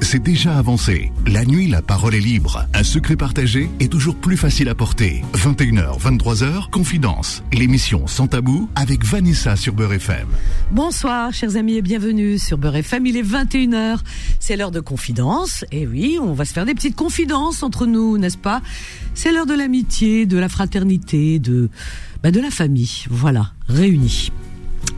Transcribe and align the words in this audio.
c'est 0.00 0.22
déjà 0.22 0.56
avancé. 0.56 1.12
La 1.26 1.44
nuit, 1.44 1.68
la 1.68 1.82
parole 1.82 2.14
est 2.14 2.20
libre. 2.20 2.66
Un 2.72 2.82
secret 2.82 3.16
partagé 3.16 3.68
est 3.80 3.90
toujours 3.90 4.14
plus 4.14 4.36
facile 4.36 4.68
à 4.68 4.74
porter. 4.74 5.22
21h, 5.34 6.00
23h, 6.00 6.70
Confidence. 6.70 7.42
L'émission 7.52 8.06
Sans 8.06 8.26
Tabou 8.26 8.68
avec 8.74 9.04
Vanessa 9.04 9.56
sur 9.56 9.74
Beurre 9.74 9.94
FM. 9.94 10.28
Bonsoir, 10.70 11.32
chers 11.32 11.56
amis, 11.56 11.76
et 11.76 11.82
bienvenue 11.82 12.38
sur 12.38 12.58
Beurre 12.58 12.76
FM. 12.76 13.06
Il 13.06 13.16
est 13.16 13.22
21h. 13.22 13.98
C'est 14.40 14.56
l'heure 14.56 14.70
de 14.70 14.80
Confidence. 14.80 15.64
Et 15.72 15.86
oui, 15.86 16.18
on 16.20 16.32
va 16.32 16.44
se 16.44 16.52
faire 16.52 16.64
des 16.64 16.74
petites 16.74 16.96
confidences 16.96 17.62
entre 17.62 17.86
nous, 17.86 18.18
n'est-ce 18.18 18.38
pas? 18.38 18.62
C'est 19.14 19.32
l'heure 19.32 19.46
de 19.46 19.54
l'amitié, 19.54 20.26
de 20.26 20.38
la 20.38 20.48
fraternité, 20.48 21.38
de, 21.38 21.68
bah, 22.22 22.30
de 22.30 22.40
la 22.40 22.50
famille. 22.50 23.04
Voilà, 23.10 23.52
réunis. 23.68 24.30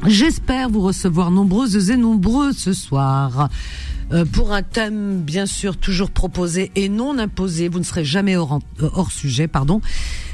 J'espère 0.07 0.69
vous 0.69 0.81
recevoir 0.81 1.31
nombreuses 1.31 1.91
et 1.91 1.97
nombreux 1.97 2.53
ce 2.53 2.73
soir. 2.73 3.49
Euh, 4.11 4.25
pour 4.25 4.53
un 4.53 4.63
thème 4.63 5.21
bien 5.21 5.45
sûr 5.45 5.77
toujours 5.77 6.11
proposé 6.11 6.71
et 6.77 6.89
non 6.89 7.19
imposé, 7.19 7.69
vous 7.69 7.79
ne 7.79 7.85
serez 7.85 8.05
jamais 8.05 8.37
hors, 8.37 8.61
euh, 8.83 8.89
hors 8.95 9.13
sujet, 9.13 9.49
pardon. 9.49 9.81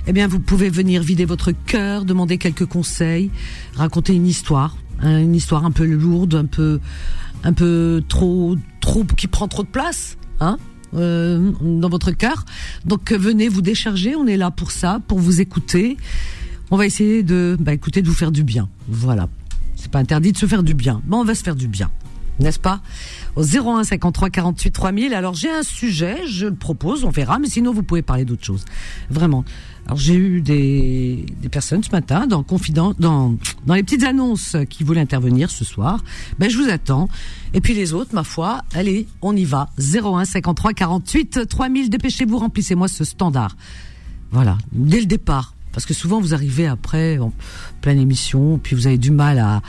Eh 0.06 0.12
bien, 0.12 0.28
vous 0.28 0.38
pouvez 0.38 0.70
venir 0.70 1.02
vider 1.02 1.24
votre 1.24 1.50
cœur, 1.50 2.04
demander 2.04 2.38
quelques 2.38 2.66
conseils, 2.66 3.30
raconter 3.74 4.14
une 4.14 4.26
histoire, 4.26 4.76
hein, 5.00 5.18
une 5.18 5.34
histoire 5.34 5.64
un 5.64 5.72
peu 5.72 5.86
lourde, 5.86 6.34
un 6.34 6.44
peu, 6.44 6.78
un 7.42 7.52
peu 7.52 8.02
trop, 8.08 8.56
trop 8.80 9.04
qui 9.04 9.26
prend 9.26 9.48
trop 9.48 9.64
de 9.64 9.68
place, 9.68 10.18
hein, 10.40 10.58
euh, 10.94 11.50
dans 11.60 11.88
votre 11.88 12.12
cœur. 12.12 12.44
Donc 12.84 13.12
venez 13.12 13.48
vous 13.48 13.62
décharger, 13.62 14.14
on 14.14 14.26
est 14.26 14.36
là 14.36 14.52
pour 14.52 14.70
ça, 14.70 15.00
pour 15.08 15.18
vous 15.18 15.40
écouter. 15.40 15.96
On 16.70 16.76
va 16.76 16.86
essayer 16.86 17.22
de, 17.22 17.56
bah, 17.58 17.72
écouter, 17.72 18.02
de 18.02 18.08
vous 18.08 18.14
faire 18.14 18.32
du 18.32 18.44
bien. 18.44 18.68
Voilà. 18.88 19.28
C'est 19.74 19.90
pas 19.90 19.98
interdit 19.98 20.32
de 20.32 20.38
se 20.38 20.46
faire 20.46 20.62
du 20.62 20.74
bien. 20.74 21.02
mais 21.06 21.16
on 21.16 21.24
va 21.24 21.34
se 21.34 21.42
faire 21.42 21.56
du 21.56 21.68
bien. 21.68 21.90
N'est-ce 22.40 22.58
pas? 22.58 22.80
Au 23.36 23.44
01 23.44 23.84
53 23.84 24.30
48 24.30 24.70
3000. 24.70 25.14
Alors 25.14 25.34
j'ai 25.34 25.50
un 25.50 25.62
sujet, 25.62 26.26
je 26.26 26.46
le 26.46 26.54
propose, 26.54 27.04
on 27.04 27.10
verra, 27.10 27.38
mais 27.38 27.48
sinon 27.48 27.72
vous 27.72 27.82
pouvez 27.82 28.02
parler 28.02 28.24
d'autre 28.24 28.44
chose. 28.44 28.64
Vraiment. 29.08 29.44
Alors 29.86 29.98
j'ai 29.98 30.14
eu 30.14 30.40
des, 30.40 31.26
des 31.40 31.48
personnes 31.48 31.82
ce 31.84 31.90
matin 31.90 32.26
dans 32.26 32.42
confident, 32.42 32.94
dans 32.98 33.36
dans 33.66 33.74
les 33.74 33.82
petites 33.82 34.02
annonces 34.02 34.56
qui 34.68 34.82
voulaient 34.82 35.00
intervenir 35.00 35.50
ce 35.50 35.64
soir. 35.64 36.02
Ben 36.38 36.50
je 36.50 36.58
vous 36.58 36.68
attends. 36.68 37.08
Et 37.52 37.60
puis 37.60 37.74
les 37.74 37.92
autres, 37.92 38.14
ma 38.14 38.24
foi, 38.24 38.62
allez, 38.72 39.06
on 39.22 39.36
y 39.36 39.44
va. 39.44 39.68
01 39.78 40.24
53 40.24 40.72
48 40.72 41.48
3000. 41.48 41.90
Dépêchez-vous, 41.90 42.38
remplissez-moi 42.38 42.88
ce 42.88 43.04
standard. 43.04 43.56
Voilà, 44.32 44.58
dès 44.72 44.98
le 44.98 45.06
départ 45.06 45.54
parce 45.74 45.86
que 45.86 45.92
souvent 45.92 46.20
vous 46.20 46.32
arrivez 46.32 46.66
après 46.66 47.18
en 47.18 47.32
pleine 47.80 47.98
émission, 47.98 48.58
puis 48.62 48.76
vous 48.76 48.86
avez 48.86 48.96
du 48.96 49.10
mal 49.10 49.38
à. 49.38 49.60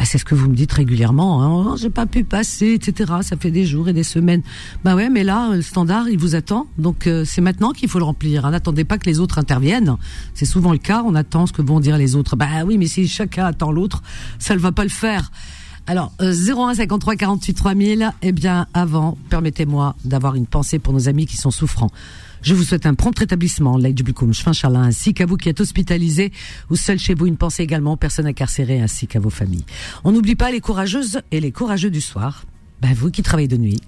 Bah, 0.00 0.06
c'est 0.06 0.16
ce 0.16 0.24
que 0.24 0.34
vous 0.34 0.48
me 0.48 0.54
dites 0.54 0.72
régulièrement. 0.72 1.42
Hein, 1.42 1.72
oh, 1.72 1.76
J'ai 1.76 1.90
pas 1.90 2.06
pu 2.06 2.24
passer, 2.24 2.72
etc. 2.72 3.12
Ça 3.20 3.36
fait 3.36 3.50
des 3.50 3.66
jours 3.66 3.86
et 3.86 3.92
des 3.92 4.02
semaines. 4.02 4.40
Bah 4.82 4.96
ouais, 4.96 5.10
mais 5.10 5.24
là 5.24 5.50
le 5.54 5.60
standard 5.60 6.08
il 6.08 6.18
vous 6.18 6.34
attend, 6.34 6.68
donc 6.78 7.06
euh, 7.06 7.26
c'est 7.26 7.42
maintenant 7.42 7.72
qu'il 7.72 7.90
faut 7.90 7.98
le 7.98 8.06
remplir. 8.06 8.46
Hein. 8.46 8.52
N'attendez 8.52 8.84
pas 8.84 8.96
que 8.96 9.04
les 9.04 9.20
autres 9.20 9.38
interviennent. 9.38 9.98
C'est 10.32 10.46
souvent 10.46 10.72
le 10.72 10.78
cas. 10.78 11.02
On 11.04 11.14
attend 11.14 11.44
ce 11.44 11.52
que 11.52 11.60
vont 11.60 11.80
dire 11.80 11.98
les 11.98 12.16
autres. 12.16 12.34
Bah 12.34 12.46
oui, 12.64 12.78
mais 12.78 12.86
si 12.86 13.06
chacun 13.08 13.44
attend 13.44 13.72
l'autre, 13.72 14.02
ça 14.38 14.54
ne 14.54 14.58
va 14.58 14.72
pas 14.72 14.84
le 14.84 14.88
faire. 14.88 15.30
Alors, 15.86 16.12
euh, 16.22 16.32
01 16.32 16.76
53 16.76 17.16
48 17.16 17.52
3000, 17.52 18.12
eh 18.22 18.32
bien, 18.32 18.68
avant, 18.72 19.18
permettez-moi 19.28 19.96
d'avoir 20.06 20.34
une 20.34 20.46
pensée 20.46 20.78
pour 20.78 20.94
nos 20.94 21.10
amis 21.10 21.26
qui 21.26 21.36
sont 21.36 21.50
souffrants. 21.50 21.90
Je 22.42 22.54
vous 22.54 22.62
souhaite 22.62 22.86
un 22.86 22.94
prompt 22.94 23.18
rétablissement, 23.18 23.78
Blikum, 23.78 24.32
Charlin, 24.32 24.82
ainsi 24.82 25.12
qu'à 25.12 25.26
vous 25.26 25.36
qui 25.36 25.50
êtes 25.50 25.60
hospitalisés 25.60 26.32
ou 26.70 26.76
seul 26.76 26.98
chez 26.98 27.14
vous, 27.14 27.26
une 27.26 27.36
pensée 27.36 27.62
également 27.62 27.92
aux 27.92 27.96
personnes 27.96 28.26
incarcérées 28.26 28.80
ainsi 28.80 29.06
qu'à 29.06 29.20
vos 29.20 29.30
familles. 29.30 29.66
On 30.04 30.12
n'oublie 30.12 30.36
pas 30.36 30.50
les 30.50 30.60
courageuses 30.60 31.20
et 31.32 31.40
les 31.40 31.52
courageux 31.52 31.90
du 31.90 32.00
soir. 32.00 32.44
Ben, 32.80 32.94
vous 32.94 33.10
qui 33.10 33.22
travaillez 33.22 33.48
de 33.48 33.58
nuit. 33.58 33.80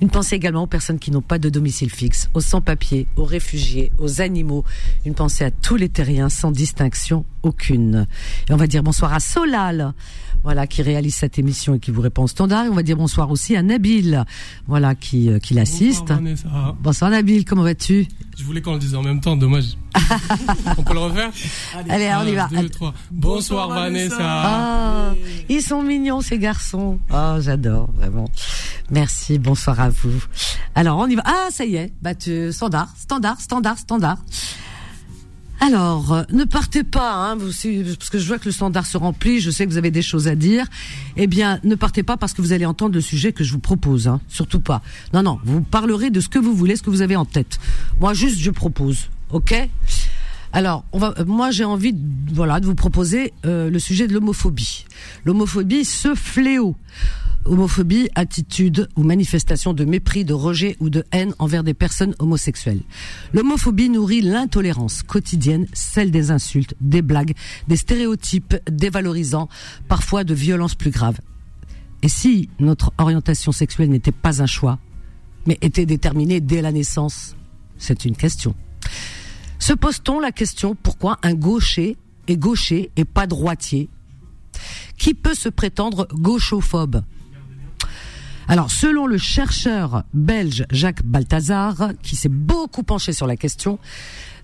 Une 0.00 0.10
pensée 0.10 0.36
également 0.36 0.62
aux 0.62 0.68
personnes 0.68 0.98
qui 0.98 1.10
n'ont 1.10 1.22
pas 1.22 1.38
de 1.38 1.48
domicile 1.48 1.90
fixe, 1.90 2.30
aux 2.34 2.40
sans-papiers, 2.40 3.06
aux 3.16 3.24
réfugiés, 3.24 3.92
aux 3.98 4.20
animaux. 4.20 4.64
Une 5.04 5.14
pensée 5.14 5.44
à 5.44 5.50
tous 5.50 5.76
les 5.76 5.88
terriens 5.88 6.28
sans 6.28 6.50
distinction 6.50 7.24
aucune. 7.42 8.06
Et 8.48 8.52
on 8.52 8.56
va 8.56 8.66
dire 8.66 8.82
bonsoir 8.82 9.12
à 9.12 9.20
Solal 9.20 9.92
voilà, 10.44 10.66
qui 10.66 10.82
réalise 10.82 11.14
cette 11.14 11.38
émission 11.38 11.74
et 11.74 11.78
qui 11.78 11.90
vous 11.90 12.00
répond 12.00 12.24
au 12.24 12.28
standard. 12.28 12.66
Et 12.66 12.68
on 12.68 12.74
va 12.74 12.82
dire 12.82 12.96
bonsoir 12.96 13.30
aussi 13.30 13.56
à 13.56 13.62
Nabil, 13.62 14.24
voilà, 14.66 14.94
qui, 14.94 15.30
euh, 15.30 15.38
qui 15.38 15.54
l'assiste. 15.54 16.12
Bonsoir, 16.12 16.76
bonsoir, 16.80 17.10
Nabil, 17.10 17.44
comment 17.44 17.62
vas-tu? 17.62 18.06
Je 18.36 18.44
voulais 18.44 18.60
qu'on 18.60 18.74
le 18.74 18.78
dise 18.78 18.94
en 18.94 19.02
même 19.02 19.20
temps, 19.20 19.36
dommage. 19.36 19.76
on 20.78 20.82
peut 20.82 20.94
le 20.94 21.00
refaire? 21.00 21.30
Allez, 21.88 22.10
on 22.18 22.26
y 22.26 22.34
va. 22.34 22.48
Bonsoir, 22.48 22.94
bonsoir, 23.10 23.68
Vanessa. 23.68 24.16
Ah, 24.20 25.14
ils 25.48 25.62
sont 25.62 25.82
mignons 25.82 26.20
ces 26.20 26.38
garçons. 26.38 26.98
Oh, 27.12 27.36
j'adore 27.40 27.90
vraiment. 27.92 28.28
Merci, 28.90 29.38
bonsoir 29.38 29.80
à 29.80 29.90
vous. 29.90 30.24
Alors 30.74 30.98
on 30.98 31.06
y 31.06 31.14
va. 31.14 31.22
Ah, 31.24 31.48
ça 31.50 31.64
y 31.64 31.76
est, 31.76 31.92
bah 32.02 32.14
tu, 32.14 32.52
standard, 32.52 32.88
standard, 32.96 33.40
standard, 33.40 33.78
standard. 33.78 34.18
Alors, 35.64 36.12
euh, 36.12 36.22
ne 36.32 36.42
partez 36.42 36.82
pas, 36.82 37.14
hein, 37.14 37.36
vous, 37.36 37.52
parce 37.96 38.10
que 38.10 38.18
je 38.18 38.26
vois 38.26 38.40
que 38.40 38.46
le 38.46 38.50
standard 38.50 38.84
se 38.84 38.96
remplit, 38.96 39.38
je 39.38 39.48
sais 39.52 39.64
que 39.64 39.70
vous 39.70 39.76
avez 39.76 39.92
des 39.92 40.02
choses 40.02 40.26
à 40.26 40.34
dire. 40.34 40.66
Eh 41.16 41.28
bien, 41.28 41.60
ne 41.62 41.76
partez 41.76 42.02
pas 42.02 42.16
parce 42.16 42.32
que 42.32 42.42
vous 42.42 42.52
allez 42.52 42.66
entendre 42.66 42.96
le 42.96 43.00
sujet 43.00 43.32
que 43.32 43.44
je 43.44 43.52
vous 43.52 43.60
propose, 43.60 44.08
hein, 44.08 44.20
surtout 44.26 44.58
pas. 44.58 44.82
Non, 45.14 45.22
non, 45.22 45.38
vous 45.44 45.60
parlerez 45.60 46.10
de 46.10 46.18
ce 46.18 46.28
que 46.28 46.40
vous 46.40 46.52
voulez, 46.52 46.74
ce 46.74 46.82
que 46.82 46.90
vous 46.90 47.00
avez 47.00 47.14
en 47.14 47.24
tête. 47.24 47.60
Moi, 48.00 48.12
juste, 48.12 48.40
je 48.40 48.50
propose, 48.50 49.08
ok? 49.30 49.54
Alors, 50.52 50.84
va, 50.92 51.14
moi 51.28 51.52
j'ai 51.52 51.64
envie, 51.64 51.94
voilà, 52.32 52.58
de 52.58 52.66
vous 52.66 52.74
proposer 52.74 53.32
euh, 53.46 53.70
le 53.70 53.78
sujet 53.78 54.08
de 54.08 54.14
l'homophobie. 54.14 54.84
L'homophobie, 55.24 55.84
ce 55.84 56.16
fléau 56.16 56.74
homophobie, 57.44 58.08
attitude 58.14 58.88
ou 58.96 59.02
manifestation 59.02 59.72
de 59.72 59.84
mépris, 59.84 60.24
de 60.24 60.34
rejet 60.34 60.76
ou 60.80 60.90
de 60.90 61.04
haine 61.12 61.34
envers 61.38 61.64
des 61.64 61.74
personnes 61.74 62.14
homosexuelles. 62.18 62.82
L'homophobie 63.32 63.88
nourrit 63.88 64.20
l'intolérance 64.20 65.02
quotidienne, 65.02 65.66
celle 65.72 66.10
des 66.10 66.30
insultes, 66.30 66.74
des 66.80 67.02
blagues, 67.02 67.34
des 67.68 67.76
stéréotypes 67.76 68.56
dévalorisants, 68.70 69.48
parfois 69.88 70.24
de 70.24 70.34
violences 70.34 70.74
plus 70.74 70.90
graves. 70.90 71.20
Et 72.02 72.08
si 72.08 72.48
notre 72.58 72.92
orientation 72.98 73.52
sexuelle 73.52 73.90
n'était 73.90 74.12
pas 74.12 74.42
un 74.42 74.46
choix, 74.46 74.78
mais 75.46 75.58
était 75.60 75.86
déterminée 75.86 76.40
dès 76.40 76.62
la 76.62 76.72
naissance? 76.72 77.36
C'est 77.78 78.04
une 78.04 78.16
question. 78.16 78.54
Se 79.58 79.72
pose-t-on 79.72 80.18
la 80.18 80.32
question 80.32 80.74
pourquoi 80.74 81.18
un 81.22 81.34
gaucher 81.34 81.96
est 82.28 82.36
gaucher 82.36 82.90
et 82.96 83.04
pas 83.04 83.26
droitier? 83.26 83.88
Qui 84.98 85.14
peut 85.14 85.34
se 85.34 85.48
prétendre 85.48 86.08
gauchophobe? 86.12 87.02
Alors, 88.52 88.70
selon 88.70 89.06
le 89.06 89.16
chercheur 89.16 90.04
belge 90.12 90.66
Jacques 90.70 91.02
Balthazar, 91.06 91.92
qui 92.02 92.16
s'est 92.16 92.28
beaucoup 92.28 92.82
penché 92.82 93.14
sur 93.14 93.26
la 93.26 93.38
question, 93.38 93.78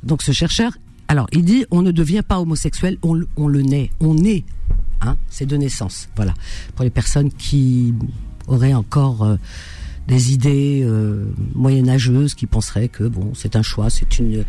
donc 0.02 0.22
ce 0.22 0.32
chercheur, 0.32 0.72
alors 1.08 1.26
il 1.30 1.44
dit 1.44 1.66
on 1.70 1.82
ne 1.82 1.90
devient 1.90 2.22
pas 2.26 2.40
homosexuel, 2.40 2.96
on, 3.02 3.12
le 3.48 3.60
naît, 3.60 3.90
on 4.00 4.16
est, 4.24 4.44
hein, 5.02 5.18
c'est 5.28 5.44
de 5.44 5.58
naissance, 5.58 6.08
voilà. 6.16 6.32
Pour 6.74 6.84
les 6.84 6.90
personnes 6.90 7.30
qui 7.30 7.92
auraient 8.46 8.72
encore 8.72 9.24
euh, 9.24 9.36
des 10.06 10.32
idées 10.32 10.80
euh, 10.84 11.26
moyenâgeuses, 11.54 12.32
qui 12.32 12.46
penseraient 12.46 12.88
que 12.88 13.04
bon, 13.04 13.32
c'est 13.34 13.56
un 13.56 13.62
choix, 13.62 13.90
c'est 13.90 14.18
une, 14.18 14.42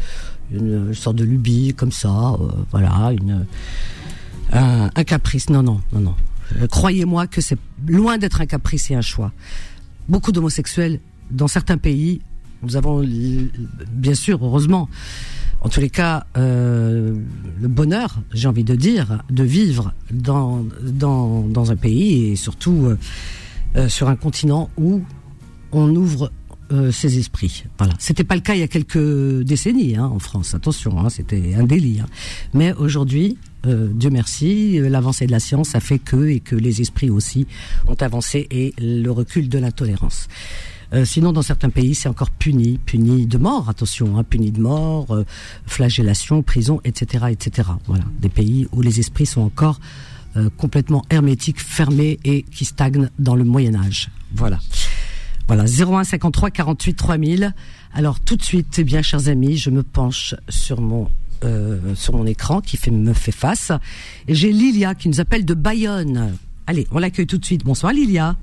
une 0.54 0.94
sorte 0.94 1.18
de 1.18 1.26
lubie 1.26 1.74
comme 1.76 1.92
ça, 1.92 2.30
euh, 2.40 2.48
voilà, 2.72 3.12
une 3.12 3.46
un, 4.54 4.90
un 4.96 5.04
caprice. 5.04 5.50
Non, 5.50 5.64
non, 5.64 5.82
non, 5.92 6.00
non. 6.00 6.16
Euh, 6.58 6.68
croyez-moi 6.68 7.28
que 7.28 7.42
c'est 7.42 7.58
loin 7.88 8.18
d'être 8.18 8.42
un 8.42 8.46
caprice 8.46 8.90
et 8.92 8.96
un 8.96 9.02
choix. 9.02 9.32
Beaucoup 10.08 10.32
d'homosexuels 10.32 11.00
dans 11.32 11.48
certains 11.48 11.78
pays, 11.78 12.22
nous 12.64 12.76
avons 12.76 13.06
bien 13.92 14.16
sûr, 14.16 14.44
heureusement, 14.44 14.90
en 15.62 15.70
tous 15.70 15.82
les 15.82 15.90
cas, 15.90 16.26
euh, 16.38 17.16
le 17.62 17.68
bonheur, 17.68 18.22
j'ai 18.34 18.48
envie 18.48 18.64
de 18.64 18.76
dire, 18.76 19.24
de 19.30 19.44
vivre 19.44 19.94
dans 20.12 20.66
dans, 20.82 21.42
dans 21.42 21.72
un 21.72 21.76
pays 21.76 22.32
et 22.32 22.36
surtout 22.36 22.86
euh, 22.86 22.98
euh 23.76 23.90
sur 23.90 24.08
un 24.08 24.16
continent 24.16 24.70
où 24.78 25.02
on 25.72 25.94
ouvre 25.96 26.32
euh, 26.72 26.92
ses 26.92 27.18
esprits. 27.20 27.66
Voilà. 27.78 27.94
C'était 28.00 28.24
pas 28.24 28.36
le 28.36 28.42
cas 28.42 28.54
il 28.54 28.62
y 28.62 28.64
a 28.64 28.68
quelques 28.68 29.44
décennies 29.44 29.98
hein, 29.98 30.06
en 30.06 30.20
France. 30.20 30.54
Attention, 30.54 31.00
hein, 31.00 31.10
c'était 31.10 31.56
un 31.56 31.64
délit. 31.64 32.00
Hein. 32.00 32.08
Mais 32.54 32.74
aujourd'hui, 32.74 33.38
euh, 33.66 33.90
Dieu 33.92 34.10
merci, 34.10 34.80
l'avancée 34.80 35.28
de 35.28 35.32
la 35.32 35.40
science 35.40 35.76
a 35.76 35.80
fait 35.80 36.00
que 36.00 36.30
et 36.30 36.40
que 36.40 36.56
les 36.56 36.82
esprits 36.82 37.10
aussi 37.10 37.48
ont 37.88 37.96
avancé 37.96 38.48
et 38.52 38.74
le 38.80 39.10
recul 39.10 39.50
de 39.50 39.60
l'intolérance. 39.60 40.28
Euh, 40.94 41.06
sinon, 41.06 41.32
dans 41.32 41.42
certains 41.42 41.70
pays, 41.70 41.94
c'est 41.94 42.10
encore 42.10 42.32
puni, 42.32 42.80
puni 42.80 43.28
de 43.28 43.38
mort. 43.38 43.70
Attention, 43.70 44.18
hein, 44.18 44.24
puni 44.24 44.52
de 44.52 44.60
mort, 44.60 45.12
euh, 45.12 45.26
flagellation, 45.66 46.42
prison, 46.42 46.82
etc., 46.84 47.26
etc. 47.30 47.70
Voilà, 47.86 48.06
des 48.20 48.30
pays 48.30 48.68
où 48.72 48.82
les 48.82 49.00
esprits 49.00 49.28
sont 49.28 49.42
encore 49.42 49.80
euh, 50.36 50.50
complètement 50.58 51.06
hermétiques, 51.10 51.62
fermés 51.62 52.20
et 52.24 52.44
qui 52.44 52.66
stagnent 52.66 53.10
dans 53.20 53.36
le 53.36 53.44
Moyen 53.44 53.76
Âge. 53.76 54.10
Voilà. 54.34 54.60
Voilà, 55.48 55.66
01 55.66 56.04
53 56.04 56.52
48 56.52 56.94
3000. 56.94 57.54
Alors 57.94 58.20
tout 58.20 58.36
de 58.36 58.44
suite, 58.44 58.76
eh 58.78 58.84
bien, 58.84 59.02
chers 59.02 59.28
amis, 59.28 59.58
je 59.58 59.70
me 59.70 59.84
penche 59.84 60.36
sur 60.48 60.82
mon 60.82 61.08
euh, 61.44 61.96
sur 61.96 62.16
mon 62.16 62.26
écran 62.26 62.62
qui 62.62 62.78
fait, 62.78 62.92
me 62.92 63.14
fait 63.14 63.32
face. 63.32 63.72
Et 64.28 64.36
j'ai 64.36 64.52
Lilia 64.52 64.96
qui 64.96 65.10
nous 65.10 65.20
appelle 65.20 65.46
de 65.46 65.54
Bayonne. 65.54 66.36
Allez, 66.68 66.88
on 66.92 67.00
l'accueille 67.00 67.28
tout 67.28 67.38
de 67.38 67.46
suite. 67.46 67.64
Bonsoir 67.64 67.94
Lilia. 67.94 68.36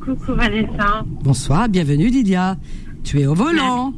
Coucou 0.00 0.34
Vanessa. 0.34 1.04
Bonsoir, 1.06 1.68
bienvenue 1.68 2.08
Lydia. 2.08 2.56
Tu 3.04 3.20
es 3.20 3.26
au 3.26 3.34
volant. 3.34 3.92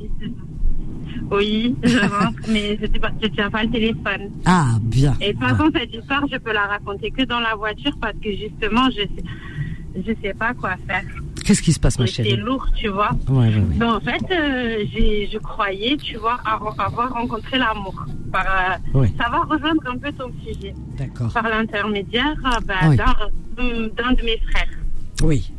Oui, 1.30 1.74
je 1.82 1.98
rentre, 2.24 2.38
mais 2.48 2.78
je 2.80 2.86
ne 2.86 3.34
tiens 3.34 3.50
pas 3.50 3.64
le 3.64 3.70
téléphone. 3.70 4.30
Ah, 4.44 4.76
bien. 4.82 5.14
Et 5.20 5.32
toute 5.32 5.42
façon, 5.42 5.70
cette 5.74 5.94
histoire, 5.94 6.26
je 6.30 6.36
peux 6.36 6.52
la 6.52 6.66
raconter 6.66 7.10
que 7.10 7.22
dans 7.22 7.40
la 7.40 7.54
voiture 7.54 7.96
parce 8.00 8.16
que 8.22 8.30
justement, 8.30 8.90
je 8.90 9.00
sais, 9.00 10.04
je 10.06 10.12
sais 10.22 10.34
pas 10.34 10.52
quoi 10.54 10.76
faire. 10.86 11.04
Qu'est-ce 11.44 11.62
qui 11.62 11.72
se 11.72 11.80
passe, 11.80 11.98
ma 11.98 12.06
chérie 12.06 12.30
C'est 12.30 12.36
lourd, 12.36 12.66
tu 12.74 12.88
vois. 12.88 13.10
Ouais, 13.28 13.48
ouais, 13.48 13.54
ouais. 13.56 13.76
Donc, 13.76 13.96
en 13.96 14.00
fait, 14.00 14.24
euh, 14.30 14.84
je 15.30 15.38
croyais, 15.38 15.96
tu 15.98 16.16
vois, 16.16 16.40
avoir 16.44 17.12
rencontré 17.12 17.58
l'amour. 17.58 18.06
Euh. 18.34 19.06
Ça 19.18 19.28
va 19.30 19.42
rejoindre 19.42 19.82
un 19.86 19.98
peu 19.98 20.10
ton 20.12 20.30
sujet. 20.44 20.74
D'accord. 20.98 21.32
Par 21.32 21.48
l'intermédiaire 21.48 22.34
bah, 22.66 22.96
d'un 22.96 23.14
d'un 23.56 24.12
de 24.12 24.22
mes 24.22 24.38
frères. 24.50 24.78
Oui. 25.22 25.52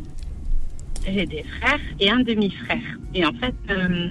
J'ai 1.08 1.26
des 1.26 1.46
frères 1.60 1.80
et 2.00 2.10
un 2.10 2.20
demi-frère. 2.20 2.81
Et 3.14 3.26
en 3.26 3.31
fait, 3.34 3.56
euh, 3.70 4.10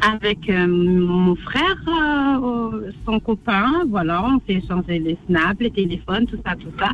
avec 0.00 0.48
mon 0.48 1.34
frère, 1.36 1.82
euh, 1.88 2.90
son 3.06 3.18
copain, 3.18 3.84
voilà, 3.88 4.22
on 4.24 4.38
s'est 4.46 4.58
échangé 4.62 4.98
les 4.98 5.16
snaps, 5.26 5.60
les 5.60 5.70
téléphones, 5.70 6.26
tout 6.26 6.38
ça, 6.46 6.54
tout 6.54 6.72
ça. 6.78 6.90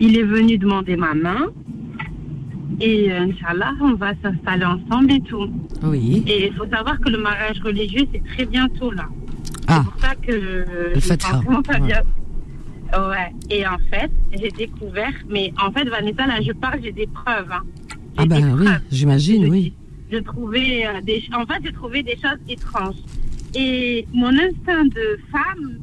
Il 0.00 0.16
est 0.16 0.22
venu 0.22 0.56
demander 0.56 0.96
ma 0.96 1.14
main. 1.14 1.48
Et 2.82 3.12
euh, 3.12 3.20
Inch'Allah, 3.20 3.72
on 3.80 3.94
va 3.94 4.12
s'installer 4.22 4.64
ensemble 4.64 5.12
et 5.12 5.20
tout. 5.20 5.48
Oui. 5.84 6.24
Et 6.26 6.48
il 6.48 6.52
faut 6.54 6.66
savoir 6.66 6.98
que 7.00 7.08
le 7.10 7.18
mariage 7.18 7.60
religieux, 7.62 8.04
c'est 8.12 8.24
très 8.34 8.44
bientôt 8.44 8.90
là. 8.90 9.06
Ah, 9.68 9.82
C'est 9.84 9.90
pour 9.90 10.00
ça 10.00 10.14
que 10.16 10.32
euh, 10.32 10.92
Le 10.94 11.62
pas 11.62 11.78
Ouais. 11.78 13.08
Ouais. 13.08 13.32
Et 13.50 13.66
en 13.66 13.78
fait, 13.90 14.10
j'ai 14.38 14.50
découvert, 14.50 15.14
mais 15.30 15.52
en 15.64 15.70
fait, 15.72 15.84
Vanessa, 15.88 16.26
là, 16.26 16.40
je 16.42 16.52
parle, 16.52 16.80
j'ai 16.82 16.92
des 16.92 17.06
preuves. 17.06 17.50
hein. 17.50 17.62
Ah 18.18 18.26
ben 18.26 18.54
oui, 18.58 18.66
j'imagine, 18.90 19.48
oui. 19.48 19.72
Je 20.10 20.18
trouvais 20.18 20.86
euh, 20.86 21.00
des, 21.02 21.22
en 21.34 21.46
fait, 21.46 21.60
j'ai 21.64 21.72
trouvé 21.72 22.02
des 22.02 22.16
choses 22.16 22.38
étranges. 22.48 22.96
Et 23.54 24.06
mon 24.12 24.28
instinct 24.28 24.84
de 24.86 25.18
femme 25.30 25.78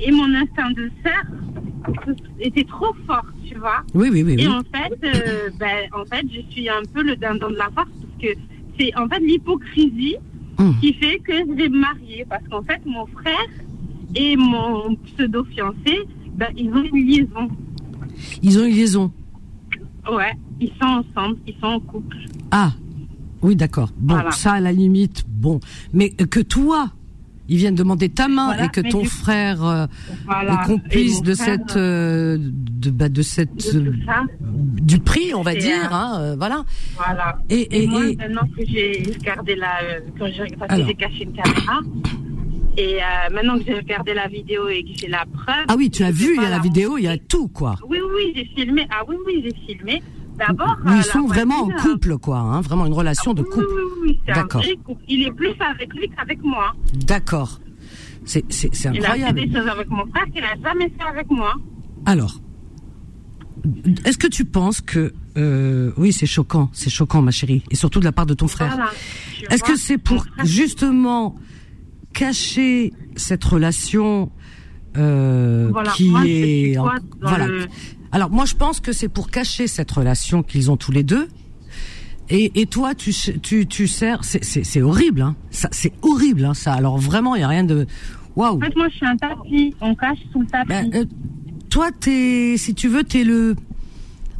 et 0.00 0.10
mon 0.12 0.32
instinct 0.34 0.70
de 0.72 0.90
sœur 1.02 1.24
étaient 2.40 2.64
trop 2.64 2.94
forts, 3.06 3.26
tu 3.46 3.56
vois. 3.58 3.82
Oui, 3.94 4.08
oui, 4.12 4.22
oui, 4.22 4.34
Et 4.38 4.46
oui. 4.46 4.48
en 4.48 4.60
fait, 4.62 4.98
euh, 5.04 5.50
ben, 5.58 5.88
en 5.92 6.04
fait, 6.04 6.24
je 6.32 6.40
suis 6.52 6.68
un 6.68 6.82
peu 6.92 7.02
le 7.02 7.16
dindon 7.16 7.50
de 7.50 7.56
la 7.56 7.70
farce 7.70 7.88
parce 8.00 8.22
que 8.22 8.38
c'est 8.78 8.94
en 8.96 9.08
fait 9.08 9.20
l'hypocrisie 9.20 10.16
Hum. 10.60 10.74
qui 10.80 10.92
fait 10.94 11.20
que 11.20 11.32
je 11.32 11.52
vais 11.52 11.68
me 11.68 11.78
marier. 11.78 12.26
Parce 12.28 12.42
qu'en 12.48 12.62
fait, 12.64 12.80
mon 12.84 13.06
frère 13.06 13.36
et 14.16 14.36
mon 14.36 14.96
pseudo-fiancé, 14.96 16.00
ben, 16.34 16.48
ils 16.56 16.68
ont 16.72 16.82
une 16.82 17.06
liaison. 17.06 17.48
Ils 18.42 18.58
ont 18.58 18.64
une 18.64 18.74
liaison. 18.74 19.12
Ouais, 20.10 20.32
ils 20.58 20.72
sont 20.80 21.04
ensemble, 21.04 21.36
ils 21.46 21.54
sont 21.60 21.66
en 21.68 21.78
couple. 21.78 22.16
Ah, 22.50 22.72
oui, 23.40 23.54
d'accord. 23.54 23.90
Bon, 23.96 24.14
Voilà. 24.14 24.32
ça, 24.32 24.54
à 24.54 24.60
la 24.60 24.72
limite, 24.72 25.22
bon. 25.28 25.60
Mais 25.92 26.10
que 26.10 26.40
toi, 26.40 26.90
ils 27.48 27.56
viennent 27.56 27.74
demander 27.74 28.08
ta 28.08 28.28
main 28.28 28.46
Voilà, 28.46 28.64
et 28.66 28.68
que 28.68 28.80
ton 28.80 29.04
frère 29.04 29.64
euh, 29.64 29.86
Voilà. 30.26 30.52
est 30.62 30.66
complice 30.66 31.12
Et 31.12 31.14
mon 31.16 31.20
de 31.22 31.34
frère, 31.34 31.46
cette, 31.66 31.76
euh, 31.76 32.36
de, 32.40 32.90
bah, 32.90 33.08
de 33.08 33.22
cette, 33.22 33.74
de 33.74 33.92
du 34.80 34.98
prix, 35.00 35.34
on 35.34 35.42
va 35.42 35.54
dire, 35.54 35.84
euh, 35.90 35.94
hein, 35.96 36.16
euh, 36.20 36.36
voilà. 36.38 36.64
Voilà. 36.96 37.38
Et, 37.50 37.60
Et, 37.60 37.84
et, 37.84 37.86
moi, 37.86 38.06
et- 38.06 38.16
maintenant 38.16 38.46
que 38.56 38.64
j'ai 38.66 39.02
regardé 39.18 39.54
la, 39.56 39.82
euh, 39.82 40.00
quand 40.18 40.26
j'ai, 40.26 40.94
caché 40.94 41.24
une 41.24 41.32
caméra, 41.32 41.80
et 42.76 42.96
euh, 43.02 43.34
maintenant 43.34 43.58
que 43.58 43.64
j'ai 43.66 43.74
regardé 43.74 44.14
la 44.14 44.28
vidéo 44.28 44.68
et 44.68 44.82
que 44.84 44.90
j'ai 45.00 45.08
la 45.08 45.24
preuve. 45.26 45.64
ah 45.68 45.74
oui, 45.76 45.90
tu 45.90 46.04
as 46.04 46.10
vu, 46.10 46.34
il 46.36 46.42
y 46.42 46.46
a 46.46 46.50
la 46.50 46.56
la 46.56 46.58
vidéo, 46.60 46.96
il 46.96 47.04
y 47.04 47.08
a 47.08 47.18
tout, 47.18 47.48
quoi. 47.48 47.74
Oui, 47.88 47.98
oui, 48.14 48.32
j'ai 48.36 48.44
filmé. 48.54 48.86
Ah 48.90 49.02
oui, 49.08 49.16
oui, 49.26 49.42
j'ai 49.44 49.54
filmé. 49.74 50.02
D'abord. 50.38 50.76
Où 50.84 50.90
ils 50.96 51.02
sont 51.02 51.26
vraiment 51.26 51.62
en 51.62 51.64
voisine, 51.66 51.90
couple, 51.90 52.18
quoi, 52.18 52.38
hein, 52.38 52.60
vraiment 52.60 52.86
une 52.86 52.92
relation 52.92 53.34
de 53.34 53.42
couple. 53.42 53.66
Oui, 53.68 53.74
oui, 53.74 53.92
oui, 54.10 54.20
c'est 54.26 54.32
un 54.32 54.34
D'accord. 54.42 54.62
Il 55.08 55.22
est 55.26 55.32
plus 55.32 55.54
avec 55.60 55.92
lui 55.94 56.08
qu'avec 56.10 56.42
moi. 56.42 56.74
D'accord. 57.06 57.60
C'est, 58.24 58.44
c'est, 58.50 58.74
c'est 58.74 58.90
Il 58.94 58.98
a 58.98 59.14
fait 59.14 59.22
incroyable. 59.24 59.40
des 59.40 59.52
choses 59.56 59.66
avec 59.68 59.88
mon 59.88 60.06
frère 60.06 60.24
qu'il 60.26 60.42
n'a 60.42 60.54
jamais 60.62 60.88
fait 60.90 61.04
avec 61.10 61.30
moi. 61.30 61.54
Alors, 62.06 62.40
est-ce 64.04 64.18
que 64.18 64.26
tu 64.28 64.44
penses 64.44 64.80
que 64.80 65.12
euh, 65.36 65.92
oui, 65.96 66.12
c'est 66.12 66.26
choquant, 66.26 66.68
c'est 66.72 66.90
choquant, 66.90 67.22
ma 67.22 67.30
chérie, 67.30 67.62
et 67.70 67.74
surtout 67.76 68.00
de 68.00 68.04
la 68.04 68.12
part 68.12 68.26
de 68.26 68.34
ton 68.34 68.48
frère. 68.48 68.70
Voilà. 68.74 68.90
Est-ce 69.50 69.62
que 69.62 69.76
c'est 69.76 69.98
pour 69.98 70.24
justement 70.44 71.36
cacher 72.12 72.92
cette 73.16 73.44
relation 73.44 74.30
euh, 74.96 75.68
Voilà, 75.72 75.90
qui 75.92 76.10
moi, 76.10 76.22
est 76.26 76.76
en- 76.78 76.88
voilà. 77.22 77.46
le- 77.46 77.66
Alors 78.12 78.30
moi, 78.30 78.44
je 78.44 78.54
pense 78.54 78.80
que 78.80 78.92
c'est 78.92 79.08
pour 79.08 79.30
cacher 79.30 79.66
cette 79.66 79.90
relation 79.90 80.42
qu'ils 80.42 80.70
ont 80.70 80.76
tous 80.76 80.92
les 80.92 81.02
deux. 81.02 81.28
Et, 82.30 82.60
et 82.60 82.66
toi, 82.66 82.94
tu 82.94 83.12
tu 83.42 83.66
tu 83.66 83.86
sers, 83.86 84.20
c'est 84.22 84.82
horrible, 84.82 85.22
hein. 85.22 85.34
Ça, 85.50 85.68
c'est 85.72 85.92
horrible, 86.02 86.44
hein. 86.44 86.54
Ça. 86.54 86.74
Alors 86.74 86.98
vraiment, 86.98 87.34
il 87.34 87.40
y 87.40 87.44
a 87.44 87.48
rien 87.48 87.64
de 87.64 87.86
waouh. 88.36 88.56
En 88.56 88.60
fait, 88.60 88.76
moi, 88.76 88.88
je 88.90 88.96
suis 88.96 89.06
un 89.06 89.16
tapis. 89.16 89.74
On 89.80 89.94
cache 89.94 90.18
sous 90.32 90.40
le 90.40 90.46
tapis. 90.46 90.68
Ben, 90.68 90.90
euh, 90.94 91.04
toi, 91.70 91.90
t'es, 91.90 92.56
si 92.58 92.74
tu 92.74 92.88
veux, 92.88 93.04
t'es 93.04 93.24
le. 93.24 93.56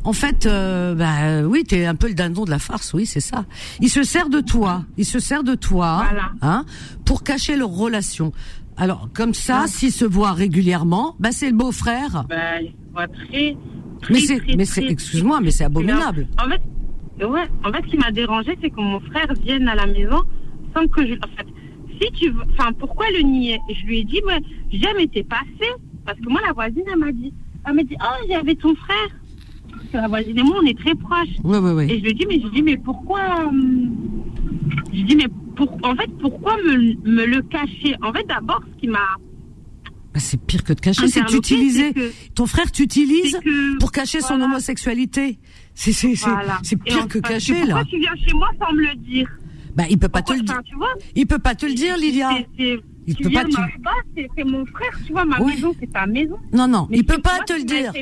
En 0.04 0.12
fait, 0.12 0.46
euh, 0.46 0.94
bah, 0.94 1.46
oui, 1.46 1.64
t'es 1.64 1.84
un 1.84 1.94
peu 1.94 2.08
le 2.08 2.14
dindon 2.14 2.44
de 2.44 2.50
la 2.50 2.58
farce, 2.58 2.94
oui, 2.94 3.04
c'est 3.04 3.20
ça. 3.20 3.44
Il 3.80 3.90
se 3.90 4.02
sert 4.04 4.28
de 4.30 4.40
toi, 4.40 4.84
il 4.96 5.04
se 5.04 5.18
sert 5.18 5.42
de 5.42 5.54
toi, 5.54 6.04
Voilà. 6.08 6.30
hein, 6.40 6.64
pour 7.04 7.22
cacher 7.24 7.56
leur 7.56 7.68
relation. 7.70 8.32
Alors, 8.78 9.08
comme 9.12 9.34
ça, 9.34 9.66
s'ils 9.66 9.92
se 9.92 10.04
voient 10.04 10.32
régulièrement, 10.32 11.16
bah, 11.18 11.30
c'est 11.32 11.50
le 11.50 11.56
beau-frère. 11.56 12.24
Ben, 12.28 12.62
il 12.62 12.72
voit 12.92 13.08
très. 13.08 13.56
très, 14.00 14.12
Mais 14.14 14.20
c'est- 14.20 14.56
mais 14.56 14.64
c'est- 14.64 14.86
excuse-moi, 14.86 15.40
mais 15.42 15.50
c'est 15.50 15.64
abominable. 15.64 16.28
En 16.40 16.48
fait, 16.48 17.24
ouais, 17.26 17.42
en 17.64 17.72
fait, 17.72 17.82
ce 17.84 17.90
qui 17.90 17.96
m'a 17.98 18.12
dérangé, 18.12 18.56
c'est 18.62 18.70
que 18.70 18.80
mon 18.80 19.00
frère 19.00 19.26
vienne 19.42 19.66
à 19.68 19.74
la 19.74 19.86
maison 19.86 20.22
sans 20.74 20.86
que 20.86 21.04
je. 21.06 21.14
En 21.14 21.28
fait, 21.36 21.46
si 22.00 22.12
tu 22.12 22.30
veux. 22.30 22.42
Enfin, 22.52 22.72
pourquoi 22.78 23.06
le 23.10 23.22
nier? 23.22 23.58
Je 23.68 23.84
lui 23.86 23.98
ai 24.00 24.04
dit, 24.04 24.20
mais 24.26 24.40
jamais 24.78 25.08
t'es 25.08 25.24
passé. 25.24 25.68
Parce 26.06 26.18
que 26.20 26.28
moi, 26.28 26.40
la 26.46 26.52
voisine, 26.52 26.84
elle 26.90 26.98
m'a 26.98 27.10
dit. 27.12 27.34
Elle 27.66 27.74
m'a 27.74 27.82
dit, 27.82 27.96
oh, 28.00 28.26
j'avais 28.30 28.54
ton 28.54 28.74
frère. 28.76 29.08
La 29.92 30.06
voisine 30.08 30.38
et 30.38 30.42
moi, 30.42 30.56
on 30.62 30.66
est 30.66 30.78
très 30.78 30.94
proches. 30.94 31.28
Ouais, 31.44 31.58
ouais, 31.58 31.72
ouais. 31.72 31.86
Et 31.90 31.98
je 32.00 32.04
lui 32.04 32.14
dis, 32.14 32.26
mais 32.28 32.40
je 32.40 32.48
dis, 32.48 32.62
mais 32.62 32.76
pourquoi 32.76 33.20
hum, 33.46 33.90
Je 34.92 35.02
dis, 35.02 35.16
mais 35.16 35.26
pour, 35.56 35.72
en 35.82 35.94
fait, 35.96 36.10
pourquoi 36.20 36.56
me, 36.58 36.94
me 37.10 37.24
le 37.24 37.42
cacher? 37.42 37.94
En 38.02 38.12
fait, 38.12 38.24
d'abord, 38.28 38.60
ce 38.74 38.80
qui 38.80 38.88
m'a. 38.88 38.98
Bah, 40.14 40.20
c'est 40.20 40.40
pire 40.40 40.62
que 40.64 40.72
de 40.72 40.80
cacher, 40.80 41.08
c'est 41.08 41.24
d'utiliser. 41.26 41.92
Ton 42.34 42.46
frère 42.46 42.70
t'utilise 42.70 43.38
pour 43.80 43.92
cacher 43.92 44.20
son 44.20 44.28
voilà. 44.38 44.44
homosexualité. 44.46 45.38
C'est 45.74 45.92
c'est 45.92 46.14
Voilà. 46.14 46.60
pire 46.84 47.06
que 47.08 47.18
cacher 47.18 47.54
Pourquoi 47.54 47.74
là. 47.80 47.84
tu 47.88 47.98
viens 47.98 48.14
chez 48.16 48.32
moi 48.34 48.48
sans 48.60 48.72
me 48.74 48.82
le 48.82 48.94
dire? 48.96 49.28
Bah, 49.76 49.84
il 49.90 49.98
peut 49.98 50.08
pas 50.08 50.22
te 50.22 50.32
Pourquoi- 50.32 50.36
le 50.36 50.42
dire. 50.42 50.60
tu 50.64 50.74
vois? 50.76 50.92
Il 51.14 51.26
peut 51.26 51.38
pas 51.38 51.54
te 51.54 51.66
le 51.66 51.74
dire, 51.74 51.96
Lydia. 51.96 52.30
C'est- 52.36 52.46
c'est- 52.58 52.80
Il 53.06 53.14
tu 53.16 53.22
peut 53.22 53.28
viens 53.30 53.42
pas 53.44 53.48
te- 53.48 53.80
base, 53.80 54.26
c'est 54.36 54.44
mon 54.44 54.66
frère, 54.66 54.90
tu 55.06 55.12
vois, 55.12 55.24
ma 55.24 55.38
maison, 55.40 55.72
c'est 55.80 55.90
ta 55.92 56.06
maison. 56.06 56.36
Non, 56.52 56.66
non, 56.68 56.88
Mais 56.90 56.98
il 56.98 57.04
peut 57.06 57.18
pas 57.22 57.38
te 57.46 57.52
le 57.54 57.64
dire. 57.64 57.92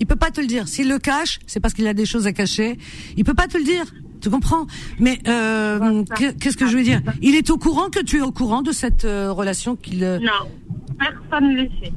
Il 0.00 0.06
peut 0.06 0.16
pas 0.16 0.30
te 0.30 0.40
le 0.40 0.46
dire. 0.46 0.66
S'il 0.66 0.88
le 0.88 0.98
cache, 0.98 1.38
c'est 1.46 1.60
parce 1.60 1.74
qu'il 1.74 1.86
a 1.86 1.94
des 1.94 2.06
choses 2.06 2.26
à 2.26 2.32
cacher. 2.32 2.78
Il 3.16 3.24
peut 3.24 3.34
pas 3.34 3.46
te 3.46 3.58
le 3.58 3.64
dire. 3.64 3.84
Tu 4.20 4.28
comprends? 4.30 4.66
Mais 4.98 5.18
euh, 5.28 6.04
qu'est-ce 6.40 6.56
que 6.56 6.66
je 6.66 6.76
veux 6.76 6.82
dire? 6.82 7.00
Il 7.22 7.34
est 7.34 7.48
au 7.50 7.56
courant 7.58 7.88
que 7.90 8.00
tu 8.02 8.18
es 8.18 8.20
au 8.20 8.32
courant 8.32 8.62
de 8.62 8.72
cette 8.72 9.04
euh, 9.04 9.30
relation 9.32 9.76
qu'il. 9.76 10.02
euh, 10.04 10.18
Non, 10.18 10.48
personne 10.98 11.50
ne 11.54 11.62
le 11.62 11.68
sait. 11.80 11.92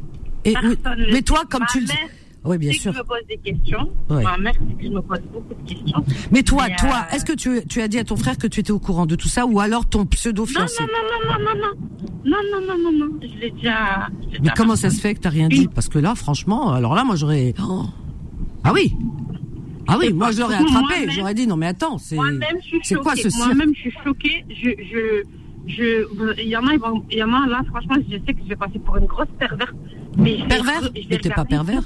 et- 0.45 0.53
Personne 0.53 0.99
ne 0.99 1.05
le 1.05 1.13
mais 1.13 1.21
toi, 1.21 1.43
comme 1.49 1.61
Ma 1.61 1.67
tu 1.67 1.79
le 1.81 1.87
mère, 1.87 1.97
Oui, 2.45 2.57
bien 2.57 2.71
dès 2.71 2.75
que 2.75 2.81
sûr. 2.81 2.93
je 2.93 2.97
me 2.97 3.03
pose 3.03 3.19
des 3.27 3.37
questions. 3.37 3.89
Ouais. 4.09 4.23
C'est 4.23 4.77
que 4.77 4.83
je 4.83 4.89
me 4.89 5.01
pose 5.01 5.19
beaucoup 5.31 5.53
de 5.53 5.69
questions. 5.69 6.03
Mais 6.31 6.43
toi, 6.43 6.65
Mais, 6.67 6.75
toi, 6.75 7.05
euh, 7.09 7.15
est-ce 7.15 7.25
que 7.25 7.33
tu, 7.33 7.65
tu 7.67 7.81
as 7.81 7.87
dit 7.87 7.99
à 7.99 8.03
ton 8.03 8.17
frère 8.17 8.37
que 8.37 8.47
tu 8.47 8.59
étais 8.59 8.71
au 8.71 8.79
courant 8.79 9.05
de 9.05 9.15
tout 9.15 9.29
ça 9.29 9.45
ou 9.45 9.59
alors 9.59 9.85
ton 9.85 10.05
pseudo 10.05 10.43
Non, 10.43 10.47
fiancé 10.47 10.83
non, 10.83 10.87
non, 10.87 11.29
non, 11.29 11.39
non, 11.39 11.55
non, 11.55 11.61
non. 11.61 11.73
Non, 12.25 12.37
non, 12.51 12.67
non, 12.67 12.91
non, 12.91 13.07
non. 13.07 13.19
Je 13.21 13.39
l'ai 13.39 13.51
déjà. 13.51 14.09
je 14.31 14.41
Mais 14.41 14.49
comment 14.55 14.75
ça 14.75 14.89
se 14.89 14.99
fait 14.99 15.13
que 15.15 15.19
t'as 15.21 15.29
rien 15.29 15.47
dit? 15.47 15.67
Parce 15.67 15.89
que 15.89 15.99
là, 15.99 16.15
franchement, 16.15 16.73
alors 16.73 16.95
là, 16.95 17.03
moi, 17.03 17.15
j'aurais. 17.15 17.53
Oh. 17.61 17.83
Ah 18.63 18.71
oui. 18.73 18.93
Ah 19.87 19.97
oui, 19.99 20.13
moi, 20.13 20.31
je 20.31 20.39
l'aurais 20.39 20.55
attrapé. 20.55 21.09
J'aurais 21.09 21.33
dit 21.33 21.47
non, 21.47 21.57
mais 21.57 21.67
attends, 21.67 21.97
c'est. 21.97 22.15
Moi-même, 22.15 22.57
je 22.61 22.67
suis 22.67 22.79
C'est 22.83 22.95
quoi 22.95 23.15
ce 23.15 23.27
Moi-même, 23.37 23.73
je 23.75 23.79
suis 23.81 23.93
choquée. 24.03 24.45
Je, 24.49 24.69
je, 24.69 25.23
je, 25.67 26.05
il 26.41 26.47
y 26.47 26.57
en 26.57 26.65
a, 26.67 26.73
il 27.11 27.17
y 27.17 27.23
en 27.23 27.33
a 27.33 27.47
là, 27.47 27.61
franchement, 27.69 27.95
je 28.09 28.17
sais 28.25 28.33
que 28.33 28.39
je 28.43 28.49
vais 28.49 28.55
passer 28.55 28.79
pour 28.79 28.97
une 28.97 29.05
grosse 29.05 29.27
perverse. 29.39 29.71
Mais 30.17 30.37
Pervers 30.47 30.89
Mais 31.09 31.17
t'es 31.17 31.29
pas 31.29 31.45
pervers. 31.45 31.81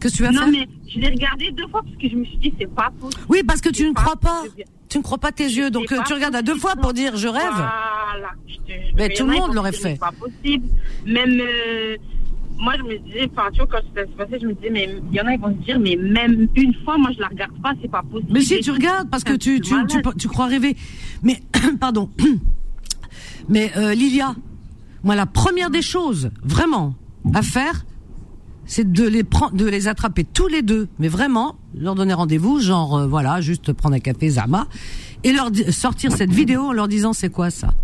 que 0.00 0.08
tu 0.08 0.22
vas 0.22 0.30
Non, 0.30 0.40
faire 0.42 0.48
mais 0.50 0.68
je 0.88 0.98
l'ai 0.98 1.08
regardé 1.08 1.50
deux 1.52 1.66
fois 1.68 1.82
parce 1.82 1.96
que 1.96 2.08
je 2.08 2.16
me 2.16 2.24
suis 2.24 2.36
dit, 2.38 2.52
c'est 2.58 2.72
pas 2.74 2.92
possible. 3.00 3.22
Oui, 3.28 3.42
parce 3.46 3.60
que 3.60 3.70
tu 3.70 3.88
ne 3.88 3.92
crois 3.94 4.16
pas. 4.16 4.42
Tu 4.88 4.98
ne 4.98 5.02
crois 5.02 5.16
pas 5.18 5.32
tes 5.32 5.44
yeux, 5.44 5.70
donc 5.70 5.90
euh, 5.90 6.00
tu 6.06 6.12
regardes 6.12 6.34
à 6.36 6.42
deux 6.42 6.56
fois 6.56 6.74
pour 6.76 6.92
dire 6.92 7.16
je 7.16 7.26
rêve. 7.28 7.42
Voilà. 7.50 8.32
Je 8.46 8.56
te- 8.56 8.96
Mais 8.96 9.08
tout 9.08 9.24
le 9.26 9.32
monde 9.32 9.54
l'aurait 9.54 9.72
fait. 9.72 9.92
C'est 9.94 9.98
pas 10.00 10.12
possible. 10.12 10.66
Même, 11.06 11.40
euh, 11.40 11.96
moi, 12.58 12.74
je 12.76 12.82
me 12.82 12.98
disais, 12.98 13.26
enfin, 13.32 13.48
tu 13.52 13.58
vois, 13.60 13.68
quand 13.68 13.80
ça 13.94 14.02
se 14.02 14.10
passait, 14.10 14.38
je 14.38 14.46
me 14.48 14.52
disais, 14.52 14.68
mais 14.70 14.94
il 15.10 15.16
y 15.16 15.20
en 15.22 15.26
a, 15.28 15.32
ils 15.32 15.40
vont 15.40 15.48
se 15.48 15.64
dire, 15.64 15.80
mais 15.80 15.96
même 15.96 16.46
une 16.56 16.74
fois, 16.84 16.98
moi, 16.98 17.10
je 17.14 17.20
la 17.20 17.28
regarde 17.28 17.52
pas, 17.62 17.72
c'est 17.80 17.90
pas 17.90 18.02
possible. 18.02 18.32
Mais 18.34 18.42
si 18.42 18.60
tu 18.60 18.70
regardes, 18.70 19.08
parce 19.08 19.24
que 19.24 19.32
tu, 19.32 19.62
tu, 19.62 19.74
tu 20.18 20.28
crois 20.28 20.46
rêver. 20.46 20.76
Mais, 21.22 21.40
pardon. 21.80 22.10
Mais 23.48 23.72
euh, 23.76 23.94
Lilia, 23.94 24.34
moi 25.04 25.14
la 25.14 25.26
première 25.26 25.70
des 25.70 25.82
choses, 25.82 26.30
vraiment, 26.42 26.94
à 27.34 27.42
faire, 27.42 27.84
c'est 28.64 28.90
de 28.90 29.06
les 29.06 29.24
prendre, 29.24 29.54
de 29.54 29.66
les 29.66 29.88
attraper 29.88 30.24
tous 30.24 30.46
les 30.46 30.62
deux, 30.62 30.88
mais 30.98 31.08
vraiment 31.08 31.56
leur 31.74 31.94
donner 31.94 32.14
rendez-vous, 32.14 32.60
genre 32.60 32.96
euh, 32.96 33.06
voilà, 33.06 33.40
juste 33.40 33.72
prendre 33.72 33.96
un 33.96 34.00
café 34.00 34.30
Zama 34.30 34.66
et 35.24 35.32
leur 35.32 35.50
sortir 35.70 36.12
cette 36.12 36.32
vidéo 36.32 36.62
en 36.62 36.72
leur 36.72 36.88
disant 36.88 37.12
c'est 37.12 37.30
quoi 37.30 37.50
ça? 37.50 37.74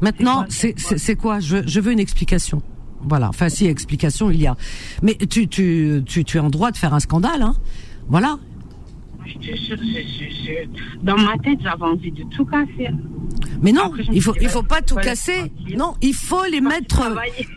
Maintenant, 0.00 0.44
c'est 0.48 1.16
quoi? 1.16 1.40
Je, 1.40 1.58
je 1.66 1.80
veux 1.80 1.92
une 1.92 2.00
explication. 2.00 2.62
Voilà, 3.06 3.28
enfin 3.28 3.48
si 3.48 3.66
explication 3.66 4.30
il 4.30 4.40
y 4.40 4.46
a, 4.46 4.56
mais 5.02 5.14
tu 5.14 5.46
tu 5.46 6.02
tu 6.06 6.24
tu 6.24 6.36
es 6.38 6.40
en 6.40 6.50
droit 6.50 6.70
de 6.70 6.76
faire 6.76 6.94
un 6.94 7.00
scandale, 7.00 7.42
hein. 7.42 7.54
Voilà. 8.08 8.38
Je 9.26 9.54
je- 9.56 9.76
je- 9.76 11.02
dans 11.02 11.16
ma 11.16 11.36
tête, 11.38 11.58
j'avais 11.62 11.82
envie 11.82 12.12
de 12.12 12.22
tout 12.24 12.44
casser. 12.44 12.90
Mais 13.62 13.72
non, 13.72 13.84
Après, 13.86 14.02
il 14.12 14.20
faut 14.22 14.34
il 14.40 14.48
faut 14.48 14.62
pas 14.62 14.82
tout 14.82 14.96
casser. 14.96 15.50
Non, 15.76 15.94
il 16.02 16.14
faut 16.14 16.44
les 16.44 16.60
mettre. 16.60 17.00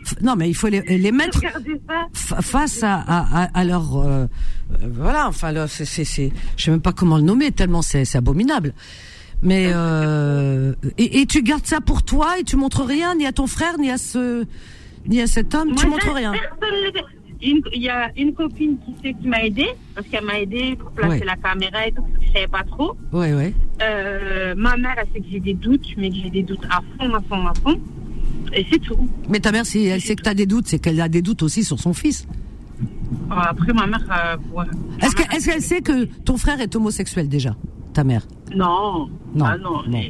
f- 0.04 0.22
Non, 0.22 0.34
mais 0.36 0.48
il 0.48 0.54
faut 0.54 0.68
les, 0.68 0.80
les 0.82 1.12
mettre 1.12 1.40
face 2.12 2.82
à, 2.82 2.96
à, 3.54 3.64
leur 3.64 3.96
euh, 3.98 4.26
euh, 4.72 4.76
voilà 4.90 5.28
enfin 5.28 5.52
c'est 5.66 5.84
c'est 5.84 6.32
je 6.56 6.62
sais 6.64 6.70
même 6.70 6.80
pas 6.80 6.92
comment 6.92 7.16
le 7.16 7.22
nommer 7.22 7.50
tellement 7.52 7.82
c'est 7.82 8.16
abominable 8.16 8.74
mais 9.42 9.70
euh, 9.74 10.74
et, 10.98 11.20
et 11.20 11.26
tu 11.26 11.42
gardes 11.42 11.66
ça 11.66 11.80
pour 11.80 12.02
toi 12.02 12.38
et 12.38 12.44
tu 12.44 12.56
montres 12.56 12.84
rien 12.84 13.14
ni 13.14 13.26
à 13.26 13.32
ton 13.32 13.46
frère 13.46 13.78
ni 13.78 13.90
à 13.90 13.96
ce 13.98 14.44
ni 15.06 15.20
à 15.20 15.26
cet 15.26 15.54
homme 15.54 15.74
tu 15.74 15.86
montres 15.86 16.12
rien 16.12 16.32
personne. 16.32 17.17
Une- 17.40 17.60
Il 17.72 17.82
y 17.82 17.88
a 17.88 18.10
une 18.16 18.32
copine 18.34 18.76
qui 18.84 18.94
sait 19.02 19.14
qui 19.14 19.28
m'a 19.28 19.44
aidé 19.44 19.66
parce 19.94 20.06
qu'elle 20.08 20.24
m'a 20.24 20.40
aidé 20.40 20.74
pour 20.76 20.90
placer 20.90 21.20
Ouais. 21.20 21.24
la 21.24 21.36
caméra 21.36 21.86
et 21.86 21.92
tout 21.92 22.02
parce 22.02 22.14
que 22.18 22.26
je 22.26 22.32
savais 22.32 22.48
pas 22.48 22.64
trop. 22.64 22.96
ouais 23.12 23.32
ouais 23.34 23.54
Euh, 23.80 24.54
ma 24.56 24.76
mère, 24.76 24.96
elle 24.98 25.06
sait 25.12 25.20
que 25.20 25.26
j'ai 25.30 25.38
des 25.40 25.54
doutes, 25.54 25.86
mais 25.96 26.10
que 26.10 26.16
j'ai 26.16 26.30
des 26.30 26.42
doutes 26.42 26.64
à 26.68 26.80
fond, 26.98 27.14
à 27.14 27.20
fond, 27.20 27.46
à 27.46 27.54
fond. 27.54 27.80
Et 28.52 28.66
c'est 28.70 28.78
tout. 28.80 29.08
mais 29.28 29.40
ta 29.40 29.52
mère 29.52 29.66
si 29.66 29.84
elle 29.86 30.00
sait 30.00 30.16
que 30.16 30.22
tu 30.22 30.28
as 30.28 30.34
des 30.34 30.46
doutes 30.46 30.66
c'est 30.68 30.78
qu'elle 30.78 31.00
a 31.00 31.08
des 31.08 31.20
doutes 31.22 31.42
aussi 31.42 31.62
sur 31.64 31.78
son 31.78 31.92
fils 31.92 32.26
Euh, 33.30 33.34
Après, 33.34 33.72
ma 33.72 33.86
mère, 33.86 34.04
euh, 34.10 34.36
ouais. 34.56 34.64
est-ce 35.02 35.46
qu'elle 35.46 35.60
sait 35.62 35.80
que 35.80 36.04
ton 36.24 36.36
frère 36.36 36.60
est 36.60 36.74
homosexuel 36.76 37.28
déjà 37.28 37.54
ta 37.92 38.04
mère? 38.04 38.26
Non. 38.54 39.08
Non, 39.34 39.44
Ah 39.44 39.58
non. 39.58 39.82
non. 39.88 40.00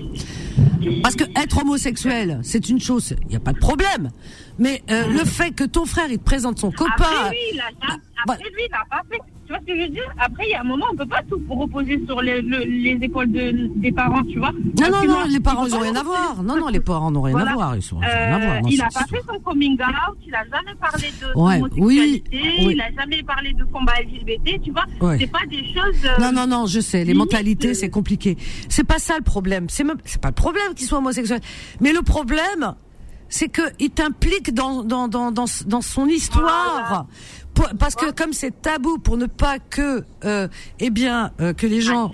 Parce 1.03 1.17
que 1.17 1.25
être 1.43 1.61
homosexuel, 1.63 2.39
c'est 2.43 2.69
une 2.69 2.81
chose, 2.81 3.15
il 3.25 3.29
n'y 3.31 3.37
a 3.37 3.41
pas 3.41 3.53
de 3.53 3.59
problème. 3.59 4.11
Mais 4.59 4.83
euh, 4.91 5.07
le 5.09 5.25
fait 5.25 5.53
que 5.53 5.65
ton 5.65 5.87
frère 5.87 6.07
il 6.11 6.19
te 6.19 6.25
présente 6.25 6.59
son 6.59 6.71
copain, 6.71 6.93
Après, 6.97 7.31
lui, 7.31 7.39
il 7.55 7.61
a, 7.61 7.65
bah- 8.27 8.33
après, 8.35 8.45
lui, 8.45 8.63
il 8.69 8.75
a 8.75 8.85
pas 8.91 9.03
fait. 9.11 9.19
Tu 9.47 9.55
vois 9.55 9.61
ce 9.63 9.67
que 9.73 9.77
je 9.79 9.83
veux 9.85 9.89
dire? 9.89 10.05
Après, 10.19 10.45
il 10.47 10.51
y 10.51 10.55
a 10.55 10.61
un 10.61 10.65
moment, 10.65 10.85
on 10.93 10.97
peut 10.97 11.07
pas 11.07 11.23
tout 11.27 11.41
reposer 11.49 11.99
sur 12.07 12.21
les, 12.21 12.43
le- 12.43 12.65
les 12.65 12.99
épaules 13.01 13.33
de, 13.33 13.71
des 13.77 13.91
parents, 13.93 14.23
tu 14.25 14.39
vois? 14.39 14.53
non 14.53 14.91
non 14.91 15.05
non, 15.07 15.25
les 15.27 15.41
parents 15.41 15.65
il 15.65 15.69
ils 15.69 15.71
faut 15.71 15.77
ont 15.77 15.81
pas 15.81 15.85
rien 15.87 15.97
à 15.97 16.03
voir. 16.03 16.43
Non 16.43 16.57
non, 16.59 16.69
les 16.69 16.81
parents 16.81 17.11
n'ont 17.11 17.23
rien 17.23 17.37
à 17.39 17.55
voir, 17.55 17.75
ils 17.77 17.81
sont 17.83 17.97
Euh, 17.97 18.01
rien 18.05 18.35
à 18.35 18.39
voir. 18.45 18.61
Non, 18.63 18.69
il 18.69 18.83
a 18.83 18.89
pas 18.93 19.05
fait 19.09 19.23
son 19.27 19.39
coming 19.41 19.75
out, 19.81 20.19
il 20.27 20.35
a 20.35 20.45
jamais 20.45 20.75
parlé 20.79 21.07
de 21.23 21.41
Ouais, 21.41 21.63
oui, 21.79 22.23
oui. 22.31 22.69
il 22.73 22.81
a 22.81 22.91
jamais 23.01 23.23
parlé 23.23 23.55
de 23.55 23.65
combat 23.65 23.95
LGBT, 24.03 24.61
tu 24.63 24.71
vois? 24.73 24.85
Ouais. 25.01 25.17
C'est 25.19 25.31
pas 25.31 25.47
des 25.49 25.65
choses. 25.73 26.05
euh, 26.05 26.21
Non 26.21 26.33
non 26.33 26.47
non, 26.47 26.67
je 26.67 26.81
sais, 26.81 27.05
les 27.05 27.15
mentalités 27.15 27.71
euh, 27.71 27.75
c'est 27.75 27.89
compliqué. 27.91 28.37
C'est 28.69 28.85
pas 28.85 28.99
ça 28.99 29.17
le 29.17 29.25
problème. 29.25 29.67
C'est 29.71 29.85
même 29.85 29.97
c'est 30.05 30.21
pas 30.21 30.29
le 30.29 30.35
problème 30.35 30.75
qu'ils 30.75 30.87
soient 30.89 30.99
homosexuels. 30.99 31.41
Mais 31.81 31.93
le 31.95 32.03
problème 32.03 32.75
c'est 33.29 33.49
que 33.49 33.63
il 33.79 33.91
t'implique 33.91 34.55
dans 34.55 34.83
dans 34.85 35.09
dans 35.09 35.31
dans 35.33 35.47
dans 35.67 35.81
son 35.83 36.07
histoire. 36.07 37.07
Pour- 37.55 37.69
parce 37.79 37.95
que 37.97 38.11
comme 38.13 38.33
c'est 38.33 38.63
tabou 38.63 38.99
pour 38.99 39.17
ne 39.17 39.27
pas 39.27 39.59
que 39.59 40.05
euh, 40.25 40.47
eh 40.79 40.91
bien 40.91 41.33
euh, 41.41 41.53
que 41.53 41.67
les 41.67 41.81
gens. 41.81 42.11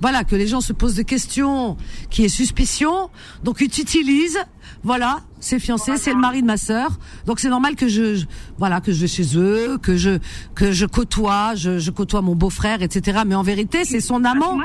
Voilà 0.00 0.24
que 0.24 0.36
les 0.36 0.46
gens 0.46 0.60
se 0.60 0.72
posent 0.72 0.94
des 0.96 1.04
questions 1.04 1.76
qui 2.10 2.24
est 2.24 2.28
suspicion. 2.28 3.10
Donc 3.44 3.58
ils 3.60 3.68
t'utilisent. 3.70 4.38
Voilà 4.82 5.20
c'est 5.40 5.58
fiancé 5.60 5.96
c'est 5.96 6.12
le 6.12 6.18
mari 6.18 6.42
de 6.42 6.46
ma 6.46 6.56
sœur. 6.56 6.90
Donc 7.26 7.40
c'est 7.40 7.48
normal 7.48 7.76
que 7.76 7.88
je, 7.88 8.16
je- 8.16 8.26
voilà 8.58 8.80
que 8.80 8.92
je 8.92 9.00
vais 9.00 9.06
chez 9.06 9.36
eux 9.36 9.78
que 9.78 9.96
je 9.96 10.18
que 10.54 10.72
je 10.72 10.86
côtoie 10.86 11.54
je, 11.54 11.78
je 11.78 11.90
côtoie 11.90 12.20
mon 12.22 12.34
beau-frère 12.34 12.82
etc 12.82 13.20
mais 13.26 13.34
en 13.34 13.42
vérité 13.42 13.84
c'est 13.84 14.00
son 14.00 14.24
amant. 14.24 14.58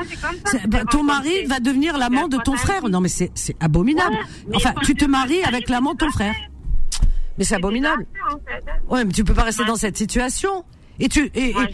bah, 0.68 0.84
ton 0.90 1.02
mari 1.04 1.44
va 1.46 1.60
devenir 1.60 1.98
l'amant 1.98 2.28
de 2.28 2.36
ton 2.38 2.56
frère. 2.56 2.88
non 2.88 3.00
mais 3.00 3.08
c'est 3.08 3.30
c'est 3.34 3.56
abominable. 3.60 4.16
Enfin 4.54 4.74
tu 4.82 4.94
te 4.94 5.04
maries 5.04 5.42
avec 5.44 5.68
l'amant 5.68 5.92
de 5.94 5.98
ton 5.98 6.10
frère. 6.10 6.34
mais 7.38 7.44
c'est 7.44 7.54
abominable. 7.56 8.06
Ouais, 8.88 9.04
mais 9.04 9.12
tu 9.12 9.24
peux 9.24 9.34
pas 9.34 9.44
rester 9.44 9.64
dans 9.64 9.76
cette 9.76 9.96
situation. 9.96 10.64
Et 11.04 11.08
tu 11.08 11.30
et, 11.34 11.52
Moi, 11.52 11.64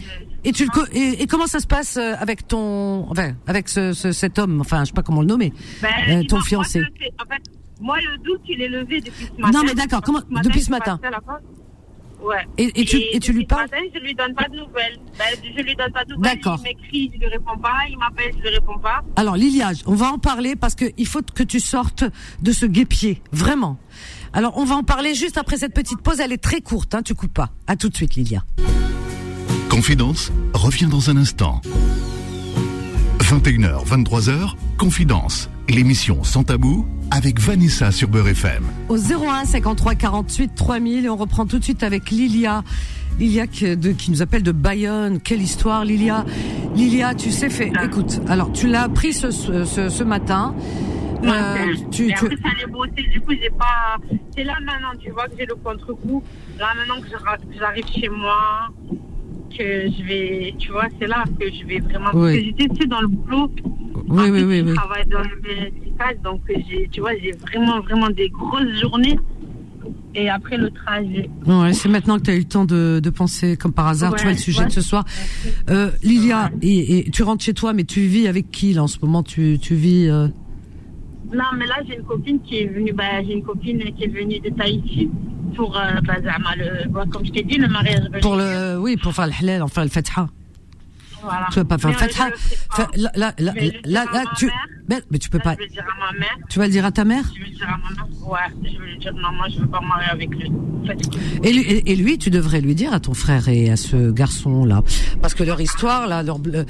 et, 0.45 0.49
et 0.49 0.53
tu 0.53 0.67
et, 0.93 1.23
et 1.23 1.27
comment 1.27 1.47
ça 1.47 1.61
se 1.61 1.67
passe 1.67 1.97
euh, 1.97 2.15
avec 2.19 2.49
ton 2.49 3.07
enfin 3.11 3.35
avec 3.47 3.69
ce, 3.69 3.93
ce- 3.93 4.13
cet 4.13 4.39
homme? 4.39 4.61
Enfin 4.61 4.81
je 4.81 4.87
sais 4.87 4.93
pas 4.93 5.03
comment 5.03 5.21
le 5.21 5.27
nommer 5.29 5.53
Ben, 5.83 5.89
euh, 6.09 6.23
ton 6.25 6.41
fiancé. 6.41 6.81
En 6.81 7.25
fait, 7.29 7.43
moi, 7.81 7.97
le 8.01 8.19
doute, 8.19 8.41
il 8.49 8.61
est 8.61 8.69
levé 8.69 9.01
depuis 9.01 9.27
ce 9.27 9.41
matin. 9.41 9.59
Non, 9.59 9.65
mais 9.65 9.75
d'accord, 9.75 10.01
comment- 10.03 10.23
depuis 10.43 10.63
ce 10.63 10.71
matin. 10.71 10.99
Ouais. 12.21 12.45
Et- 12.59 12.81
et 12.81 12.85
tu- 12.85 12.97
et 13.13 13.21
tu 13.21 13.33
lui 13.33 13.45
parles? 13.47 13.69
matin, 13.71 13.77
je 13.95 14.01
lui 14.01 14.13
donne 14.13 14.35
pas 14.35 14.49
de 14.49 14.57
nouvelles. 14.57 14.99
Ben, 15.17 15.25
je 15.57 15.63
lui 15.63 15.77
donne 15.77 15.93
pas 15.93 16.05
de 16.05 16.15
nouvelles. 16.15 16.35
D'accord. 16.35 16.59
Il 16.61 16.65
m'écrit, 16.65 17.11
je 17.15 17.19
lui 17.21 17.27
réponds 17.29 17.57
pas. 17.59 17.75
Il 17.89 17.97
m'appelle, 17.97 18.33
je 18.37 18.41
lui 18.43 18.49
réponds 18.49 18.79
pas. 18.79 19.03
Alors 19.15 19.37
Lilia, 19.37 19.71
on 19.87 19.95
va 19.95 20.07
en 20.13 20.19
parler 20.19 20.57
parce 20.57 20.75
que 20.75 20.87
il 20.97 21.07
faut 21.07 21.21
que 21.23 21.45
tu 21.45 21.61
sortes 21.61 22.03
de 22.43 22.51
ce 22.53 22.67
guépier, 22.67 23.23
vraiment. 23.31 23.79
Alors 24.33 24.59
on 24.59 24.65
va 24.65 24.75
en 24.75 24.83
parler 24.83 25.15
juste 25.15 25.39
après 25.39 25.59
cette 25.59 25.75
petite 25.75 26.01
pause, 26.03 26.19
elle 26.19 26.33
est 26.33 26.43
très 26.43 26.61
courte, 26.61 26.93
hein, 26.97 27.03
tu 27.03 27.15
coupes 27.15 27.33
pas. 27.35 27.51
À 27.69 27.77
tout 27.77 27.89
de 27.89 27.95
suite 27.95 28.17
Lilia. 28.17 28.43
Confidence 29.79 30.33
revient 30.55 30.87
dans 30.87 31.09
un 31.09 31.17
instant. 31.17 31.61
21h, 33.21 33.87
23h, 33.87 34.55
Confidence, 34.77 35.49
l'émission 35.69 36.25
sans 36.25 36.43
tabou 36.43 36.85
avec 37.13 37.39
Vanessa 37.39 37.93
sur 37.93 38.09
Beurre 38.09 38.27
FM. 38.31 38.65
Au 38.89 38.97
01 38.99 39.45
53 39.45 39.95
48 39.95 40.53
3000 40.57 41.05
et 41.05 41.09
on 41.09 41.17
reprend 41.17 41.47
tout 41.47 41.61
de 41.61 41.65
suite 41.65 41.85
avec 41.85 42.11
Lilia. 42.11 42.65
Lilia 43.21 43.47
qui, 43.47 43.77
de- 43.77 43.93
qui 43.93 44.11
nous 44.11 44.21
appelle 44.21 44.43
de 44.43 44.51
Bayonne. 44.51 45.21
Quelle 45.21 45.43
histoire, 45.43 45.85
Lilia. 45.85 46.27
Lilia, 46.75 47.15
tu 47.15 47.31
sais, 47.31 47.49
fait, 47.49 47.71
écoute, 47.85 48.21
alors 48.27 48.51
tu 48.53 48.67
l'as 48.67 48.83
appris 48.83 49.13
ce, 49.13 49.31
ce, 49.31 49.65
ce- 49.65 49.89
ce 49.91 50.03
matin. 50.03 50.57
Euh, 51.23 51.55
tu, 51.93 52.09
tu- 52.09 52.13
après, 52.13 52.37
ça 52.43 52.49
allait 52.53 52.67
bosser. 52.73 53.09
Du 53.13 53.21
coup, 53.21 53.31
j'ai 53.31 53.51
pas. 53.51 53.97
C'est 54.37 54.43
là 54.43 54.55
maintenant, 54.61 54.99
tu 55.01 55.11
vois, 55.13 55.27
que 55.29 55.35
j'ai 55.39 55.47
le 55.47 55.55
contre-coup. 55.55 56.21
Là 56.59 56.67
maintenant 56.77 57.01
que 57.01 57.07
j'arrive 57.57 57.85
chez 57.95 58.09
moi, 58.09 58.71
que 59.57 59.91
je 59.91 60.03
vais. 60.07 60.55
Tu 60.59 60.71
vois, 60.71 60.87
c'est 61.01 61.07
là 61.07 61.25
que 61.39 61.47
je 61.51 61.67
vais 61.67 61.81
vraiment. 61.81 62.11
Oui. 62.15 62.21
Parce 62.21 62.33
que 62.35 62.45
j'étais 62.45 62.69
tu 62.75 62.83
sais, 62.83 62.87
dans 62.89 63.01
le 63.01 63.09
boulot. 63.09 63.51
Oui, 64.09 64.21
En 64.21 64.31
oui, 64.31 64.43
oui, 64.43 64.59
je 64.61 64.65
oui. 64.71 64.75
travaille 64.75 65.07
dans 65.07 65.21
le 65.21 65.41
médical, 65.43 66.19
donc 66.25 66.41
tu 66.93 67.01
vois, 67.01 67.11
j'ai 67.23 67.33
vraiment, 67.33 67.81
vraiment 67.81 68.09
des 68.11 68.29
grosses 68.31 68.81
journées. 68.81 69.19
Et 70.15 70.29
après 70.31 70.57
le 70.57 70.71
trajet. 70.71 71.29
Ouais, 71.47 71.73
c'est 71.75 71.89
maintenant 71.89 72.17
que 72.19 72.23
tu 72.25 72.31
as 72.31 72.35
eu 72.35 72.39
le 72.39 72.45
temps 72.45 72.65
de, 72.65 73.01
de 73.03 73.11
penser, 73.11 73.57
comme 73.57 73.73
par 73.73 73.87
hasard, 73.87 74.13
tu 74.13 74.17
Ouais, 74.21 74.23
vois 74.25 74.33
le 74.33 74.39
sujet 74.39 74.61
ouais. 74.61 74.67
de 74.67 74.73
ce 74.73 74.81
soir. 74.81 75.05
Euh, 75.71 75.91
Lilia, 76.03 76.51
et, 76.63 76.99
et 77.07 77.11
tu 77.11 77.23
rentres 77.23 77.45
chez 77.45 77.53
toi, 77.55 77.73
mais 77.75 77.85
tu 77.85 78.01
vis 78.01 78.27
avec 78.27 78.51
qui 78.51 78.73
là 78.73 78.83
en 78.83 78.87
ce 78.87 78.99
moment? 79.03 79.23
Tu, 79.23 79.59
tu 79.61 79.75
vis 79.75 80.09
euh, 80.09 80.27
Non, 81.33 81.45
mais 81.57 81.67
là, 81.67 81.77
j'ai 81.87 81.97
une 81.97 82.03
copine 82.05 82.41
qui 82.41 82.57
est 82.59 82.67
venue, 82.67 82.93
bah, 82.93 83.23
j'ai 83.25 83.35
une 83.35 83.43
copine 83.45 83.79
qui 83.97 84.05
est 84.05 84.09
venue 84.09 84.41
de 84.41 84.49
Tahiti 84.49 85.11
pour, 85.55 85.77
euh, 85.77 86.01
bah, 86.03 86.15
bah, 86.89 87.05
comme 87.11 87.25
je 87.25 87.33
t'ai 87.33 87.43
dit, 87.43 87.57
le 87.57 87.69
mariage. 87.69 88.01
pour 88.23 88.37
le, 88.37 88.79
oui, 88.79 88.97
pour 88.97 89.13
faire 89.13 89.27
le 89.27 89.33
halal, 89.41 89.63
enfin 89.63 89.83
le 89.85 89.91
fatha. 89.91 90.29
Voilà. 91.23 91.47
Tu 91.51 91.59
vas 91.59 91.65
pas 91.65 91.79
faire 91.79 91.99
fatha. 91.99 92.29
Fa- 92.71 92.89
Là, 92.97 93.11
là, 93.17 93.35
là, 93.39 93.53
là, 93.85 94.05
là, 94.13 94.25
tu, 94.37 94.51
mais, 94.89 95.01
mais 95.11 95.19
tu 95.19 95.29
peux 95.31 95.39
pas. 95.39 95.55
Je 95.55 95.59
vais 95.59 95.65
le 95.65 95.71
dire 95.71 95.85
à 95.85 96.13
ma 96.13 96.19
mère. 96.19 96.37
Tu 96.49 96.59
vas 96.59 96.67
le 96.67 96.73
dire 96.73 96.85
à 96.85 96.93
ta 96.93 97.05
mère 97.05 97.25
Je 97.35 97.41
vais 97.41 97.49
le 97.51 97.55
dire 97.57 97.67
à 97.69 97.77
ma 97.79 97.91
mère. 97.95 98.29
Ouais, 98.29 98.39
je 98.73 98.79
vais 98.79 98.87
lui 98.93 98.99
dire, 98.99 99.13
moi, 99.15 99.47
je 99.49 99.59
veux 99.61 99.67
pas 99.67 99.81
me 99.81 99.89
marier 99.89 100.11
avec 100.11 100.31
lui. 100.31 100.51
Et 101.43 101.53
lui, 101.53 101.63
et, 101.63 101.93
et 101.93 101.97
lui, 101.97 102.19
tu 102.19 102.31
devrais 102.31 102.61
lui 102.61 102.75
dire 102.75 102.93
à 102.93 103.01
ton 103.01 103.13
frère 103.15 103.49
et 103.49 103.69
à 103.71 103.77
ce 103.77 104.11
garçon-là, 104.11 104.83
parce 105.21 105.35
que 105.35 105.43
leur 105.43 105.61
histoire, 105.61 106.07
là, 106.07 106.23
leur, 106.23 106.39
le- 106.39 106.65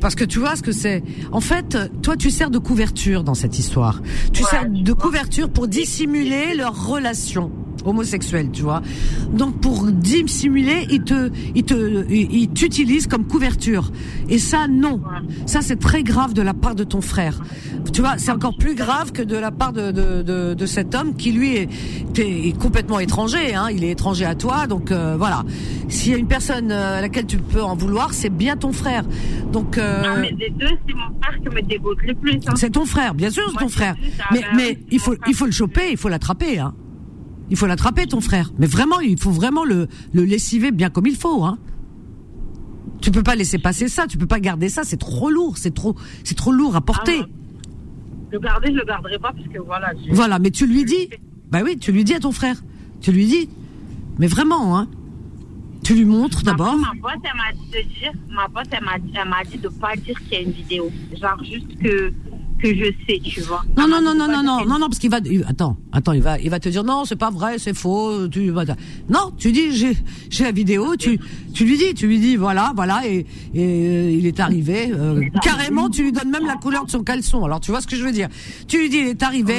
parce 0.00 0.14
que 0.14 0.24
tu 0.24 0.38
vois 0.40 0.56
ce 0.56 0.62
que 0.62 0.72
c'est. 0.72 1.02
En 1.30 1.40
fait, 1.40 1.78
toi, 2.02 2.16
tu 2.16 2.30
sers 2.30 2.50
de 2.50 2.58
couverture 2.58 3.24
dans 3.24 3.34
cette 3.34 3.58
histoire. 3.58 4.02
Tu 4.32 4.42
Ouais, 4.42 4.48
sers 4.50 4.68
de 4.68 4.92
couverture 4.92 5.48
pour 5.50 5.68
dissimuler 5.68 6.54
leur 6.56 6.86
relation 6.88 7.52
homosexuelle, 7.84 8.50
tu 8.52 8.62
vois. 8.62 8.82
Donc 9.32 9.60
pour 9.60 9.86
dissimuler, 9.90 10.86
ils 10.90 11.02
te, 11.02 11.30
ils 11.54 11.64
te, 11.64 12.04
ils 12.10 12.48
t'utilisent 12.50 13.06
comme 13.06 13.26
couverture. 13.26 13.90
Et 14.28 14.38
ça, 14.38 14.68
non. 14.68 15.00
Ça, 15.46 15.60
c'est 15.62 15.76
très 15.78 16.02
grave 16.02 16.32
de 16.34 16.42
la 16.42 16.54
part 16.54 16.74
de 16.74 16.84
ton 16.84 17.00
frère. 17.00 17.40
Tu 17.92 18.00
vois, 18.00 18.14
c'est 18.18 18.30
encore 18.30 18.56
plus 18.56 18.74
grave 18.74 19.12
que 19.12 19.22
de 19.22 19.36
la 19.36 19.50
part 19.50 19.72
de, 19.72 19.90
de, 19.90 20.22
de, 20.22 20.54
de 20.54 20.66
cet 20.66 20.94
homme 20.94 21.14
qui 21.16 21.32
lui 21.32 21.56
est, 21.56 21.68
est- 22.18 22.58
complètement 22.58 22.98
étranger. 23.00 23.54
Hein. 23.54 23.68
Il 23.70 23.84
est 23.84 23.90
étranger 23.90 24.24
à 24.24 24.34
toi, 24.34 24.66
donc 24.66 24.90
euh, 24.90 25.16
voilà. 25.18 25.44
S'il 25.88 26.12
y 26.12 26.14
a 26.14 26.18
une 26.18 26.28
personne 26.28 26.70
euh, 26.70 26.98
à 26.98 27.00
laquelle 27.00 27.26
tu 27.26 27.36
peux 27.38 27.62
en 27.62 27.74
vouloir, 27.76 28.14
c'est 28.14 28.30
bien 28.30 28.56
ton 28.56 28.72
frère. 28.72 29.04
Donc 29.52 29.78
euh, 29.78 30.02
Non, 30.02 30.20
mais 30.20 30.32
des 30.32 30.50
deux, 30.50 30.66
c'est 30.86 30.94
mon 30.94 31.20
frère 31.20 31.40
qui 31.42 31.48
me 31.54 31.62
dégoûte 31.62 31.98
le 32.06 32.14
plus. 32.14 32.38
hein. 32.46 32.52
c'est 32.56 32.70
ton 32.70 32.86
frère, 32.86 33.14
bien 33.14 33.30
sûr, 33.30 33.42
c'est 33.52 33.58
ton 33.58 33.68
frère. 33.68 33.94
Mais, 34.32 34.40
ben 34.40 34.46
mais 34.56 34.78
il 34.90 34.98
faut, 35.00 35.14
il 35.26 35.34
faut 35.34 35.46
le 35.46 35.52
choper, 35.52 35.90
il 35.90 35.96
faut 35.96 36.08
l'attraper. 36.08 36.58
Hein. 36.58 36.74
Il 37.50 37.56
faut 37.56 37.66
l'attraper, 37.66 38.06
ton 38.06 38.20
frère. 38.22 38.50
Mais 38.58 38.66
vraiment, 38.66 39.00
il 39.00 39.18
faut 39.20 39.30
vraiment 39.30 39.64
le, 39.64 39.88
le 40.14 40.24
lessiver 40.24 40.70
bien 40.70 40.88
comme 40.88 41.06
il 41.06 41.16
faut. 41.16 41.44
Hein. 41.44 41.58
Tu 43.02 43.10
peux 43.10 43.22
pas 43.22 43.34
laisser 43.34 43.58
passer 43.58 43.88
ça, 43.88 44.06
tu 44.06 44.16
peux 44.16 44.26
pas 44.26 44.40
garder 44.40 44.68
ça, 44.68 44.84
c'est 44.84 44.96
trop 44.96 45.28
lourd, 45.28 45.58
c'est 45.58 45.74
trop, 45.74 45.96
c'est 46.24 46.36
trop 46.36 46.52
lourd 46.52 46.76
à 46.76 46.80
porter. 46.80 47.20
Ah, 47.20 47.26
Le 48.30 48.38
garder, 48.38 48.68
je 48.68 48.78
le 48.78 48.84
garderai 48.84 49.18
pas 49.18 49.32
parce 49.32 49.48
que 49.48 49.58
voilà. 49.58 49.92
Voilà, 50.10 50.38
mais 50.38 50.50
tu 50.50 50.66
lui 50.66 50.84
dis. 50.84 51.10
Bah 51.50 51.60
oui, 51.64 51.76
tu 51.78 51.92
lui 51.92 52.04
dis 52.04 52.14
à 52.14 52.20
ton 52.20 52.32
frère. 52.32 52.62
Tu 53.00 53.12
lui 53.12 53.26
dis. 53.26 53.48
Mais 54.18 54.28
vraiment, 54.28 54.78
hein. 54.78 54.88
Tu 55.82 55.94
lui 55.94 56.04
montres 56.04 56.44
d'abord 56.44 56.76
Ma 56.76 56.92
boss, 57.00 57.12
elle 57.24 57.36
m'a 57.36 57.52
dit 57.52 57.70
de 57.70 57.98
dire, 57.98 58.12
ma 58.30 58.46
boss, 58.46 58.68
elle 58.70 58.84
m'a 58.84 58.98
dit, 59.00 59.12
elle 59.20 59.28
m'a 59.28 59.42
dit 59.42 59.58
de 59.58 59.68
pas 59.68 59.96
dire 59.96 60.16
qu'il 60.20 60.32
y 60.32 60.36
a 60.36 60.40
une 60.40 60.52
vidéo. 60.52 60.92
Genre 61.20 61.42
juste 61.42 61.76
que 61.82 62.12
que 62.62 62.74
je 62.74 62.84
sais, 63.06 63.20
tu 63.22 63.40
vois. 63.40 63.64
Non, 63.76 63.88
non, 63.88 64.00
non, 64.00 64.14
non, 64.14 64.28
non, 64.28 64.42
non, 64.42 64.64
non, 64.64 64.78
non, 64.78 64.88
parce 64.88 64.98
qu'il 64.98 65.10
va, 65.10 65.18
attends, 65.46 65.76
attends, 65.92 66.12
il 66.12 66.22
va, 66.22 66.38
il 66.38 66.48
va 66.48 66.60
te 66.60 66.68
dire 66.68 66.84
non, 66.84 67.04
c'est 67.04 67.16
pas 67.16 67.30
vrai, 67.30 67.58
c'est 67.58 67.74
faux, 67.74 68.28
tu, 68.28 68.52
non, 69.08 69.32
tu 69.36 69.52
dis 69.52 69.76
j'ai, 69.76 69.96
j'ai 70.30 70.44
la 70.44 70.52
vidéo, 70.52 70.96
tu, 70.96 71.18
tu 71.52 71.64
lui 71.64 71.76
dis, 71.76 71.92
tu 71.94 72.06
lui 72.06 72.20
dis 72.20 72.36
voilà, 72.36 72.72
voilà, 72.74 73.02
et, 73.06 73.26
et 73.54 73.64
euh, 73.64 74.10
il 74.10 74.26
est 74.26 74.38
arrivé, 74.40 74.92
euh, 74.92 75.20
carrément, 75.42 75.90
tu 75.90 76.04
lui 76.04 76.12
donnes 76.12 76.30
même 76.30 76.46
la 76.46 76.54
couleur 76.54 76.86
de 76.86 76.90
son 76.90 77.02
caleçon. 77.02 77.44
Alors 77.44 77.60
tu 77.60 77.70
vois 77.70 77.80
ce 77.80 77.86
que 77.86 77.96
je 77.96 78.04
veux 78.04 78.12
dire 78.12 78.28
Tu 78.68 78.78
lui 78.78 78.88
dis 78.88 78.98
il 78.98 79.08
est 79.08 79.22
arrivé, 79.22 79.56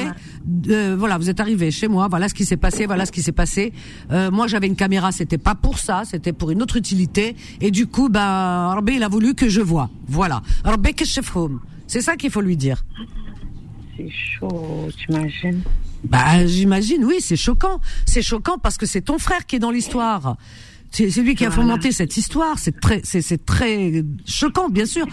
euh, 0.68 0.96
voilà, 0.98 1.18
vous 1.18 1.28
êtes 1.28 1.40
arrivé 1.40 1.70
chez 1.70 1.88
moi, 1.88 2.08
voilà 2.08 2.28
ce 2.28 2.34
qui 2.34 2.46
s'est 2.46 2.56
passé, 2.56 2.86
voilà 2.86 3.04
ce 3.06 3.12
qui 3.12 3.22
s'est 3.22 3.32
passé. 3.32 3.72
moi 4.10 4.46
j'avais 4.46 4.66
une 4.66 4.76
caméra, 4.76 5.12
c'était 5.12 5.38
pas 5.38 5.54
pour 5.54 5.78
ça, 5.78 6.02
c'était 6.04 6.32
pour 6.32 6.50
une 6.50 6.62
autre 6.62 6.76
utilité, 6.76 7.36
et 7.60 7.70
du 7.70 7.86
coup, 7.86 8.08
ben, 8.08 8.72
Rabbi, 8.74 8.94
il 8.94 9.02
a 9.02 9.08
voulu 9.08 9.34
que 9.34 9.48
je 9.48 9.60
vois, 9.60 9.90
voilà, 10.08 10.42
Rabbi 10.64 10.94
que. 10.94 11.04
C'est 11.94 12.00
ça 12.00 12.16
qu'il 12.16 12.32
faut 12.32 12.40
lui 12.40 12.56
dire. 12.56 12.84
C'est 13.96 14.10
chaud, 14.10 14.88
t'imagines? 14.98 15.62
Bah, 16.02 16.44
j'imagine, 16.44 17.04
oui, 17.04 17.18
c'est 17.20 17.36
choquant. 17.36 17.80
C'est 18.04 18.20
choquant 18.20 18.58
parce 18.58 18.78
que 18.78 18.84
c'est 18.84 19.02
ton 19.02 19.20
frère 19.20 19.46
qui 19.46 19.54
est 19.54 19.58
dans 19.60 19.70
l'histoire. 19.70 20.36
C'est 20.90 21.16
lui 21.18 21.36
qui 21.36 21.46
a 21.46 21.52
fomenté 21.52 21.92
cette 21.92 22.16
histoire. 22.16 22.58
C'est 22.58 22.80
très, 22.80 23.00
c'est 23.04 23.46
très 23.46 24.02
choquant, 24.26 24.70
bien 24.70 24.86
sûr. 24.86 25.06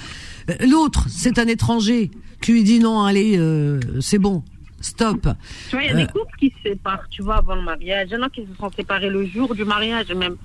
Euh, 0.50 0.56
l'autre, 0.68 1.06
c'est 1.08 1.38
un 1.38 1.46
étranger. 1.46 2.10
Tu 2.42 2.54
lui 2.54 2.64
dis 2.64 2.80
non, 2.80 3.04
allez, 3.04 3.38
euh, 3.38 3.80
c'est 4.00 4.18
bon, 4.18 4.44
stop. 4.80 5.28
Tu 5.70 5.76
vois, 5.76 5.84
il 5.84 5.88
y 5.88 5.92
a 5.92 5.94
des 5.94 6.02
euh, 6.02 6.08
couples 6.08 6.36
qui 6.40 6.50
se 6.50 6.72
séparent, 6.72 7.08
tu 7.12 7.22
vois, 7.22 7.38
avant 7.38 7.54
le 7.54 7.62
mariage. 7.62 8.08
Il 8.10 8.14
y 8.16 8.18
en 8.18 8.24
a 8.24 8.30
qui 8.32 8.42
se 8.42 8.58
sont 8.60 8.72
séparés 8.76 9.12
le 9.12 9.24
jour 9.28 9.54
du 9.54 9.66
mariage, 9.66 10.12
même. 10.14 10.36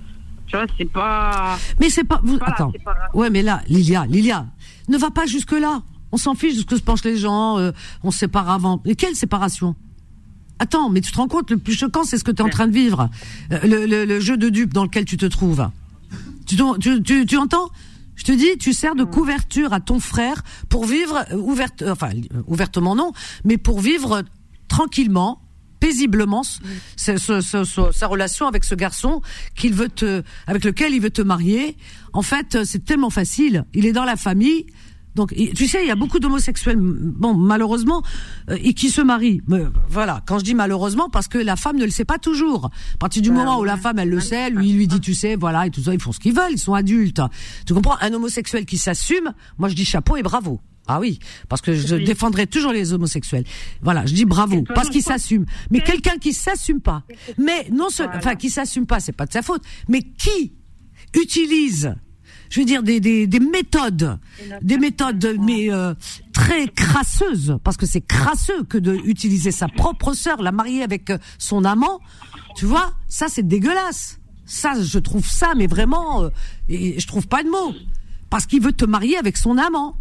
Tu 0.49 0.55
vois, 0.55 0.67
c'est 0.77 0.93
pas. 0.93 1.57
Mais 1.81 1.89
c'est 1.89 2.05
pas. 2.05 2.21
Vous, 2.23 2.37
attends. 2.43 2.75
Ouais, 3.15 3.31
mais 3.31 3.41
là, 3.41 3.63
Lilia, 3.69 4.05
Lilia, 4.05 4.45
ne 4.91 4.99
va 4.99 5.11
pas 5.11 5.25
jusque 5.25 5.53
là. 5.53 5.81
On 6.13 6.17
s'en 6.17 6.35
fiche 6.35 6.55
de 6.55 6.61
ce 6.61 6.67
que 6.67 6.77
se 6.77 6.83
pensent 6.83 7.05
les 7.05 7.17
gens. 7.17 7.59
Euh, 7.59 7.73
on 8.03 8.11
se 8.11 8.19
sépare 8.19 8.51
avant. 8.51 8.81
Mais 8.85 8.95
quelle 8.95 9.17
séparation? 9.17 9.75
Attends, 10.59 10.89
mais 10.89 11.01
tu 11.01 11.13
te 11.13 11.17
rends 11.17 11.29
compte, 11.29 11.51
le 11.51 11.59
plus 11.59 11.75
choquant, 11.75 12.05
c'est 12.05 12.17
ce 12.17 12.25
que 12.25 12.31
tu 12.31 12.39
es 12.39 12.43
en 12.43 12.49
train 12.49 12.67
de 12.67 12.73
vivre. 12.73 13.11
Euh, 13.53 14.07
le, 14.07 14.21
jeu 14.21 14.37
de 14.37 14.49
dupe 14.49 14.73
dans 14.73 14.85
lequel 14.85 15.05
tu 15.05 15.17
te 15.17 15.27
trouves. 15.27 15.69
Tu, 16.47 16.57
tu, 17.03 17.27
tu, 17.27 17.37
entends? 17.37 17.69
Je 18.15 18.25
te 18.25 18.33
dis, 18.33 18.57
tu 18.59 18.73
sers 18.73 18.95
de 18.95 19.05
couverture 19.05 19.73
à 19.73 19.81
ton 19.81 20.01
frère 20.01 20.43
pour 20.69 20.87
vivre 20.87 21.25
euh, 21.33 21.37
ouverte, 21.37 21.85
enfin 21.87 22.11
ouvertement 22.47 22.95
non, 22.95 23.13
mais 23.45 23.59
pour 23.59 23.81
vivre 23.81 24.23
tranquillement, 24.69 25.43
paisiblement 25.81 26.43
sa, 26.97 27.19
sa 27.19 28.07
relation 28.07 28.47
avec 28.47 28.65
ce 28.65 28.75
garçon 28.75 29.21
qu'il 29.55 29.75
veut 29.75 29.91
te, 29.91 30.23
avec 30.47 30.65
lequel 30.65 30.95
il 30.95 31.01
veut 31.01 31.11
te 31.11 31.23
marier. 31.23 31.77
En 32.15 32.23
fait, 32.23 32.65
c'est 32.65 32.85
tellement 32.85 33.11
facile. 33.11 33.65
Il 33.75 33.85
est 33.85 33.93
dans 33.93 34.05
la 34.05 34.17
famille. 34.17 34.65
Donc, 35.17 35.35
tu 35.35 35.67
sais, 35.67 35.83
il 35.83 35.89
y 35.89 35.91
a 35.91 35.97
beaucoup 35.97 36.19
d'homosexuels, 36.19 36.77
bon, 36.79 37.35
malheureusement, 37.35 38.03
euh, 38.51 38.59
et 38.63 38.75
qui 38.75 38.91
se 38.91 39.01
marient. 39.01 39.41
Mais, 39.49 39.63
voilà, 39.89 40.23
quand 40.27 40.39
je 40.39 40.45
dis 40.45 40.55
malheureusement, 40.55 41.09
parce 41.09 41.27
que 41.27 41.39
la 41.39 41.57
femme 41.57 41.79
ne 41.79 41.85
le 41.85 41.91
sait 41.91 42.05
pas 42.05 42.19
toujours. 42.19 42.67
À 42.67 42.99
partir 42.99 43.23
du 43.23 43.31
moment 43.31 43.59
où 43.59 43.65
la 43.65 43.79
femme, 43.79 43.99
elle 43.99 44.11
le 44.11 44.21
sait, 44.21 44.51
lui, 44.51 44.69
il 44.69 44.77
lui 44.77 44.87
dit, 44.87 45.01
tu 45.01 45.15
sais, 45.15 45.35
voilà, 45.35 45.67
et 45.67 45.71
tout 45.71 45.83
ça, 45.83 45.95
ils 45.95 46.01
font 46.01 46.13
ce 46.13 46.21
qu'ils 46.21 46.35
veulent, 46.35 46.53
ils 46.53 46.59
sont 46.59 46.75
adultes. 46.75 47.23
Tu 47.67 47.73
comprends? 47.73 47.97
Un 48.03 48.13
homosexuel 48.13 48.67
qui 48.67 48.77
s'assume, 48.77 49.33
moi, 49.57 49.71
je 49.71 49.75
dis 49.75 49.87
chapeau 49.87 50.17
et 50.17 50.23
bravo. 50.23 50.61
Ah 50.87 51.01
oui, 51.01 51.19
parce 51.49 51.63
que 51.63 51.75
je 51.75 51.97
défendrai 51.97 52.47
toujours 52.47 52.73
les 52.73 52.93
homosexuels. 52.93 53.45
Voilà, 53.83 54.07
je 54.07 54.13
dis 54.15 54.27
bravo, 54.27 54.63
parce 54.75 54.91
qu'ils 54.91 55.03
s'assument. 55.03 55.47
Mais 55.71 55.81
quelqu'un 55.81 56.19
qui 56.19 56.33
s'assume 56.33 56.81
pas, 56.81 57.03
mais 57.39 57.67
non 57.73 57.89
seulement, 57.89 58.15
enfin, 58.17 58.37
qui 58.37 58.51
s'assume 58.51 58.87
pas, 58.87 59.01
c'est 59.01 59.13
pas 59.13 59.27
de 59.27 59.33
sa 59.33 59.43
faute, 59.43 59.63
mais 59.89 60.03
qui 60.03 60.53
utilise 61.15 61.97
je 62.51 62.61
veux 62.61 62.67
dire 62.67 62.83
des, 62.83 63.01
des, 63.01 63.27
des 63.27 63.41
méthodes, 63.41 64.19
des 64.63 64.79
méthodes 64.79 65.37
mais 65.41 65.73
euh, 65.73 65.95
très 66.33 66.69
crasseuses, 66.69 67.59
parce 67.65 67.77
que 67.77 67.87
c'est 67.87 68.01
crasseux 68.01 68.65
que 68.65 68.79
de 68.79 68.95
utiliser 69.05 69.51
sa 69.51 69.69
propre 69.69 70.15
sœur, 70.15 70.43
la 70.43 70.53
marier 70.53 70.83
avec 70.83 71.11
euh, 71.11 71.19
son 71.39 71.65
amant. 71.65 72.01
Tu 72.57 72.65
vois, 72.67 72.93
ça 73.09 73.27
c'est 73.29 73.47
dégueulasse. 73.47 74.19
Ça, 74.49 74.81
je 74.81 74.99
trouve 75.01 75.29
ça, 75.29 75.55
mais 75.57 75.67
vraiment, 75.67 76.23
euh, 76.23 76.31
je 76.69 77.07
trouve 77.07 77.27
pas 77.27 77.43
de 77.43 77.51
mots, 77.51 77.75
parce 78.31 78.47
qu'il 78.47 78.63
veut 78.63 78.73
te 78.73 78.85
marier 78.85 79.17
avec 79.17 79.37
son 79.37 79.59
amant. 79.59 79.97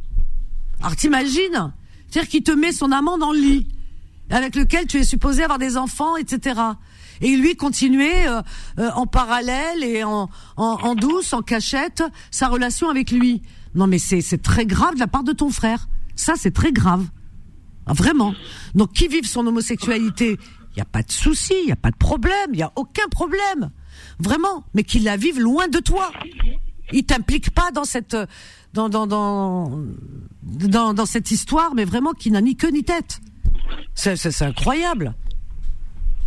Alors 0.81 0.95
t'imagines, 0.95 1.73
c'est-à-dire 2.09 2.29
qu'il 2.29 2.43
te 2.43 2.51
met 2.51 2.71
son 2.71 2.91
amant 2.91 3.17
dans 3.17 3.31
le 3.31 3.39
lit, 3.39 3.67
avec 4.29 4.55
lequel 4.55 4.85
tu 4.85 4.97
es 4.97 5.03
supposé 5.03 5.43
avoir 5.43 5.57
des 5.57 5.77
enfants, 5.77 6.15
etc 6.17 6.53
et 7.21 7.35
lui 7.35 7.55
continuer 7.55 8.27
euh, 8.27 8.41
euh, 8.79 8.89
en 8.95 9.05
parallèle 9.05 9.83
et 9.83 10.03
en, 10.03 10.29
en, 10.57 10.95
douce, 10.95 11.33
en 11.33 11.41
cachette, 11.41 12.03
sa 12.31 12.47
relation 12.47 12.89
avec 12.89 13.11
lui. 13.11 13.41
Non 13.73 13.87
mais 13.87 13.99
c'est 13.99 14.21
c'est 14.21 14.41
très 14.41 14.65
grave 14.65 14.95
de 14.95 14.99
la 14.99 15.07
part 15.07 15.23
de 15.23 15.33
ton 15.33 15.49
frère. 15.49 15.87
Ça 16.15 16.33
c'est 16.37 16.51
très 16.51 16.71
grave. 16.71 17.05
Ah, 17.85 17.93
vraiment. 17.93 18.33
Donc 18.73 18.93
qui 18.93 19.07
vive 19.07 19.25
son 19.25 19.45
homosexualité, 19.45 20.37
il 20.75 20.79
y 20.79 20.81
a 20.81 20.85
pas 20.85 21.03
de 21.03 21.11
souci, 21.11 21.53
il 21.63 21.69
y 21.69 21.71
a 21.71 21.77
pas 21.77 21.91
de 21.91 21.97
problème, 21.97 22.49
il 22.53 22.59
y 22.59 22.63
a 22.63 22.71
aucun 22.75 23.07
problème. 23.09 23.71
Vraiment, 24.19 24.65
mais 24.73 24.83
qu'il 24.83 25.03
la 25.03 25.17
vive 25.17 25.39
loin 25.39 25.67
de 25.67 25.79
toi. 25.79 26.11
Il 26.91 27.05
t'implique 27.05 27.51
pas 27.51 27.71
dans 27.71 27.85
cette 27.85 28.15
dans 28.73 28.89
dans 28.89 29.07
dans 29.07 29.71
dans, 30.43 31.05
cette 31.05 31.31
histoire, 31.31 31.73
mais 31.75 31.85
vraiment 31.85 32.13
qui 32.13 32.29
n'a 32.31 32.41
ni 32.41 32.55
queue 32.55 32.71
ni 32.71 32.83
tête. 32.83 33.21
C'est 33.95 34.15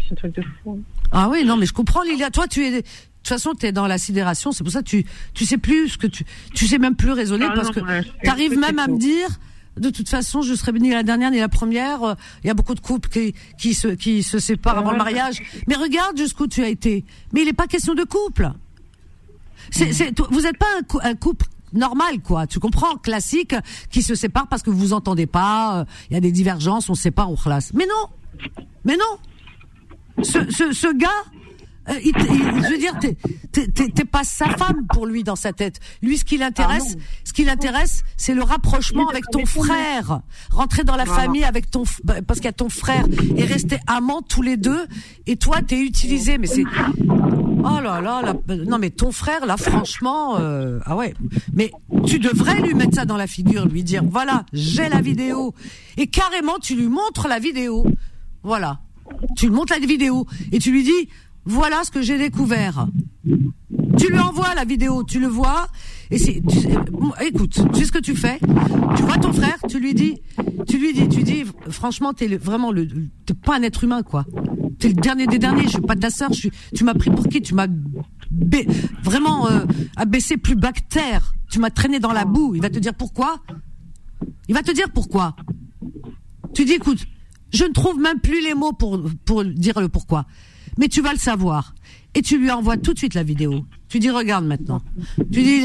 c'est 0.09 0.13
incroyable 0.13 0.13
un 0.13 0.17
truc 0.17 0.35
de 0.35 0.43
fou. 0.63 0.83
Ah 1.13 1.29
oui, 1.31 1.45
non, 1.45 1.57
mais 1.57 1.67
je 1.67 1.73
comprends, 1.73 2.03
Lilia. 2.03 2.31
Toi, 2.31 2.47
tu 2.49 2.65
es, 2.65 2.71
de 2.71 2.79
toute 2.79 3.29
façon, 3.29 3.55
tu 3.55 3.67
es 3.67 3.73
dans 3.73 3.87
la 3.87 3.99
sidération. 3.99 4.53
C'est 4.53 4.65
pour 4.65 4.73
ça 4.73 4.83
que 4.83 4.89
tu, 4.89 5.05
tu 5.35 5.45
sais 5.45 5.59
plus 5.59 5.91
ce 5.91 5.99
que 5.99 6.07
tu, 6.07 6.25
tu 6.55 6.67
sais 6.67 6.79
même 6.79 6.97
plus 6.97 7.13
raisonner 7.13 7.47
ah 7.49 7.53
parce 7.55 7.71
que 7.71 7.81
tu 7.81 8.29
arrives 8.29 8.59
même 8.59 8.79
à 8.79 8.89
me 8.89 8.99
dire, 8.99 9.29
de 9.79 9.91
toute 9.91 10.09
façon, 10.09 10.43
je 10.43 10.55
serai 10.55 10.73
ni 10.73 10.91
la 10.91 11.03
dernière 11.03 11.31
ni 11.31 11.39
la 11.39 11.49
première. 11.49 12.17
Il 12.43 12.47
y 12.47 12.51
a 12.51 12.55
beaucoup 12.55 12.75
de 12.75 12.81
couples 12.81 13.09
qui, 13.09 13.35
qui 13.59 13.75
se, 13.75 13.89
qui 13.89 14.23
se 14.23 14.39
séparent 14.39 14.79
avant 14.79 14.93
le 14.93 14.99
mariage. 14.99 15.43
Mais 15.67 15.77
regarde 15.77 16.17
jusqu'où 16.17 16.47
tu 16.47 16.63
as 16.63 16.69
été. 16.69 17.05
Mais 17.33 17.43
il 17.43 17.47
n'est 17.47 17.53
pas 17.53 17.67
question 17.67 17.95
de 17.95 18.05
couple. 18.05 18.51
C'est, 19.71 19.93
c'est, 19.93 20.19
vous 20.31 20.41
n'êtes 20.43 20.57
pas 20.57 20.67
un, 21.03 21.15
couple 21.15 21.47
normal 21.75 22.21
quoi 22.25 22.47
tu 22.47 22.59
comprends 22.59 22.97
classique 22.97 23.55
qui 23.91 24.01
se 24.01 24.15
sépare 24.15 24.47
parce 24.47 24.63
que 24.63 24.71
vous 24.71 24.79
vous 24.79 24.93
entendez 24.95 25.27
pas 25.27 25.85
il 26.09 26.15
y 26.15 26.17
a 26.17 26.21
des 26.21 26.33
divergences 26.33 26.89
on 26.89 26.95
se 26.95 27.03
sépare 27.03 27.31
on 27.31 27.37
classe 27.37 27.75
mais 27.75 27.85
non 27.85 28.49
mais 28.87 28.97
non 28.97 29.19
ce, 30.23 30.51
ce, 30.51 30.73
ce 30.73 30.97
gars, 30.97 31.09
euh, 31.89 31.95
il, 32.05 32.13
je 32.17 32.71
veux 32.71 32.79
dire, 32.79 32.95
t'es 33.53 34.05
pas 34.05 34.25
sa 34.25 34.49
femme 34.51 34.87
pour 34.93 35.07
lui 35.07 35.25
dans 35.25 35.37
sa 35.37 35.53
tête. 35.53 35.81
Lui, 36.03 36.19
ce 36.19 36.25
qui 36.25 36.37
l'intéresse, 36.37 36.97
ah 36.97 37.03
ce 37.25 37.33
qui 37.33 37.45
l'intéresse, 37.45 38.03
c'est 38.17 38.35
le 38.35 38.43
rapprochement 38.43 39.09
avec 39.09 39.25
ton 39.31 39.47
frère. 39.47 40.21
Rentrer 40.51 40.85
dans 40.85 40.97
la 40.97 41.07
famille 41.07 41.45
avec 41.45 41.71
ton, 41.71 41.85
bah, 42.05 42.17
parce 42.27 42.41
qu'il 42.41 42.47
y 42.47 42.51
a 42.51 42.53
ton 42.53 42.69
frère 42.69 43.05
et 43.37 43.45
rester 43.45 43.79
amants 43.87 44.23
tous 44.23 44.43
les 44.43 44.57
deux. 44.57 44.87
Et 45.27 45.37
toi, 45.37 45.63
t'es 45.63 45.81
utilisé. 45.81 46.37
Mais 46.37 46.47
c'est, 46.47 46.65
oh 47.09 47.81
là 47.81 48.01
là, 48.01 48.35
non 48.67 48.79
mais 48.79 48.91
ton 48.91 49.13
frère, 49.13 49.47
là, 49.47 49.57
franchement, 49.57 50.39
euh, 50.39 50.81
ah 50.85 50.97
ouais. 50.97 51.15
Mais 51.55 51.71
tu 52.07 52.19
devrais 52.19 52.61
lui 52.61 52.75
mettre 52.75 52.97
ça 52.97 53.05
dans 53.07 53.17
la 53.17 53.27
figure, 53.27 53.67
lui 53.67 53.83
dire, 53.83 54.03
voilà, 54.05 54.45
j'ai 54.53 54.89
la 54.89 55.01
vidéo. 55.01 55.55
Et 55.97 56.07
carrément, 56.07 56.59
tu 56.61 56.77
lui 56.77 56.89
montres 56.89 57.29
la 57.29 57.39
vidéo. 57.39 57.87
Voilà 58.43 58.81
tu 59.37 59.47
lui 59.47 59.55
montres 59.55 59.73
la 59.73 59.85
vidéo 59.85 60.27
et 60.53 60.59
tu 60.59 60.71
lui 60.71 60.83
dis 60.83 61.09
voilà 61.45 61.83
ce 61.85 61.91
que 61.91 62.03
j'ai 62.03 62.19
découvert. 62.19 62.89
Tu 63.99 64.11
lui 64.11 64.19
envoies 64.19 64.55
la 64.55 64.65
vidéo, 64.65 65.03
tu 65.03 65.19
le 65.19 65.27
vois 65.27 65.69
et 66.11 66.19
c'est 66.19 66.43
écoute, 67.21 67.59
tu 67.73 67.81
sais 67.81 67.85
ce 67.87 67.93
que 67.93 67.99
tu 67.99 68.15
fais 68.15 68.39
Tu 68.97 69.03
vois 69.03 69.19
ton 69.19 69.33
frère, 69.33 69.59
tu 69.69 69.81
lui 69.81 69.95
dis 69.95 70.21
tu 70.67 70.79
lui 70.79 70.93
dis 70.93 71.09
tu 71.09 71.23
dis 71.23 71.45
franchement 71.71 72.13
t'es 72.13 72.29
vraiment 72.37 72.71
le 72.71 72.87
t'es 73.27 73.35
pas 73.35 73.57
un 73.57 73.63
être 73.63 73.85
humain 73.85 74.03
quoi. 74.03 74.25
T'es 74.79 74.89
le 74.89 74.95
dernier 74.95 75.27
des 75.27 75.39
derniers, 75.39 75.65
je 75.65 75.71
suis 75.71 75.81
pas 75.81 75.97
ta 75.97 76.11
sœur, 76.11 76.33
je 76.33 76.49
tu 76.75 76.85
m'as 76.85 76.95
pris 76.95 77.11
pour 77.11 77.27
qui? 77.29 77.43
Tu 77.43 77.55
m'as 77.55 77.67
vraiment 79.03 79.49
euh, 79.49 79.65
abaissé 79.97 80.37
plus 80.37 80.55
bactère. 80.55 81.35
Tu 81.51 81.59
m'as 81.59 81.71
traîné 81.71 81.99
dans 81.99 82.13
la 82.13 82.25
boue. 82.25 82.55
Il 82.55 82.63
va 82.63 82.71
te 82.71 82.79
dire 82.79 82.95
pourquoi? 82.95 83.41
Il 84.49 84.55
va 84.55 84.63
te 84.63 84.71
dire 84.71 84.91
pourquoi. 84.93 85.35
Tu 86.55 86.65
dis 86.65 86.75
écoute, 86.75 87.01
je 87.53 87.65
ne 87.65 87.73
trouve 87.73 87.99
même 87.99 88.21
plus 88.21 88.43
les 88.43 88.55
mots 88.55 88.73
pour, 88.73 89.01
pour 89.25 89.45
dire 89.45 89.81
le 89.81 89.89
pourquoi. 89.89 90.27
Mais 90.79 90.89
tu 90.89 91.03
vas 91.03 91.13
le 91.13 91.19
savoir. 91.19 91.75
Et 92.15 92.23
tu 92.23 92.39
lui 92.39 92.51
envoies 92.51 92.77
tout 92.79 92.95
de 92.95 92.99
suite 92.99 93.15
la 93.15 93.23
vidéo. 93.23 93.65
Tu 93.89 93.99
dis, 93.99 94.11
regarde 94.11 94.45
maintenant. 94.45 94.81
Tu 95.33 95.43
dis, 95.43 95.63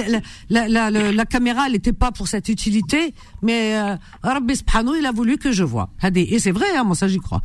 la, 0.49 0.67
la, 0.67 0.89
la, 0.91 1.11
la 1.11 1.25
caméra, 1.25 1.65
elle 1.65 1.73
n'était 1.73 1.93
pas 1.93 2.11
pour 2.11 2.27
cette 2.27 2.49
utilité, 2.49 3.13
mais 3.41 3.75
euh, 3.75 3.95
Rabbi 4.21 4.55
Subhanahu, 4.55 4.99
il 4.99 5.05
a 5.05 5.11
voulu 5.11 5.37
que 5.37 5.51
je 5.51 5.63
vois. 5.63 5.89
Et 6.15 6.39
c'est 6.39 6.51
vrai, 6.51 6.65
hein, 6.75 6.83
moi 6.83 6.95
ça 6.95 7.07
j'y 7.07 7.17
crois. 7.17 7.41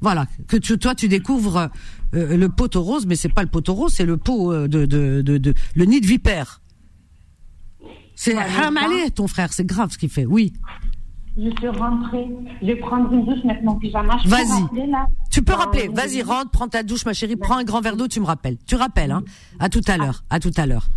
Voilà, 0.00 0.26
que 0.48 0.56
tu, 0.56 0.78
toi 0.78 0.94
tu 0.94 1.08
découvres 1.08 1.70
euh, 2.14 2.36
le 2.36 2.48
poteau 2.48 2.82
rose, 2.82 3.06
mais 3.06 3.16
c'est 3.16 3.28
pas 3.28 3.42
le 3.42 3.48
poteau 3.48 3.74
rose, 3.74 3.92
c'est 3.92 4.04
le 4.06 4.16
pot 4.16 4.52
euh, 4.52 4.68
de, 4.68 4.84
de, 4.84 5.22
de, 5.22 5.38
de, 5.38 5.54
le 5.74 5.84
nid 5.84 6.00
de 6.00 6.06
vipère. 6.06 6.60
C'est 8.14 8.36
haram 8.36 8.78
ton 9.14 9.26
frère, 9.28 9.52
c'est 9.52 9.66
grave 9.66 9.90
ce 9.90 9.98
qu'il 9.98 10.10
fait, 10.10 10.26
oui. 10.26 10.52
Je 11.36 11.48
suis 11.58 11.68
rentrée. 11.68 12.28
Je 12.60 12.66
vais 12.66 12.76
prendre 12.76 13.10
une 13.12 13.24
douche, 13.24 13.38
mon 13.62 13.76
pyjama. 13.78 14.16
Vas-y. 14.26 14.64
Tu 15.30 15.42
peux 15.42 15.52
Euh, 15.52 15.56
rappeler. 15.56 15.88
Vas-y, 15.88 16.22
rentre, 16.22 16.50
prends 16.50 16.68
ta 16.68 16.82
douche, 16.82 17.06
ma 17.06 17.14
chérie. 17.14 17.36
Prends 17.36 17.56
un 17.56 17.64
grand 17.64 17.80
verre 17.80 17.96
d'eau, 17.96 18.06
tu 18.08 18.20
me 18.20 18.26
rappelles. 18.26 18.58
Tu 18.66 18.74
rappelles, 18.74 19.10
hein. 19.12 19.22
À 19.58 19.68
tout 19.68 19.80
à 19.86 19.96
l'heure. 19.96 20.24
À 20.30 20.40
tout 20.40 20.52
à 20.56 20.66
l'heure. 20.66 20.88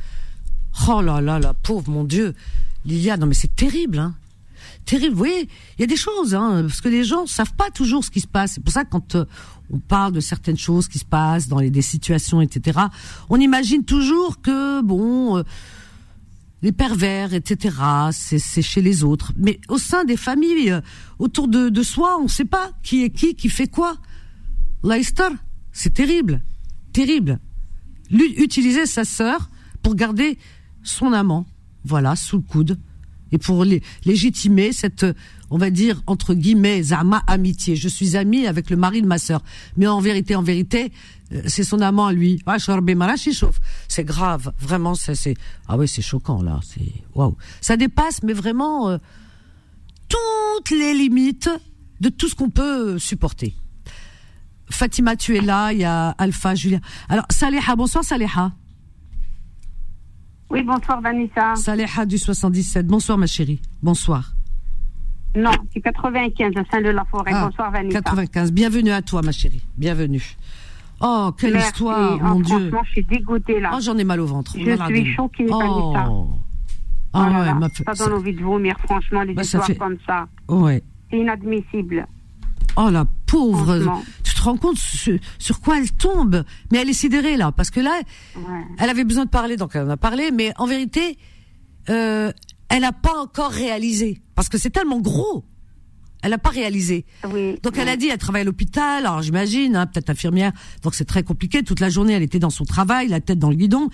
Oh 0.89 1.01
là 1.01 1.21
là 1.21 1.39
là, 1.39 1.53
pauvre 1.53 1.89
mon 1.89 2.03
Dieu. 2.03 2.33
Lilia, 2.83 3.15
non 3.17 3.27
mais 3.27 3.33
c'est 3.33 3.55
terrible, 3.55 3.97
hein. 3.97 4.13
Terrible. 4.83 5.13
Vous 5.13 5.17
voyez, 5.17 5.49
il 5.77 5.81
y 5.81 5.83
a 5.83 5.87
des 5.87 5.95
choses, 5.95 6.35
hein, 6.35 6.63
parce 6.67 6.81
que 6.81 6.89
les 6.89 7.03
gens 7.05 7.25
savent 7.25 7.53
pas 7.55 7.71
toujours 7.71 8.03
ce 8.03 8.11
qui 8.11 8.19
se 8.19 8.27
passe. 8.27 8.53
C'est 8.55 8.63
pour 8.63 8.73
ça 8.73 8.83
que 8.83 8.89
quand 8.89 9.15
euh, 9.15 9.25
on 9.71 9.79
parle 9.79 10.11
de 10.11 10.19
certaines 10.19 10.57
choses 10.57 10.87
qui 10.87 10.99
se 10.99 11.05
passent 11.05 11.47
dans 11.47 11.59
les, 11.59 11.69
des 11.71 11.81
situations, 11.81 12.41
etc., 12.41 12.79
on 13.29 13.39
imagine 13.39 13.83
toujours 13.85 14.41
que, 14.41 14.81
bon, 14.81 15.37
euh, 15.37 15.43
les 16.61 16.71
pervers, 16.71 17.33
etc., 17.33 17.75
c'est 18.11 18.61
chez 18.61 18.81
les 18.81 19.03
autres. 19.03 19.33
Mais 19.37 19.59
au 19.69 19.77
sein 19.77 20.03
des 20.03 20.17
familles, 20.17 20.71
euh, 20.71 20.81
autour 21.19 21.47
de, 21.47 21.83
soi, 21.83 22.17
on 22.19 22.23
ne 22.23 22.29
sait 22.29 22.45
pas 22.45 22.71
qui 22.83 23.03
est 23.03 23.09
qui, 23.09 23.35
qui 23.35 23.49
fait 23.49 23.67
quoi. 23.67 23.97
Leicester, 24.83 25.29
c'est 25.71 25.93
terrible, 25.93 26.41
terrible. 26.93 27.39
Utiliser 28.11 28.85
sa 28.85 29.03
sœur 29.03 29.49
pour 29.81 29.95
garder 29.95 30.37
son 30.83 31.11
amant, 31.13 31.45
voilà, 31.83 32.15
sous 32.15 32.37
le 32.37 32.43
coude, 32.43 32.77
et 33.31 33.37
pour 33.37 33.65
lé- 33.65 33.81
légitimer 34.05 34.71
cette, 34.71 35.05
on 35.49 35.57
va 35.57 35.69
dire 35.71 36.01
entre 36.07 36.33
guillemets, 36.35 36.81
amitié. 37.27 37.75
Je 37.75 37.87
suis 37.87 38.15
amie 38.15 38.45
avec 38.47 38.69
le 38.69 38.77
mari 38.77 39.01
de 39.01 39.07
ma 39.07 39.17
sœur, 39.17 39.43
mais 39.77 39.87
en 39.87 39.99
vérité, 39.99 40.35
en 40.35 40.43
vérité, 40.43 40.91
c'est 41.47 41.63
son 41.63 41.81
amant 41.81 42.07
à 42.07 42.13
lui. 42.13 42.41
Ah. 42.45 42.57
C'est 43.87 44.03
grave, 44.03 44.53
vraiment, 44.59 44.95
c'est, 44.95 45.15
c'est, 45.15 45.35
ah 45.67 45.77
oui, 45.77 45.87
c'est 45.87 46.01
choquant 46.01 46.41
là, 46.41 46.59
c'est, 46.63 46.93
waouh. 47.13 47.35
Ça 47.61 47.77
dépasse, 47.77 48.21
mais 48.23 48.33
vraiment 48.33 48.89
euh, 48.89 48.97
toutes 50.07 50.71
les 50.71 50.93
limites 50.93 51.49
de 52.01 52.09
tout 52.09 52.27
ce 52.27 52.35
qu'on 52.35 52.49
peut 52.49 52.99
supporter. 52.99 53.55
Fatima, 54.69 55.15
tu 55.15 55.35
es 55.35 55.41
là, 55.41 55.71
il 55.73 55.79
y 55.79 55.83
a 55.83 56.09
Alpha, 56.17 56.55
Julien. 56.55 56.79
Alors, 57.09 57.25
Saleha, 57.29 57.75
bonsoir 57.75 58.03
Saleha. 58.03 58.51
Oui, 60.49 60.63
bonsoir 60.63 61.01
Vanessa. 61.01 61.55
Saleha 61.55 62.05
du 62.05 62.17
77. 62.17 62.85
Bonsoir 62.85 63.17
ma 63.17 63.27
chérie. 63.27 63.61
Bonsoir. 63.81 64.33
Non, 65.35 65.51
c'est 65.73 65.81
95 65.81 66.53
à 66.55 66.63
Saint-Leu-la-Forêt. 66.71 67.31
Ah, 67.33 67.45
bonsoir 67.45 67.71
Vanessa. 67.71 68.01
95. 68.01 68.51
Bienvenue 68.51 68.91
à 68.91 69.01
toi 69.01 69.21
ma 69.21 69.31
chérie. 69.31 69.61
Bienvenue. 69.77 70.23
Oh, 71.01 71.31
quelle 71.37 71.53
Merci. 71.53 71.67
histoire, 71.69 72.17
Oh, 72.21 72.23
mon 72.23 72.39
Dieu. 72.39 72.57
Franchement, 72.69 72.83
je 72.85 72.91
suis 72.91 73.03
dégoûtée 73.05 73.59
là. 73.59 73.71
Oh, 73.75 73.79
j'en 73.81 73.97
ai 73.97 74.03
mal 74.03 74.19
au 74.21 74.25
ventre. 74.25 74.53
Je 74.57 74.63
suis 74.85 75.03
dis- 75.03 75.13
choquée, 75.13 75.45
Oh. 75.49 75.57
Vanessa. 75.59 76.09
Ah 77.17 77.29
Oh 77.31 77.39
ouais, 77.39 77.53
ma 77.53 77.69
ça 77.69 78.05
donne 78.05 78.13
envie 78.17 78.33
de 78.33 78.41
vomir, 78.43 78.75
franchement, 78.85 79.21
les 79.21 79.33
Bah, 79.33 79.41
histoires 79.43 79.65
fait- 79.65 79.75
comme 79.75 79.97
ça. 80.05 80.27
Ouais. 80.49 80.83
C'est 81.09 81.17
inadmissible. 81.19 82.05
Oh 82.77 82.89
la 82.89 83.05
pauvre. 83.25 84.01
Tu 84.23 84.35
te 84.35 84.41
rends 84.41 84.57
compte 84.57 84.77
sur, 84.77 85.17
sur 85.39 85.61
quoi 85.61 85.77
elle 85.79 85.91
tombe? 85.93 86.43
Mais 86.71 86.79
elle 86.79 86.89
est 86.89 86.93
sidérée 86.93 87.37
là, 87.37 87.53
parce 87.53 87.69
que 87.71 87.79
là, 87.79 88.01
Ouais. 88.35 88.43
elle 88.79 88.89
avait 88.89 89.05
besoin 89.05 89.23
de 89.25 89.29
parler, 89.29 89.55
donc 89.55 89.71
elle 89.75 89.83
en 89.85 89.89
a 89.91 89.97
parlé, 89.97 90.31
mais 90.31 90.51
en 90.57 90.65
vérité, 90.65 91.17
euh, 91.89 92.31
elle 92.67 92.81
n'a 92.81 92.91
pas 92.91 93.17
encore 93.21 93.51
réalisé, 93.51 94.21
parce 94.35 94.49
que 94.49 94.57
c'est 94.57 94.71
tellement 94.71 94.99
gros. 94.99 95.45
Elle 96.25 96.31
n'a 96.31 96.39
pas 96.39 96.49
réalisé. 96.49 97.05
Oui. 97.31 97.59
Donc 97.61 97.77
elle 97.77 97.87
a 97.87 97.95
dit, 97.97 98.07
elle 98.07 98.17
travaille 98.17 98.41
à 98.41 98.45
l'hôpital, 98.45 99.05
alors 99.05 99.21
j'imagine, 99.21 99.75
hein, 99.75 99.85
peut-être 99.85 100.09
infirmière, 100.09 100.51
donc 100.81 100.95
c'est 100.95 101.05
très 101.05 101.21
compliqué. 101.21 101.61
Toute 101.61 101.79
la 101.79 101.89
journée, 101.89 102.13
elle 102.13 102.23
était 102.23 102.39
dans 102.39 102.49
son 102.49 102.65
travail, 102.65 103.07
la 103.09 103.19
tête 103.21 103.37
dans 103.37 103.51
le 103.51 103.55
guidon. 103.55 103.89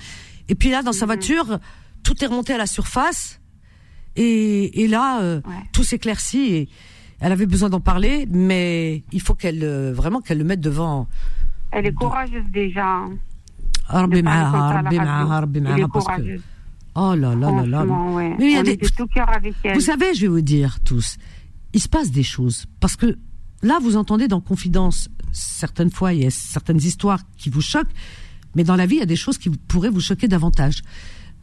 Et 0.47 0.55
puis 0.55 0.69
là, 0.69 0.81
dans 0.81 0.91
Mhm. 0.91 0.97
sa 0.97 1.05
voiture, 1.07 1.59
tout 2.03 2.23
est 2.23 2.27
remonté 2.27 2.53
à 2.53 2.57
la 2.57 2.67
surface. 2.67 3.41
Et, 4.15 4.81
et 4.83 4.87
là, 4.87 5.21
euh, 5.21 5.41
Ouais. 5.45 5.53
tout 5.73 5.83
s'éclaircit. 5.83 6.53
Et 6.53 6.69
elle 7.19 7.33
avait 7.33 7.45
besoin 7.45 7.69
d'en 7.69 7.81
parler, 7.81 8.27
mais 8.31 9.03
il 9.11 9.21
faut 9.21 9.33
qu'elle 9.35 9.63
euh, 9.63 9.91
vraiment 9.93 10.21
qu'elle 10.21 10.37
le 10.37 10.43
mette 10.45 10.61
devant. 10.61 11.07
Elle 11.71 11.85
est 11.87 11.93
courageuse 11.93 12.45
déjà. 12.51 13.01
Rabbi 13.87 14.17
de 14.17 14.21
parler 14.21 14.41
comme 14.43 14.51
Maaha, 14.51 14.51
ça 14.51 14.57
à 14.57 14.69
la 14.69 14.81
Rabbi 14.81 14.97
radio. 14.97 15.11
Maaha, 15.27 15.39
Rabbi 15.41 15.57
Elle 15.59 15.63
Maaha, 15.63 15.77
est 15.77 15.81
parce 15.81 16.05
que 16.05 16.11
courageuse. 16.11 16.41
oh 16.95 17.15
là 17.15 17.35
là 17.35 17.51
là 17.51 17.65
là. 17.65 17.83
Ouais. 17.85 18.35
Mais 18.39 18.45
il 18.45 18.51
y 18.53 18.57
a 18.57 18.63
des- 18.63 18.77
tout 18.77 19.07
cœur 19.07 19.29
avec 19.29 19.53
elle. 19.63 19.73
Vous 19.75 19.81
savez, 19.81 20.13
je 20.13 20.21
vais 20.21 20.27
vous 20.27 20.41
dire 20.41 20.79
tous, 20.85 21.17
il 21.73 21.81
se 21.81 21.89
passe 21.89 22.11
des 22.11 22.23
choses. 22.23 22.65
Parce 22.79 22.95
que 22.95 23.17
là, 23.61 23.79
vous 23.81 23.95
entendez 23.95 24.27
dans 24.27 24.41
Confidence, 24.41 25.09
certaines 25.31 25.91
fois, 25.91 26.13
il 26.13 26.23
y 26.23 26.25
a 26.25 26.31
certaines 26.31 26.81
histoires 26.81 27.21
qui 27.37 27.49
vous 27.49 27.61
choquent, 27.61 27.93
mais 28.55 28.63
dans 28.63 28.75
la 28.75 28.85
vie, 28.85 28.95
il 28.95 28.99
y 28.99 29.03
a 29.03 29.07
des 29.07 29.15
choses 29.15 29.37
qui 29.37 29.49
pourraient 29.49 29.89
vous 29.89 30.01
choquer 30.01 30.27
davantage. 30.27 30.81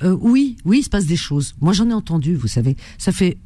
Euh, 0.02 0.16
oui, 0.20 0.56
oui, 0.64 0.78
il 0.78 0.82
se 0.84 0.90
passe 0.90 1.06
des 1.06 1.16
choses. 1.16 1.54
Moi, 1.60 1.72
j'en 1.72 1.90
ai 1.90 1.92
entendu, 1.92 2.36
vous 2.36 2.46
savez. 2.46 2.76
Ça 2.98 3.10
fait 3.10 3.38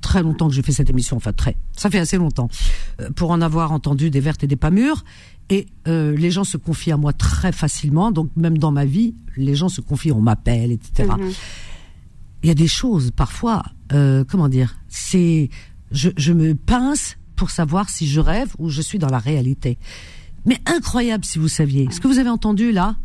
très 0.00 0.22
longtemps 0.22 0.48
que 0.48 0.54
je 0.54 0.62
fais 0.62 0.72
cette 0.72 0.90
émission, 0.90 1.16
enfin 1.16 1.32
très. 1.32 1.56
Ça 1.76 1.90
fait 1.90 1.98
assez 1.98 2.16
longtemps 2.16 2.48
euh, 3.00 3.10
pour 3.10 3.32
en 3.32 3.40
avoir 3.40 3.72
entendu 3.72 4.10
des 4.10 4.20
vertes 4.20 4.44
et 4.44 4.46
des 4.46 4.56
pas 4.56 4.70
mûres. 4.70 5.04
Et 5.50 5.66
euh, 5.88 6.16
les 6.16 6.30
gens 6.30 6.44
se 6.44 6.56
confient 6.56 6.92
à 6.92 6.96
moi 6.96 7.12
très 7.12 7.50
facilement. 7.50 8.12
Donc 8.12 8.30
même 8.36 8.56
dans 8.56 8.70
ma 8.70 8.84
vie, 8.84 9.14
les 9.36 9.56
gens 9.56 9.68
se 9.68 9.80
confient, 9.80 10.12
on 10.12 10.20
m'appelle, 10.20 10.70
etc. 10.70 11.10
il 12.42 12.48
y 12.48 12.50
a 12.50 12.54
des 12.54 12.66
choses 12.68 13.10
parfois, 13.10 13.62
euh, 13.92 14.24
comment 14.28 14.48
dire, 14.48 14.76
c'est, 14.88 15.48
je, 15.90 16.10
je 16.16 16.32
me 16.32 16.54
pince 16.54 17.16
pour 17.36 17.50
savoir 17.50 17.88
si 17.88 18.06
je 18.06 18.20
rêve 18.20 18.54
ou 18.58 18.68
je 18.68 18.80
suis 18.82 18.98
dans 18.98 19.08
la 19.08 19.18
réalité. 19.18 19.78
Mais 20.44 20.58
incroyable 20.66 21.24
si 21.24 21.38
vous 21.38 21.48
saviez. 21.48 21.88
Ce 21.90 22.00
que 22.00 22.08
vous 22.08 22.18
avez 22.18 22.30
entendu 22.30 22.72
là, 22.72 22.96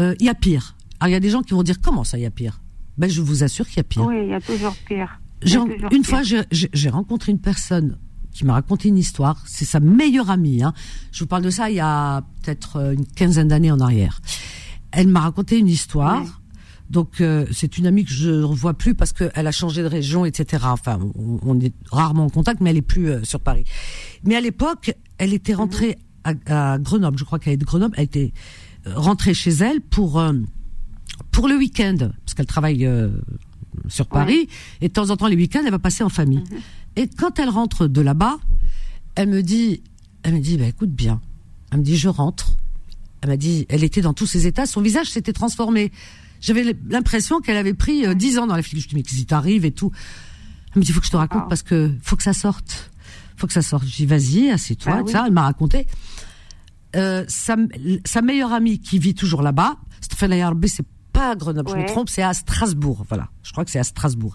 euh, 0.00 0.14
il 0.20 0.26
y 0.26 0.28
a 0.28 0.34
pire. 0.34 0.74
Alors 1.00 1.10
il 1.10 1.12
y 1.12 1.16
a 1.16 1.20
des 1.20 1.30
gens 1.30 1.42
qui 1.42 1.54
vont 1.54 1.62
dire 1.62 1.80
comment 1.80 2.04
ça 2.04 2.18
il 2.18 2.22
y 2.22 2.26
a 2.26 2.30
pire? 2.30 2.60
Ben 2.98 3.08
je 3.08 3.20
vous 3.22 3.42
assure 3.44 3.66
qu'il 3.66 3.78
y 3.78 3.80
a 3.80 3.84
pire. 3.84 4.04
Oui, 4.06 4.16
il 4.24 4.28
y 4.30 4.34
a 4.34 4.40
toujours 4.40 4.74
pire. 4.86 5.20
A 5.40 5.44
toujours 5.44 5.66
une 5.66 6.02
pire. 6.02 6.04
fois, 6.04 6.22
j'ai- 6.22 6.88
rencontré 6.90 7.32
une 7.32 7.40
personne 7.40 7.98
qui 8.32 8.44
m'a 8.44 8.54
raconté 8.54 8.88
une 8.88 8.98
histoire. 8.98 9.42
C'est 9.46 9.64
sa 9.64 9.80
meilleure 9.80 10.30
amie. 10.30 10.62
Hein. 10.62 10.72
Je 11.10 11.20
vous 11.20 11.26
parle 11.26 11.42
de 11.42 11.50
ça 11.50 11.68
il 11.70 11.76
y 11.76 11.80
a 11.80 12.22
peut-être 12.42 12.76
euh, 12.76 12.92
une 12.94 13.06
quinzaine 13.06 13.48
d'années 13.48 13.70
en 13.70 13.80
arrière. 13.80 14.20
Elle 14.90 15.08
m'a 15.08 15.20
raconté 15.20 15.58
une 15.58 15.68
histoire. 15.68 16.41
Donc 16.92 17.20
euh, 17.20 17.46
c'est 17.50 17.78
une 17.78 17.86
amie 17.86 18.04
que 18.04 18.12
je 18.12 18.30
ne 18.30 18.44
revois 18.44 18.74
plus 18.74 18.94
parce 18.94 19.12
qu'elle 19.12 19.46
a 19.46 19.52
changé 19.52 19.82
de 19.82 19.88
région, 19.88 20.24
etc. 20.24 20.64
Enfin, 20.68 21.00
on, 21.18 21.40
on 21.42 21.58
est 21.58 21.72
rarement 21.90 22.26
en 22.26 22.28
contact, 22.28 22.60
mais 22.60 22.70
elle 22.70 22.76
est 22.76 22.82
plus 22.82 23.08
euh, 23.08 23.24
sur 23.24 23.40
Paris. 23.40 23.64
Mais 24.24 24.36
à 24.36 24.40
l'époque, 24.40 24.94
elle 25.18 25.32
était 25.32 25.54
rentrée 25.54 25.98
à, 26.24 26.34
à 26.74 26.78
Grenoble. 26.78 27.18
Je 27.18 27.24
crois 27.24 27.38
qu'elle 27.38 27.54
est 27.54 27.58
de 27.58 27.64
Grenoble. 27.64 27.94
Elle 27.96 28.04
était 28.04 28.32
euh, 28.86 28.92
rentrée 28.94 29.34
chez 29.34 29.50
elle 29.50 29.80
pour 29.80 30.20
euh, 30.20 30.32
pour 31.30 31.48
le 31.48 31.56
week-end 31.56 31.96
parce 31.98 32.34
qu'elle 32.34 32.46
travaille 32.46 32.84
euh, 32.84 33.08
sur 33.88 34.06
Paris 34.06 34.48
et 34.80 34.88
de 34.88 34.92
temps 34.92 35.10
en 35.10 35.16
temps 35.16 35.28
les 35.28 35.36
week-ends 35.36 35.62
elle 35.64 35.70
va 35.70 35.78
passer 35.78 36.04
en 36.04 36.08
famille. 36.08 36.44
Et 36.96 37.08
quand 37.08 37.38
elle 37.38 37.48
rentre 37.48 37.86
de 37.86 38.00
là-bas, 38.00 38.38
elle 39.14 39.28
me 39.28 39.42
dit, 39.42 39.82
elle 40.24 40.34
me 40.34 40.40
dit, 40.40 40.58
bah 40.58 40.66
écoute 40.66 40.90
bien, 40.90 41.20
elle 41.70 41.78
me 41.78 41.84
dit 41.84 41.96
je 41.96 42.08
rentre. 42.08 42.56
Elle 43.20 43.28
m'a 43.30 43.36
dit, 43.36 43.66
elle 43.68 43.84
était 43.84 44.00
dans 44.00 44.14
tous 44.14 44.26
ses 44.26 44.48
états, 44.48 44.66
son 44.66 44.80
visage 44.80 45.08
s'était 45.08 45.32
transformé. 45.32 45.92
J'avais 46.42 46.76
l'impression 46.90 47.40
qu'elle 47.40 47.56
avait 47.56 47.72
pris 47.72 48.04
euh, 48.06 48.12
10 48.14 48.38
ans 48.38 48.46
dans 48.46 48.56
la 48.56 48.62
fille. 48.62 48.78
Je 48.80 48.88
dis 48.88 48.94
mais 48.94 49.02
qu'est-ce 49.02 49.16
qui 49.16 49.24
t'arrive 49.26 49.64
et 49.64 49.70
tout. 49.72 49.90
Elle 50.74 50.80
me 50.80 50.84
dit 50.84 50.92
faut 50.92 51.00
que 51.00 51.06
je 51.06 51.10
te 51.12 51.16
raconte 51.16 51.44
Ah. 51.44 51.48
parce 51.48 51.62
que 51.62 51.90
faut 52.02 52.16
que 52.16 52.22
ça 52.22 52.34
sorte, 52.34 52.90
faut 53.36 53.46
que 53.46 53.52
ça 53.54 53.62
sorte. 53.62 53.84
Je 53.86 53.96
dis 53.96 54.06
vas-y, 54.06 54.50
assieds-toi. 54.50 54.98
Et 55.00 55.02
oui. 55.04 55.10
ça, 55.12 55.24
elle 55.26 55.32
m'a 55.32 55.42
raconté. 55.42 55.86
Euh, 56.94 57.24
sa, 57.28 57.56
sa 58.04 58.20
meilleure 58.20 58.52
amie 58.52 58.78
qui 58.78 58.98
vit 58.98 59.14
toujours 59.14 59.40
là-bas, 59.40 59.76
Stéphane 60.02 60.32
Ayarbe, 60.32 60.66
c'est 60.66 60.84
pas 61.12 61.30
à 61.30 61.36
Grenoble, 61.36 61.70
je 61.70 61.76
me 61.76 61.86
trompe, 61.86 62.08
c'est 62.10 62.22
à 62.22 62.34
Strasbourg. 62.34 63.04
Voilà, 63.08 63.28
je 63.42 63.52
crois 63.52 63.64
que 63.64 63.70
c'est 63.70 63.78
à 63.78 63.84
Strasbourg. 63.84 64.34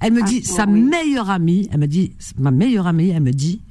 Elle 0.00 0.12
me 0.12 0.20
Ah, 0.22 0.26
dit, 0.26 0.42
sa 0.44 0.66
oui. 0.66 0.80
meilleure 0.82 1.28
amie, 1.30 1.68
elle 1.72 1.80
me 1.80 1.86
dit, 1.86 2.14
ma 2.38 2.50
meilleure 2.50 2.86
amie, 2.86 3.08
elle 3.10 3.22
me 3.22 3.32
dit, 3.32 3.62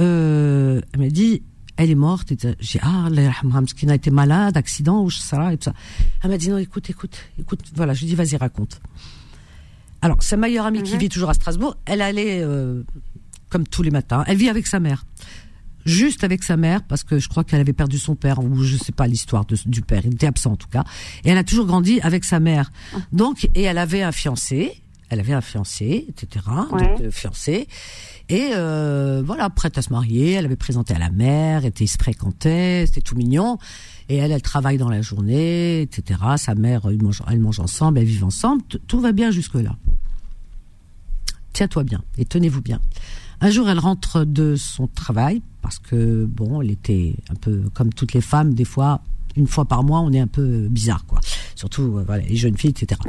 euh, 0.00 0.80
elle 0.92 1.00
me 1.00 1.08
dit, 1.10 1.42
elle 1.76 1.90
est 1.90 1.94
morte. 1.94 2.32
J'ai 2.60 2.80
ah, 2.82 3.08
Mskina 3.60 3.92
a 3.92 3.96
été 3.96 4.10
malade, 4.10 4.56
accident, 4.56 5.02
ou 5.02 5.10
je 5.10 5.18
sais 5.18 5.36
pas, 5.36 5.52
et 5.52 5.56
tout 5.58 5.64
ça. 5.64 5.74
Elle 6.22 6.30
m'a 6.30 6.38
dit 6.38 6.48
non, 6.50 6.58
écoute, 6.58 6.88
écoute, 6.90 7.16
écoute. 7.38 7.60
Voilà, 7.74 7.94
je 7.94 8.00
lui 8.00 8.06
dis 8.08 8.14
vas-y 8.14 8.36
raconte. 8.36 8.80
Alors 10.02 10.22
sa 10.22 10.36
meilleure 10.36 10.66
amie 10.66 10.82
qui 10.82 10.92
Mhm. 10.94 10.98
vit 11.00 11.08
toujours 11.08 11.30
à 11.30 11.34
Strasbourg, 11.34 11.76
elle 11.86 12.02
allait 12.02 12.40
euh, 12.42 12.82
comme 13.48 13.66
tous 13.66 13.82
les 13.82 13.90
matins. 13.90 14.22
Elle 14.26 14.36
vit 14.36 14.48
avec 14.50 14.66
sa 14.66 14.78
mère, 14.78 15.06
juste 15.86 16.24
avec 16.24 16.42
sa 16.42 16.56
mère 16.58 16.82
parce 16.82 17.04
que 17.04 17.18
je 17.18 17.28
crois 17.28 17.42
qu'elle 17.44 17.60
avait 17.60 17.72
perdu 17.72 17.98
son 17.98 18.14
père 18.14 18.38
ou 18.38 18.62
je 18.62 18.76
sais 18.76 18.92
pas 18.92 19.06
l'histoire 19.06 19.46
du 19.46 19.80
père. 19.80 20.02
Il 20.04 20.12
était 20.14 20.26
absent 20.26 20.52
en 20.52 20.56
tout 20.56 20.68
cas. 20.68 20.84
Et 21.24 21.30
elle 21.30 21.38
a 21.38 21.44
toujours 21.44 21.66
grandi 21.66 22.00
avec 22.02 22.24
sa 22.24 22.38
mère. 22.38 22.70
Donc 23.12 23.48
et 23.54 23.62
elle 23.62 23.78
avait 23.78 24.02
un 24.02 24.12
fiancé. 24.12 24.80
Elle 25.10 25.20
avait 25.20 25.34
un 25.34 25.42
fiancé, 25.42 26.06
etc. 26.08 26.44
Ouais. 26.72 26.80
Donc 26.88 27.00
euh, 27.00 27.10
fiancé. 27.10 27.68
Et 28.28 28.50
euh, 28.52 29.22
voilà, 29.24 29.50
prête 29.50 29.76
à 29.76 29.82
se 29.82 29.90
marier, 29.90 30.32
elle 30.32 30.46
avait 30.46 30.56
présenté 30.56 30.94
à 30.94 30.98
la 30.98 31.10
mère, 31.10 31.64
était, 31.64 31.84
ils 31.84 31.88
se 31.88 31.98
fréquentaient, 31.98 32.84
c'était 32.86 33.02
tout 33.02 33.16
mignon. 33.16 33.58
Et 34.08 34.16
elle, 34.16 34.32
elle 34.32 34.42
travaille 34.42 34.78
dans 34.78 34.88
la 34.88 35.02
journée, 35.02 35.82
etc. 35.82 36.20
Sa 36.36 36.54
mère, 36.54 36.82
ils 36.90 37.02
mangent, 37.02 37.22
elles 37.28 37.40
mangent 37.40 37.60
ensemble, 37.60 37.98
elles 37.98 38.06
vivent 38.06 38.24
ensemble. 38.24 38.62
Tout 38.86 39.00
va 39.00 39.12
bien 39.12 39.30
jusque-là. 39.30 39.76
Tiens-toi 41.52 41.84
bien 41.84 42.02
et 42.18 42.24
tenez-vous 42.24 42.62
bien. 42.62 42.80
Un 43.40 43.50
jour, 43.50 43.68
elle 43.68 43.78
rentre 43.78 44.24
de 44.24 44.56
son 44.56 44.86
travail 44.86 45.42
parce 45.60 45.78
que 45.78 46.24
bon, 46.24 46.62
elle 46.62 46.70
était 46.70 47.16
un 47.30 47.34
peu 47.34 47.62
comme 47.74 47.92
toutes 47.92 48.12
les 48.12 48.20
femmes, 48.20 48.54
des 48.54 48.64
fois, 48.64 49.02
une 49.36 49.46
fois 49.46 49.64
par 49.64 49.82
mois, 49.82 50.00
on 50.00 50.12
est 50.12 50.20
un 50.20 50.26
peu 50.26 50.68
bizarre, 50.68 51.04
quoi. 51.06 51.20
Surtout, 51.54 51.98
euh, 51.98 52.04
voilà, 52.06 52.24
les 52.24 52.36
jeunes 52.36 52.56
filles, 52.56 52.70
etc. 52.70 53.00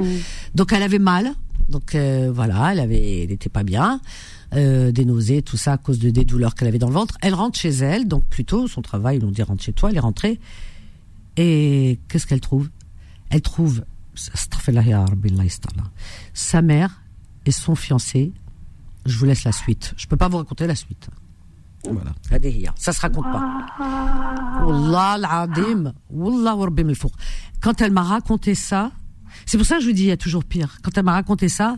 Donc, 0.55 0.73
elle 0.73 0.83
avait 0.83 0.99
mal 0.99 1.33
Donc 1.69 1.95
euh, 1.95 2.31
voilà, 2.33 2.71
elle 2.71 2.79
avait, 2.79 3.23
elle 3.23 3.31
était 3.31 3.49
pas 3.49 3.63
bien, 3.63 3.99
euh, 4.55 4.91
des 4.91 5.05
nausées, 5.05 5.41
tout 5.41 5.57
ça 5.57 5.73
à 5.73 5.77
cause 5.77 5.99
de 5.99 6.09
des 6.09 6.25
douleurs 6.25 6.55
qu'elle 6.55 6.67
avait 6.67 6.79
dans 6.79 6.87
le 6.87 6.93
ventre. 6.93 7.17
Elle 7.21 7.33
rentre 7.33 7.59
chez 7.59 7.69
elle, 7.69 8.07
donc 8.07 8.25
plutôt 8.25 8.67
son 8.67 8.81
travail, 8.81 9.17
ils 9.17 9.21
l'ont 9.21 9.31
dit 9.31 9.43
rentre 9.43 9.63
chez 9.63 9.73
toi. 9.73 9.89
Elle 9.89 9.97
est 9.97 9.99
rentrée 9.99 10.39
et 11.37 11.99
qu'est-ce 12.07 12.25
qu'elle 12.25 12.41
trouve? 12.41 12.69
Elle 13.29 13.41
trouve 13.41 13.83
sa 16.33 16.61
mère 16.61 17.01
et 17.45 17.51
son 17.51 17.75
fiancé. 17.75 18.31
Je 19.05 19.17
vous 19.17 19.25
laisse 19.25 19.43
la 19.43 19.51
suite. 19.51 19.93
Je 19.97 20.07
peux 20.07 20.15
pas 20.15 20.29
vous 20.29 20.37
raconter 20.37 20.67
la 20.67 20.75
suite. 20.75 21.09
Voilà. 21.83 22.13
Ça 22.77 22.93
se 22.93 23.01
raconte 23.01 23.25
pas. 23.25 23.67
Wallah. 24.65 25.47
Wallah. 26.09 26.55
Quand 27.61 27.81
elle 27.81 27.91
m'a 27.91 28.03
raconté 28.03 28.55
ça, 28.55 28.91
c'est 29.45 29.57
pour 29.57 29.67
ça 29.67 29.75
que 29.75 29.81
je 29.81 29.87
vous 29.87 29.93
dis, 29.93 30.03
il 30.03 30.07
y 30.07 30.11
a 30.11 30.17
toujours 30.17 30.43
pire. 30.43 30.77
Quand 30.81 30.97
elle 30.97 31.03
m'a 31.03 31.13
raconté 31.13 31.49
ça, 31.49 31.77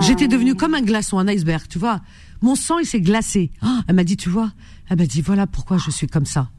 j'étais 0.00 0.28
devenue 0.28 0.54
comme 0.54 0.74
un 0.74 0.82
glaçon, 0.82 1.18
un 1.18 1.28
iceberg, 1.28 1.66
tu 1.68 1.78
vois. 1.78 2.00
Mon 2.42 2.54
sang, 2.54 2.78
il 2.78 2.86
s'est 2.86 3.00
glacé. 3.00 3.50
Ah, 3.62 3.80
elle 3.88 3.94
m'a 3.96 4.04
dit, 4.04 4.16
tu 4.16 4.28
vois, 4.28 4.52
elle 4.88 4.98
m'a 4.98 5.06
dit, 5.06 5.22
voilà 5.22 5.46
pourquoi 5.46 5.78
je 5.78 5.90
suis 5.90 6.06
comme 6.06 6.26
ça. 6.26 6.50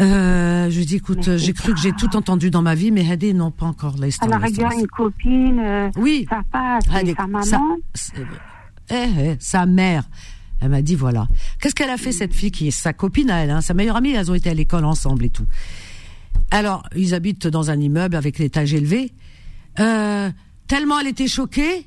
Euh, 0.00 0.70
je 0.70 0.80
dis, 0.80 0.96
écoute, 0.96 1.36
j'ai 1.36 1.52
cru 1.52 1.72
que 1.72 1.80
j'ai 1.80 1.92
tout 1.92 2.16
entendu 2.16 2.50
dans 2.50 2.62
ma 2.62 2.74
vie, 2.74 2.90
mais 2.90 3.08
Hadi, 3.08 3.32
non, 3.34 3.50
pas 3.50 3.66
encore. 3.66 3.96
Là, 3.98 4.08
Elle 4.22 4.32
a 4.32 4.38
regardé 4.38 4.76
une 4.80 4.86
copine, 4.88 5.60
euh, 5.60 5.90
oui. 5.96 6.26
sa 6.28 6.42
passe, 6.50 6.84
sa 6.86 7.26
maman. 7.26 7.76
eh, 8.90 8.94
eh, 8.94 9.36
sa 9.38 9.66
mère. 9.66 10.08
Elle 10.60 10.70
m'a 10.70 10.82
dit, 10.82 10.94
voilà. 10.94 11.28
Qu'est-ce 11.60 11.74
qu'elle 11.74 11.90
a 11.90 11.96
fait, 11.96 12.10
cette 12.12 12.34
fille, 12.34 12.50
qui 12.50 12.68
est 12.68 12.72
sa 12.72 12.92
copine 12.92 13.30
à 13.30 13.44
elle, 13.44 13.50
hein, 13.50 13.60
sa 13.60 13.74
meilleure 13.74 13.96
amie, 13.96 14.12
elles 14.12 14.30
ont 14.30 14.34
été 14.34 14.50
à 14.50 14.54
l'école 14.54 14.84
ensemble 14.84 15.26
et 15.26 15.30
tout. 15.30 15.46
Alors, 16.50 16.82
ils 16.96 17.14
habitent 17.14 17.46
dans 17.46 17.70
un 17.70 17.78
immeuble 17.78 18.16
avec 18.16 18.38
l'étage 18.38 18.74
élevé. 18.74 19.12
Euh, 19.78 20.30
tellement 20.66 20.98
elle 21.00 21.08
était 21.08 21.26
choquée, 21.28 21.86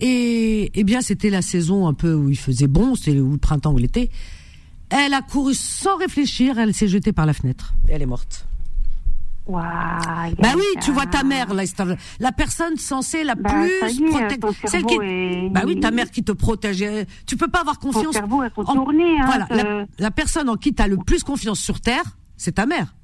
et 0.00 0.70
eh 0.74 0.84
bien 0.84 1.00
c'était 1.00 1.30
la 1.30 1.42
saison 1.42 1.86
un 1.86 1.94
peu 1.94 2.14
où 2.14 2.28
il 2.28 2.38
faisait 2.38 2.66
bon, 2.66 2.94
c'était 2.94 3.12
le 3.12 3.36
printemps 3.36 3.72
ou 3.72 3.78
l'été. 3.78 4.10
Elle 4.90 5.14
a 5.14 5.22
couru 5.22 5.54
sans 5.54 5.96
réfléchir, 5.96 6.58
elle 6.58 6.74
s'est 6.74 6.88
jetée 6.88 7.12
par 7.12 7.24
la 7.24 7.32
fenêtre. 7.32 7.74
Et 7.88 7.92
elle 7.92 8.02
est 8.02 8.06
morte. 8.06 8.46
Wow, 9.46 9.58
bah 10.38 10.50
oui, 10.54 10.62
tu 10.82 10.92
vois 10.92 11.06
ta 11.06 11.24
mère, 11.24 11.52
la, 11.52 11.64
la 12.20 12.32
personne 12.32 12.76
censée 12.76 13.24
la 13.24 13.34
bah, 13.34 13.50
plus 13.50 14.08
protégée, 14.08 14.38
celle 14.66 14.84
qui, 14.84 14.98
bah 15.50 15.62
oui, 15.66 15.80
ta 15.80 15.90
mère 15.90 16.12
qui 16.12 16.22
te 16.22 16.30
protège. 16.30 16.84
Tu 17.26 17.36
peux 17.36 17.48
pas 17.48 17.60
avoir 17.60 17.80
confiance. 17.80 18.04
Ton 18.04 18.12
cerveau 18.12 18.44
est 18.44 18.54
retourné, 18.54 19.18
hein, 19.18 19.26
voilà, 19.26 19.46
la, 19.50 19.86
la, 19.98 20.10
personne 20.12 20.48
en 20.48 20.54
qui 20.54 20.74
tu 20.74 20.80
as 20.80 20.86
le 20.86 20.96
plus 20.96 21.24
confiance 21.24 21.58
sur 21.58 21.80
terre, 21.80 22.04
c'est 22.36 22.52
ta 22.52 22.66
mère. 22.66 22.94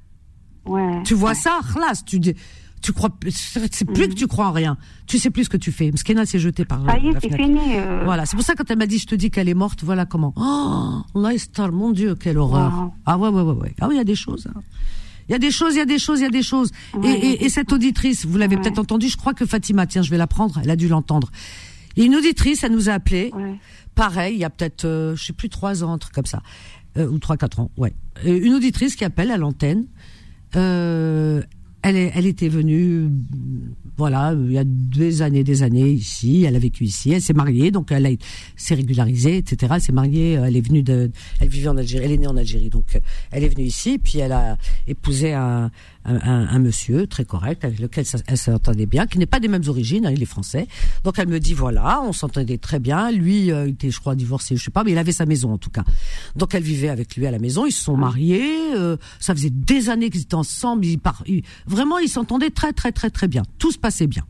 Ouais. 0.65 1.03
Tu 1.03 1.13
vois 1.13 1.31
ouais. 1.31 1.35
ça, 1.35 1.59
khlas, 1.73 2.03
tu 2.05 2.19
dis, 2.19 2.35
tu 2.81 2.93
crois, 2.93 3.09
c'est 3.29 3.85
plus 3.85 4.07
que 4.07 4.13
mm. 4.13 4.15
tu 4.15 4.27
crois 4.27 4.47
en 4.47 4.51
rien. 4.51 4.77
Tu 5.07 5.19
sais 5.19 5.29
plus 5.29 5.45
ce 5.45 5.49
que 5.49 5.57
tu 5.57 5.71
fais. 5.71 5.91
Mskena 5.91 6.25
s'est 6.25 6.39
jetée 6.39 6.65
par 6.65 6.85
Ça 6.85 6.97
y 6.97 7.07
est, 7.07 7.13
c'est 7.21 7.35
fini. 7.35 7.59
Euh... 7.75 8.03
Voilà, 8.05 8.25
c'est 8.25 8.35
pour 8.35 8.45
ça 8.45 8.55
quand 8.55 8.69
elle 8.69 8.77
m'a 8.77 8.85
dit, 8.85 8.99
je 8.99 9.07
te 9.07 9.15
dis 9.15 9.31
qu'elle 9.31 9.49
est 9.49 9.53
morte, 9.53 9.83
voilà 9.83 10.05
comment. 10.05 10.33
Oh, 10.37 11.27
Star, 11.37 11.71
mon 11.71 11.91
Dieu, 11.91 12.15
quelle 12.15 12.37
horreur. 12.37 12.73
Wow. 12.73 12.93
Ah 13.05 13.17
ouais, 13.17 13.29
ouais, 13.29 13.41
ouais, 13.41 13.53
ouais. 13.53 13.75
Ah 13.81 13.87
oui, 13.87 13.95
il 13.95 13.97
y 13.97 14.01
a 14.01 14.05
des 14.05 14.15
choses. 14.15 14.47
Hein. 14.47 14.61
Il 15.27 15.33
y 15.33 15.35
a 15.35 15.39
des 15.39 15.51
choses, 15.51 15.75
il 15.75 15.77
y 15.77 15.81
a 15.81 15.85
des 15.85 15.99
choses, 15.99 16.19
il 16.19 16.23
y 16.23 16.25
a 16.25 16.31
des 16.31 16.41
choses. 16.41 16.71
Et, 17.03 17.07
et, 17.07 17.45
et, 17.45 17.49
cette 17.49 17.71
auditrice, 17.71 18.25
vous 18.25 18.37
l'avez 18.37 18.57
peut-être 18.57 18.79
entendu, 18.79 19.09
je 19.09 19.17
crois 19.17 19.35
que 19.35 19.45
Fatima, 19.45 19.85
tiens, 19.85 20.01
je 20.01 20.09
vais 20.09 20.17
la 20.17 20.25
prendre, 20.25 20.59
elle 20.63 20.71
a 20.71 20.75
dû 20.75 20.87
l'entendre. 20.87 21.29
Une 21.97 22.15
auditrice, 22.15 22.63
elle 22.63 22.71
nous 22.71 22.89
a 22.89 22.93
appelé. 22.93 23.31
Pareil, 23.93 24.35
il 24.35 24.39
y 24.39 24.43
a 24.45 24.49
peut-être, 24.49 24.85
euh, 24.85 25.15
je 25.15 25.25
sais 25.25 25.33
plus, 25.33 25.49
trois 25.49 25.83
ans, 25.83 25.93
un 25.93 25.97
truc 25.97 26.13
comme 26.13 26.25
ça. 26.25 26.41
Euh, 26.97 27.07
ou 27.07 27.19
trois, 27.19 27.37
quatre 27.37 27.59
ans, 27.59 27.69
ouais. 27.77 27.93
une 28.25 28.53
auditrice 28.55 28.95
qui 28.95 29.05
appelle 29.05 29.29
à 29.29 29.37
l'antenne. 29.37 29.85
Euh, 30.55 31.43
elle, 31.81 31.95
est, 31.95 32.11
elle 32.15 32.25
était 32.25 32.49
venue, 32.49 33.09
voilà, 33.97 34.33
il 34.33 34.51
y 34.51 34.57
a 34.57 34.63
des 34.65 35.21
années, 35.21 35.43
des 35.43 35.63
années 35.63 35.91
ici. 35.91 36.43
Elle 36.47 36.55
a 36.55 36.59
vécu 36.59 36.83
ici. 36.83 37.11
Elle 37.11 37.21
s'est 37.21 37.33
mariée, 37.33 37.71
donc 37.71 37.91
elle 37.91 38.17
s'est 38.55 38.75
régularisée, 38.75 39.37
etc. 39.37 39.73
Elle 39.75 39.81
s'est 39.81 39.91
mariée. 39.91 40.33
Elle 40.33 40.55
est 40.55 40.65
venue 40.65 40.83
de, 40.83 41.11
elle 41.39 41.49
vivait 41.49 41.69
en 41.69 41.77
Algérie. 41.77 42.05
Elle 42.05 42.11
est 42.13 42.17
née 42.17 42.27
en 42.27 42.37
Algérie, 42.37 42.69
donc 42.69 42.99
elle 43.31 43.43
est 43.43 43.49
venue 43.49 43.65
ici. 43.65 43.97
Puis 43.97 44.19
elle 44.19 44.31
a 44.31 44.57
épousé 44.87 45.33
un, 45.33 45.71
un, 46.05 46.47
un 46.47 46.59
monsieur 46.59 47.07
très 47.07 47.25
correct 47.25 47.63
avec 47.65 47.79
lequel 47.79 48.05
elle 48.27 48.37
s'entendait 48.37 48.85
bien, 48.85 49.05
qui 49.05 49.17
n'est 49.19 49.25
pas 49.25 49.39
des 49.39 49.47
mêmes 49.47 49.67
origines. 49.67 50.05
Hein, 50.05 50.11
il 50.11 50.21
est 50.21 50.25
français. 50.25 50.67
Donc 51.03 51.19
elle 51.19 51.27
me 51.27 51.39
dit 51.39 51.53
voilà, 51.53 52.01
on 52.03 52.13
s'entendait 52.13 52.57
très 52.57 52.79
bien. 52.79 53.11
Lui, 53.11 53.51
euh, 53.51 53.67
il 53.67 53.73
était, 53.73 53.91
je 53.91 53.99
crois, 53.99 54.15
divorcé, 54.15 54.55
je 54.55 54.63
sais 54.63 54.71
pas, 54.71 54.83
mais 54.83 54.91
il 54.91 54.97
avait 54.97 55.11
sa 55.11 55.25
maison 55.25 55.53
en 55.53 55.57
tout 55.57 55.69
cas. 55.69 55.83
Donc 56.35 56.55
elle 56.55 56.63
vivait 56.63 56.89
avec 56.89 57.15
lui 57.15 57.25
à 57.27 57.31
la 57.31 57.39
maison. 57.39 57.65
Ils 57.65 57.71
se 57.71 57.83
sont 57.83 57.97
mariés. 57.97 58.73
Euh, 58.75 58.97
ça 59.19 59.33
faisait 59.33 59.49
des 59.49 59.89
années 59.89 60.09
qu'ils 60.09 60.21
étaient 60.21 60.35
ensemble. 60.35 60.85
Ils, 60.85 60.97
par, 60.97 61.23
ils, 61.27 61.43
vraiment, 61.67 61.97
ils 61.99 62.09
s'entendaient 62.09 62.51
très, 62.51 62.73
très, 62.73 62.91
très, 62.91 63.09
très 63.09 63.27
bien. 63.27 63.43
Tout 63.57 63.71
se 63.71 63.77
passait 63.77 64.07
bien. 64.07 64.23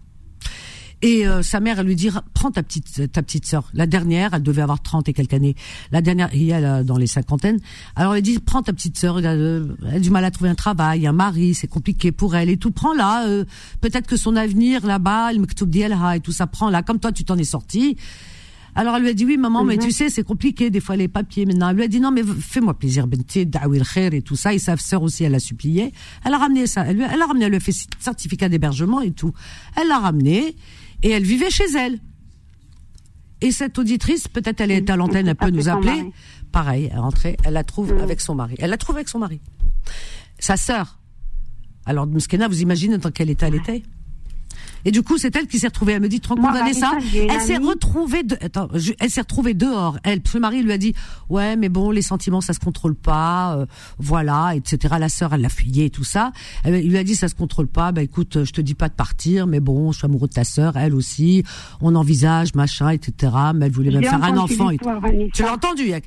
Et 1.02 1.26
euh, 1.26 1.42
sa 1.42 1.60
mère, 1.60 1.80
elle 1.80 1.88
lui 1.88 1.96
dit 1.96 2.10
prends 2.34 2.52
ta 2.52 2.62
petite 2.62 3.12
ta 3.12 3.22
petite 3.22 3.46
sœur. 3.46 3.70
La 3.74 3.88
dernière, 3.88 4.34
elle 4.34 4.44
devait 4.44 4.62
avoir 4.62 4.82
30 4.82 5.08
et 5.10 5.14
quelques 5.14 5.34
années. 5.34 5.56
La 5.92 6.02
dernière, 6.02 6.30
il 6.34 6.44
y 6.44 6.54
a 6.54 6.84
dans 6.84 6.98
les 6.98 7.08
cinquantaines. 7.08 7.60
Alors 7.96 8.16
elle 8.16 8.22
dit 8.22 8.40
prends 8.40 8.64
ta 8.64 8.74
petite 8.74 8.98
sœur. 8.98 9.20
Elle 9.20 9.78
a 9.94 10.00
du 10.00 10.10
mal 10.10 10.26
à 10.26 10.32
trouver 10.32 10.50
un 10.50 10.56
travail, 10.56 11.08
un 11.08 11.14
mari, 11.14 11.54
c'est 11.54 11.68
compliqué 11.68 12.12
pour 12.12 12.36
elle 12.36 12.50
et 12.50 12.58
tout. 12.58 12.72
Prends-la. 12.72 13.28
Euh, 13.28 13.46
Peut-être 13.82 14.08
que 14.08 14.18
son 14.18 14.36
avenir 14.36 14.86
là-bas, 14.86 15.32
le 15.32 15.40
mektoub 15.40 15.70
et 15.76 16.20
tout 16.20 16.32
ça, 16.32 16.48
prends-la. 16.48 16.84
Comme 16.84 17.00
toi, 17.00 17.12
tu 17.12 17.24
t'en 17.24 17.38
es 17.38 17.44
sorti. 17.44 17.96
Alors 18.76 18.96
elle 18.96 19.02
lui 19.04 19.10
a 19.10 19.14
dit 19.14 19.26
oui 19.26 19.38
maman, 19.38 19.64
mais 19.64 19.78
tu 19.78 19.92
sais 19.92 20.10
c'est 20.10 20.24
compliqué 20.24 20.70
des 20.70 20.80
fois 20.80 20.96
les 20.96 21.08
papiers. 21.08 21.46
Maintenant 21.46 21.70
elle 21.70 21.76
lui 21.76 21.84
a 21.84 21.88
dit 21.88 22.00
non 22.00 22.12
mais 22.12 22.22
fais-moi 22.24 22.74
plaisir 22.78 23.08
benti, 23.08 23.46
da'wil 23.46 23.84
khair 23.84 24.14
et 24.14 24.22
tout 24.22 24.36
ça. 24.36 24.54
Et 24.54 24.60
sa 24.60 24.78
sœur 24.78 25.02
aussi 25.02 25.24
elle 25.24 25.36
a 25.36 25.40
supplié. 25.40 25.92
Elle 26.24 26.34
a 26.34 26.38
ramené 26.38 26.68
ça. 26.68 26.86
Elle, 26.86 26.98
lui, 26.98 27.04
elle 27.12 27.22
a 27.22 27.26
ramené, 27.26 27.60
fait 27.60 27.74
certificat 28.00 28.48
d'hébergement 28.48 29.02
et 29.02 29.12
tout. 29.12 29.34
Elle 29.76 29.88
l'a 29.88 30.00
ramené 30.00 30.56
et 31.04 31.10
elle 31.12 31.24
vivait 31.24 31.50
chez 31.50 31.66
elle. 31.78 32.00
Et 33.42 33.52
cette 33.52 33.78
auditrice, 33.80 34.28
peut-être 34.28 34.60
elle 34.62 34.72
est 34.72 34.90
à 34.90 34.96
l'antenne, 34.96 35.28
elle 35.28 35.36
peut 35.36 35.50
nous 35.50 35.70
appeler. 35.70 36.12
Pareil, 36.52 36.90
elle 36.92 36.98
est 36.98 37.00
rentrée, 37.00 37.38
elle 37.46 37.54
la 37.54 37.64
trouve 37.64 37.94
mmh. 37.94 38.00
avec 38.00 38.22
son 38.22 38.36
mari. 38.36 38.56
Elle 38.60 38.72
la 38.72 38.78
trouve 38.78 38.98
avec 38.98 39.08
son 39.08 39.20
mari. 39.20 39.40
Sa 40.40 40.58
sœur. 40.58 41.00
Alors, 41.86 42.06
Mskena, 42.06 42.48
vous 42.48 42.62
imaginez 42.62 42.98
dans 42.98 43.12
quel 43.12 43.30
état 43.30 43.48
elle 43.48 43.56
était? 43.56 43.84
Et 44.86 44.92
du 44.92 45.04
coup, 45.04 45.18
c'est 45.18 45.36
elle 45.36 45.48
qui 45.48 45.60
s'est 45.60 45.68
retrouvée. 45.68 45.94
Elle 45.94 46.02
me 46.02 46.10
dit, 46.10 46.20
tu 46.20 46.30
condamné 46.30 46.74
ça 46.74 46.92
Elle 47.14 47.42
s'est 47.42 47.58
retrouvée. 47.58 48.24
De... 48.24 48.38
Attends, 48.42 48.70
je... 48.74 48.94
elle 49.00 49.10
s'est 49.10 49.22
retrouvée 49.22 49.54
dehors. 49.54 49.98
Elle, 50.04 50.22
son 50.26 50.40
mari 50.40 50.62
lui 50.64 50.72
a 50.72 50.78
dit, 50.78 50.94
ouais, 51.30 51.56
mais 51.56 51.70
bon, 51.70 51.92
les 51.92 52.02
sentiments, 52.02 52.42
ça 52.42 52.54
se 52.54 52.60
contrôle 52.60 52.96
pas, 52.96 53.58
euh, 53.58 53.66
voilà, 53.98 54.56
etc. 54.56 54.96
La 55.00 55.10
sœur, 55.10 55.34
elle 55.34 55.42
l'a 55.42 55.50
fuyé 55.50 55.86
et 55.86 55.90
tout 55.90 56.04
ça. 56.04 56.32
Elle, 56.64 56.84
il 56.84 56.90
lui 56.90 56.98
a 56.98 57.04
dit, 57.04 57.16
ça 57.16 57.28
se 57.28 57.36
contrôle 57.36 57.68
pas. 57.68 57.92
Bah 57.92 58.02
écoute, 58.02 58.44
je 58.44 58.52
te 58.52 58.62
dis 58.62 58.76
pas 58.76 58.90
de 58.90 58.94
partir, 58.94 59.48
mais 59.48 59.60
bon, 59.60 59.92
je 59.92 60.00
suis 60.00 60.06
amoureux 60.06 60.28
de 60.28 60.34
ta 60.34 60.44
sœur, 60.44 60.78
elle 60.78 60.96
aussi. 60.96 61.44
On 61.82 61.96
envisage, 61.96 62.56
machin, 62.56 62.90
etc. 62.90 63.34
Mais 63.56 63.66
elle 63.68 63.72
voulait 63.72 63.92
même 63.92 64.04
faire 64.04 64.24
un 64.24 64.38
enfant. 64.38 64.70
Et. 64.70 64.78
Tu 65.34 65.44
l'as 65.44 65.54
entendu, 65.54 65.88
Yak? 65.88 66.06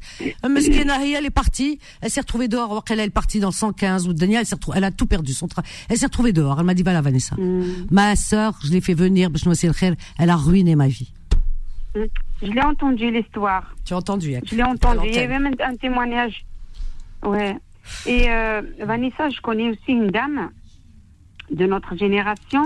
Mais 0.49 0.65
elle 0.65 1.27
est 1.27 1.31
partie. 1.31 1.79
Elle 2.01 2.11
s'est 2.11 2.21
retrouvée 2.21 2.49
dehors. 2.49 2.85
Elle 2.91 3.01
est 3.01 3.11
partie 3.11 3.41
dans 3.41 3.49
le 3.49 3.55
115 3.55 4.09
ou 4.09 4.13
Daniel. 4.13 4.41
Elle 4.41 4.47
s'est 4.47 4.55
retrouvée. 4.55 4.79
Elle 4.79 4.85
a 4.85 4.91
tout 4.91 5.07
perdu. 5.07 5.33
Son 5.33 5.49
tra... 5.49 5.63
Elle 5.89 5.99
s'est 5.99 6.07
retrouvée 6.07 6.33
dehors. 6.33 6.59
Elle 6.59 6.67
m'a 6.67 6.75
dit, 6.75 6.83
voilà, 6.83 7.01
Vanessa, 7.01 7.37
mm. 7.37 7.87
ma 7.91 8.17
sœur 8.17 8.59
je 8.65 8.73
l'ai 8.73 8.81
fait 8.81 8.95
venir, 8.95 9.31
elle 10.19 10.31
a 10.31 10.37
ruiné 10.37 10.77
ma 10.77 10.89
vie. 10.89 11.13
Je 11.95 12.47
l'ai 12.47 12.63
entendu 12.63 13.11
l'histoire. 13.11 13.75
Tu 13.85 13.93
as 13.95 13.99
entendu 13.99 14.35
Je 14.45 14.57
l'ai 14.57 14.63
entendu. 14.63 15.07
Il 15.09 15.15
y 15.15 15.19
avait 15.19 15.39
même 15.39 15.55
un 15.61 15.77
témoignage. 15.77 16.45
Ouais. 17.25 17.57
Et 18.07 18.29
euh, 18.29 18.63
Vanessa, 18.81 19.29
je 19.31 19.41
connais 19.41 19.71
aussi 19.71 19.93
une 19.93 20.09
dame 20.09 20.51
de 21.51 21.67
notre 21.67 21.97
génération. 21.97 22.63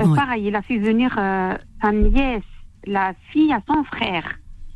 Euh, 0.00 0.06
ouais. 0.06 0.16
Pareil, 0.16 0.46
il 0.46 0.56
a 0.56 0.62
fait 0.62 0.78
venir 0.78 1.14
euh, 1.18 1.56
sa 1.82 1.92
nièce, 1.92 2.42
la 2.86 3.12
fille 3.30 3.52
à 3.52 3.60
son 3.68 3.84
frère. 3.84 4.24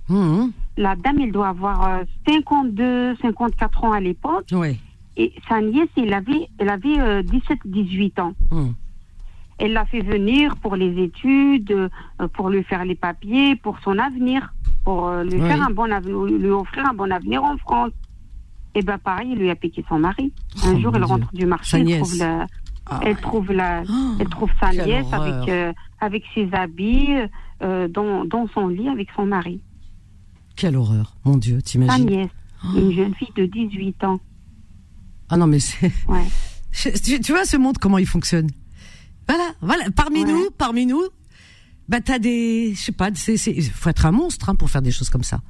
Mmh. 0.08 0.48
La 0.76 0.94
dame, 0.94 1.18
elle 1.20 1.32
doit 1.32 1.48
avoir 1.48 2.02
52, 2.28 3.16
54 3.16 3.84
ans 3.84 3.92
à 3.92 4.00
l'époque. 4.00 4.46
Ouais. 4.52 4.76
Et 5.16 5.32
sa 5.48 5.60
nièce, 5.60 5.88
elle 5.96 6.14
avait, 6.14 6.48
elle 6.58 6.68
avait 6.68 7.24
17, 7.24 7.58
18 7.64 8.18
ans. 8.20 8.34
Mmh. 8.50 8.68
Elle 9.58 9.72
l'a 9.72 9.84
fait 9.86 10.02
venir 10.02 10.56
pour 10.56 10.76
les 10.76 11.02
études, 11.02 11.72
euh, 11.72 12.28
pour 12.34 12.48
lui 12.48 12.62
faire 12.64 12.84
les 12.84 12.94
papiers, 12.94 13.56
pour 13.56 13.78
son 13.80 13.98
avenir, 13.98 14.54
pour 14.84 15.08
euh, 15.08 15.24
lui 15.24 15.40
oui. 15.40 15.48
faire 15.48 15.62
un 15.62 15.70
bon 15.70 15.92
avenir, 15.92 16.16
lui 16.24 16.50
offrir 16.50 16.86
un 16.86 16.94
bon 16.94 17.10
avenir 17.10 17.42
en 17.42 17.56
France. 17.58 17.90
Et 18.74 18.82
ben 18.82 18.98
pareil, 18.98 19.30
il 19.32 19.38
lui 19.38 19.50
a 19.50 19.56
piqué 19.56 19.84
son 19.88 19.98
mari. 19.98 20.32
Un 20.64 20.74
oh 20.74 20.80
jour, 20.80 20.92
elle 20.94 21.02
Dieu. 21.02 21.12
rentre 21.12 21.32
du 21.32 21.46
marché, 21.46 21.78
elle 21.78 22.00
trouve, 22.00 22.18
la, 22.18 22.46
ah, 22.86 23.00
elle, 23.02 23.16
trouve 23.16 23.52
la, 23.52 23.82
oh, 23.88 24.14
elle 24.20 24.28
trouve 24.28 24.50
sa 24.60 24.72
nièce 24.72 25.06
horreur. 25.06 25.22
avec, 25.22 25.48
euh, 25.48 25.72
avec 26.00 26.22
ses 26.34 26.48
habits 26.52 27.08
euh, 27.62 27.88
dans, 27.88 28.24
dans 28.24 28.46
son 28.48 28.68
lit 28.68 28.88
avec 28.88 29.08
son 29.16 29.26
mari. 29.26 29.60
Quelle 30.56 30.76
horreur, 30.76 31.16
mon 31.24 31.36
Dieu, 31.36 31.60
t'imagines 31.60 32.08
Sa 32.08 32.10
nièce, 32.10 32.30
oh. 32.64 32.78
une 32.78 32.92
jeune 32.92 33.14
fille 33.14 33.32
de 33.36 33.46
18 33.46 34.04
ans. 34.04 34.20
Ah 35.28 35.36
non, 35.36 35.46
mais 35.46 35.60
c'est... 35.60 35.92
Ouais. 36.08 36.24
Tu, 37.02 37.18
tu 37.18 37.32
vois 37.32 37.44
ce 37.44 37.56
monde, 37.56 37.78
comment 37.78 37.98
il 37.98 38.06
fonctionne? 38.06 38.48
Voilà, 39.28 39.52
voilà. 39.60 39.84
Parmi 39.94 40.24
ouais. 40.24 40.32
nous, 40.32 40.50
parmi 40.56 40.86
nous, 40.86 41.02
bah 41.88 42.00
t'as 42.00 42.18
des, 42.18 42.72
je 42.74 42.80
sais 42.80 42.92
pas, 42.92 43.10
c'est, 43.14 43.36
faut 43.62 43.90
être 43.90 44.06
un 44.06 44.12
monstre 44.12 44.48
hein, 44.48 44.54
pour 44.54 44.70
faire 44.70 44.82
des 44.82 44.90
choses 44.90 45.10
comme 45.10 45.24
ça. 45.24 45.40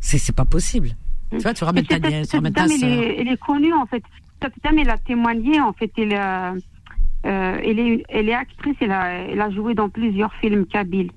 C'est, 0.00 0.18
c'est 0.18 0.34
pas 0.34 0.44
possible. 0.44 0.90
Tu 1.30 1.38
vois, 1.38 1.54
tu 1.54 1.64
ramènes 1.64 1.86
ta 1.86 1.98
nièce, 1.98 2.28
tu 2.28 2.36
ramènes 2.36 2.52
ta. 2.52 2.64
Elle, 2.66 2.82
elle 2.84 3.28
est 3.28 3.40
connue 3.40 3.72
en 3.72 3.86
fait. 3.86 4.02
Cette 4.42 4.54
dame, 4.64 4.78
elle 4.78 4.90
a 4.90 4.98
témoigné 4.98 5.60
en 5.60 5.72
fait. 5.72 5.90
Elle, 5.96 6.14
euh, 6.14 6.58
Euh, 7.24 7.60
elle, 7.64 7.78
est, 7.78 8.02
elle 8.08 8.28
est 8.28 8.34
actrice, 8.34 8.74
elle 8.80 8.90
a, 8.90 9.12
elle 9.30 9.40
a 9.40 9.48
joué 9.52 9.74
dans 9.74 9.88
plusieurs 9.88 10.34
films 10.40 10.66
kabyles. 10.66 11.12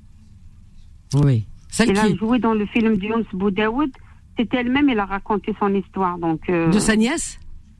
Oui. 1.15 1.47
Celle 1.69 1.89
Elle 1.89 1.97
a 1.97 2.15
joué 2.15 2.37
dans 2.37 2.53
le 2.53 2.67
film 2.67 2.95
de 2.97 3.03
Younes 3.03 3.25
Boudaoud. 3.33 3.89
C'est 4.37 4.53
elle-même, 4.53 4.87
elle 4.89 4.99
a 4.99 5.05
raconté 5.05 5.55
son 5.59 5.73
histoire. 5.73 6.19
Donc, 6.19 6.41
euh, 6.49 6.69
de 6.69 6.77
sa 6.77 6.95
nièce, 6.95 7.39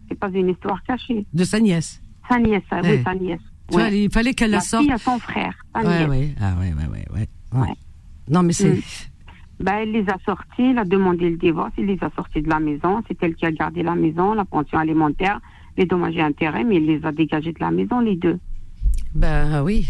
c'est 0.10 0.18
pas 0.18 0.30
une 0.30 0.50
histoire 0.50 0.82
cachée. 0.84 1.26
de 1.32 1.44
sa 1.44 1.60
nièce. 1.60 2.02
Sa 2.28 2.40
nièce, 2.40 2.64
ah 2.72 2.82
Ouais. 2.82 2.98
oui, 2.98 3.04
sa 3.04 3.14
nièce. 3.14 3.42
Tu 3.70 3.74
vois, 3.78 3.84
Ouais. 3.86 4.04
il 4.04 4.12
fallait 4.12 4.34
qu'elle 4.34 4.52
la 4.52 4.58
La 4.58 4.62
sorte. 4.62 4.84
fille 4.84 4.92
à 4.94 4.98
son 4.98 5.18
frère, 5.20 5.54
Ouais, 5.76 6.06
ouais. 6.06 6.36
Ah 6.40 6.54
ouais, 6.60 6.74
ouais, 6.74 6.88
ouais, 6.92 7.06
ouais. 7.14 7.28
ouais. 7.54 7.60
Ouais. 7.60 7.74
Non, 8.30 8.44
mais 8.44 8.54
c'est. 8.54 8.70
Mm. 8.76 8.82
Bah, 9.62 9.82
elle 9.82 9.92
les 9.92 10.04
a 10.10 10.18
sortis, 10.26 10.62
elle 10.72 10.78
a 10.80 10.84
demandé 10.86 11.30
le 11.30 11.38
divorce, 11.38 11.72
elle 11.78 11.86
les 11.86 11.98
a 12.02 12.10
sortis 12.16 12.42
de 12.42 12.50
la 12.50 12.60
maison. 12.60 13.02
C'est 13.08 13.18
elle 13.24 13.36
qui 13.36 13.46
a 13.46 13.52
gardé 13.52 13.84
la 13.84 13.96
maison, 13.96 14.34
la 14.34 14.44
pension 14.46 14.78
alimentaire, 14.78 15.40
les 15.78 15.86
dommages 15.86 16.16
et 16.18 16.22
intérêts, 16.22 16.64
mais 16.66 16.76
elle 16.76 16.86
les 16.86 17.06
a 17.06 17.12
dégagés 17.14 17.54
de 17.54 17.60
la 17.62 17.72
maison, 17.72 18.02
les 18.02 18.18
deux. 18.18 18.38
Ben 19.14 19.50
ah 19.54 19.64
oui. 19.64 19.90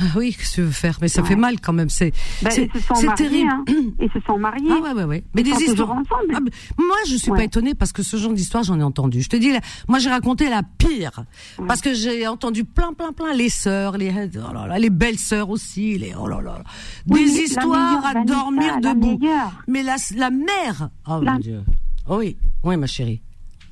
Ah 0.00 0.04
oui, 0.16 0.34
qu'est-ce 0.34 0.50
que 0.50 0.54
tu 0.56 0.60
veux 0.62 0.70
faire? 0.70 0.98
Mais 1.00 1.08
ça 1.08 1.22
Ouais. 1.22 1.28
fait 1.28 1.36
mal 1.36 1.60
quand 1.60 1.72
même. 1.72 1.88
C'est 1.88 2.12
Bah, 2.42 2.50
c'est 2.50 2.68
terrible. 3.16 3.50
hein. 3.50 3.64
Ils 4.00 4.10
se 4.12 4.20
sont 4.26 4.38
mariés. 4.38 4.68
Ah 4.70 4.80
ouais, 4.80 4.92
ouais, 4.92 5.04
ouais. 5.04 5.24
Mais 5.34 5.42
Ils 5.42 5.54
des 5.54 5.62
histoires. 5.64 5.90
ensemble. 5.92 6.32
Ah, 6.34 6.40
mais 6.42 6.50
moi, 6.78 6.96
je 7.08 7.16
suis 7.16 7.30
pas 7.30 7.44
étonnée 7.44 7.74
parce 7.74 7.92
que 7.92 8.02
ce 8.02 8.16
genre 8.16 8.32
d'histoire, 8.32 8.62
j'en 8.64 8.78
ai 8.80 8.82
entendu. 8.82 9.22
Je 9.22 9.28
te 9.28 9.36
dis, 9.36 9.52
là, 9.52 9.60
moi, 9.88 9.98
j'ai 9.98 10.10
raconté 10.10 10.48
la 10.48 10.62
pire 10.62 11.24
Ouais. 11.58 11.66
parce 11.66 11.80
que 11.80 11.94
j'ai 11.94 12.26
entendu 12.26 12.64
plein, 12.64 12.92
plein, 12.92 13.12
plein 13.12 13.32
les 13.34 13.48
sœurs, 13.48 13.96
les 13.98 14.10
oh 14.36 14.52
là 14.52 14.66
là, 14.66 14.78
les 14.78 14.90
belles 14.90 15.18
sœurs 15.18 15.50
aussi, 15.50 15.98
les 15.98 16.14
oh 16.18 16.26
là 16.26 16.40
là, 16.40 16.62
Oui, 17.08 17.24
des 17.24 17.36
la 17.36 17.42
histoires 17.44 18.06
à 18.06 18.24
dormir 18.24 18.78
la 18.82 18.94
debout. 18.94 19.18
meilleure. 19.18 19.52
Mais 19.68 19.82
la 19.82 19.96
la 20.16 20.30
mère. 20.30 20.90
Oh 21.08 21.20
La- 21.22 21.32
mon 21.34 21.38
Dieu. 21.38 21.62
Oh 22.08 22.16
oui, 22.18 22.36
oui, 22.62 22.76
ma 22.76 22.86
chérie. 22.86 23.22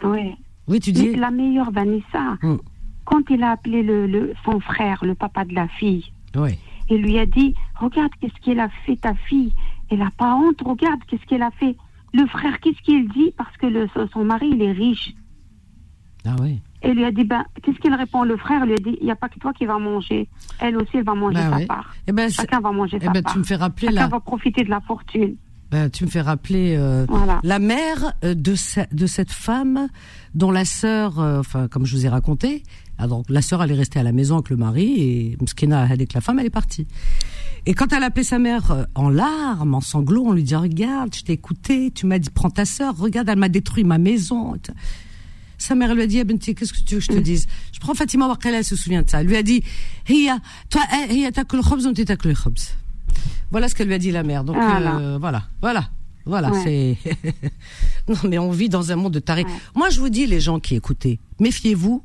Ouais. 0.03 0.35
Oui, 0.69 0.79
tu 0.81 0.93
Mais 0.93 0.99
dis. 1.01 1.15
la 1.17 1.31
meilleure, 1.31 1.71
Vanessa, 1.73 2.37
Mm. 2.43 2.57
Quand 3.05 3.23
il 3.31 3.43
a 3.43 3.51
appelé 3.53 3.83
le, 3.83 4.07
le- 4.07 4.33
son 4.45 4.61
frère, 4.61 5.05
le 5.05 5.15
papa 5.15 5.45
de 5.45 5.55
la 5.55 5.69
fille, 5.69 6.05
Oui. 6.37 6.59
il 6.91 7.03
lui 7.03 7.19
a 7.19 7.27
dit 7.27 7.55
Regarde, 7.79 8.13
qu'est-ce 8.21 8.41
qu'elle 8.45 8.61
a 8.61 8.69
fait, 8.87 8.97
ta 8.97 9.15
fille 9.15 9.53
Elle 9.91 9.99
n'a 9.99 10.11
pas 10.17 10.35
honte, 10.35 10.61
regarde, 10.65 11.01
qu'est-ce 11.09 11.25
qu'elle 11.27 11.43
a 11.43 11.51
fait. 11.53 11.77
Le 12.15 12.27
frère, 12.27 12.61
qu'est-ce 12.61 12.81
qu'il 12.83 13.09
dit? 13.09 13.33
Parce 13.37 13.57
que 13.57 13.67
le, 13.67 13.89
son 14.13 14.25
mari, 14.25 14.51
il 14.53 14.63
est 14.63 14.73
riche. 14.73 15.15
Ah 16.25 16.37
oui. 16.41 16.61
Et 16.83 16.93
lui 16.95 17.05
a 17.05 17.11
dit 17.11 17.25
ben, 17.25 17.45
Qu'est-ce 17.63 17.79
qu'il 17.79 17.95
répond? 17.95 18.23
Le 18.25 18.37
frère 18.37 18.65
lui 18.67 18.75
a 18.75 18.77
dit 18.77 18.97
Il 19.01 19.05
n'y 19.05 19.11
a 19.11 19.17
pas 19.17 19.29
que 19.29 19.39
toi 19.39 19.53
qui 19.53 19.67
va 19.67 19.79
manger. 19.79 20.29
Elle 20.61 20.77
aussi, 20.77 20.91
elle 20.99 21.05
va 21.05 21.15
manger 21.15 21.35
Bah 21.37 21.51
sa 21.51 21.57
ouais. 21.57 21.67
part. 21.67 21.95
Eh 22.07 22.13
ben, 22.13 22.31
Chacun 22.31 22.61
va 22.61 22.71
manger 22.73 22.99
eh 23.01 23.05
sa 23.05 23.11
ben, 23.13 23.23
part. 23.23 23.33
tu 23.33 23.39
me 23.41 23.45
fais 23.45 23.57
rappeler 23.57 23.89
Chacun 23.89 24.01
la, 24.03 24.09
va 24.09 24.21
profiter 24.21 24.63
de 24.63 24.71
la 24.71 24.81
fortune. 24.81 25.35
ben, 25.71 25.91
tu 25.91 26.05
me 26.05 26.11
fais 26.11 26.21
rappeler 26.21 26.77
euh, 26.77 27.07
Voilà. 27.09 27.41
la 27.43 27.59
mère 27.59 28.13
euh, 28.25 28.35
de, 28.35 28.55
de 28.95 29.07
cette 29.07 29.33
femme 29.33 29.89
dont 30.35 30.51
la 30.53 30.65
sœur, 30.65 31.19
euh, 31.19 31.41
enfin 31.41 31.67
comme 31.69 31.87
je 31.87 31.97
vous 31.97 32.07
ai 32.07 32.09
raconté, 32.09 32.63
ah, 33.03 33.09
donc 33.09 33.27
la 33.29 33.43
sœur 33.43 33.63
elle 33.63 33.73
est 33.73 33.75
restée 33.77 33.99
à 33.99 34.03
la 34.05 34.13
maison 34.13 34.37
avec 34.37 34.51
le 34.51 34.57
mari 34.57 35.01
et 35.01 35.37
Mskina 35.41 35.83
avec 35.83 36.13
la 36.13 36.21
femme 36.21 36.39
elle 36.39 36.47
est 36.47 36.51
partie. 36.51 36.87
Et 37.67 37.75
quand 37.75 37.93
elle 37.93 38.03
a 38.03 38.07
appelé 38.07 38.23
sa 38.25 38.39
mère 38.39 38.71
euh, 38.71 38.85
en 38.95 39.09
larmes, 39.09 39.75
en 39.75 39.81
sanglots, 39.81 40.25
on 40.27 40.33
lui 40.33 40.43
dit 40.43 40.55
regarde, 40.55 41.15
je 41.15 41.23
t'ai 41.23 41.33
écouté, 41.33 41.91
tu 41.93 42.07
m'as 42.07 42.19
dit 42.19 42.31
prends 42.31 42.51
ta 42.51 42.65
sœur, 42.65 42.97
regarde 42.97 43.29
elle 43.29 43.39
m'a 43.39 43.49
détruit 43.49 43.83
ma 43.85 43.99
maison. 43.99 44.55
Sa 45.59 45.75
mère 45.75 45.91
elle 45.91 45.97
lui 45.97 46.03
a 46.03 46.07
dit 46.07 46.21
ah, 46.21 46.25
Benti, 46.25 46.55
qu'est-ce 46.55 46.73
que 46.73 46.79
tu 46.81 46.95
veux 46.95 47.01
que 47.01 47.07
je 47.07 47.13
te 47.13 47.19
dise? 47.19 47.47
Je 47.73 47.81
prends 47.81 47.95
Fatima 47.95 48.29
Wakala, 48.29 48.59
elle 48.59 48.65
se 48.65 48.77
souvient 48.77 49.03
de 49.03 49.11
ça. 49.11 49.21
Elle 49.21 49.27
lui 49.27 49.37
a 49.37 49.43
dit 49.43 49.63
Hiya, 50.09 50.39
toi, 50.71 50.83
eh, 51.09 51.13
hiya 51.13 51.33
takul 51.33 51.61
khobz, 51.61 51.87
on 51.87 51.91
le 51.93 52.35
khobz. 52.35 52.75
Voilà 53.51 53.69
ce 53.69 53.75
qu'elle 53.75 53.89
lui 53.89 53.95
a 53.95 53.99
dit 53.99 54.13
la 54.13 54.23
mère. 54.23 54.45
Donc 54.45 54.57
Voilà. 54.57 54.97
euh, 54.99 55.19
voilà, 55.21 55.43
voilà, 55.61 55.89
voilà. 56.25 56.51
Ouais. 56.51 56.97
C'est 57.05 57.15
non 58.09 58.29
mais 58.29 58.39
on 58.39 58.51
vit 58.51 58.69
dans 58.69 58.93
un 58.93 58.97
monde 58.97 59.13
de 59.13 59.19
tarés. 59.19 59.45
Ouais. 59.45 59.51
Moi 59.75 59.91
je 59.91 60.01
vous 60.01 60.09
dis 60.09 60.27
les 60.27 60.41
gens 60.41 60.61
qui 60.61 60.75
écoutez, 60.77 61.19
méfiez-vous. 61.41 62.03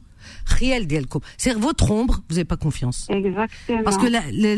Riel 0.53 0.87
Delco. 0.87 1.21
C'est 1.37 1.53
votre 1.53 1.91
ombre, 1.91 2.21
vous 2.29 2.35
n'avez 2.35 2.45
pas 2.45 2.57
confiance. 2.57 3.07
Exactement. 3.09 3.83
Parce 3.83 3.97
que 3.97 4.07
la, 4.07 4.21
la, 4.31 4.55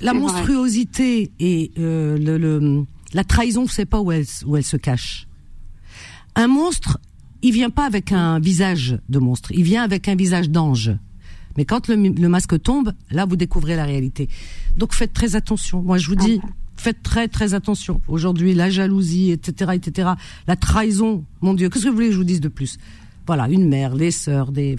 la 0.00 0.12
monstruosité 0.14 1.30
et 1.40 1.72
euh, 1.78 2.16
le, 2.18 2.38
le- 2.38 2.84
la 3.12 3.24
trahison, 3.24 3.62
vous 3.62 3.68
savez 3.68 3.86
pas 3.86 4.00
où 4.00 4.10
elle, 4.12 4.24
où 4.46 4.56
elle 4.56 4.64
se 4.64 4.76
cache. 4.76 5.26
Un 6.34 6.48
monstre, 6.48 6.98
il 7.42 7.52
vient 7.52 7.70
pas 7.70 7.86
avec 7.86 8.12
un 8.12 8.38
visage 8.40 8.98
de 9.08 9.18
monstre, 9.18 9.52
il 9.52 9.62
vient 9.62 9.82
avec 9.82 10.08
un 10.08 10.16
visage 10.16 10.50
d'ange. 10.50 10.92
Mais 11.56 11.64
quand 11.64 11.88
le, 11.88 11.94
le 11.96 12.28
masque 12.28 12.60
tombe, 12.62 12.92
là 13.10 13.24
vous 13.24 13.36
découvrez 13.36 13.76
la 13.76 13.84
réalité. 13.84 14.28
Donc 14.76 14.92
faites 14.92 15.12
très 15.12 15.36
attention. 15.36 15.80
Moi 15.82 15.96
je 15.98 16.08
vous 16.08 16.16
dis, 16.16 16.40
faites 16.76 17.02
très 17.02 17.28
très 17.28 17.54
attention. 17.54 18.02
Aujourd'hui, 18.08 18.52
la 18.52 18.68
jalousie, 18.68 19.30
etc., 19.30 19.72
etc., 19.74 20.10
la 20.46 20.56
trahison, 20.56 21.24
mon 21.40 21.54
Dieu, 21.54 21.70
qu'est-ce 21.70 21.84
que 21.84 21.88
vous 21.88 21.94
voulez 21.94 22.08
que 22.08 22.12
je 22.12 22.18
vous 22.18 22.24
dise 22.24 22.40
de 22.42 22.48
plus? 22.48 22.76
Voilà, 23.26 23.48
une 23.48 23.68
mère, 23.68 23.94
les 23.94 24.10
sœurs, 24.10 24.52
des 24.52 24.76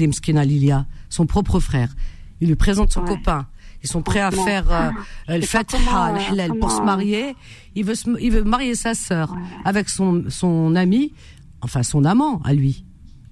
et 0.00 0.06
Mskina 0.06 0.44
Lilia, 0.44 0.86
son 1.08 1.26
propre 1.26 1.60
frère. 1.60 1.88
Il 2.40 2.48
lui 2.48 2.56
présente 2.56 2.92
son 2.92 3.00
Ouais. 3.02 3.08
copain. 3.16 3.46
Ils 3.82 3.88
sont 3.88 4.00
prêts 4.02 4.20
à 4.20 4.30
faire 4.30 4.64
euh, 4.70 4.90
le 5.28 5.42
fatha, 5.42 5.76
comment, 5.76 6.12
le 6.12 6.20
halal 6.32 6.54
pour 6.58 6.70
se 6.70 6.80
marier. 6.80 7.36
Il 7.74 7.84
veut, 7.84 7.94
se, 7.94 8.08
il 8.18 8.30
veut 8.32 8.42
marier 8.44 8.74
sa 8.74 8.94
sœur 8.94 9.34
avec 9.64 9.88
son, 9.90 10.24
son 10.28 10.74
ami, 10.74 11.12
enfin 11.60 11.82
son 11.82 12.04
amant 12.06 12.40
à 12.44 12.54
lui. 12.54 12.84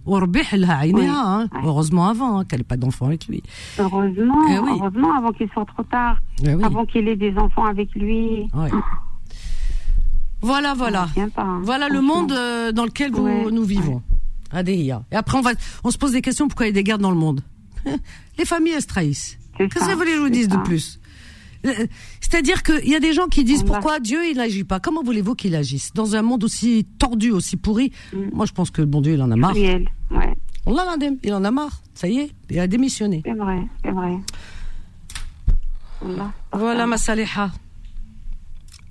Ouais. 0.04 1.06
hein. 1.08 1.46
Heureusement 1.64 2.08
avant 2.08 2.38
hein, 2.40 2.44
qu'elle 2.44 2.58
n'ait 2.60 2.64
pas 2.64 2.76
d'enfant 2.76 3.06
avec 3.06 3.28
lui. 3.28 3.42
Heureusement, 3.78 4.42
Eh 4.50 4.58
oui. 4.58 4.70
heureusement, 4.78 5.16
avant 5.16 5.30
qu'il 5.32 5.48
soit 5.50 5.64
trop 5.64 5.84
tard. 5.84 6.18
Eh 6.44 6.54
oui. 6.54 6.62
Avant 6.64 6.84
qu'il 6.84 7.06
ait 7.08 7.16
des 7.16 7.34
enfants 7.38 7.64
avec 7.66 7.94
lui. 7.94 8.46
Voilà, 10.40 10.74
voilà. 10.74 11.06
Pas, 11.34 11.42
hein, 11.42 11.60
Voilà 11.62 11.88
le 11.88 12.00
monde 12.00 12.32
euh, 12.32 12.72
dans 12.72 12.84
lequel 12.84 13.12
vous, 13.12 13.50
nous 13.50 13.62
vivons. 13.64 14.02
Adéhia. 14.52 15.04
Et 15.10 15.16
après, 15.16 15.38
on, 15.38 15.42
va, 15.42 15.52
on 15.84 15.90
se 15.90 15.98
pose 15.98 16.12
des 16.12 16.22
questions 16.22 16.48
pourquoi 16.48 16.66
il 16.66 16.68
y 16.68 16.70
a 16.70 16.74
des 16.74 16.84
guerres 16.84 16.98
dans 16.98 17.10
le 17.10 17.16
monde? 17.16 17.42
Les 18.38 18.44
familles, 18.44 18.74
elles 18.74 18.82
se 18.82 18.86
trahissent. 18.86 19.38
Qu'est-ce 19.58 19.74
que 19.74 19.90
vous 19.92 19.98
voulez 19.98 20.12
que 20.12 20.16
je 20.16 20.22
vous 20.22 20.30
dise 20.30 20.48
de 20.48 20.56
plus? 20.58 20.98
Euh, 21.66 21.86
C'est-à-dire 22.20 22.62
qu'il 22.62 22.88
y 22.88 22.94
a 22.94 23.00
des 23.00 23.12
gens 23.12 23.26
qui 23.26 23.44
disent 23.44 23.62
pourquoi 23.62 24.00
Dieu 24.00 24.18
il 24.28 24.36
n'agit 24.36 24.64
pas. 24.64 24.80
Comment 24.80 25.02
voulez-vous 25.02 25.34
qu'il 25.34 25.54
agisse? 25.54 25.92
Dans 25.92 26.16
un 26.16 26.22
monde 26.22 26.44
aussi 26.44 26.86
tordu, 26.98 27.30
aussi 27.30 27.56
pourri, 27.56 27.92
moi 28.32 28.46
je 28.46 28.52
pense 28.52 28.70
que 28.70 28.80
le 28.80 28.86
bon 28.86 29.00
Dieu 29.00 29.14
il 29.14 29.22
en 29.22 29.30
a 29.30 29.36
marre. 29.36 29.52
Cruel. 29.52 29.88
Ouais, 30.10 30.34
On 30.66 30.74
il 31.22 31.34
en 31.34 31.44
a 31.44 31.50
marre. 31.50 31.82
Ça 31.94 32.08
y 32.08 32.18
est, 32.18 32.30
il 32.50 32.58
a 32.58 32.66
démissionné. 32.66 33.22
c'est 33.24 33.34
vrai, 33.34 33.60
c'est 33.84 33.90
vrai. 33.90 34.16
Voilà. 36.00 36.32
Voilà 36.52 36.86
ma 36.86 36.96
saliha. 36.96 37.52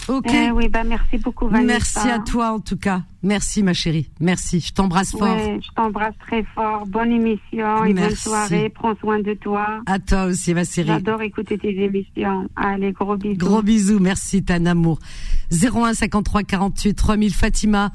Ok. 0.07 0.31
Eh 0.33 0.51
oui, 0.51 0.67
bah 0.67 0.83
merci 0.83 1.17
beaucoup, 1.17 1.47
Vanessa. 1.47 2.03
Merci 2.03 2.09
à 2.09 2.19
toi 2.19 2.51
en 2.51 2.59
tout 2.59 2.77
cas. 2.77 3.01
Merci 3.23 3.61
ma 3.63 3.73
chérie. 3.73 4.09
Merci. 4.19 4.59
Je 4.59 4.73
t'embrasse 4.73 5.11
fort. 5.11 5.35
Ouais, 5.35 5.59
je 5.61 5.69
t'embrasse 5.75 6.15
très 6.19 6.43
fort. 6.55 6.85
Bonne 6.87 7.11
émission 7.11 7.85
et 7.85 7.93
bonne 7.93 8.15
soirée. 8.15 8.69
Prends 8.69 8.95
soin 8.95 9.19
de 9.19 9.33
toi. 9.35 9.67
À 9.85 9.99
toi 9.99 10.25
aussi 10.25 10.53
ma 10.53 10.63
chérie. 10.63 10.87
J'adore 10.87 11.21
écouter 11.21 11.57
tes 11.57 11.69
émissions. 11.83 12.47
Allez, 12.55 12.91
gros 12.91 13.15
bisous. 13.15 13.37
Gros 13.37 13.61
bisous, 13.61 13.99
merci 13.99 14.43
Tan 14.43 14.65
amour. 14.65 14.99
01 15.51 15.93
53 15.93 16.43
48 16.43 16.93
3000 16.93 17.33
Fatima. 17.33 17.91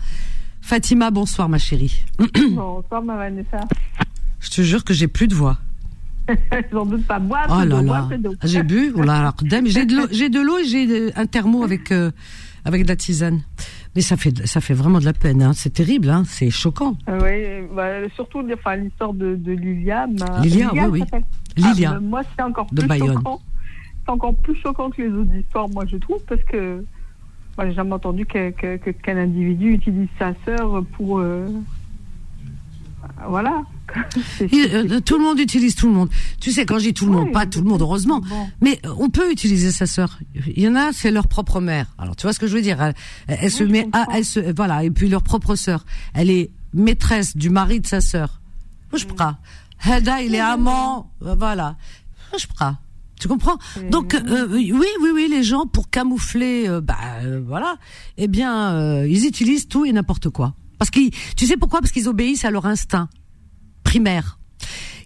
Fatima, 0.61 1.11
bonsoir 1.11 1.49
ma 1.49 1.59
chérie. 1.59 2.05
Bonsoir, 2.51 3.03
ma 3.03 3.17
Vanessa. 3.17 3.61
Je 4.41 4.51
te 4.51 4.63
jure 4.63 4.85
que 4.85 4.95
j'ai 4.95 5.09
plus 5.09 5.29
de 5.29 5.35
voix. 5.35 5.59
Sans 6.73 6.87
doute 6.87 7.07
pas 7.07 7.19
boire, 7.19 7.47
Oh 7.51 7.65
là 7.65 7.83
là. 7.83 8.09
d'eau. 8.19 8.35
J'ai 8.45 8.63
bu, 8.63 8.93
j'ai 10.11 10.29
de 10.29 10.41
l'eau, 10.41 10.59
et 10.59 10.65
j'ai 10.65 10.87
de- 10.87 11.13
un 11.17 11.27
thermo 11.27 11.63
avec 11.63 11.93
euh, 11.93 12.11
avec 12.65 12.83
de 12.85 12.89
la 12.89 12.97
tisane. 12.97 13.43
Mais 13.95 14.03
ça 14.03 14.17
fait 14.17 14.47
ça 14.47 14.61
fait 14.61 14.75
vraiment 14.75 14.99
de 14.99 15.05
la 15.07 15.13
peine, 15.15 15.41
hein. 15.43 15.53
c'est 15.55 15.71
terrible, 15.73 16.11
hein. 16.11 16.25
c'est 16.27 16.51
choquant. 16.51 16.97
Euh, 17.09 17.19
Oui, 17.23 17.69
bah, 17.75 18.09
surtout 18.15 18.43
enfin, 18.53 18.77
l'histoire 18.77 19.15
de, 19.15 19.37
de 19.37 19.53
Lilia. 19.53 20.07
ma- 20.07 20.41
Lilia, 20.41 20.71
oui, 20.89 21.01
oui. 21.13 21.21
Lilia. 21.57 21.91
Ah, 21.91 21.95
bah, 21.95 22.01
moi, 22.01 22.23
c'est 22.37 22.43
encore 22.43 22.67
de 22.73 22.81
plus 22.81 22.89
Bayonne. 22.89 23.15
choquant. 23.15 23.41
C'est 24.05 24.11
encore 24.13 24.35
plus 24.35 24.55
choquant 24.57 24.91
que 24.91 25.01
les 25.03 25.09
autres 25.09 25.35
histoires, 25.35 25.69
moi, 25.71 25.85
je 25.91 25.97
trouve, 25.97 26.23
parce 26.29 26.43
que 26.45 26.85
moi, 27.57 27.67
j'ai 27.69 27.73
jamais 27.75 27.93
entendu 27.95 28.27
que- 28.27 28.51
que- 28.51 28.77
que- 28.77 28.91
qu'un 28.91 29.17
individu 29.17 29.73
utilise 29.73 30.09
sa 30.19 30.33
sœur 30.45 30.85
pour. 30.97 31.21
euh, 31.21 31.47
Voilà. 33.29 33.63
Euh, 34.53 35.01
tout 35.01 35.17
le 35.17 35.23
monde 35.23 35.39
utilise 35.39 35.75
tout 35.75 35.87
le 35.87 35.93
monde. 35.95 36.11
Tu 36.41 36.51
sais, 36.51 36.67
quand 36.67 36.79
je 36.79 36.85
dis 36.85 36.95
tout 36.95 37.07
le 37.07 37.13
monde, 37.13 37.33
pas 37.33 37.47
tout 37.47 37.61
le 37.61 37.69
monde, 37.69 37.81
heureusement. 37.83 38.21
Bon. 38.21 38.49
Mais 38.61 38.81
euh, 38.85 38.93
on 38.99 39.09
peut 39.11 39.31
utiliser 39.31 39.71
sa 39.71 39.87
sœur. 39.87 40.19
Il 40.35 40.63
y 40.63 40.69
en 40.69 40.75
a, 40.75 40.93
c'est 40.93 41.11
leur 41.11 41.29
propre 41.29 41.61
mère. 41.61 41.87
Alors, 41.97 42.17
tu 42.17 42.23
vois 42.23 42.33
ce 42.33 42.39
que 42.41 42.47
je 42.47 42.55
veux 42.55 42.63
dire? 42.63 42.83
Elle, 42.83 42.95
elle 43.29 43.51
se 43.51 43.65
Oui, 43.65 43.71
met, 43.71 43.89
à, 43.93 44.07
elle 44.13 44.25
se, 44.25 44.41
voilà, 44.55 44.83
et 44.83 44.91
puis 44.91 45.09
leur 45.09 45.23
propre 45.23 45.55
sœur. 45.55 45.85
Elle 46.15 46.31
est 46.31 46.51
maîtresse 46.75 47.37
du 47.37 47.49
mari 47.49 47.81
de 47.81 47.87
sa 47.87 48.01
sœur. 48.01 48.41
Je 48.95 49.05
prends. 49.07 49.37
Hada, 49.85 50.21
il 50.23 50.35
est 50.35 50.41
amant, 50.41 51.13
euh, 51.23 51.35
voilà. 51.39 51.77
Je 52.39 52.47
prends. 52.47 52.77
Tu 53.19 53.29
comprends? 53.29 53.57
Donc 53.91 54.15
euh, 54.15 54.47
oui, 54.51 54.73
oui, 54.75 55.11
oui, 55.15 55.27
les 55.31 55.43
gens 55.43 55.67
pour 55.67 55.89
camoufler, 55.89 56.69
euh, 56.69 56.83
bah 56.83 56.97
euh, 57.23 57.41
voilà, 57.47 57.77
eh 58.19 58.29
bien, 58.29 59.05
ils 59.05 59.27
utilisent 59.27 59.69
tout 59.69 59.87
et 59.87 59.93
n'importe 59.93 60.29
quoi. 60.29 60.55
Parce 60.79 60.91
qu'ils, 60.91 61.11
tu 61.37 61.47
sais 61.47 61.57
pourquoi? 61.57 61.81
Parce 61.81 61.93
qu'ils 61.93 62.09
obéissent 62.09 62.45
à 62.45 62.51
leur 62.51 62.67
instinct 62.67 63.09
primaire. 63.85 64.39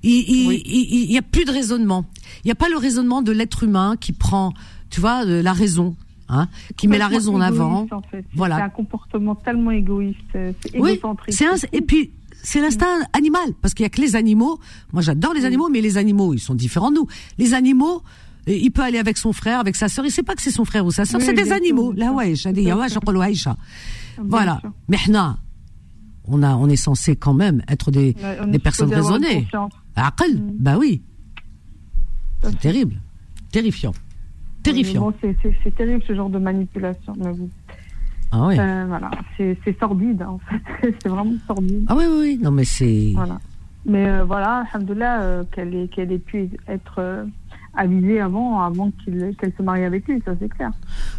Il, 0.03 0.11
il, 0.29 0.49
Oui. 0.49 0.62
il- 0.64 1.05
il 1.05 1.12
y 1.12 1.18
a 1.18 1.23
plus 1.23 1.45
de 1.45 1.51
raisonnement. 1.53 2.07
Il 2.45 2.49
n'y 2.49 2.53
a 2.53 2.55
pas 2.55 2.68
le 2.68 2.77
raisonnement 2.79 3.21
de 3.23 3.33
l'être 3.33 3.62
humain 3.64 3.97
qui 4.01 4.12
prend, 4.12 4.53
tu 4.89 5.01
vois, 5.01 5.25
euh, 5.27 5.43
la 5.43 5.53
raison, 5.53 5.95
hein, 6.29 6.49
qui 6.77 6.89
met 6.89 6.97
la 6.99 7.09
raison 7.09 7.37
en 7.37 7.41
avant. 7.41 7.85
égoïste, 7.85 7.93
en 7.93 8.03
fait. 8.03 8.25
Voilà. 8.35 8.57
C'est 8.57 8.62
un 8.62 8.68
comportement 8.71 9.35
tellement 9.35 9.71
égoïste. 9.73 10.18
euh, 10.37 10.53
C'est 10.62 10.75
égocentrique. 10.75 11.43
un, 11.43 11.55
et 11.73 11.83
puis 11.83 12.12
c'est 12.43 12.62
l'instinct 12.62 13.01
animal, 13.12 13.53
parce 13.61 13.75
qu'il 13.75 13.83
y 13.83 13.87
a 13.87 13.91
que 13.91 14.01
les 14.01 14.16
animaux. 14.16 14.59
Moi, 14.95 15.03
j'adore 15.03 15.35
les 15.35 15.45
animaux, 15.45 15.68
mais 15.68 15.83
les 15.83 15.99
animaux, 15.99 16.33
ils 16.33 16.39
sont 16.41 16.55
différents 16.55 16.91
de 16.91 16.97
nous. 16.97 17.07
Les 17.37 17.53
animaux, 17.53 18.03
euh, 18.49 18.53
il 18.55 18.71
peut 18.71 18.81
aller 18.83 18.99
avec 18.99 19.18
son 19.18 19.35
frère, 19.35 19.61
avec 19.61 19.77
sa 19.77 19.89
sœur. 19.91 20.07
Il 20.07 20.11
sait 20.11 20.23
pas 20.23 20.35
que 20.35 20.41
c'est 20.41 20.51
son 20.51 20.64
frère 20.64 20.87
ou 20.87 20.91
sa 20.91 21.05
sœur. 21.05 21.21
Oui, 21.21 21.27
c'est 21.27 21.35
des 21.35 21.53
animaux. 21.53 21.93
Là, 21.93 22.12
ouais, 22.12 22.35
j'ai 22.35 22.53
dit, 22.55 22.62
ouais, 22.79 22.89
Voilà. 24.18 24.61
sûr. 24.62 24.73
On 26.31 26.43
a, 26.43 26.55
on 26.57 26.68
est 26.68 26.76
censé 26.76 27.16
quand 27.16 27.35
même 27.35 27.62
être 27.68 27.91
des, 27.91 28.14
Ouais, 28.22 28.47
des 28.51 28.59
personnes 28.59 28.93
raisonnées. 28.95 29.47
Aql, 29.97 30.35
Mm. 30.37 30.53
bah 30.59 30.76
oui. 30.78 31.03
C'est 32.43 32.59
terrible. 32.59 32.97
Terrifiant. 33.53 33.93
Terrifiant. 34.62 35.01
bon, 35.11 35.14
c'est- 35.20 35.74
terrible 35.74 36.03
ce 36.07 36.14
genre 36.14 36.31
de 36.31 36.39
manipulation. 36.39 37.14
Mais. 37.18 37.33
Ah 38.33 38.47
oui. 38.47 38.59
Euh, 38.59 38.85
voilà, 38.87 39.11
c'est 39.37 39.78
sordide 39.78 40.22
en 40.22 40.39
fait. 40.39 40.95
c'est 41.03 41.09
vraiment 41.09 41.33
sordide. 41.47 41.85
Ah 41.89 41.95
oui, 41.97 42.05
oui, 42.09 42.16
oui. 42.20 42.39
Non, 42.43 42.51
mais 42.51 42.64
c'est. 42.64 43.12
Voilà. 43.14 43.39
Mais 43.87 44.07
euh, 44.09 44.24
voilà, 44.24 44.64
alhamdoulilah, 44.72 45.22
euh, 45.22 45.45
qu'elle 45.51 45.74
ait, 46.12 46.18
pu 46.18 46.51
être 46.68 46.95
euh, 46.99 47.24
avisée 47.74 48.20
avant, 48.20 48.61
avant 48.61 48.93
qu'elle 49.05 49.53
se 49.57 49.62
marie 49.62 49.85
avec 49.85 50.07
lui, 50.07 50.20
ça 50.24 50.33
c'est 50.39 50.49
clair. 50.51 50.70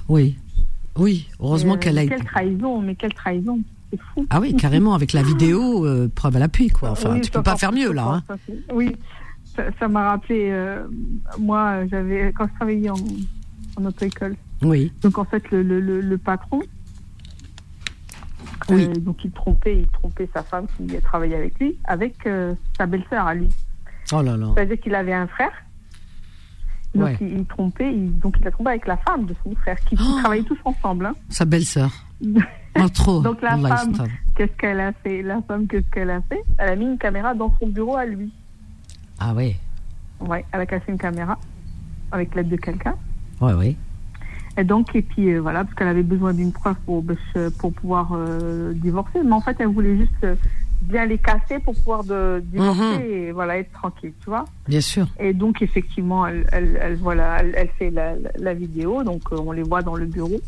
Oui. 0.08 0.38
Oui. 0.98 1.28
Heureusement 1.40 1.78
qu'elle 1.78 1.98
a 1.98 2.04
été. 2.04 2.16
Quelle 2.16 2.26
trahison, 2.26 2.82
mais 2.82 2.96
quelle 2.96 3.14
trahison. 3.14 3.60
C'est 3.92 4.00
fou. 4.14 4.26
Ah 4.30 4.40
oui, 4.40 4.56
carrément, 4.56 4.94
avec 4.94 5.12
la 5.14 5.22
vidéo, 5.22 5.86
euh, 5.86 6.10
preuve 6.14 6.38
à 6.38 6.40
l'appui, 6.40 6.70
quoi. 6.70 6.92
Enfin, 6.92 7.14
Oui, 7.14 7.22
tu 7.22 7.30
peux 7.32 7.44
pas 7.44 7.58
faire 7.58 7.72
mieux, 7.74 7.92
là. 7.92 8.06
Hein. 8.08 8.24
ça, 8.28 8.36
Oui, 8.74 8.96
ça 9.80 9.88
m'a 9.88 10.10
rappelé, 10.12 10.50
euh, 10.52 10.84
moi, 11.40 11.86
j'avais 11.88 12.32
quand 12.34 12.48
je 12.48 12.54
travaillais 12.56 12.90
en, 12.90 12.96
en 13.78 13.86
auto-école. 13.86 14.36
Oui. 14.64 14.92
Donc 15.02 15.18
en 15.18 15.26
fait, 15.26 15.50
le, 15.52 15.62
le, 15.64 15.80
le, 15.82 16.00
le 16.02 16.18
patron, 16.18 16.62
Oui. 18.70 18.86
euh, 18.86 18.94
donc 19.00 19.24
il 19.26 19.32
trompait, 19.32 19.80
il 19.80 19.88
trompait 19.88 20.30
sa 20.34 20.44
femme 20.44 20.68
qui 20.78 20.88
travaillait 21.02 21.36
avec 21.36 21.60
lui, 21.60 21.78
avec 21.86 22.16
sa 22.78 22.86
belle-sœur 22.86 23.26
à 23.28 23.34
lui. 23.34 23.50
Oh 24.14 24.22
là 24.22 24.38
là. 24.38 24.48
C'est-à-dire 24.56 24.80
qu'il 24.80 24.96
avait 24.96 25.14
un 25.14 25.28
frère. 25.28 25.52
Donc 26.94 27.06
Ouais. 27.06 27.18
il, 27.22 27.40
il 27.40 27.46
trompait, 27.46 27.94
il- 27.94 28.18
donc 28.20 28.36
il 28.40 28.48
a 28.48 28.52
trompé 28.52 28.70
avec 28.72 28.86
la 28.88 28.98
femme 28.98 29.26
de 29.26 29.34
son 29.44 29.56
frère, 29.56 29.80
qui, 29.82 29.96
qui 29.96 30.04
Oh. 30.08 30.20
travaillaient 30.20 30.44
tous 30.44 30.58
ensemble. 30.66 31.06
hein. 31.08 31.16
Sa 31.30 31.46
belle-sœur. 31.46 31.92
Donc 33.24 33.42
la 33.42 33.58
femme, 33.58 33.94
qu'est-ce 34.36 34.52
qu'elle 34.58 34.80
a 34.80 34.92
fait? 34.94 35.22
La 35.22 35.42
femme, 35.42 35.68
qu'est-ce 35.68 35.90
qu'elle 35.92 36.10
a 36.10 36.22
fait? 36.22 36.42
Elle 36.58 36.70
a 36.70 36.76
mis 36.76 36.86
une 36.86 36.98
caméra 36.98 37.34
dans 37.34 37.54
son 37.60 37.68
bureau 37.68 37.96
à 37.98 38.06
lui. 38.06 38.32
Ah 39.20 39.34
ouais. 39.34 39.56
Ouais, 40.20 40.46
elle 40.52 40.62
a 40.62 40.66
cassé 40.66 40.86
une 40.90 40.98
caméra 40.98 41.38
avec 42.12 42.34
l'aide 42.36 42.50
de 42.50 42.56
quelqu'un. 42.56 42.96
Ouais, 43.40 43.54
ouais. 43.54 43.76
Et 44.58 44.64
donc, 44.64 44.96
et 44.96 45.02
puis 45.02 45.32
euh, 45.34 45.40
voilà, 45.40 45.64
parce 45.64 45.76
qu'elle 45.76 45.88
avait 45.88 46.04
besoin 46.04 46.34
d'une 46.34 46.52
preuve 46.52 46.76
pour, 46.86 47.04
se- 47.34 47.50
pour 47.50 47.74
pouvoir 47.74 48.10
euh, 48.14 48.74
divorcer. 48.74 49.20
Mais 49.24 49.32
en 49.32 49.42
fait, 49.42 49.56
elle 49.60 49.68
voulait 49.68 49.98
juste 49.98 50.12
euh, 50.24 50.36
bien 50.82 51.06
les 51.06 51.18
casser 51.18 51.60
pour 51.60 51.74
pouvoir 51.76 52.04
de, 52.04 52.42
divorcer 52.46 52.82
Mhm. 52.82 53.02
et 53.02 53.32
voilà, 53.32 53.58
être 53.58 53.72
tranquille, 53.72 54.14
tu 54.20 54.30
vois. 54.30 54.46
Bien 54.68 54.82
sûr. 54.82 55.08
Et 55.20 55.34
donc, 55.34 55.62
effectivement, 55.62 56.28
elle, 56.28 56.46
elle, 56.52 56.78
elle, 56.82 56.96
voilà, 56.98 57.38
elle, 57.40 57.54
elle 57.56 57.70
fait 57.80 57.90
la, 57.92 58.14
la, 58.38 58.54
vidéo, 58.54 59.04
donc 59.04 59.22
euh, 59.32 59.38
on 59.40 59.52
les 59.52 59.64
voit 59.64 59.82
dans 59.82 59.96
le 59.96 60.06
bureau. 60.06 60.40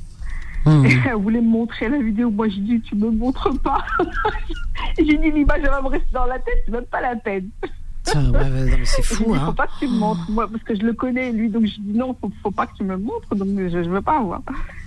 Et 0.66 0.94
elle 1.06 1.16
voulait 1.16 1.42
me 1.42 1.50
montrer 1.50 1.90
la 1.90 1.98
vidéo. 2.00 2.30
Moi, 2.32 2.48
j'ai 2.50 2.62
dit, 2.62 2.82
tu 2.82 2.96
me 2.96 3.10
montres 3.12 3.50
pas. 3.62 3.84
j'ai 4.98 5.18
dit, 5.18 5.32
l'image, 5.32 5.60
elle 5.64 5.70
va 5.70 5.82
me 5.82 5.88
rester 5.90 6.08
dans 6.14 6.26
la 6.26 6.40
tête, 6.40 6.64
c'est 6.66 6.72
même 6.72 6.86
pas 6.86 7.02
la 7.02 7.16
peine. 7.16 7.50
Tiens, 8.04 8.32
ouais, 8.32 8.38
ouais, 8.40 8.50
non, 8.50 8.78
mais 8.80 8.86
c'est 8.86 9.02
fou, 9.16 9.24
faut 9.26 9.34
hein. 9.34 9.54
pas 9.54 9.68
que 9.68 9.80
tu 9.80 9.88
me 9.88 9.98
montres, 9.98 10.30
moi, 10.30 10.48
parce 10.50 10.64
que 10.64 10.76
je 10.76 10.82
le 10.82 10.94
connais, 10.94 11.32
lui, 11.32 11.50
donc 11.50 11.66
je 11.66 11.80
dis 11.80 11.98
non, 11.98 12.16
faut, 12.20 12.32
faut 12.42 12.52
pas 12.52 12.68
que 12.68 12.76
tu 12.76 12.84
me 12.84 12.98
montres, 12.98 13.34
donc 13.36 13.48
je, 13.58 13.84
je 13.84 13.90
veux 13.90 14.02
pas 14.02 14.20
voir. 14.22 14.42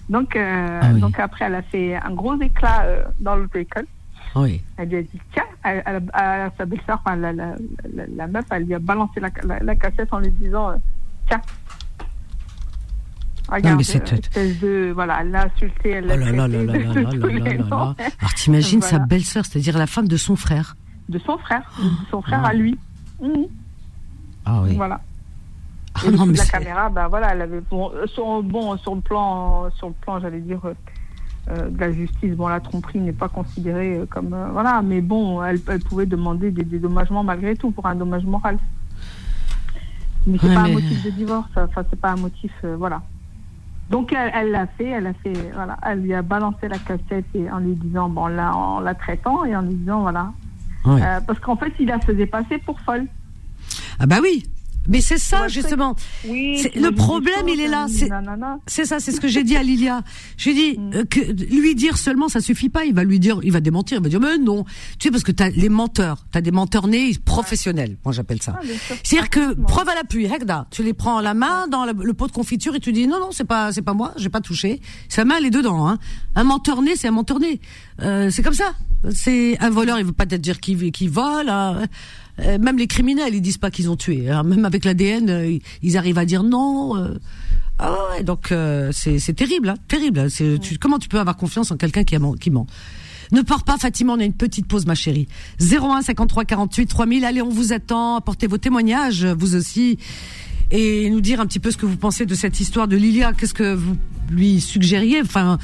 Donc, 0.08 0.36
euh, 0.36 0.80
Ah 0.82 0.90
oui. 0.92 1.00
donc 1.00 1.18
après, 1.18 1.46
elle 1.46 1.54
a 1.54 1.62
fait 1.62 1.96
un 1.96 2.12
gros 2.14 2.38
éclat 2.40 2.82
euh, 2.84 3.02
dans 3.20 3.36
l'auto-école. 3.36 3.86
Oui. 4.34 4.62
Elle 4.76 4.90
lui 4.90 4.96
a 4.98 5.02
dit, 5.02 5.20
tiens, 5.32 5.44
à 5.64 6.50
sa 6.58 6.66
belle-sœur, 6.66 7.00
enfin, 7.04 7.16
la, 7.16 7.32
la, 7.32 7.54
la, 7.94 8.04
la 8.14 8.26
meuf, 8.26 8.44
elle 8.50 8.64
lui 8.64 8.74
a 8.74 8.78
balancé 8.78 9.18
la, 9.20 9.30
la, 9.44 9.60
la 9.60 9.76
cassette 9.76 10.12
en 10.12 10.18
lui 10.18 10.30
disant, 10.30 10.70
euh, 10.70 10.76
tiens. 11.28 11.40
Regarde, 13.48 13.82
c'est- 13.82 14.12
euh, 14.12 14.16
espèce 14.16 14.60
de, 14.60 14.90
voilà, 14.94 15.18
elle 15.20 15.30
l'a 15.30 15.44
insulté, 15.44 15.90
elle 15.90 16.04
Oh 16.06 16.08
l'a 16.08 16.16
là 16.16 16.32
là 16.32 16.48
là 16.48 16.64
là 16.64 16.64
là 16.64 16.94
là 16.94 17.02
là 17.02 17.52
là. 17.54 17.94
Alors 18.18 18.34
t'imagines 18.34 18.82
sa 18.82 18.98
belle-sœur, 18.98 19.44
c'est-à-dire 19.46 19.78
la 19.78 19.86
femme 19.86 20.08
de 20.08 20.16
son 20.16 20.34
frère. 20.36 20.76
De 21.08 21.18
son 21.20 21.38
frère, 21.38 21.62
de 21.78 21.88
son 22.10 22.20
frère 22.22 22.40
Ah. 22.44 22.48
à 22.48 22.52
lui. 22.54 22.76
Mhm. 23.22 23.46
Ah 24.44 24.62
oui. 24.64 24.74
Voilà. 24.76 25.00
Ah 25.94 26.00
Et 26.06 26.10
non, 26.10 26.26
mais 26.26 26.36
la 26.36 26.44
caméra, 26.44 26.88
bah 26.90 27.06
voilà, 27.08 27.32
elle 27.32 27.42
avait 27.42 27.60
bon, 27.70 27.90
euh, 27.94 28.06
sur, 28.08 28.42
bon 28.42 28.76
sur 28.78 28.94
le 28.96 29.00
plan, 29.00 29.70
sur 29.76 29.88
le 29.88 29.94
plan, 29.94 30.20
j'allais 30.20 30.40
dire 30.40 30.60
euh, 31.48 31.70
de 31.70 31.78
la 31.80 31.92
justice, 31.92 32.32
bon 32.34 32.48
la 32.48 32.58
tromperie 32.60 32.98
n'est 32.98 33.12
pas 33.12 33.28
considérée 33.28 34.00
comme 34.10 34.34
euh, 34.34 34.48
voilà, 34.52 34.82
mais 34.82 35.00
bon, 35.00 35.42
elle, 35.42 35.60
elle 35.68 35.80
pouvait 35.80 36.04
demander 36.06 36.50
des 36.50 36.64
dédommagements 36.64 37.22
malgré 37.22 37.54
tout 37.56 37.70
pour 37.70 37.86
un 37.86 37.94
dommage 37.94 38.24
moral. 38.24 38.58
Mais 40.26 40.36
c'est 40.40 40.48
Ouais, 40.48 40.54
pas 40.54 40.62
mais- 40.64 40.70
un 40.70 40.74
motif 40.74 41.04
de 41.04 41.10
divorce, 41.10 41.48
enfin 41.56 41.84
c'est 41.88 42.00
pas 42.00 42.10
un 42.10 42.16
motif, 42.16 42.52
euh, 42.64 42.76
voilà. 42.76 43.00
Donc 43.90 44.12
elle 44.12 44.30
elle 44.34 44.50
l'a 44.50 44.66
fait, 44.66 44.88
elle 44.88 45.06
a 45.06 45.12
fait, 45.14 45.32
voilà, 45.54 45.76
elle 45.82 46.00
lui 46.02 46.14
a 46.14 46.22
balancé 46.22 46.68
la 46.68 46.78
cassette 46.78 47.26
et 47.34 47.50
en 47.50 47.58
lui 47.58 47.74
disant 47.74 48.08
bon 48.08 48.26
là 48.26 48.54
en 48.54 48.80
la 48.80 48.94
traitant 48.94 49.44
et 49.44 49.54
en 49.54 49.62
lui 49.62 49.74
disant 49.74 50.00
voilà, 50.00 50.32
Ouais. 50.86 51.02
Euh, 51.02 51.20
parce 51.26 51.40
qu'en 51.40 51.56
fait 51.56 51.72
il 51.80 51.88
la 51.88 51.98
faisait 51.98 52.26
passer 52.26 52.58
pour 52.58 52.80
folle. 52.80 53.06
Ah 53.98 54.06
bah 54.06 54.18
oui. 54.22 54.44
Mais 54.88 55.00
c'est 55.00 55.18
ça 55.18 55.48
justement. 55.48 55.94
Oui. 56.26 56.62
Le 56.74 56.90
problème, 56.90 57.48
il 57.48 57.60
est 57.60 57.68
là, 57.68 57.86
c'est- 57.88 58.84
ça, 58.84 59.00
c'est 59.00 59.12
ce 59.12 59.20
que 59.20 59.28
j'ai 59.28 59.44
dit 59.44 59.56
à 59.56 59.62
Lilia. 59.62 60.02
J'ai 60.36 60.54
dit 60.54 60.78
Mm. 60.78 60.90
euh, 60.94 61.04
que 61.04 61.20
lui 61.54 61.74
dire 61.74 61.96
seulement 61.98 62.28
ça 62.28 62.40
suffit 62.40 62.68
pas. 62.68 62.84
Il 62.84 62.94
va 62.94 63.04
lui 63.04 63.18
dire, 63.20 63.40
il 63.42 63.52
va 63.52 63.60
démentir, 63.60 63.98
il 63.98 64.02
va 64.02 64.08
dire 64.08 64.20
mais 64.20 64.38
non. 64.38 64.64
Tu 64.98 65.04
sais 65.08 65.10
parce 65.10 65.22
que 65.24 65.32
t'as 65.32 65.50
les 65.50 65.68
menteurs, 65.68 66.26
t'as 66.32 66.40
des 66.40 66.50
menteurs 66.50 66.86
nés 66.88 67.12
professionnels. 67.24 67.96
Moi 68.04 68.12
j'appelle 68.12 68.42
ça. 68.42 68.58
Ah. 68.58 68.66
C'est-à-dire 69.02 69.30
que 69.30 69.54
preuve 69.62 69.88
à 69.88 69.94
l'appui, 69.94 70.24
Hegda, 70.26 70.66
tu 70.70 70.82
les 70.82 70.92
prends 70.94 71.20
la 71.20 71.34
main 71.34 71.68
dans 71.68 71.84
le, 71.84 71.92
le 72.02 72.14
pot 72.14 72.26
de 72.26 72.32
confiture 72.32 72.74
et 72.74 72.80
tu 72.80 72.92
dis 72.92 73.06
non 73.06 73.20
non 73.20 73.30
c'est 73.32 73.44
pas 73.44 73.72
c'est 73.72 73.82
pas 73.82 73.94
moi, 73.94 74.12
j'ai 74.16 74.28
pas 74.28 74.40
touché. 74.40 74.80
Sa 75.08 75.24
main 75.24 75.36
elle 75.38 75.46
est 75.46 75.50
dedans. 75.50 75.88
Hein. 75.88 75.98
Un 76.34 76.44
menteur 76.44 76.82
né 76.82 76.96
c'est 76.96 77.08
un 77.08 77.12
menteur 77.12 77.38
né. 77.40 77.60
Euh, 78.02 78.28
c'est 78.30 78.42
comme 78.42 78.54
ça. 78.54 78.74
C'est 79.12 79.58
un 79.60 79.70
voleur, 79.70 79.98
il 79.98 80.04
veut 80.04 80.12
pas 80.12 80.26
dire 80.26 80.60
qu'il 80.60 80.90
qu'il 80.92 81.10
vole. 81.10 81.48
hein. 81.48 81.84
Euh, 82.40 82.58
même 82.58 82.76
les 82.76 82.86
criminels 82.86 83.34
ils 83.34 83.40
disent 83.40 83.56
pas 83.58 83.70
qu'ils 83.70 83.88
ont 83.88 83.96
tué. 83.96 84.28
hein. 84.30 84.42
Même 84.42 84.64
avec 84.66 84.84
l'ADN 84.84 85.30
euh, 85.30 85.58
ils- 85.82 85.96
arrivent 85.96 86.18
à 86.18 86.26
dire 86.26 86.42
non. 86.42 87.14
Ah 87.78 87.94
ouais, 88.10 88.22
donc 88.22 88.52
euh, 88.52 88.90
c'est 88.92 89.34
terrible, 89.34 89.68
hein, 89.70 89.74
terrible. 89.88 90.30
C'est 90.30 90.58
tu, 90.58 90.78
comment 90.78 90.98
tu 90.98 91.08
peux 91.08 91.18
avoir 91.20 91.36
confiance 91.36 91.70
en 91.70 91.76
quelqu'un 91.76 92.04
qui, 92.04 92.16
qui 92.40 92.50
ment? 92.50 92.66
Ne 93.32 93.42
pars 93.42 93.64
pas, 93.64 93.76
Fatima. 93.76 94.12
On 94.12 94.20
a 94.20 94.24
une 94.24 94.32
petite 94.34 94.66
pause, 94.68 94.86
ma 94.86 94.94
chérie. 94.94 95.26
01 95.60 96.02
53 96.02 96.44
48 96.44 96.86
3000. 96.86 97.24
Allez, 97.24 97.42
on 97.42 97.48
vous 97.48 97.72
attend. 97.72 98.16
Apportez 98.16 98.46
vos 98.46 98.58
témoignages, 98.58 99.24
vous 99.26 99.56
aussi, 99.56 99.98
et 100.70 101.10
nous 101.10 101.20
dire 101.20 101.40
un 101.40 101.46
petit 101.46 101.58
peu 101.58 101.70
ce 101.70 101.76
que 101.76 101.86
vous 101.86 101.96
pensez 101.96 102.24
de 102.24 102.34
cette 102.34 102.60
histoire 102.60 102.86
de 102.88 102.96
Lilia. 102.96 103.32
Qu'est-ce 103.32 103.54
que 103.54 103.74
vous 103.74 103.96
lui 104.30 104.60
suggériez? 104.60 105.20
Enfin. 105.22 105.58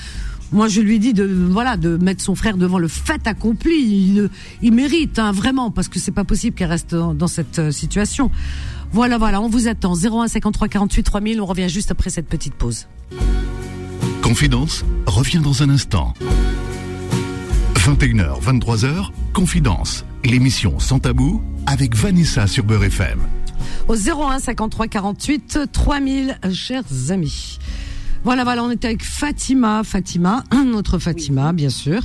Moi, 0.53 0.69
je 0.69 0.81
lui 0.83 0.99
dit 0.99 1.15
de 1.15 1.25
voilà 1.25 1.77
de 1.77 1.97
mettre 1.97 2.23
son 2.23 2.35
frère 2.35 2.57
devant 2.57 2.79
le 2.79 2.89
fait 2.89 3.27
accompli. 3.27 4.29
Il, 4.61 4.73
mérite 4.73 5.19
hein, 5.19 5.33
vraiment 5.33 5.71
parce 5.71 5.89
que 5.89 5.99
c'est 5.99 6.13
pas 6.13 6.25
possible 6.25 6.55
qu'elle 6.55 6.69
reste 6.69 6.95
dans, 6.95 7.15
dans 7.15 7.27
cette 7.27 7.59
euh, 7.59 7.71
situation. 7.71 8.31
Voilà, 8.93 9.17
voilà, 9.17 9.41
on 9.41 9.49
vous 9.49 9.69
attend. 9.69 9.95
01 9.95 10.29
53 10.29 10.69
48 10.69 11.03
3000. 11.03 11.41
On 11.41 11.47
revient 11.47 11.69
juste 11.69 11.91
après 11.91 12.11
cette 12.11 12.27
petite 12.29 12.55
pause. 12.55 12.87
Confidence 14.21 14.85
revient 15.07 15.41
dans 15.41 15.63
un 15.63 15.71
instant. 15.71 16.13
21h, 17.77 18.41
23h, 18.43 19.09
Confidence, 19.33 20.05
l'émission 20.25 20.79
sans 20.79 21.01
tabou 21.01 21.43
avec 21.67 21.97
Vanessa 21.97 22.47
sur 22.47 22.65
Beurre 22.65 22.85
FM. 22.85 23.19
au 23.89 23.97
01 23.97 24.39
53 24.39 24.87
48 24.87 25.59
3000, 25.73 26.39
euh, 26.45 26.53
chers 26.53 26.85
amis. 27.11 27.59
Voilà, 28.25 28.45
voilà, 28.45 28.63
on 28.63 28.71
était 28.71 28.89
avec 28.89 29.05
Fatima, 29.05 29.83
Fatima, 29.85 30.45
notre 30.67 30.99
Fatima, 30.99 31.53
bien 31.53 31.71
sûr. 31.71 32.03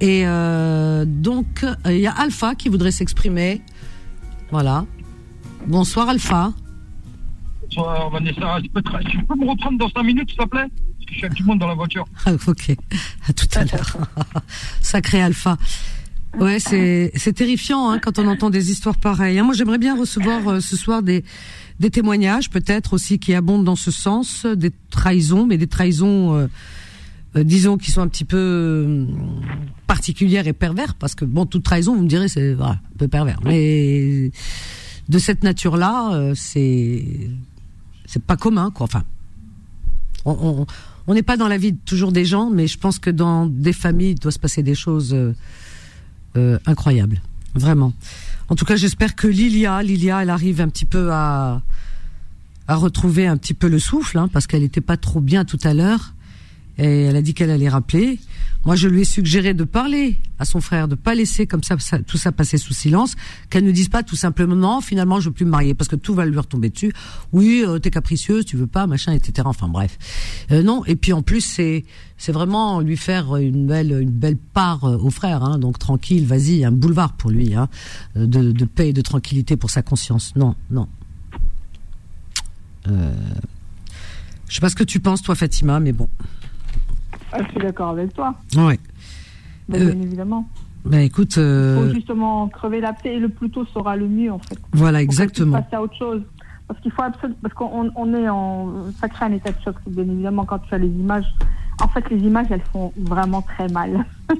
Et 0.00 0.26
euh, 0.26 1.04
donc, 1.06 1.62
euh, 1.64 1.74
il 1.86 2.00
y 2.00 2.06
a 2.06 2.12
Alpha 2.12 2.54
qui 2.54 2.68
voudrait 2.68 2.90
s'exprimer. 2.90 3.62
Voilà. 4.50 4.84
Bonsoir 5.66 6.08
Alpha. 6.08 6.52
Bonsoir 7.62 8.10
Vanessa, 8.10 8.58
tu 8.62 8.68
peux, 8.70 8.82
te- 8.82 9.08
tu 9.08 9.24
peux 9.24 9.34
me 9.36 9.48
reprendre 9.48 9.78
dans 9.78 9.88
5 9.88 10.02
minutes 10.02 10.30
s'il 10.30 10.38
te 10.38 10.44
plaît? 10.46 10.66
Parce 10.68 11.06
que 11.06 11.12
je 11.12 11.14
suis 11.16 11.24
avec 11.24 11.36
tout 11.36 11.42
le 11.44 11.48
monde 11.48 11.58
dans 11.60 11.68
la 11.68 11.74
voiture. 11.74 12.04
Ah, 12.26 12.32
ok, 12.46 12.76
à 13.28 13.32
tout 13.32 13.46
à 13.54 13.64
l'heure. 13.64 13.96
Sacré 14.80 15.22
Alpha. 15.22 15.56
Ouais, 16.38 16.58
c'est 16.60 17.12
c'est 17.14 17.32
terrifiant 17.32 17.88
hein, 17.90 17.98
quand 17.98 18.18
on 18.18 18.26
entend 18.26 18.50
des 18.50 18.70
histoires 18.70 18.96
pareilles. 18.98 19.38
hein. 19.38 19.44
Moi, 19.44 19.54
j'aimerais 19.54 19.78
bien 19.78 19.98
recevoir 19.98 20.46
euh, 20.48 20.60
ce 20.60 20.76
soir 20.76 21.02
des 21.02 21.24
des 21.80 21.90
témoignages, 21.90 22.50
peut-être 22.50 22.94
aussi 22.94 23.18
qui 23.18 23.34
abondent 23.34 23.64
dans 23.64 23.76
ce 23.76 23.90
sens, 23.90 24.46
des 24.46 24.72
trahisons, 24.90 25.46
mais 25.46 25.58
des 25.58 25.66
trahisons, 25.66 26.34
euh, 26.34 26.46
euh, 27.36 27.44
disons, 27.44 27.76
qui 27.76 27.90
sont 27.90 28.00
un 28.00 28.08
petit 28.08 28.24
peu 28.24 28.36
euh, 28.38 29.06
particulières 29.86 30.46
et 30.46 30.52
pervers, 30.52 30.94
parce 30.94 31.14
que 31.14 31.24
bon, 31.24 31.44
toute 31.46 31.62
trahison, 31.64 31.94
vous 31.94 32.02
me 32.02 32.08
direz, 32.08 32.28
c'est 32.28 32.54
voilà, 32.54 32.72
un 32.94 32.98
peu 32.98 33.08
pervers, 33.08 33.40
mais 33.44 34.30
de 35.08 35.18
cette 35.18 35.44
nature-là, 35.44 36.32
c'est 36.34 37.30
c'est 38.06 38.22
pas 38.22 38.36
commun, 38.36 38.70
quoi. 38.70 38.84
Enfin, 38.84 39.04
on- 40.24 40.66
n'est 41.08 41.22
pas 41.22 41.36
dans 41.36 41.48
la 41.48 41.58
vie 41.58 41.74
toujours 41.74 42.10
des 42.10 42.24
gens, 42.24 42.50
mais 42.50 42.66
je 42.66 42.78
pense 42.78 42.98
que 42.98 43.10
dans 43.10 43.46
des 43.46 43.72
familles, 43.72 44.10
il 44.12 44.18
doit 44.18 44.32
se 44.32 44.38
passer 44.38 44.62
des 44.62 44.74
choses 44.74 45.14
incroyables. 46.66 47.20
Vraiment. 47.54 47.92
En 48.48 48.54
tout 48.54 48.64
cas, 48.64 48.76
j'espère 48.76 49.16
que 49.16 49.26
Lilia, 49.26 49.82
Lilia, 49.82 50.22
elle 50.22 50.30
arrive 50.30 50.60
un 50.60 50.68
petit 50.68 50.84
peu 50.84 51.12
à 51.12 51.62
à 52.68 52.74
retrouver 52.74 53.26
un 53.26 53.36
petit 53.36 53.54
peu 53.54 53.68
le 53.68 53.78
souffle, 53.78 54.18
hein, 54.18 54.28
parce 54.32 54.46
qu'elle 54.46 54.62
n'était 54.62 54.80
pas 54.80 54.96
trop 54.96 55.20
bien 55.20 55.44
tout 55.44 55.58
à 55.62 55.72
l'heure. 55.72 56.14
Et 56.78 57.02
elle 57.04 57.16
a 57.16 57.22
dit 57.22 57.34
qu'elle 57.34 57.50
allait 57.50 57.68
rappeler. 57.68 58.18
Moi, 58.64 58.74
je 58.74 58.88
lui 58.88 59.02
ai 59.02 59.04
suggéré 59.04 59.54
de 59.54 59.62
parler 59.62 60.18
à 60.40 60.44
son 60.44 60.60
frère, 60.60 60.88
de 60.88 60.96
pas 60.96 61.14
laisser 61.14 61.46
comme 61.46 61.62
ça, 61.62 61.76
tout 62.04 62.16
ça 62.16 62.32
passer 62.32 62.58
sous 62.58 62.74
silence, 62.74 63.14
qu'elle 63.48 63.64
ne 63.64 63.70
dise 63.70 63.88
pas 63.88 64.02
tout 64.02 64.16
simplement 64.16 64.80
finalement, 64.80 65.20
je 65.20 65.28
veux 65.28 65.34
plus 65.34 65.44
me 65.44 65.50
marier 65.50 65.74
parce 65.74 65.88
que 65.88 65.94
tout 65.94 66.14
va 66.14 66.26
lui 66.26 66.36
retomber 66.36 66.70
dessus. 66.70 66.92
Oui, 67.32 67.64
euh, 67.64 67.78
t'es 67.78 67.90
capricieuse, 67.90 68.44
tu 68.44 68.56
veux 68.56 68.66
pas, 68.66 68.88
machin, 68.88 69.12
etc. 69.12 69.42
Enfin 69.44 69.68
bref, 69.68 69.96
euh, 70.50 70.64
non. 70.64 70.84
Et 70.86 70.96
puis 70.96 71.12
en 71.12 71.22
plus, 71.22 71.42
c'est 71.42 71.84
c'est 72.18 72.32
vraiment 72.32 72.80
lui 72.80 72.96
faire 72.96 73.36
une 73.36 73.66
belle 73.66 73.92
une 74.02 74.10
belle 74.10 74.36
part 74.36 74.84
euh, 74.84 74.98
au 74.98 75.10
frère. 75.10 75.44
Hein, 75.44 75.58
donc 75.58 75.78
tranquille, 75.78 76.26
vas-y, 76.26 76.64
un 76.64 76.72
boulevard 76.72 77.12
pour 77.12 77.30
lui, 77.30 77.54
hein, 77.54 77.68
de, 78.16 78.50
de 78.50 78.64
paix 78.64 78.88
et 78.88 78.92
de 78.92 79.00
tranquillité 79.00 79.56
pour 79.56 79.70
sa 79.70 79.82
conscience. 79.82 80.32
Non, 80.34 80.56
non. 80.70 80.88
Euh, 82.88 83.12
je 84.48 84.54
sais 84.54 84.60
pas 84.60 84.68
ce 84.68 84.76
que 84.76 84.84
tu 84.84 85.00
penses, 85.00 85.22
toi, 85.22 85.34
Fatima, 85.34 85.80
mais 85.80 85.92
bon. 85.92 86.08
Ah, 87.32 87.38
je 87.42 87.50
suis 87.50 87.60
d'accord 87.60 87.90
avec 87.90 88.12
toi. 88.14 88.34
Ouais. 88.56 88.78
bien 89.68 89.80
euh, 89.80 89.92
évidemment. 89.92 90.48
Ben 90.84 91.00
écoute. 91.00 91.36
Euh... 91.38 91.88
faut 91.88 91.94
justement 91.94 92.48
crever 92.48 92.80
la 92.80 92.92
paix 92.92 93.14
et 93.16 93.18
le 93.18 93.28
plus 93.28 93.50
tôt 93.50 93.64
sera 93.66 93.96
le 93.96 94.06
mieux 94.06 94.32
en 94.32 94.38
fait. 94.38 94.58
Voilà, 94.72 95.02
exactement. 95.02 95.60
Passer 95.60 95.76
à 95.76 95.82
autre 95.82 95.96
chose. 95.96 96.22
Parce 96.68 96.80
qu'il 96.80 96.92
faut 96.92 97.02
absolument. 97.02 97.38
Parce 97.42 97.54
qu'on 97.54 97.90
on 97.94 98.14
est 98.14 98.28
en. 98.28 98.90
Ça 99.00 99.08
crée 99.08 99.26
un 99.26 99.32
état 99.32 99.50
de 99.50 99.60
choc, 99.64 99.76
bien 99.86 100.04
évidemment, 100.04 100.44
quand 100.44 100.58
tu 100.60 100.74
as 100.74 100.78
les 100.78 100.88
images. 100.88 101.26
En 101.82 101.88
fait, 101.88 102.08
les 102.10 102.18
images, 102.18 102.46
elles 102.50 102.64
font 102.72 102.92
vraiment 102.96 103.42
très 103.42 103.68
mal. 103.68 104.06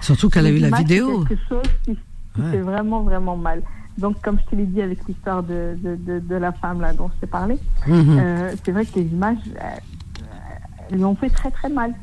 Surtout 0.00 0.28
qu'elle 0.28 0.46
a 0.46 0.50
eu 0.50 0.58
la 0.58 0.76
vidéo. 0.76 1.22
C'est 1.22 1.36
quelque 1.36 1.48
chose 1.48 1.72
qui, 1.84 1.96
fait 2.50 2.60
vraiment, 2.60 3.02
vraiment 3.02 3.36
mal. 3.36 3.62
Donc, 3.96 4.20
comme 4.22 4.38
je 4.40 4.50
te 4.50 4.56
l'ai 4.56 4.66
dit 4.66 4.82
avec 4.82 5.06
l'histoire 5.06 5.44
de, 5.44 5.78
de, 5.80 6.18
de, 6.18 6.34
la 6.34 6.50
femme 6.50 6.80
là 6.80 6.92
dont 6.92 7.08
je 7.14 7.20
t'ai 7.20 7.26
parlé, 7.28 7.58
mhm. 7.86 8.18
euh, 8.18 8.52
c'est 8.64 8.72
vrai 8.72 8.84
que 8.84 8.98
les 8.98 9.06
images, 9.06 9.38
elles 10.90 10.96
lui 10.96 11.04
ont 11.04 11.14
fait 11.14 11.30
très, 11.30 11.52
très 11.52 11.68
mal. 11.68 11.94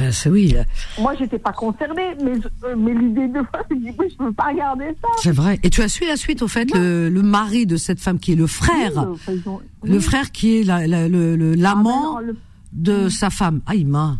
Ben, 0.00 0.12
c'est 0.12 0.30
oui. 0.30 0.56
Moi, 0.98 1.14
j'étais 1.18 1.38
pas 1.38 1.52
concernée, 1.52 2.16
mais, 2.24 2.32
euh, 2.64 2.74
mais 2.76 2.94
l'idée 2.94 3.28
de 3.28 3.40
moi, 3.40 3.50
je 3.70 3.76
dis, 3.76 3.92
je 3.98 4.16
peux 4.16 4.32
pas 4.32 4.44
regarder 4.44 4.96
ça. 5.02 5.08
C'est 5.18 5.30
vrai. 5.30 5.58
Et 5.62 5.68
tu 5.68 5.82
as 5.82 5.88
su 5.88 6.06
la 6.06 6.16
suite, 6.16 6.40
au 6.40 6.48
fait, 6.48 6.72
le, 6.74 7.10
le, 7.10 7.22
mari 7.22 7.66
de 7.66 7.76
cette 7.76 8.00
femme 8.00 8.18
qui 8.18 8.32
est 8.32 8.36
le 8.36 8.46
frère, 8.46 9.06
le 9.84 10.00
frère 10.00 10.32
qui 10.32 10.60
est 10.60 10.64
l'amant 10.64 12.18
la, 12.20 12.32
de 12.72 13.08
sa 13.10 13.28
femme. 13.28 13.60
Ah, 13.66 13.74
il 13.74 13.86
m'a. 13.86 14.16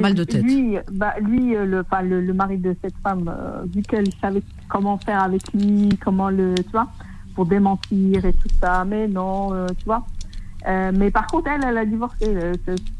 mal 0.00 0.14
de 0.14 0.24
tête. 0.24 0.42
Lui, 0.42 0.76
bah, 0.92 1.14
lui 1.20 1.56
euh, 1.56 1.64
le, 1.64 1.84
le, 2.02 2.20
le, 2.20 2.34
mari 2.34 2.58
de 2.58 2.76
cette 2.82 2.96
femme, 3.02 3.32
euh, 3.34 3.64
vu 3.74 3.80
qu'elle 3.80 4.12
savait 4.20 4.42
comment 4.68 4.98
faire 4.98 5.22
avec 5.22 5.50
lui, 5.54 5.88
comment 6.04 6.28
le, 6.28 6.54
tu 6.56 6.72
vois, 6.72 6.88
pour 7.34 7.46
démentir 7.46 8.22
et 8.26 8.34
tout 8.34 8.54
ça, 8.60 8.84
mais 8.84 9.08
non, 9.08 9.66
tu 9.78 9.86
vois. 9.86 10.04
Euh, 10.66 10.92
mais 10.94 11.10
par 11.10 11.26
contre, 11.26 11.48
elle, 11.48 11.64
elle 11.64 11.78
a 11.78 11.84
divorcé. 11.84 12.24
Euh, 12.26 12.52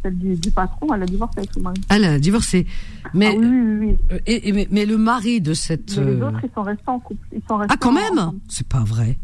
celle 0.03 0.19
du, 0.19 0.51
patron, 0.51 0.93
elle 0.95 1.03
a 1.03 1.07
divorcé 1.07 1.39
avec 1.39 1.53
son 1.53 1.61
mari. 1.61 1.81
Elle 1.91 2.05
a 2.05 2.19
divorcé. 2.19 2.67
Mais, 3.15 3.29
ah, 3.29 3.39
oui, 3.39 3.47
oui, 3.47 3.77
oui. 3.79 3.97
Euh, 4.13 4.19
et, 4.27 4.67
mais, 4.71 4.87
le 4.87 4.99
mari 4.99 5.41
de 5.41 5.55
cette. 5.55 5.97
Mais 5.99 6.15
les 6.15 6.23
autres, 6.23 6.41
ils 6.43 6.51
sont 6.55 6.63
restés 6.63 6.89
en 6.89 6.99
couple. 6.99 7.27
Ils 7.33 7.43
sont 7.49 7.57
restés 7.57 7.75
ah, 7.75 7.79
quand 7.81 7.93
même 7.93 8.33
C'est 8.49 8.67
pas 8.67 8.83
vrai. 8.83 9.17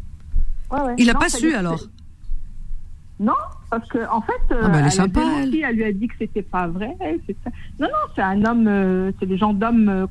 Ouais, 0.71 0.81
ouais. 0.81 0.95
Il 0.99 1.07
n'a 1.07 1.15
pas 1.15 1.29
su 1.29 1.55
alors 1.55 1.81
Non, 3.19 3.33
parce 3.71 3.89
que 3.89 4.09
en 4.11 4.21
fait, 4.21 4.33
ah, 4.51 4.69
bah, 4.69 4.79
elle, 4.79 4.87
est 4.87 4.91
sympa, 4.91 5.21
elle. 5.21 5.55
elle. 5.55 5.77
lui 5.77 5.85
a 5.85 5.93
dit 5.93 6.07
que 6.07 6.15
c'était 6.19 6.43
pas 6.43 6.69
vrai. 6.69 6.97
Non, 7.81 7.89
non, 7.89 8.13
c'est 8.15 8.23
un 8.23 8.45
homme, 8.45 9.13
c'est 9.19 9.27
des 9.27 9.39
gens 9.39 9.53
d'hommes 9.53 10.09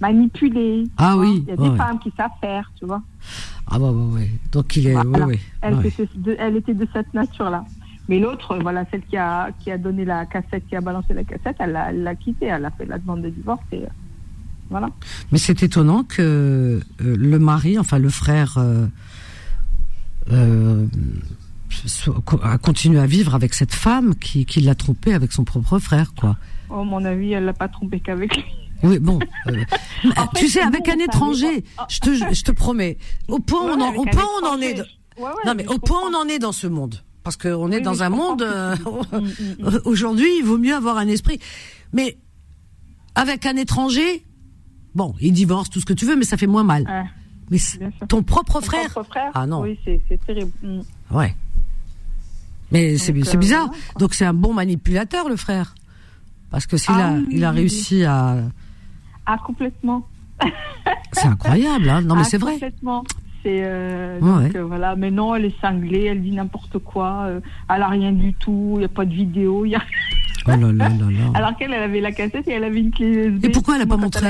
manipulés. 0.00 0.84
Ah 0.98 1.16
oui. 1.16 1.44
Il 1.46 1.48
y 1.48 1.52
a 1.52 1.56
des 1.56 1.76
femmes 1.76 1.98
qui 2.00 2.12
savent 2.16 2.30
faire, 2.40 2.70
tu 2.76 2.86
vois. 2.86 3.02
Ah 3.68 3.78
ouais, 3.78 3.88
ouais, 3.88 4.14
ouais. 4.14 4.30
Donc 4.50 4.76
il 4.76 4.88
est. 4.88 4.94
elle, 5.62 5.86
Était 5.86 6.08
de, 6.14 6.36
elle, 6.38 6.56
était 6.56 6.74
de, 6.74 6.86
cette 6.92 7.12
nature-là. 7.14 7.64
Mais 8.08 8.18
l'autre, 8.18 8.58
voilà, 8.60 8.84
celle 8.90 9.02
qui 9.02 9.16
a, 9.16 9.50
qui 9.60 9.70
a 9.70 9.78
donné 9.78 10.04
la 10.04 10.26
cassette, 10.26 10.66
qui 10.68 10.76
a 10.76 10.80
balancé 10.80 11.14
la 11.14 11.24
cassette, 11.24 11.56
elle 11.60 11.72
l'a 12.02 12.14
quittée. 12.14 12.46
Elle 12.46 12.64
a 12.64 12.70
fait 12.70 12.84
la 12.86 12.98
demande 12.98 13.22
de 13.22 13.30
divorce 13.30 13.62
et. 13.72 13.82
Euh, 13.82 13.88
voilà. 14.70 14.88
Mais 15.30 15.38
c'est 15.38 15.62
étonnant 15.62 16.02
que 16.02 16.22
euh, 16.22 16.80
le 16.98 17.38
mari, 17.38 17.78
enfin 17.78 17.98
le 17.98 18.08
frère, 18.08 18.56
euh, 20.30 20.86
a 22.42 22.58
continué 22.58 22.98
à 22.98 23.06
vivre 23.06 23.34
avec 23.34 23.52
cette 23.52 23.74
femme 23.74 24.14
qui, 24.14 24.46
qui 24.46 24.60
l'a 24.60 24.74
trompé 24.74 25.12
avec 25.12 25.32
son 25.32 25.44
propre 25.44 25.78
frère, 25.78 26.14
quoi. 26.14 26.36
Oh, 26.70 26.84
mon 26.84 27.04
avis, 27.04 27.32
elle 27.32 27.44
l'a 27.44 27.52
pas 27.52 27.68
trompé 27.68 28.00
qu'avec 28.00 28.34
lui. 28.34 28.44
Oui, 28.82 28.98
bon. 28.98 29.18
Euh, 29.48 29.64
tu 30.36 30.48
sais, 30.48 30.60
avec 30.60 30.88
un 30.88 30.98
étranger, 30.98 31.64
je 31.88 32.00
te, 32.00 32.14
je 32.14 32.42
te 32.42 32.52
promets, 32.52 32.98
au 33.28 33.38
point 33.38 33.76
on 33.76 33.80
en, 33.80 33.94
au 33.94 34.04
point 34.04 34.26
on 34.42 34.46
en 34.46 34.60
est. 34.60 34.82
non, 35.18 35.54
mais 35.56 35.66
au 35.68 35.78
point 35.78 36.00
on 36.10 36.14
en 36.14 36.26
est 36.28 36.38
dans 36.38 36.52
ce 36.52 36.66
monde. 36.66 37.02
Parce 37.22 37.36
qu'on 37.36 37.70
est 37.70 37.80
dans 37.80 38.02
un 38.02 38.08
monde, 38.08 38.42
euh, 38.42 38.74
mm, 38.74 39.18
mm, 39.18 39.64
mm. 39.64 39.80
aujourd'hui, 39.84 40.38
il 40.38 40.44
vaut 40.44 40.58
mieux 40.58 40.74
avoir 40.74 40.96
un 40.96 41.06
esprit. 41.06 41.38
Mais, 41.92 42.18
avec 43.14 43.46
un 43.46 43.56
étranger, 43.56 44.24
bon, 44.94 45.14
il 45.20 45.32
divorce, 45.32 45.70
tout 45.70 45.80
ce 45.80 45.86
que 45.86 45.92
tu 45.92 46.04
veux, 46.04 46.16
mais 46.16 46.24
ça 46.24 46.36
fait 46.36 46.48
moins 46.48 46.64
mal. 46.64 46.84
mais 47.50 47.58
ton 48.08 48.24
propre 48.24 48.60
frère, 48.60 48.90
frère 49.08 49.30
Ah 49.34 49.46
non. 49.46 49.60
Oui, 49.60 49.78
c'est 49.84 50.26
terrible. 50.26 50.50
Ouais. 51.12 51.36
Mais 52.72 52.96
c'est 52.98 53.12
euh, 53.12 53.38
bizarre. 53.38 53.70
Donc 53.98 54.14
c'est 54.14 54.24
un 54.24 54.34
bon 54.34 54.54
manipulateur, 54.54 55.28
le 55.28 55.36
frère. 55.36 55.74
Parce 56.50 56.66
que 56.66 56.76
s'il 56.76 56.94
ah 56.94 57.10
a, 57.10 57.18
il 57.30 57.44
a 57.44 57.50
réussi 57.50 58.04
à, 58.04 58.38
ah, 59.26 59.38
complètement. 59.44 60.06
c'est 61.12 61.26
incroyable, 61.26 61.88
hein 61.88 62.00
Non, 62.02 62.14
mais 62.16 62.22
ah, 62.22 62.24
c'est 62.24 62.38
vrai. 62.38 62.52
Complètement. 62.54 63.04
C'est 63.42 63.60
euh, 63.64 64.20
euh, 64.22 64.64
voilà, 64.64 64.94
mais 64.94 65.10
non, 65.10 65.34
elle 65.34 65.46
est 65.46 65.60
cinglée, 65.60 66.04
elle 66.04 66.22
dit 66.22 66.30
n'importe 66.30 66.78
quoi, 66.78 67.24
euh, 67.24 67.40
elle 67.68 67.82
a 67.82 67.88
rien 67.88 68.12
du 68.12 68.34
tout, 68.34 68.74
il 68.74 68.78
n'y 68.78 68.84
a 68.84 68.88
pas 68.88 69.04
de 69.04 69.12
vidéo, 69.12 69.64
il 69.64 69.70
y 69.70 69.74
a. 69.74 69.82
Oh 70.46 70.50
là 70.50 70.56
là 70.56 70.88
là. 70.88 70.94
Alors 71.34 71.56
qu'elle, 71.56 71.72
elle 71.72 71.82
avait 71.82 72.00
la 72.00 72.12
cassette 72.12 72.46
et 72.46 72.52
elle 72.52 72.64
avait 72.64 72.78
une 72.78 72.92
clé 72.92 73.06
USB. 73.06 73.44
Et 73.44 73.48
pourquoi 73.48 73.74
elle 73.74 73.80
n'a 73.80 73.86
pas 73.86 73.96
montré 73.96 74.28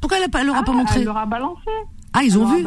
Pourquoi 0.00 0.18
elle, 0.18 0.24
a, 0.24 0.44
leur 0.44 0.64
pas 0.64 0.72
montré 0.72 1.00
Elle 1.00 1.04
leur 1.04 1.16
a 1.16 1.26
balancé. 1.26 1.70
Ah, 2.12 2.24
ils 2.24 2.36
ont 2.36 2.46
vu 2.46 2.64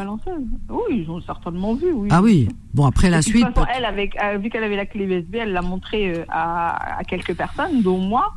Oui, 0.70 1.03
ils 1.03 1.12
ont 1.12 1.22
certainement 1.22 1.74
vu, 1.74 1.91
oui. 1.91 2.08
Ah 2.10 2.22
oui. 2.22 2.47
Bon, 2.74 2.86
après 2.86 3.10
la 3.10 3.22
suite. 3.22 3.45
Façon, 3.45 3.68
elle, 3.76 3.86
avec, 3.86 4.18
vu 4.39 4.49
qu'elle 4.49 4.64
avait 4.64 4.78
la 4.78 4.86
clé 4.86 5.03
USB, 5.03 5.36
elle 5.36 5.51
l'a 5.51 5.62
montré 5.62 6.24
à, 6.30 6.99
à, 6.99 7.03
quelques 7.03 7.36
personnes, 7.36 7.82
dont 7.82 7.97
moi 7.97 8.34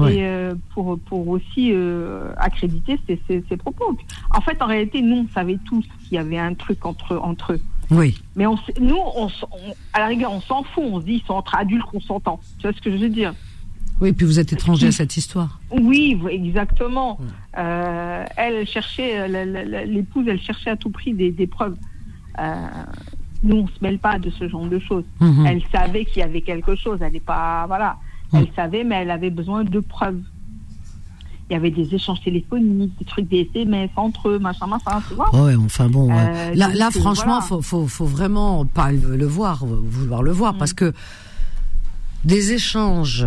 et 0.00 0.24
euh, 0.24 0.54
pour, 0.72 0.98
pour 1.00 1.28
aussi 1.28 1.72
euh, 1.72 2.32
accréditer 2.38 2.98
ses, 3.06 3.20
ses, 3.28 3.56
propos. 3.56 3.96
En 4.30 4.40
fait, 4.40 4.60
en 4.62 4.66
réalité, 4.66 5.02
nous, 5.02 5.26
on 5.28 5.34
savait 5.34 5.58
tous 5.66 5.84
qu'il 6.02 6.14
y 6.14 6.18
avait 6.18 6.38
un 6.38 6.54
truc 6.54 6.84
entre, 6.86 7.16
entre 7.16 7.52
eux. 7.54 7.60
Oui. 7.90 8.18
Mais 8.34 8.46
on, 8.46 8.56
nous, 8.80 8.96
on, 8.96 9.28
à 9.92 10.00
la 10.00 10.06
rigueur, 10.06 10.32
on 10.32 10.40
s'en 10.40 10.62
fout. 10.62 10.84
On 10.86 11.00
se 11.00 11.04
dit, 11.04 11.20
ils 11.22 11.26
sont 11.26 11.34
entre 11.34 11.54
adultes 11.56 11.84
consentants. 11.84 12.40
Tu 12.58 12.66
vois 12.66 12.72
ce 12.72 12.80
que 12.80 12.90
je 12.90 12.96
veux 12.96 13.10
dire? 13.10 13.34
Oui, 14.00 14.12
puis 14.12 14.24
vous 14.24 14.40
êtes 14.40 14.52
étranger 14.52 14.88
à 14.88 14.92
cette 14.92 15.16
histoire. 15.16 15.60
Oui, 15.70 16.18
exactement. 16.30 17.20
Euh, 17.58 18.24
elle 18.36 18.66
cherchait, 18.66 19.28
l'épouse, 19.86 20.26
elle 20.26 20.40
cherchait 20.40 20.70
à 20.70 20.76
tout 20.76 20.90
prix 20.90 21.12
des, 21.12 21.30
des 21.30 21.46
preuves. 21.46 21.76
nous, 23.44 23.56
on 23.56 23.66
se 23.66 23.82
mêle 23.82 23.98
pas 23.98 24.18
de 24.18 24.30
ce 24.30 24.48
genre 24.48 24.66
de 24.66 24.78
choses. 24.78 25.04
Mhm. 25.20 25.46
Elle 25.46 25.62
savait 25.70 26.06
qu'il 26.06 26.20
y 26.20 26.22
avait 26.22 26.40
quelque 26.40 26.74
chose. 26.74 26.98
Elle 27.02 27.12
n'est 27.12 27.20
pas, 27.20 27.66
voilà. 27.66 27.98
Elle 28.32 28.48
savait, 28.56 28.84
mais 28.84 28.96
elle 28.96 29.10
avait 29.10 29.30
besoin 29.30 29.64
de 29.64 29.80
preuves. 29.80 30.20
Il 31.50 31.54
y 31.54 31.56
avait 31.56 31.70
des 31.70 31.94
échanges 31.94 32.22
téléphoniques, 32.22 32.96
des 32.98 33.04
trucs, 33.04 33.28
des 33.28 33.50
SMS 33.54 33.90
entre 33.96 34.30
eux, 34.30 34.38
machin, 34.38 34.66
machin, 34.66 35.02
tu 35.06 35.14
vois. 35.14 35.34
Ouais, 35.34 35.54
enfin 35.56 35.88
bon. 35.88 36.10
Euh, 36.10 36.54
là, 36.54 36.68
là, 36.72 36.90
franchement, 36.90 37.40
il 37.40 37.62
faut, 37.62 37.86
faut, 37.86 38.06
vraiment 38.06 38.64
pas 38.64 38.90
le 38.92 39.26
voir, 39.26 39.66
vouloir 39.66 40.22
le 40.22 40.32
voir, 40.32 40.54
mm. 40.54 40.58
parce 40.58 40.72
que 40.72 40.94
des 42.24 42.52
échanges 42.52 43.26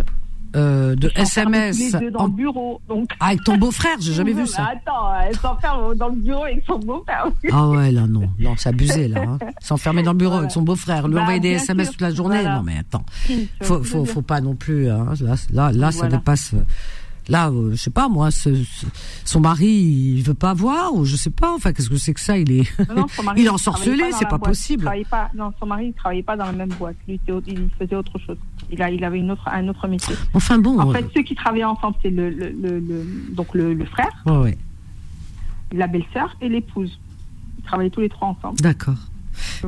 euh, 0.56 0.96
de 0.96 1.12
SMS. 1.16 1.92
dans 2.12 2.26
le 2.26 2.32
bureau, 2.32 2.82
donc. 2.88 3.10
Ah, 3.20 3.28
avec 3.28 3.44
ton 3.44 3.58
beau-frère, 3.58 3.98
j'ai 4.00 4.14
jamais 4.14 4.34
vu 4.40 4.48
ça. 4.48 4.72
Attends, 4.74 5.14
elle 5.22 5.36
s'enferme 5.36 5.96
dans 5.96 6.10
le 6.10 6.16
bureau 6.16 6.44
avec 6.44 6.64
son 6.66 6.80
beau-frère. 6.80 7.28
Ah 7.52 7.70
ouais, 7.70 7.92
là 7.92 8.08
non, 8.08 8.30
non, 8.40 8.54
c'est 8.58 8.70
abusé 8.70 9.08
là. 9.08 9.22
Hein. 9.22 9.38
S'enfermer 9.60 10.04
dans 10.04 10.14
le 10.14 10.18
bureau 10.18 10.38
avec 10.38 10.52
son 10.52 10.62
beau-frère, 10.62 11.08
lui 11.08 11.16
bah, 11.16 11.22
envoyer 11.22 11.40
des 11.40 11.52
SMS 11.52 11.92
toute 11.92 12.02
la 12.02 12.12
journée, 12.12 12.44
non 12.44 12.64
mais 12.64 12.78
attends, 12.80 13.06
faut, 13.62 13.84
faut, 13.84 14.06
faut 14.06 14.22
pas 14.22 14.42
non 14.42 14.56
plus. 14.56 14.90
Hein. 14.90 15.14
Là, 15.22 15.36
là, 15.52 15.72
là, 15.72 15.92
ça 15.92 16.08
dépasse. 16.08 16.54
Là, 17.28 17.50
euh, 17.50 17.72
je 17.72 17.76
sais 17.76 17.90
pas 17.90 18.08
moi, 18.08 18.30
son 18.32 19.40
mari, 19.40 19.68
il 19.68 20.22
veut 20.22 20.36
pas 20.36 20.54
voir 20.54 20.94
ou 20.94 21.06
je 21.06 21.16
sais 21.16 21.32
pas. 21.32 21.54
Enfin, 21.54 21.74
qu'est-ce 21.74 21.90
que 21.90 21.98
c'est 21.98 22.14
que 22.14 22.20
ça 22.20 22.38
Il 22.38 22.52
est, 22.52 22.72
il 23.38 23.46
est 23.46 23.50
ensorcelé, 23.50 24.04
c'est 24.12 24.30
pas, 24.30 24.38
possible. 24.38 24.90
pas, 25.10 25.30
non, 25.34 25.52
son 25.60 25.66
mari, 25.66 25.88
il 25.88 25.94
travaillait 25.94 26.24
pas 26.24 26.38
dans 26.38 26.46
la 26.46 26.52
même 26.52 26.70
boîte. 26.70 26.96
Lui, 27.08 27.20
il 27.48 27.70
faisait 27.80 27.96
autre 27.96 28.20
chose. 28.20 28.38
Il, 28.72 28.82
a, 28.82 28.90
il 28.92 29.04
avait 29.04 29.20
une 29.20 29.32
autre, 29.32 29.48
un 29.48 29.68
autre 29.68 29.88
métier. 29.88 30.16
Enfin 30.34 30.60
bon. 30.60 30.80
En 30.80 30.92
fait, 30.92 31.06
ceux 31.16 31.24
qui 31.24 31.36
travaillaient 31.36 31.64
ensemble, 31.64 31.98
c'est 32.02 32.12
le, 32.12 32.30
le, 32.30 32.50
le, 32.52 33.06
donc 33.34 33.54
le, 33.54 33.86
frère, 33.86 34.24
ouais. 34.28 34.58
la 35.72 35.88
belle-sœur 35.88 36.36
et 36.42 36.50
l'épouse. 36.50 37.00
Ils 37.58 37.64
travaillaient 37.64 37.90
tous 37.90 38.02
les 38.02 38.10
trois 38.10 38.28
ensemble. 38.30 38.60
D'accord. 38.60 38.98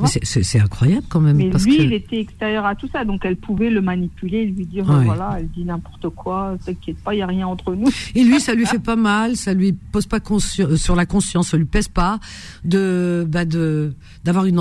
C'est- 0.05 0.59
incroyable 0.59 1.05
quand 1.09 1.20
même. 1.20 1.38
Mais 1.38 1.49
parce 1.49 1.65
lui, 1.65 1.78
que... 1.78 1.84
il 1.84 1.93
était 1.93 2.20
extérieur 2.20 2.65
à 2.65 2.76
tout 2.76 2.88
ça, 2.91 3.05
donc 3.05 3.22
elle 3.26 3.36
pouvait 3.36 3.70
le 3.70 3.82
manipuler, 3.82 4.45
lui 4.45 4.65
dire 4.65 4.88
Ouais. 4.89 5.03
voilà, 5.05 5.36
elle 5.39 5.49
dit 5.49 5.63
n'importe 5.65 6.09
quoi, 6.09 6.55
t'inquiète 6.65 6.97
pas, 7.03 7.13
il 7.13 7.20
y 7.20 7.22
a 7.22 7.28
rien 7.28 7.47
entre 7.47 7.76
nous. 7.76 7.89
Et 8.15 8.24
lui, 8.24 8.39
ça 8.39 8.53
lui 8.53 8.65
fait 8.65 8.80
pas 8.80 8.95
mal, 8.95 9.36
ça 9.36 9.53
lui 9.53 9.74
pose 9.74 10.05
pas 10.07 10.20
euh, 10.20 10.76
sur 10.78 10.95
la 10.95 11.05
conscience, 11.05 11.49
ça 11.49 11.57
lui 11.57 11.65
pèse 11.65 11.88
pas 11.88 12.20
de 12.63 13.26
bah 13.28 13.45
de 13.45 13.93
d'avoir 14.24 14.45
une 14.45 14.55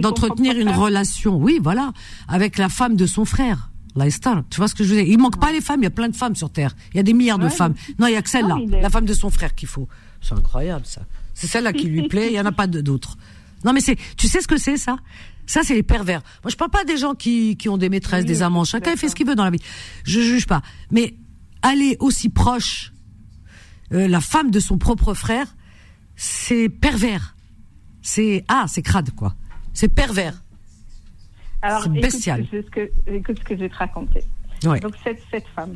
d'entretenir 0.00 0.56
une 0.58 0.70
relation, 0.70 1.36
oui, 1.36 1.60
voilà, 1.62 1.92
avec 2.28 2.58
la 2.58 2.68
femme 2.68 2.96
de 2.96 3.06
son 3.06 3.24
frère. 3.24 3.70
La 3.96 4.08
star, 4.08 4.44
tu 4.50 4.58
vois 4.58 4.68
ce 4.68 4.74
que 4.76 4.84
je 4.84 4.90
veux 4.94 5.02
dire? 5.02 5.12
Il 5.12 5.18
manque 5.18 5.40
pas 5.40 5.50
les 5.50 5.60
femmes, 5.60 5.80
il 5.80 5.84
y 5.84 5.88
a 5.88 5.90
plein 5.90 6.08
de 6.08 6.14
femmes 6.14 6.36
sur 6.36 6.48
terre. 6.50 6.76
Il 6.94 6.96
y 6.98 7.00
a 7.00 7.02
des 7.02 7.12
milliards 7.12 7.40
de 7.40 7.48
femmes. 7.48 7.74
Non, 7.98 8.06
il 8.06 8.12
y 8.12 8.16
a 8.16 8.22
que 8.22 8.30
celle-là, 8.30 8.56
est- 8.62 8.80
la 8.80 8.88
femme 8.88 9.04
de 9.04 9.12
son 9.14 9.30
frère 9.30 9.52
qu'il 9.54 9.66
faut. 9.68 9.88
C'est 10.20 10.34
incroyable 10.34 10.86
ça. 10.86 11.00
C'est 11.34 11.48
celle-là 11.48 11.72
qui 11.72 11.88
lui 11.88 12.06
plaît, 12.08 12.28
il 12.30 12.34
y 12.34 12.40
en 12.40 12.46
a 12.46 12.52
pas 12.52 12.68
d'autres. 12.68 13.16
Non 13.64 13.72
mais 13.72 13.80
c'est 13.80 13.96
tu 14.16 14.26
sais 14.28 14.40
ce 14.40 14.48
que 14.48 14.56
c'est 14.58 14.76
ça? 14.76 14.96
Ça, 15.46 15.62
c'est 15.64 15.74
les 15.74 15.82
pervers. 15.82 16.22
Moi, 16.44 16.50
je 16.50 16.56
parle 16.56 16.70
pas 16.70 16.84
des 16.84 16.96
gens 16.96 17.14
qui, 17.14 17.56
qui 17.56 17.68
ont 17.68 17.76
des 17.76 17.88
maîtresses, 17.88 18.22
Oui, 18.22 18.28
des 18.28 18.42
amants. 18.42 18.62
Chacun 18.62 18.94
fait 18.94 19.08
ce 19.08 19.16
qu'il 19.16 19.26
veut 19.26 19.34
dans 19.34 19.42
la 19.42 19.50
vie. 19.50 19.58
Je 20.04 20.20
juge 20.20 20.46
pas. 20.46 20.62
Mais 20.92 21.16
aller 21.62 21.96
aussi 21.98 22.28
proche 22.28 22.92
euh, 23.92 24.06
la 24.06 24.20
femme 24.20 24.52
de 24.52 24.60
son 24.60 24.78
propre 24.78 25.12
frère, 25.12 25.46
c'est 26.14 26.68
pervers. 26.68 27.34
C'est 28.00 28.44
ah, 28.48 28.66
c'est 28.68 28.82
crade 28.82 29.10
quoi. 29.16 29.34
C'est 29.74 29.88
pervers. 29.88 30.40
Alors, 31.62 31.82
C'est 31.82 31.88
écoute, 31.90 32.00
bestial. 32.02 32.46
ce 32.50 32.56
que- 32.70 32.90
écoute 33.08 33.38
ce 33.40 33.44
que 33.44 33.54
je 33.56 33.60
vais 33.60 33.68
te 33.68 33.76
raconter. 33.76 34.22
Donc, 34.62 34.94
cette, 35.04 35.20
cette 35.30 35.46
femme, 35.48 35.74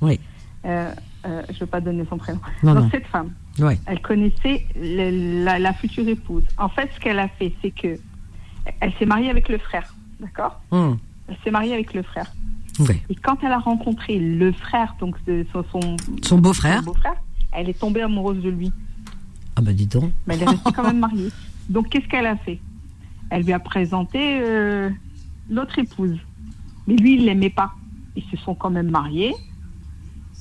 Oui. 0.00 0.18
euh, 0.64 0.92
euh, 1.26 1.42
je 1.48 1.54
ne 1.54 1.58
veux 1.60 1.66
pas 1.66 1.80
donner 1.80 2.04
son 2.10 2.18
prénom. 2.18 2.40
Non, 2.62 2.74
Donc, 2.74 2.84
non. 2.84 2.90
cette 2.90 3.06
femme, 3.06 3.30
Elle 3.86 4.00
connaissait 4.00 4.66
le- 4.80 5.44
la, 5.44 5.58
la 5.58 5.72
future 5.74 6.06
épouse. 6.08 6.44
En 6.58 6.68
fait, 6.68 6.90
ce 6.94 7.00
qu'elle 7.00 7.18
a 7.18 7.28
fait, 7.28 7.52
c'est 7.62 7.70
que 7.70 7.98
elle 8.80 8.92
s'est 8.98 9.06
mariée 9.06 9.28
avec 9.30 9.48
le 9.48 9.58
frère, 9.58 9.94
d'accord? 10.20 10.60
Hum. 10.70 10.98
Elle 11.28 11.36
s'est 11.44 11.50
mariée 11.50 11.74
avec 11.74 11.94
le 11.94 12.02
frère. 12.02 12.32
Et 13.10 13.14
quand 13.14 13.36
elle 13.44 13.52
a 13.52 13.58
rencontré 13.58 14.18
le 14.18 14.52
frère, 14.52 14.94
donc 15.00 15.22
de 15.26 15.44
son, 15.52 15.64
son, 15.70 15.96
Son 16.22 16.38
beau-frère. 16.38 16.82
beau-frère, 16.82 17.16
elle 17.52 17.68
est 17.68 17.78
tombée 17.78 18.00
amoureuse 18.02 18.42
de 18.42 18.48
lui. 18.50 18.72
Ah 19.56 19.60
bah 19.60 19.72
dis 19.74 19.86
donc. 19.86 20.10
Mais 20.26 20.34
elle 20.36 20.42
est 20.42 20.48
restée 20.50 20.72
quand 20.72 20.82
même 20.84 20.98
mariée. 21.06 21.28
Donc, 21.68 21.90
qu'est-ce 21.90 22.08
qu'elle 22.08 22.26
a 22.26 22.36
fait? 22.36 22.58
Elle 23.30 23.42
lui 23.44 23.52
a 23.52 23.58
présenté 23.58 24.18
euh, 24.42 24.88
l'autre 25.50 25.78
épouse. 25.78 26.16
Mais 26.86 26.96
lui, 26.96 27.14
il 27.16 27.26
l'aimait 27.26 27.50
pas. 27.50 27.72
Ils 28.16 28.24
se 28.24 28.36
sont 28.38 28.54
quand 28.54 28.70
même 28.70 28.90
mariés. 28.90 29.34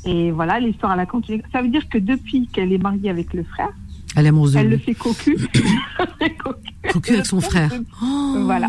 Et 0.06 0.32
voilà, 0.32 0.60
l'histoire, 0.60 0.94
elle 0.94 1.00
a 1.00 1.06
continué. 1.06 1.44
Ça 1.52 1.62
veut 1.62 1.68
dire 1.70 1.88
que 1.90 1.98
depuis 1.98 2.48
qu'elle 2.48 2.74
est 2.74 2.78
mariée 2.78 3.10
avec 3.10 3.34
le 3.34 3.44
frère, 3.44 3.70
Elle 4.16 4.26
est 4.26 4.30
amoureuse 4.30 4.56
elle 4.58 4.70
le 4.70 4.78
fait 4.78 4.96
cocu. 4.96 5.38
Cocu 6.92 7.14
avec 7.14 7.26
son 7.26 7.42
frère. 7.42 7.72
Oh. 8.04 8.36
Voilà. 8.46 8.68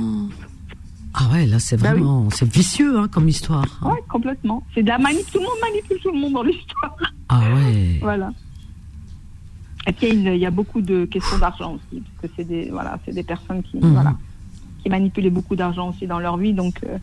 Ah 1.15 1.29
ouais, 1.33 1.47
là 1.47 1.59
c'est 1.59 1.77
Bah 1.77 1.91
oui. 1.93 2.01
vraiment, 2.01 2.29
c'est 2.31 2.51
vicieux 2.51 2.99
hein, 2.99 3.09
comme 3.09 3.29
histoire. 3.29 3.67
hein. 3.83 3.91
Ouais, 3.91 4.03
complètement. 4.09 4.63
C'est 4.75 4.83
de 4.83 4.89
la 4.89 4.99
manip. 4.99 5.25
Tout 5.31 5.39
le 5.39 5.45
monde 5.45 5.59
manipule 5.63 5.99
tout 6.03 6.11
le 6.13 6.19
monde 6.19 6.33
dans 6.33 6.43
l'histoire. 6.43 6.97
Ah 7.29 7.41
ouais. 7.55 7.99
Voilà. 8.01 8.33
Et 9.87 9.93
puis, 9.93 10.09
il 10.11 10.37
y 10.37 10.47
a 10.47 10.51
beaucoup 10.51 10.81
de 10.81 11.05
questions 11.07 11.39
d'argent 11.39 11.75
aussi. 11.75 12.03
Parce 12.21 12.29
que 12.33 12.35
c'est 12.37 12.45
des, 12.49 12.71
voilà, 12.71 12.99
c'est 13.05 13.13
des 13.15 13.25
personnes 13.25 13.63
qui, 13.63 13.79
Mhm. 13.79 13.93
voilà, 13.93 14.15
qui 14.83 14.89
manipulaient 14.89 15.31
beaucoup 15.31 15.57
d'argent 15.57 15.91
aussi 15.91 16.07
dans 16.07 16.19
leur 16.21 16.37
vie. 16.37 16.53
Donc, 16.53 16.81
euh, 16.85 16.99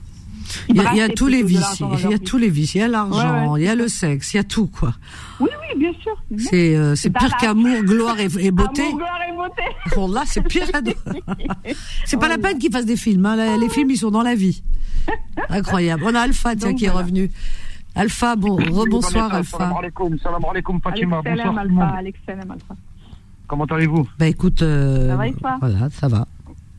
Il 0.70 0.76
y 0.76 0.80
a, 0.80 0.92
il 0.94 0.98
y 0.98 1.02
a 1.02 1.08
brassaient 1.08 1.14
tous 1.14 1.28
les 1.28 1.44
vices, 1.44 1.82
il 2.04 2.10
y 2.10 2.14
a 2.14 2.20
tous 2.20 2.38
les 2.38 2.50
vices, 2.50 2.76
il 2.76 2.80
y 2.80 2.82
a 2.82 2.88
l'argent, 2.88 3.44
Ouais, 3.46 3.48
ouais. 3.54 3.62
il 3.62 3.66
y 3.66 3.68
a 3.68 3.76
le 3.76 3.88
sexe, 3.88 4.34
il 4.34 4.38
y 4.38 4.40
a 4.40 4.44
tout 4.44 4.68
quoi. 4.68 4.94
Oui, 5.40 5.50
oui, 5.50 5.80
bien 5.80 5.92
sûr. 6.02 6.16
C'est 6.38 6.76
euh, 6.76 6.96
c'est 6.96 7.10
pire 7.10 7.36
qu'amour, 7.38 7.82
gloire 7.84 8.20
et, 8.20 8.28
et 8.40 8.52
beauté. 8.52 8.84
Amour, 8.84 8.98
gloire 8.98 9.20
et 9.30 9.36
beauté. 9.36 9.96
Bon 9.96 10.08
là 10.12 10.24
c'est 10.26 10.42
pire. 10.42 10.66
c'est 12.06 12.18
pas 12.20 12.28
la 12.28 12.38
peine 12.38 12.58
qu'ils 12.58 12.72
fassent 12.72 12.86
des 12.86 12.98
films. 12.98 13.26
hein. 13.26 13.36
Les, 13.36 13.58
les 13.58 13.70
films 13.70 13.92
ils 13.92 13.98
sont 13.98 14.12
dans 14.12 14.24
la 14.24 14.36
vie. 14.36 14.62
Incroyable. 15.50 16.04
On 16.06 16.14
a 16.16 16.22
Alpha 16.22 16.56
tiens 16.56 16.70
Donc, 16.70 16.78
qui 16.78 16.86
est 16.86 16.90
revenu. 16.90 17.32
Alpha, 17.96 18.36
bon, 18.36 18.56
rebonsoir 18.56 19.12
Salam 19.30 19.32
Alpha. 19.38 19.74
alaikum, 19.80 20.18
salam 20.20 20.42
alaikum 20.50 20.80
Fatima, 20.82 21.22
bonsoir 21.24 21.38
Salam. 21.56 21.58
Alpha, 21.80 22.14
Salam. 22.26 22.58
Comment 23.48 23.66
allez-vous? 23.66 24.08
Bah 24.20 24.28
écoute, 24.28 24.62
euh, 24.62 25.10
Ça 25.10 25.16
va 25.16 25.58
voilà, 25.60 25.90
ça 25.90 26.08
va. 26.08 26.28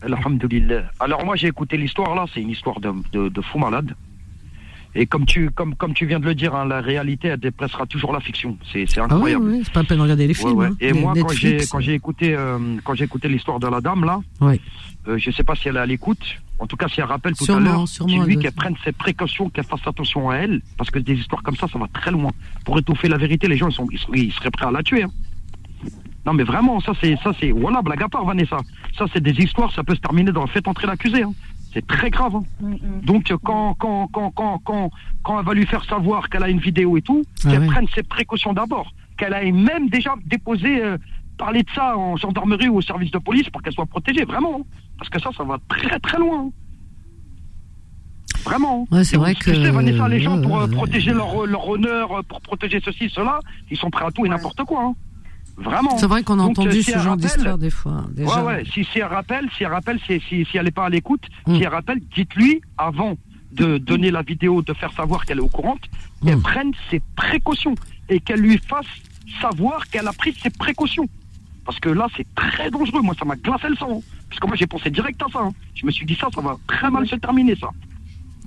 Alhamdulillah. 0.03 0.82
Alors 1.01 1.24
moi 1.24 1.36
j'ai 1.36 1.48
écouté 1.48 1.76
l'histoire 1.76 2.14
là, 2.14 2.24
c'est 2.32 2.40
une 2.40 2.51
histoire 2.51 2.80
de, 2.80 2.90
de, 3.12 3.28
de 3.28 3.40
fou 3.40 3.59
malade. 3.59 3.94
Et 4.96 5.07
comme 5.07 5.24
tu, 5.24 5.51
comme, 5.51 5.76
comme 5.76 5.94
tu 5.94 6.05
viens 6.05 6.18
de 6.18 6.24
le 6.24 6.34
dire, 6.34 6.53
hein, 6.57 6.64
la 6.66 6.80
réalité 6.80 7.28
elle 7.28 7.38
dépassera 7.38 7.86
toujours 7.86 8.12
la 8.12 8.18
fiction. 8.18 8.59
C'est 8.72 8.84
Ah 8.98 9.05
incroyable. 9.05 9.44
oui, 9.48 9.61
c'est 9.62 9.72
pas 9.72 9.82
la 9.82 9.86
peine 9.86 9.98
de 9.98 10.03
regarder 10.03 10.26
les 10.26 10.34
films. 10.34 10.53
ouais. 10.55 10.66
hein. 10.66 10.76
Et 10.80 10.92
Les 10.92 11.01
moi, 11.01 11.12
quand 11.14 11.28
j'ai 11.28 11.48
Netflix, 11.51 11.70
quand 11.70 11.78
j'ai 11.80 11.94
écouté 11.94 12.34
euh, 12.34 12.59
quand 12.82 12.94
j'ai 12.94 13.05
écouté 13.05 13.28
l'histoire 13.28 13.61
de 13.61 13.68
la 13.68 13.80
dame 13.80 14.05
là, 14.05 14.20
euh, 15.07 15.16
je 15.16 15.30
sais 15.30 15.44
pas 15.44 15.55
si 15.55 15.68
elle 15.68 15.76
est 15.76 15.80
à 15.80 15.86
l'écoute. 15.86 16.24
En 16.59 16.66
tout 16.66 16.76
cas, 16.76 16.88
si 16.88 17.01
elle 17.01 17.07
rappelle 17.07 17.34
tout 17.34 17.44
Sûrement, 17.44 17.70
à 17.70 17.72
l'heure, 17.72 17.88
c'est 17.88 18.05
lui 18.26 18.36
qu'elle 18.42 18.53
prenne 18.53 18.74
ses 18.84 18.92
précautions, 18.92 19.48
qu'elle 19.48 19.64
fasse 19.64 19.80
attention 19.86 20.28
à 20.28 20.36
elle, 20.36 20.61
parce 20.76 20.90
que 20.90 20.98
des 20.98 21.14
histoires 21.14 21.42
comme 21.42 21.57
ça, 21.57 21.66
ça 21.68 21.78
va 21.78 21.86
très 21.90 22.11
loin. 22.11 22.32
Pour 22.66 22.78
étouffer 22.78 23.09
la 23.09 23.16
vérité, 23.16 23.48
les 23.48 23.57
gens 23.57 23.68
ils, 23.68 23.74
sont, 23.74 23.86
ils, 23.90 23.98
seraient- 23.98 24.18
ils 24.18 24.32
seraient 24.32 24.51
prêts 24.51 24.66
à 24.66 24.70
la 24.72 24.82
tuer. 24.82 25.05
hein. 25.05 25.11
Non, 26.26 26.34
mais 26.34 26.42
vraiment, 26.44 26.80
ça 26.80 26.92
c'est 27.00 27.16
ça 27.24 27.32
c'est 27.40 27.50
voilà 27.50 27.80
blague 27.82 28.02
à 28.02 28.08
part 28.08 28.24
Vanessa. 28.24 28.58
Ça 28.98 29.06
c'est 29.12 29.22
des 29.22 29.32
histoires, 29.42 29.72
ça 29.72 29.82
peut 29.84 29.94
se 29.94 30.00
terminer 30.00 30.32
dans 30.32 30.46
fait 30.46 30.66
entrer 30.68 30.86
l'accusé. 30.86 31.22
hein. 31.22 31.32
C'est 31.72 31.86
très 31.86 32.10
grave. 32.10 32.34
hein. 32.36 32.42
Mm, 32.60 32.72
mm. 32.74 33.00
Donc 33.04 33.30
euh, 33.30 33.38
quand 33.42 33.74
quand 33.74 34.08
quand 34.12 34.30
quand 34.32 34.58
quand 34.64 34.90
quand 35.22 35.38
elle 35.40 35.46
va 35.46 35.54
lui 35.54 35.66
faire 35.66 35.84
savoir 35.84 36.28
qu'elle 36.28 36.42
a 36.42 36.48
une 36.50 36.58
vidéo 36.60 36.96
et 36.96 37.02
tout, 37.02 37.22
Ah 37.44 37.50
qu'elle 37.50 37.66
prenne 37.66 37.86
ses 37.94 38.02
précautions 38.02 38.52
d'abord, 38.52 38.92
qu'elle 39.16 39.32
a 39.34 39.42
même 39.50 39.88
déjà 39.88 40.14
déposé 40.26 40.82
euh, 40.82 40.98
parler 41.38 41.62
de 41.62 41.70
ça 41.74 41.96
en 41.96 42.16
gendarmerie 42.16 42.68
ou 42.68 42.76
au 42.76 42.82
service 42.82 43.10
de 43.12 43.18
police 43.18 43.48
pour 43.48 43.62
qu'elle 43.62 43.72
soit 43.72 43.86
protégée, 43.86 44.24
vraiment. 44.24 44.58
hein. 44.60 44.64
Parce 44.98 45.08
que 45.08 45.18
ça, 45.20 45.30
ça 45.34 45.44
va 45.44 45.58
très 45.68 45.98
très 46.00 46.18
loin. 46.18 46.46
hein. 46.46 46.50
Vraiment. 48.44 48.86
Ouais, 48.90 49.04
c'est 49.04 49.16
vrai 49.16 49.34
tu 49.34 49.44
sais, 49.44 49.52
que- 49.52 49.68
Vanessa, 49.70 50.08
les 50.08 50.20
gens, 50.20 50.40
pour 50.40 50.58
euh, 50.58 50.66
ouais, 50.66 50.72
protéger 50.74 51.12
leur, 51.12 51.46
leur 51.46 51.68
honneur, 51.68 52.22
pour 52.28 52.40
protéger 52.40 52.80
ceci, 52.84 53.08
cela, 53.10 53.38
ils 53.70 53.76
sont 53.76 53.90
prêts 53.90 54.04
à 54.06 54.10
tout 54.10 54.24
et 54.26 54.28
n'importe 54.28 54.62
quoi. 54.64 54.82
hein. 54.84 54.94
Vraiment. 55.57 55.96
C'est 55.98 56.07
vrai 56.07 56.22
qu'on 56.22 56.38
a 56.38 56.42
entendu 56.42 56.68
euh, 56.68 56.72
ce 56.82 56.92
si 56.92 56.98
genre 56.98 57.16
d'histoire 57.16 57.59
des 57.59 57.70
fois. 57.70 58.05
Déjà. 58.11 58.42
Ouais, 58.44 58.55
ouais. 58.57 58.64
Si, 58.72 58.84
si 58.84 58.98
elle 58.98 59.05
rappelle, 59.05 59.48
si 59.57 59.64
elle 59.64 59.72
rappelle, 59.72 59.98
si, 60.07 60.20
si, 60.28 60.44
si 60.46 60.57
elle 60.57 60.64
n'est 60.64 60.70
pas 60.70 60.86
à 60.86 60.88
l'écoute, 60.88 61.22
si 61.46 61.62
elle 61.62 61.68
rappelle, 61.68 62.01
dites-lui 62.14 62.62
avant 62.78 63.16
de 63.53 63.78
donner 63.78 64.11
la 64.11 64.22
vidéo, 64.22 64.62
de 64.62 64.72
faire 64.72 64.92
savoir 64.92 65.24
qu'elle 65.26 65.38
est 65.38 65.42
au 65.42 65.48
courant, 65.48 65.76
qu'elle 66.24 66.36
Mm. 66.36 66.42
prenne 66.42 66.72
ses 66.90 67.01
précautions 67.16 67.74
et 68.09 68.20
qu'elle 68.20 68.40
lui 68.40 68.59
fasse 68.59 68.86
savoir 69.40 69.88
qu'elle 69.88 70.07
a 70.09 70.12
pris 70.12 70.34
ses 70.42 70.51
précautions. 70.51 71.09
Parce 71.64 71.78
que 71.78 71.88
là, 71.90 72.07
c'est 72.16 72.26
très 72.34 72.70
dangereux. 72.70 73.03
Moi, 73.03 73.14
ça 73.18 73.24
m'a 73.24 73.36
glacé 73.36 73.68
le 73.68 73.76
sang. 73.76 73.98
hein. 73.98 74.01
Parce 74.28 74.40
que 74.40 74.46
moi, 74.46 74.57
j'ai 74.57 74.66
pensé 74.66 74.90
direct 74.90 75.20
à 75.22 75.26
ça. 75.32 75.40
hein. 75.40 75.53
Je 75.74 75.84
me 75.84 75.90
suis 75.90 76.07
dit 76.07 76.14
ça, 76.14 76.28
ça 76.34 76.40
va 76.40 76.57
très 76.66 76.90
mal 76.90 77.07
se 77.07 77.16
terminer, 77.16 77.55
ça. 77.57 77.68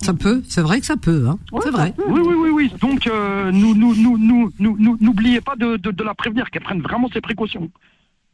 Ça 0.03 0.13
peut, 0.13 0.43
c'est 0.47 0.61
vrai 0.61 0.79
que 0.79 0.85
ça 0.85 0.97
peut. 0.97 1.25
Hein. 1.29 1.37
Ouais, 1.51 1.61
c'est 1.63 1.71
vrai. 1.71 1.93
peut. 1.95 2.03
Oui, 2.07 2.21
oui, 2.23 2.35
oui, 2.37 2.49
oui. 2.49 2.73
Donc, 2.81 3.07
euh, 3.07 3.51
nous, 3.51 3.75
nous, 3.75 3.95
nous, 3.95 4.17
nous, 4.17 4.51
nous, 4.59 4.77
nous- 4.79 4.97
n'oubliez 5.01 5.41
pas 5.41 5.55
de, 5.55 5.77
de, 5.77 5.91
de 5.91 6.03
la 6.03 6.13
prévenir, 6.13 6.49
qu'elle 6.51 6.63
prenne 6.63 6.81
vraiment 6.81 7.09
ses 7.13 7.21
précautions. 7.21 7.69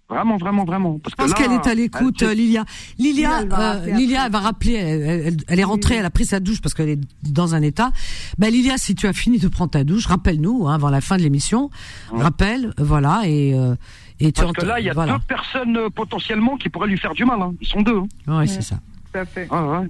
Vraiment, 0.09 0.37
vraiment, 0.37 0.65
vraiment. 0.65 0.97
Parce 0.97 1.11
Je 1.11 1.15
pense 1.17 1.33
qu'elle 1.35 1.51
est 1.51 1.67
à 1.67 1.75
l'écoute, 1.75 2.23
euh, 2.23 2.33
Lilia. 2.33 2.65
Lilia, 2.97 3.41
Elle 3.43 3.47
va 3.49 3.57
euh, 3.59 3.73
rappeler 3.77 3.93
Lilia, 3.93 4.25
elle 4.25 4.31
va 4.31 4.39
rappeler. 4.39 4.73
Elle, 4.73 5.01
elle- 5.27 5.37
elle 5.47 5.59
est 5.59 5.63
rentrée, 5.63 5.95
elle 5.97 6.05
a 6.05 6.09
pris 6.09 6.25
sa 6.25 6.39
douche 6.39 6.61
parce 6.61 6.73
qu'elle 6.73 6.89
est 6.89 6.99
dans 7.31 7.53
un 7.53 7.61
état. 7.61 7.91
Ben 8.39 8.51
Lilia, 8.51 8.77
si 8.79 8.95
tu 8.95 9.05
as 9.05 9.13
fini 9.13 9.37
de 9.37 9.47
prendre 9.47 9.69
ta 9.69 9.83
douche, 9.83 10.07
rappelle-nous 10.07 10.67
hein, 10.67 10.73
avant 10.73 10.89
la 10.89 11.01
fin 11.01 11.15
de 11.17 11.21
l'émission. 11.21 11.69
Ouais. 12.11 12.23
Rappelle, 12.23 12.73
voilà, 12.79 13.21
et 13.25 13.53
euh, 13.53 13.75
et 14.19 14.31
tu 14.31 14.41
Parce 14.41 14.53
que 14.53 14.65
là, 14.65 14.79
il 14.79 14.87
y 14.87 14.89
a 14.89 14.93
voilà. 14.93 15.13
deux 15.13 15.19
personnes 15.27 15.77
euh, 15.77 15.89
potentiellement 15.91 16.57
qui 16.57 16.69
pourraient 16.69 16.89
lui 16.89 16.97
faire 16.97 17.13
du 17.13 17.23
mal. 17.23 17.39
hein. 17.39 17.53
Ils 17.61 17.67
sont 17.67 17.83
deux. 17.83 17.99
hein. 18.27 18.37
Ouais, 18.39 18.47
c'est 18.47 18.63
ça. 18.63 18.79
Tout 19.13 19.19
à 19.19 19.25
fait. 19.25 19.47
Ah, 19.51 19.63
ouais. 19.81 19.87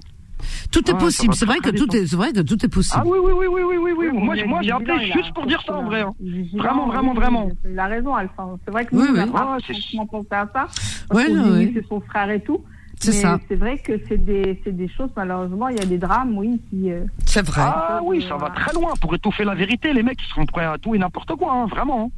Tout 0.72 0.88
est 0.90 0.92
Ouais, 0.92 0.98
possible. 0.98 1.34
C'est 1.34 1.46
vrai 1.46 1.58
que 1.58 1.70
tout 1.70 1.94
est, 1.96 2.06
c'est 2.06 2.16
vrai 2.16 2.32
que 2.32 2.40
tout 2.40 2.64
est 2.64 2.68
possible. 2.68 3.00
Ah 3.02 3.06
oui, 3.06 3.18
oui, 3.22 3.32
oui, 3.36 3.46
oui, 3.48 3.76
oui, 3.78 3.92
oui, 3.96 4.06
Moi, 4.12 4.34
moi, 4.46 4.60
j'ai 4.62 4.72
appelé 4.72 5.12
juste 5.12 5.32
pour 5.34 5.46
dire 5.46 5.62
ça, 5.66 5.74
en 5.76 5.84
vrai. 5.84 6.02
hein. 6.02 6.14
Vraiment, 6.54 6.86
vraiment, 6.88 7.14
vraiment. 7.14 7.50
Il 7.68 7.78
a 7.78 7.86
raison, 7.86 8.14
Alpha. 8.14 8.46
C'est 8.64 8.70
vrai 8.70 8.84
que 8.86 8.94
nous, 8.94 9.02
on 9.02 9.36
Ah, 9.36 9.58
franchement 9.62 10.06
pensé 10.06 10.28
à 10.32 10.48
ça. 10.52 10.66
Oui, 11.12 11.70
c'est 11.74 11.86
son 11.86 12.00
frère 12.00 12.30
et 12.30 12.40
tout. 12.40 12.62
C'est 13.02 13.12
ça. 13.12 13.40
c'est 13.48 13.54
vrai 13.56 13.78
que 13.78 13.92
c'est 14.08 14.22
des, 14.22 14.60
c'est 14.62 14.76
des 14.76 14.88
choses, 14.88 15.08
malheureusement, 15.16 15.68
il 15.68 15.78
y 15.78 15.80
a 15.80 15.86
des 15.86 15.96
drames, 15.96 16.36
oui, 16.36 16.60
qui. 16.68 16.92
euh, 16.92 17.04
C'est 17.24 17.40
vrai. 17.46 17.62
Ah 17.64 18.00
oui, 18.04 18.22
ça 18.28 18.36
va 18.36 18.50
très 18.50 18.74
loin. 18.74 18.92
Pour 19.00 19.14
étouffer 19.14 19.44
la 19.44 19.54
vérité, 19.54 19.94
les 19.94 20.02
mecs, 20.02 20.18
ils 20.22 20.28
seront 20.28 20.44
prêts 20.44 20.66
à 20.66 20.76
tout 20.76 20.94
et 20.94 20.98
n'importe 20.98 21.34
quoi, 21.36 21.50
hein, 21.54 21.66
vraiment. 21.66 22.10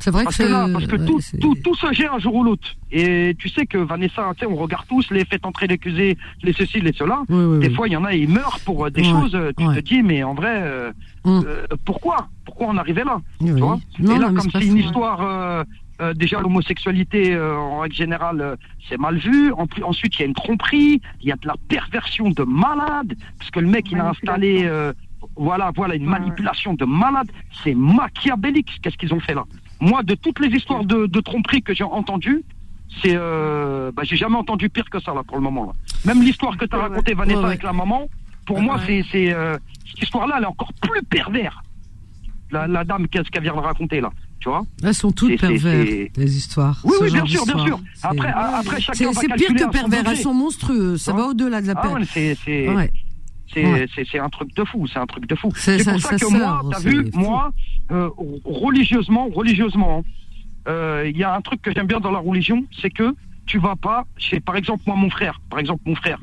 C'est 0.00 0.10
vrai 0.10 0.24
Parce 0.24 0.36
que 0.36 0.44
que 0.44 0.48
là, 0.48 0.68
parce 0.72 0.86
que 0.86 0.96
ouais, 0.96 1.04
tout, 1.06 1.20
c'est- 1.20 1.38
tout, 1.38 1.54
tout 1.64 1.74
se 1.74 1.92
gère 1.92 2.14
un 2.14 2.18
jour 2.20 2.34
ou 2.36 2.44
l'autre. 2.44 2.68
Et 2.92 3.34
tu 3.38 3.48
sais 3.48 3.66
que 3.66 3.78
Vanessa, 3.78 4.30
tu 4.34 4.40
sais, 4.40 4.46
on 4.46 4.54
regarde 4.56 4.86
tous 4.88 5.10
les 5.10 5.24
faits 5.24 5.44
entrer 5.44 5.66
l'accusé, 5.66 6.16
les 6.42 6.52
ceci, 6.52 6.80
les 6.80 6.92
cela. 6.92 7.22
Oui, 7.28 7.44
oui, 7.44 7.58
Des 7.60 7.68
oui. 7.68 7.74
fois, 7.74 7.88
il 7.88 7.92
y 7.92 7.96
en 7.96 8.04
a, 8.04 8.14
ils 8.14 8.28
meurent 8.28 8.60
pour 8.64 8.86
euh, 8.86 8.90
des 8.90 9.02
Ouais, 9.02 9.10
choses. 9.10 9.36
Tu 9.56 9.66
ouais. 9.66 9.74
te 9.74 9.80
dis, 9.80 10.02
mais 10.02 10.22
en 10.22 10.34
vrai, 10.34 10.62
euh, 10.62 10.92
Hum. 11.24 11.44
euh, 11.46 11.66
pourquoi? 11.84 12.28
Pourquoi 12.44 12.68
on 12.68 12.76
arrivait 12.76 13.02
là? 13.04 13.20
Oui, 13.40 13.48
tu 13.48 13.52
oui. 13.54 13.60
vois? 13.60 13.78
Non, 13.98 14.14
Et 14.14 14.18
là, 14.18 14.28
non, 14.30 14.34
comme 14.40 14.50
c'est 14.52 14.64
une 14.64 14.78
histoire, 14.78 15.20
euh, 15.20 15.64
euh, 16.00 16.14
déjà 16.14 16.40
l'homosexualité 16.40 17.34
euh, 17.34 17.56
en 17.58 17.80
règle 17.80 17.96
générale, 17.96 18.40
euh, 18.40 18.56
c'est 18.88 18.98
mal 18.98 19.18
vu. 19.18 19.50
En 19.52 19.66
plus, 19.66 19.82
ensuite, 19.82 20.14
il 20.16 20.20
y 20.20 20.22
a 20.22 20.26
une 20.26 20.34
tromperie, 20.34 21.00
il 21.20 21.28
y 21.28 21.32
a 21.32 21.36
de 21.36 21.46
la 21.46 21.56
perversion 21.68 22.30
de 22.30 22.44
malade, 22.44 23.14
parce 23.36 23.50
que 23.50 23.58
le 23.58 23.66
mec, 23.66 23.90
il 23.90 23.98
a 23.98 24.10
installé, 24.10 24.62
euh, 24.64 24.92
voilà, 25.36 25.72
voilà, 25.74 25.96
une 25.96 26.06
manipulation 26.06 26.72
de 26.74 26.84
malade. 26.84 27.28
C'est 27.64 27.74
machiavélique, 27.74 28.78
qu'est-ce 28.80 28.96
qu'ils 28.96 29.12
ont 29.12 29.20
fait 29.20 29.34
là? 29.34 29.44
Moi, 29.80 30.02
de 30.02 30.14
toutes 30.14 30.40
les 30.40 30.48
histoires 30.56 30.84
de, 30.84 31.06
de 31.06 31.20
tromperie 31.20 31.62
que 31.62 31.74
j'ai 31.74 31.84
entendues, 31.84 32.42
c'est, 33.02 33.14
euh, 33.14 33.92
bah, 33.94 34.02
j'ai 34.04 34.16
jamais 34.16 34.36
entendu 34.36 34.68
pire 34.68 34.88
que 34.90 35.00
ça 35.00 35.14
là 35.14 35.22
pour 35.22 35.36
le 35.36 35.42
moment. 35.42 35.66
Là. 35.66 35.72
Même 36.06 36.22
l'histoire 36.22 36.56
que 36.56 36.64
tu 36.64 36.74
as 36.74 36.78
racontée 36.80 37.14
Vanessa 37.14 37.36
Ouais, 37.38 37.42
ouais. 37.44 37.50
avec 37.50 37.62
la 37.62 37.72
maman, 37.72 38.08
pour 38.46 38.60
moi 38.60 38.80
c'est, 38.86 39.04
c'est 39.12 39.32
euh, 39.32 39.56
cette 39.88 40.02
histoire-là, 40.02 40.36
elle 40.38 40.44
est 40.44 40.46
encore 40.46 40.72
plus 40.80 41.02
pervers. 41.02 41.62
La, 42.50 42.66
la 42.66 42.82
dame 42.82 43.06
qu'est-ce 43.08 43.28
qu'elle 43.30 43.42
vient 43.42 43.54
de 43.54 43.58
raconter 43.60 44.00
là, 44.00 44.10
tu 44.40 44.48
vois? 44.48 44.64
Elles 44.82 44.94
sont 44.94 45.12
toutes 45.12 45.32
C'est- 45.32 45.36
c'est- 45.36 45.46
pervers, 45.48 45.86
c'est- 45.86 46.10
les 46.16 46.36
histoires. 46.38 46.80
Oui, 46.82 46.94
oui, 47.02 47.10
bien 47.12 47.26
sûr, 47.26 47.44
bien 47.44 47.64
sûr. 47.66 47.78
Après, 48.02 48.28
après 48.32 48.80
chacun 48.80 49.12
C'est 49.12 49.28
pire 49.34 49.54
que 49.54 49.70
pervers, 49.70 50.08
elles 50.08 50.16
sont 50.16 50.32
monstrueuses. 50.34 51.02
Ça 51.02 51.12
Hein 51.12 51.16
va 51.16 51.22
au-delà 51.26 51.60
de 51.60 51.66
la 51.66 51.74
Ah 51.76 51.88
ouais, 51.92 52.04
c'est, 52.06 52.36
c'est, 53.52 53.64
Ouais. 53.66 54.20
un 54.20 54.28
truc 54.28 54.54
de 54.54 54.64
fou, 54.64 54.86
c'est 54.86 54.98
un 54.98 55.06
truc 55.06 55.26
de 55.26 55.34
fou. 55.34 55.50
C'est 55.54 55.84
pour 55.84 56.00
ça 56.00 56.10
que 56.16 56.30
moi, 56.38 56.62
t'as 56.70 56.80
vu, 56.80 57.10
moi, 57.14 57.50
euh, 57.90 58.10
religieusement, 58.44 59.28
religieusement, 59.28 60.04
euh, 60.68 61.08
il 61.08 61.16
y 61.16 61.24
a 61.24 61.34
un 61.34 61.40
truc 61.40 61.62
que 61.62 61.72
j'aime 61.72 61.86
bien 61.86 62.00
dans 62.00 62.10
la 62.10 62.18
religion, 62.18 62.64
c'est 62.80 62.90
que 62.90 63.14
tu 63.46 63.58
vas 63.58 63.76
pas 63.76 64.04
chez, 64.18 64.40
par 64.40 64.56
exemple, 64.56 64.82
moi, 64.86 64.96
mon 64.96 65.10
frère, 65.10 65.40
par 65.50 65.58
exemple, 65.58 65.82
mon 65.86 65.94
frère, 65.94 66.18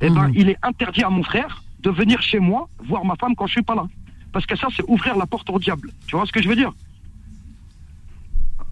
eh 0.00 0.10
ben, 0.10 0.28
Mhm. 0.28 0.32
il 0.34 0.48
est 0.50 0.58
interdit 0.62 1.04
à 1.04 1.10
mon 1.10 1.22
frère 1.22 1.62
de 1.80 1.90
venir 1.90 2.20
chez 2.22 2.40
moi 2.40 2.68
voir 2.78 3.04
ma 3.04 3.14
femme 3.16 3.34
quand 3.36 3.46
je 3.46 3.52
suis 3.52 3.62
pas 3.62 3.74
là. 3.74 3.86
Parce 4.32 4.46
que 4.46 4.56
ça, 4.56 4.66
c'est 4.74 4.82
ouvrir 4.88 5.16
la 5.16 5.26
porte 5.26 5.48
au 5.50 5.58
diable. 5.60 5.90
Tu 6.08 6.16
vois 6.16 6.26
ce 6.26 6.32
que 6.32 6.42
je 6.42 6.48
veux 6.48 6.56
dire? 6.56 6.72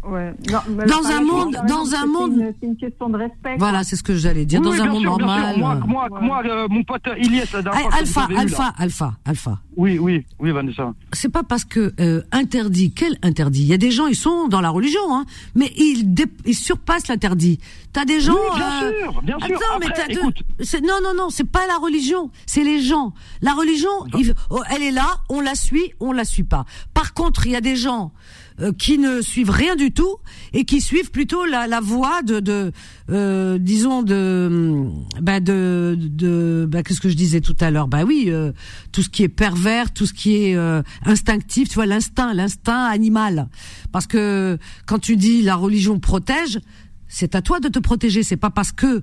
Ouais. 0.05 0.35
Non, 0.51 0.59
mais 0.69 0.85
Dans 0.87 1.07
un 1.07 1.21
monde- 1.21 1.57
c'est- 1.61 1.67
dans 1.73 1.95
un 1.95 2.07
monde- 2.07 2.33
une- 2.33 2.55
C'est 2.61 2.67
une 2.67 2.77
question 2.77 3.09
de 3.09 3.17
respect. 3.19 3.55
Voilà, 3.59 3.85
c'est 3.85 3.95
ce 3.97 4.03
que 4.03 4.17
j'allais 4.17 4.45
dire. 4.45 4.61
Oui, 4.61 4.67
Dans 4.67 4.73
oui, 4.73 4.81
un 4.81 4.87
monde 4.93 5.01
sûr, 5.03 5.11
normal. 5.19 5.59
Moi, 5.59 5.75
euh, 5.75 5.87
moi, 5.87 6.09
Ouais. 6.11 6.21
moi 6.27 6.43
euh, 6.45 6.67
mon 6.69 6.83
pote 6.83 7.03
que 7.03 7.11
Alpha, 7.11 8.23
avez 8.25 8.35
eu. 8.35 8.37
Alpha, 8.39 8.75
Alpha, 8.79 9.15
Alpha. 9.25 9.59
Oui, 9.77 9.99
oui, 9.99 10.27
oui, 10.41 10.51
Vanessa. 10.51 10.93
C'est 11.13 11.29
pas 11.31 11.45
parce 11.45 11.65
que 11.65 11.95
euh, 12.01 12.21
interdit, 12.33 12.93
quel 12.93 13.17
interdit? 13.23 13.63
Il 13.63 13.69
y 13.69 13.73
a 13.73 13.79
des 13.79 13.91
gens, 13.93 14.07
ils 14.09 14.17
sont 14.17 14.49
dans 14.49 14.61
la 14.61 14.71
religion, 14.71 15.01
hein, 15.15 15.25
mais 15.55 15.73
ils, 15.77 16.13
dé- 16.13 16.27
ils 16.47 16.55
surpassent 16.57 17.07
l'interdit. 17.09 17.61
T'as 17.93 18.05
des 18.05 18.21
gens. 18.21 18.35
Oui, 18.35 18.57
bien 18.59 18.83
euh, 18.83 18.93
sûr, 19.05 19.23
bien 19.23 19.39
sûr. 19.39 19.57
Attends, 19.57 19.79
mais 19.81 19.87
Après, 19.87 20.07
t'as 20.09 20.13
deux- 20.13 20.21
écoute. 20.21 20.43
c'est- 20.61 20.81
Non, 20.81 20.99
non, 21.03 21.15
non, 21.17 21.31
c'est 21.31 21.49
pas 21.49 21.67
la 21.69 21.77
religion, 21.77 22.31
c'est 22.47 22.65
les 22.65 22.81
gens. 22.81 23.13
La 23.41 23.55
religion, 23.55 23.91
il- 24.19 24.35
oh, 24.51 24.63
elle 24.75 24.83
est 24.83 24.91
là, 24.91 25.07
on 25.29 25.41
la 25.41 25.55
suit, 25.55 25.93
on 26.01 26.13
la 26.13 26.25
suit 26.25 26.43
pas. 26.45 26.65
Par 26.93 27.15
contre, 27.15 27.47
il 27.47 27.53
y 27.53 27.57
a 27.57 27.61
des 27.61 27.77
gens 27.77 28.13
euh, 28.61 28.73
qui 28.73 28.99
ne 28.99 29.23
suivent 29.23 29.51
rien 29.51 29.77
du 29.77 29.93
tout 29.93 30.17
et 30.53 30.65
qui 30.65 30.81
suivent 30.81 31.11
plutôt 31.11 31.45
la, 31.45 31.67
la 31.67 31.81
voie 31.81 32.23
de, 32.23 32.41
de 32.41 32.73
euh, 33.11 33.59
disons 33.59 34.03
de, 34.03 34.85
bah 35.21 35.41
de, 35.41 35.97
de, 35.99 36.67
bah 36.69 36.83
qu'est-ce 36.83 37.01
que 37.01 37.09
je 37.09 37.17
disais 37.17 37.41
tout 37.41 37.57
à 37.61 37.71
l'heure? 37.71 37.89
Bah 37.89 38.05
oui, 38.05 38.27
euh, 38.29 38.53
tout 38.93 39.03
ce 39.03 39.09
qui 39.09 39.23
est 39.23 39.29
pervers, 39.29 39.93
tout 39.93 40.07
ce 40.07 40.13
qui 40.13 40.37
est 40.37 40.57
euh, 40.57 40.83
instinctif, 41.05 41.69
tu 41.69 41.75
vois, 41.77 41.87
l'instinct, 41.87 42.35
l'instinct 42.35 42.85
animal. 42.85 43.49
Parce 43.93 44.07
que 44.07 44.59
quand 44.87 44.99
tu 44.99 45.17
dis 45.17 45.43
la 45.43 45.57
religion 45.57 45.99
protège, 45.99 46.61
c'est 47.09 47.35
à 47.35 47.43
toi 47.43 47.61
de 47.61 47.69
te 47.69 47.79
protéger. 47.79 48.23
C'est 48.23 48.37
pas 48.37 48.51
parce 48.51 48.73
que 48.73 49.03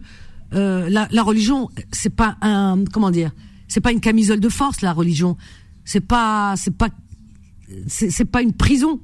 euh, 0.54 0.90
la, 0.90 1.08
la 1.12 1.24
religion, 1.24 1.70
c'est 1.92 2.16
pas 2.16 2.38
un, 2.42 2.84
comment 2.92 3.12
dire, 3.12 3.32
c'est 3.68 3.82
pas 3.82 3.92
une 3.92 4.02
camisole 4.02 4.40
de 4.40 4.50
force. 4.50 4.82
La 4.82 4.94
religion, 4.94 5.38
c'est 5.86 6.02
pas, 6.02 6.56
c'est 6.58 6.76
pas, 6.76 6.90
c'est 7.88 8.26
pas 8.26 8.42
une 8.42 8.54
prison. 8.54 9.00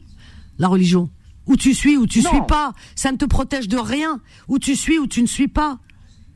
La 0.58 0.68
religion, 0.68 1.10
où 1.48 1.56
tu 1.58 1.74
suis, 1.74 1.98
où 1.98 2.08
tu 2.08 2.22
Non. 2.22 2.30
suis 2.30 2.42
pas, 2.48 2.74
ça 2.96 3.12
ne 3.12 3.18
te 3.18 3.26
protège 3.26 3.68
de 3.68 3.78
rien. 3.78 4.22
Où 4.48 4.58
tu 4.60 4.76
suis, 4.76 4.98
où 5.00 5.08
tu 5.08 5.22
ne 5.22 5.28
suis 5.28 5.48
pas. 5.48 5.80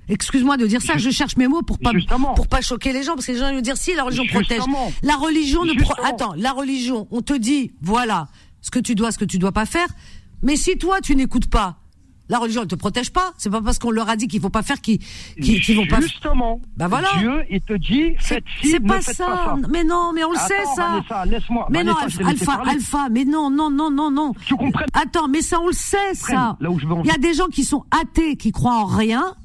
Excuse-moi 0.08 0.58
de 0.58 0.66
dire 0.66 0.82
ça, 0.82 0.98
je 0.98 1.10
cherche 1.12 1.38
mes 1.38 1.48
mots 1.48 1.62
pour 1.62 1.78
pas 1.78 1.92
Justement. 1.94 2.34
pour 2.34 2.48
pas 2.48 2.62
choquer 2.62 2.94
les 2.94 3.04
gens 3.04 3.14
parce 3.14 3.28
que 3.28 3.32
les 3.32 3.38
gens 3.38 3.54
vont 3.54 3.62
dire 3.62 3.78
si 3.78 3.94
la 3.94 4.04
religion 4.04 4.26
protège. 4.26 4.62
La 5.04 5.16
religion 5.16 5.66
ne 5.66 5.74
pro... 5.80 5.94
Attends, 6.04 6.34
la 6.36 6.52
religion, 6.52 7.08
on 7.12 7.22
te 7.22 7.34
dit 7.34 7.74
voilà 7.82 8.28
ce 8.62 8.72
que 8.72 8.80
tu 8.80 8.96
dois, 8.96 9.12
ce 9.12 9.20
que 9.20 9.26
tu 9.26 9.38
dois 9.38 9.52
pas 9.52 9.68
faire. 9.68 9.88
Mais 10.42 10.56
si 10.56 10.78
toi 10.78 11.00
tu 11.02 11.16
n'écoutes 11.16 11.48
pas, 11.48 11.79
la 12.30 12.40
religion 12.40 12.62
elle 12.62 12.68
te 12.68 12.76
protège 12.76 13.12
pas. 13.12 13.34
C'est 13.38 13.50
pas 13.50 13.62
parce 13.62 13.80
qu'on 13.80 13.92
leur 13.92 14.08
a 14.10 14.16
dit 14.16 14.28
qu'il 14.28 14.40
faut 14.40 14.50
pas 14.50 14.64
faire 14.64 14.80
qu'ils 14.82 15.00
qu'ils 15.42 15.62
qu'ils 15.62 15.76
vont 15.76 15.88
pas. 15.88 16.00
Justement. 16.00 16.62
Bah 16.78 16.88
voilà. 16.88 17.10
Dieu, 17.18 17.44
il 17.50 17.62
te 17.62 17.74
dit, 17.74 18.14
C'est 18.20 18.36
faites 18.36 18.44
ci, 18.62 18.70
c'est 18.70 18.80
ne 18.80 18.88
pas 18.88 19.02
faites 19.02 19.16
ça. 19.16 19.26
pas 19.26 19.46
ça. 19.46 19.56
Mais 19.70 19.84
non, 19.84 20.12
mais 20.14 20.24
on 20.24 20.32
le 20.32 20.38
sait 20.38 20.66
ça. 20.76 20.88
Vanessa, 20.88 21.26
laisse-moi. 21.26 21.68
Mais 21.70 21.84
non, 21.84 21.94
Vanessa, 21.94 22.24
Alpha, 22.28 22.62
Alpha, 22.66 23.10
mais 23.10 23.26
non, 23.26 23.50
non, 23.50 23.70
non, 23.70 23.92
non, 23.92 24.12
non. 24.12 24.34
Tu 24.46 24.56
comprennes 24.56 24.88
Attends, 24.94 25.28
mais 25.28 25.42
ça 25.42 25.60
on 25.60 25.68
le 25.68 25.74
sait 25.74 26.14
ça. 26.14 26.56
Là 26.60 26.72
où 26.72 26.80
je 26.80 26.86
veux 26.86 26.94
en 26.94 27.02
Il 27.04 27.08
y 27.08 27.12
a 27.12 27.18
des 27.18 27.34
gens 27.34 27.48
qui 27.48 27.64
sont 27.64 27.84
athées, 27.92 28.36
qui 28.38 28.52
croient 28.52 28.78
en 28.78 28.86
rien 28.86 29.36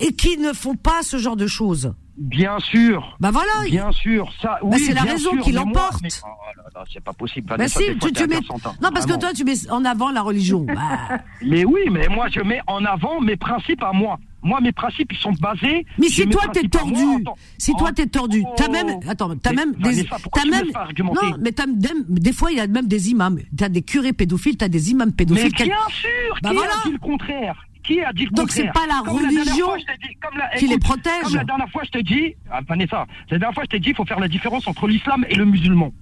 et 0.00 0.12
qui 0.12 0.38
ne 0.38 0.52
font 0.52 0.76
pas 0.76 1.02
ce 1.02 1.18
genre 1.18 1.36
de 1.36 1.46
choses. 1.46 1.92
Bien 2.20 2.58
sûr. 2.58 3.16
Bah 3.20 3.30
voilà. 3.30 3.52
Bien 3.66 3.92
sûr, 3.92 4.28
ça. 4.42 4.58
Oui, 4.62 4.78
c'est 4.80 4.92
la 4.92 5.02
bien 5.02 5.12
raison 5.12 5.30
sûr, 5.30 5.42
qui 5.42 5.52
mais 5.52 5.56
moi- 5.60 5.64
l'emporte. 5.66 6.02
mais- 6.02 6.08
oh 6.24 6.80
c'est 6.92 7.02
pas 7.02 7.12
possible. 7.12 7.54
Bah 7.56 7.68
si, 7.68 7.78
des 7.78 7.96
tu, 7.98 8.12
tu 8.12 8.26
mets. 8.26 8.36
hein. 8.36 8.40
Non, 8.82 8.90
parce 8.92 9.04
que 9.06 9.12
Vraiment. 9.12 9.18
toi, 9.18 9.32
tu 9.32 9.44
mets 9.44 9.70
en 9.70 9.84
avant 9.84 10.10
la 10.10 10.22
religion. 10.22 10.66
Bah, 10.74 11.18
Mais 11.42 11.64
oui, 11.64 11.82
mais 11.90 12.08
moi, 12.08 12.26
je 12.28 12.40
mets 12.40 12.60
en 12.66 12.84
avant 12.84 13.20
mes 13.20 13.36
principes 13.36 13.82
à 13.84 13.92
moi. 13.92 14.18
Moi, 14.42 14.60
mes 14.60 14.70
principes, 14.72 15.12
ils 15.12 15.18
sont 15.18 15.32
basés. 15.40 15.84
mais 15.98 16.08
si 16.08 16.26
toi 16.28 16.42
t'es 16.52 16.60
moi 16.62 16.70
tordu, 16.70 17.24
tant- 17.24 17.34
si 17.58 17.72
toi 17.74 17.92
t'es 17.92 18.06
tordu, 18.06 18.44
t'as 18.56 18.66
Oh. 18.68 18.72
même, 18.72 19.00
attends, 19.08 19.36
t'as 19.36 19.50
Mais 19.50 19.56
même 19.56 19.72
des, 19.74 20.04
t'as 20.04 20.44
même, 20.44 20.66
non, 21.04 21.36
mais 21.40 21.50
t'as 21.52 21.66
même- 21.66 22.04
des 22.08 22.32
fois 22.32 22.52
il 22.52 22.58
y 22.58 22.60
a 22.60 22.66
même 22.68 22.86
des 22.86 23.10
imams, 23.10 23.40
t'as 23.56 23.68
des 23.68 23.82
curés 23.82 24.12
pédophiles, 24.12 24.56
t'as 24.56 24.68
des 24.68 24.90
imams 24.92 25.08
Mais 25.08 25.14
pédophiles. 25.14 25.52
bien 25.52 25.66
quel- 25.66 25.94
sûr, 25.94 26.38
Bah 26.40 26.50
qui 26.50 26.56
voilà. 26.56 26.72
a 26.72 26.86
dit 26.86 26.92
le 26.92 26.98
contraire? 26.98 27.56
Qui 27.84 28.00
a 28.00 28.12
dit 28.12 28.24
le 28.26 28.30
Donc, 28.30 28.50
c'est 28.50 28.70
pas 28.72 28.86
la 28.86 29.02
Comme 29.04 29.16
religion 29.16 29.76
dit- 29.76 30.58
qui 30.58 30.68
les 30.68 30.78
protège. 30.78 31.22
Comme 31.22 31.34
la 31.36 31.44
dernière 31.44 31.70
fois, 31.70 31.82
je 31.84 31.90
t'ai 31.90 32.02
dit, 32.02 32.34
ah, 32.50 32.60
Vanessa, 32.68 33.06
la 33.30 33.38
dernière 33.38 33.54
fois, 33.54 33.64
je 33.64 33.70
t'ai 33.70 33.80
dit, 33.80 33.90
il 33.90 33.94
faut 33.94 34.04
faire 34.04 34.20
la 34.20 34.28
différence 34.28 34.66
entre 34.66 34.86
l'islam 34.86 35.24
et 35.28 35.34
le 35.34 35.44
musulman. 35.44 35.92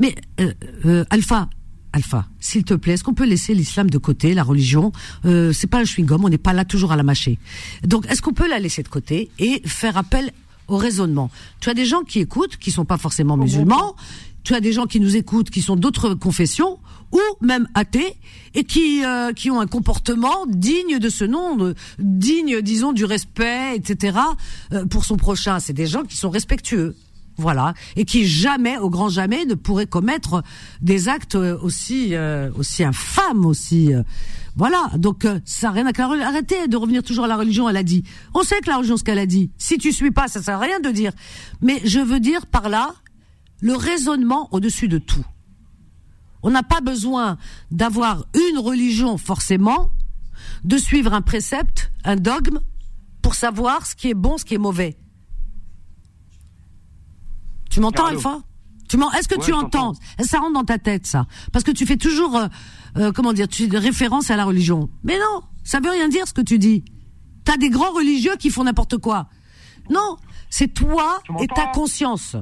Mais 0.00 0.14
euh, 0.40 0.52
euh, 0.86 1.04
Alpha, 1.10 1.48
Alpha, 1.92 2.26
s'il 2.38 2.64
te 2.64 2.74
plaît, 2.74 2.94
est-ce 2.94 3.04
qu'on 3.04 3.14
peut 3.14 3.26
laisser 3.26 3.52
l'islam 3.54 3.90
de 3.90 3.98
côté, 3.98 4.32
la 4.32 4.42
religion 4.44 4.92
euh, 5.24 5.52
C'est 5.52 5.66
pas 5.66 5.78
un 5.80 5.84
chewing-gum, 5.84 6.24
on 6.24 6.28
n'est 6.28 6.38
pas 6.38 6.52
là 6.52 6.64
toujours 6.64 6.92
à 6.92 6.96
la 6.96 7.02
mâcher. 7.02 7.38
Donc, 7.84 8.06
est-ce 8.10 8.22
qu'on 8.22 8.32
peut 8.32 8.48
la 8.48 8.58
laisser 8.58 8.82
de 8.82 8.88
côté 8.88 9.30
et 9.38 9.60
faire 9.66 9.96
appel 9.96 10.30
au 10.68 10.76
raisonnement? 10.76 11.30
Tu 11.60 11.68
as 11.68 11.74
des 11.74 11.84
gens 11.84 12.02
qui 12.02 12.20
écoutent, 12.20 12.56
qui 12.56 12.70
sont 12.70 12.84
pas 12.84 12.96
forcément 12.98 13.36
musulmans. 13.36 13.96
Tu 14.44 14.54
as 14.54 14.60
des 14.60 14.72
gens 14.72 14.86
qui 14.86 15.00
nous 15.00 15.16
écoutent, 15.16 15.50
qui 15.50 15.60
sont 15.60 15.76
d'autres 15.76 16.14
confessions 16.14 16.78
ou 17.12 17.20
même 17.44 17.68
athées 17.74 18.14
et 18.54 18.64
qui 18.64 19.04
euh, 19.04 19.32
qui 19.32 19.50
ont 19.50 19.60
un 19.60 19.66
comportement 19.66 20.46
digne 20.46 20.98
de 20.98 21.08
ce 21.08 21.24
nom, 21.24 21.56
de- 21.56 21.74
digne, 21.98 22.60
disons, 22.62 22.92
du 22.92 23.04
respect, 23.04 23.74
etc. 23.76 24.18
euh, 24.72 24.84
pour 24.86 25.04
son 25.04 25.16
prochain. 25.16 25.60
C'est 25.60 25.72
des 25.72 25.86
gens 25.86 26.02
qui 26.04 26.16
sont 26.16 26.30
respectueux. 26.30 26.96
Voilà, 27.36 27.72
et 27.96 28.04
qui 28.04 28.26
jamais, 28.26 28.76
au 28.76 28.90
grand 28.90 29.08
jamais, 29.08 29.46
ne 29.46 29.54
pourrait 29.54 29.86
commettre 29.86 30.42
des 30.82 31.08
actes 31.08 31.36
euh, 31.36 31.56
aussi 31.62 32.14
euh, 32.14 32.50
aussi 32.58 32.84
infâmes, 32.84 33.46
aussi. 33.46 33.94
euh, 33.94 34.02
voilà, 34.56 34.90
donc 34.98 35.24
euh, 35.24 35.38
ça 35.46 35.68
n'a 35.68 35.72
rien 35.72 35.86
à. 35.86 36.26
Arrêtez 36.26 36.68
de 36.68 36.76
revenir 36.76 37.02
toujours 37.02 37.24
à 37.24 37.28
la 37.28 37.36
religion. 37.36 37.66
Elle 37.66 37.78
a 37.78 37.82
dit. 37.82 38.04
On 38.34 38.42
sait 38.42 38.60
que 38.60 38.68
la 38.68 38.76
religion, 38.76 38.98
ce 38.98 39.04
qu'elle 39.04 39.18
a 39.18 39.24
dit. 39.24 39.50
Si 39.56 39.78
tu 39.78 39.90
suis 39.90 40.10
pas, 40.10 40.28
ça 40.28 40.42
sert 40.42 40.56
à 40.56 40.60
rien 40.60 40.80
de 40.80 40.90
dire. 40.90 41.12
Mais 41.62 41.80
je 41.84 42.00
veux 42.00 42.20
dire 42.20 42.44
par 42.46 42.68
là 42.68 42.94
le 43.62 43.74
raisonnement 43.74 44.48
au-dessus 44.52 44.88
de 44.88 44.98
tout. 44.98 45.24
On 46.42 46.50
n'a 46.50 46.62
pas 46.62 46.80
besoin 46.80 47.36
d'avoir 47.70 48.24
une 48.34 48.58
religion 48.58 49.18
forcément, 49.18 49.90
de 50.64 50.78
suivre 50.78 51.12
un 51.12 51.20
précepte, 51.20 51.92
un 52.04 52.16
dogme, 52.16 52.60
pour 53.22 53.34
savoir 53.34 53.86
ce 53.86 53.94
qui 53.94 54.08
est 54.08 54.14
bon, 54.14 54.38
ce 54.38 54.44
qui 54.44 54.54
est 54.54 54.58
mauvais. 54.58 54.96
Tu 57.70 57.80
m'entends, 57.80 58.06
Alpha? 58.06 58.40
Tu 58.88 58.96
Est-ce 59.16 59.28
que 59.28 59.36
Ouais, 59.36 59.44
tu 59.44 59.52
entends? 59.52 59.92
Ça 60.20 60.40
rentre 60.40 60.54
dans 60.54 60.64
ta 60.64 60.78
tête, 60.78 61.06
ça 61.06 61.26
Parce 61.52 61.64
que 61.64 61.70
tu 61.70 61.86
fais 61.86 61.96
toujours, 61.96 62.36
euh, 62.36 62.48
euh, 62.96 63.12
comment 63.12 63.32
dire, 63.32 63.46
tu 63.46 63.68
référence 63.76 64.32
à 64.32 64.36
la 64.36 64.44
religion. 64.44 64.90
Mais 65.04 65.16
non, 65.16 65.42
ça 65.62 65.78
veut 65.78 65.90
rien 65.90 66.08
dire 66.08 66.26
ce 66.26 66.34
que 66.34 66.40
tu 66.40 66.58
dis. 66.58 66.84
T'as 67.44 67.56
des 67.56 67.70
grands 67.70 67.92
religieux 67.92 68.34
qui 68.36 68.50
font 68.50 68.64
n'importe 68.64 68.98
quoi. 68.98 69.28
Non, 69.90 70.16
c'est 70.50 70.74
toi 70.74 71.22
et 71.40 71.46
ta 71.46 71.68
conscience. 71.68 72.34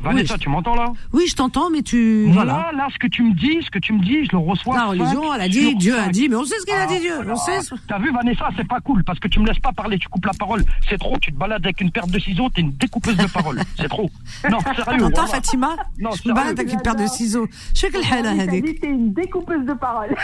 Vanessa, 0.00 0.34
Oui. 0.34 0.40
tu 0.40 0.48
m'entends 0.48 0.74
là 0.74 0.92
Oui, 1.12 1.24
je 1.28 1.34
t'entends, 1.34 1.70
mais 1.70 1.82
tu 1.82 2.24
Moi, 2.26 2.34
voilà. 2.44 2.70
là, 2.76 2.88
ce 2.92 2.98
que 2.98 3.06
tu 3.06 3.22
me 3.22 3.34
dis, 3.34 3.58
ce 3.62 3.70
que 3.70 3.78
tu 3.78 3.92
me 3.92 4.00
dis, 4.00 4.24
je 4.26 4.32
le 4.32 4.38
reçois. 4.38 4.76
La 4.76 4.84
religion, 4.86 5.32
elle 5.34 5.40
a 5.42 5.48
dit, 5.48 5.74
Dieu 5.76 5.98
a 5.98 6.08
dit, 6.08 6.28
mais 6.28 6.36
on 6.36 6.44
sait 6.44 6.58
ce 6.60 6.64
qu'il 6.66 6.74
a 6.74 6.86
dit 6.86 7.00
Dieu, 7.00 7.14
on 7.26 7.32
Ah, 7.32 7.36
sait. 7.36 7.74
T'as 7.88 7.98
vu, 7.98 8.12
Vanessa, 8.12 8.48
c'est 8.56 8.66
pas 8.66 8.80
cool 8.80 9.04
parce 9.04 9.18
que 9.18 9.28
tu 9.28 9.40
me 9.40 9.46
laisses 9.46 9.58
pas 9.58 9.72
parler, 9.72 9.98
tu 9.98 10.08
coupes 10.08 10.24
la 10.26 10.32
parole. 10.38 10.64
C'est 10.88 10.98
trop, 10.98 11.16
tu 11.18 11.32
te 11.32 11.36
balades 11.36 11.64
avec 11.64 11.80
une 11.80 11.90
paire 11.90 12.06
de 12.06 12.18
ciseaux, 12.18 12.48
t'es 12.50 12.60
une 12.62 12.72
découpeuse 12.72 13.16
de 13.16 13.26
parole. 13.26 13.60
C'est 13.78 13.88
trop. 13.88 14.10
Non, 14.50 14.58
sérieux. 14.60 14.84
T'entends, 14.84 15.10
voilà. 15.10 15.26
Fatima 15.28 15.76
Non, 15.98 16.10
Je 16.12 16.28
me 16.28 16.34
balade 16.34 16.58
avec 16.58 16.72
une 16.72 16.80
paire 16.80 16.96
de 16.96 17.06
ciseaux. 17.06 17.46
Je 17.74 17.80
sais 17.80 17.90
t'a 17.90 17.98
hadik. 18.30 18.64
dit 18.64 18.74
t'es 18.76 18.88
une 18.88 19.12
découpeuse 19.12 19.64
de 19.66 19.72
parole. 19.74 20.14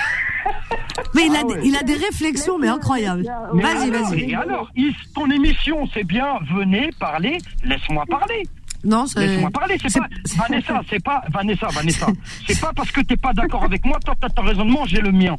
Mais 1.14 1.26
il 1.26 1.34
a, 1.36 1.40
Ah 1.42 1.46
ouais. 1.46 1.60
il 1.64 1.76
a 1.76 1.82
des 1.82 1.94
réflexions, 1.94 2.58
mais 2.58 2.68
incroyables. 2.68 3.24
Vas-y, 3.52 3.90
vas-y. 3.90 4.30
Et 4.30 4.34
alors, 4.34 4.70
ton 5.14 5.30
émission, 5.30 5.88
c'est 5.92 6.04
bien, 6.04 6.38
venez 6.54 6.90
parler, 6.98 7.38
laisse-moi 7.64 8.04
parler. 8.08 8.42
Non, 8.84 9.06
c'est. 9.06 9.26
Laisse-moi 9.26 9.50
parler, 9.50 9.76
c'est 9.80 9.98
pas 9.98 10.08
Vanessa, 10.36 10.82
c'est 10.90 11.02
pas 11.02 11.22
Vanessa, 11.32 11.66
Vanessa. 11.68 12.06
C'est 12.46 12.60
pas 12.60 12.72
parce 12.74 12.90
que 12.92 13.00
t'es 13.00 13.16
pas 13.16 13.32
d'accord 13.32 13.64
avec 13.64 13.84
moi, 13.84 13.98
toi 14.04 14.14
t'as 14.20 14.28
ton 14.28 14.42
raisonnement, 14.42 14.84
j'ai 14.86 15.00
le 15.00 15.10
mien. 15.12 15.36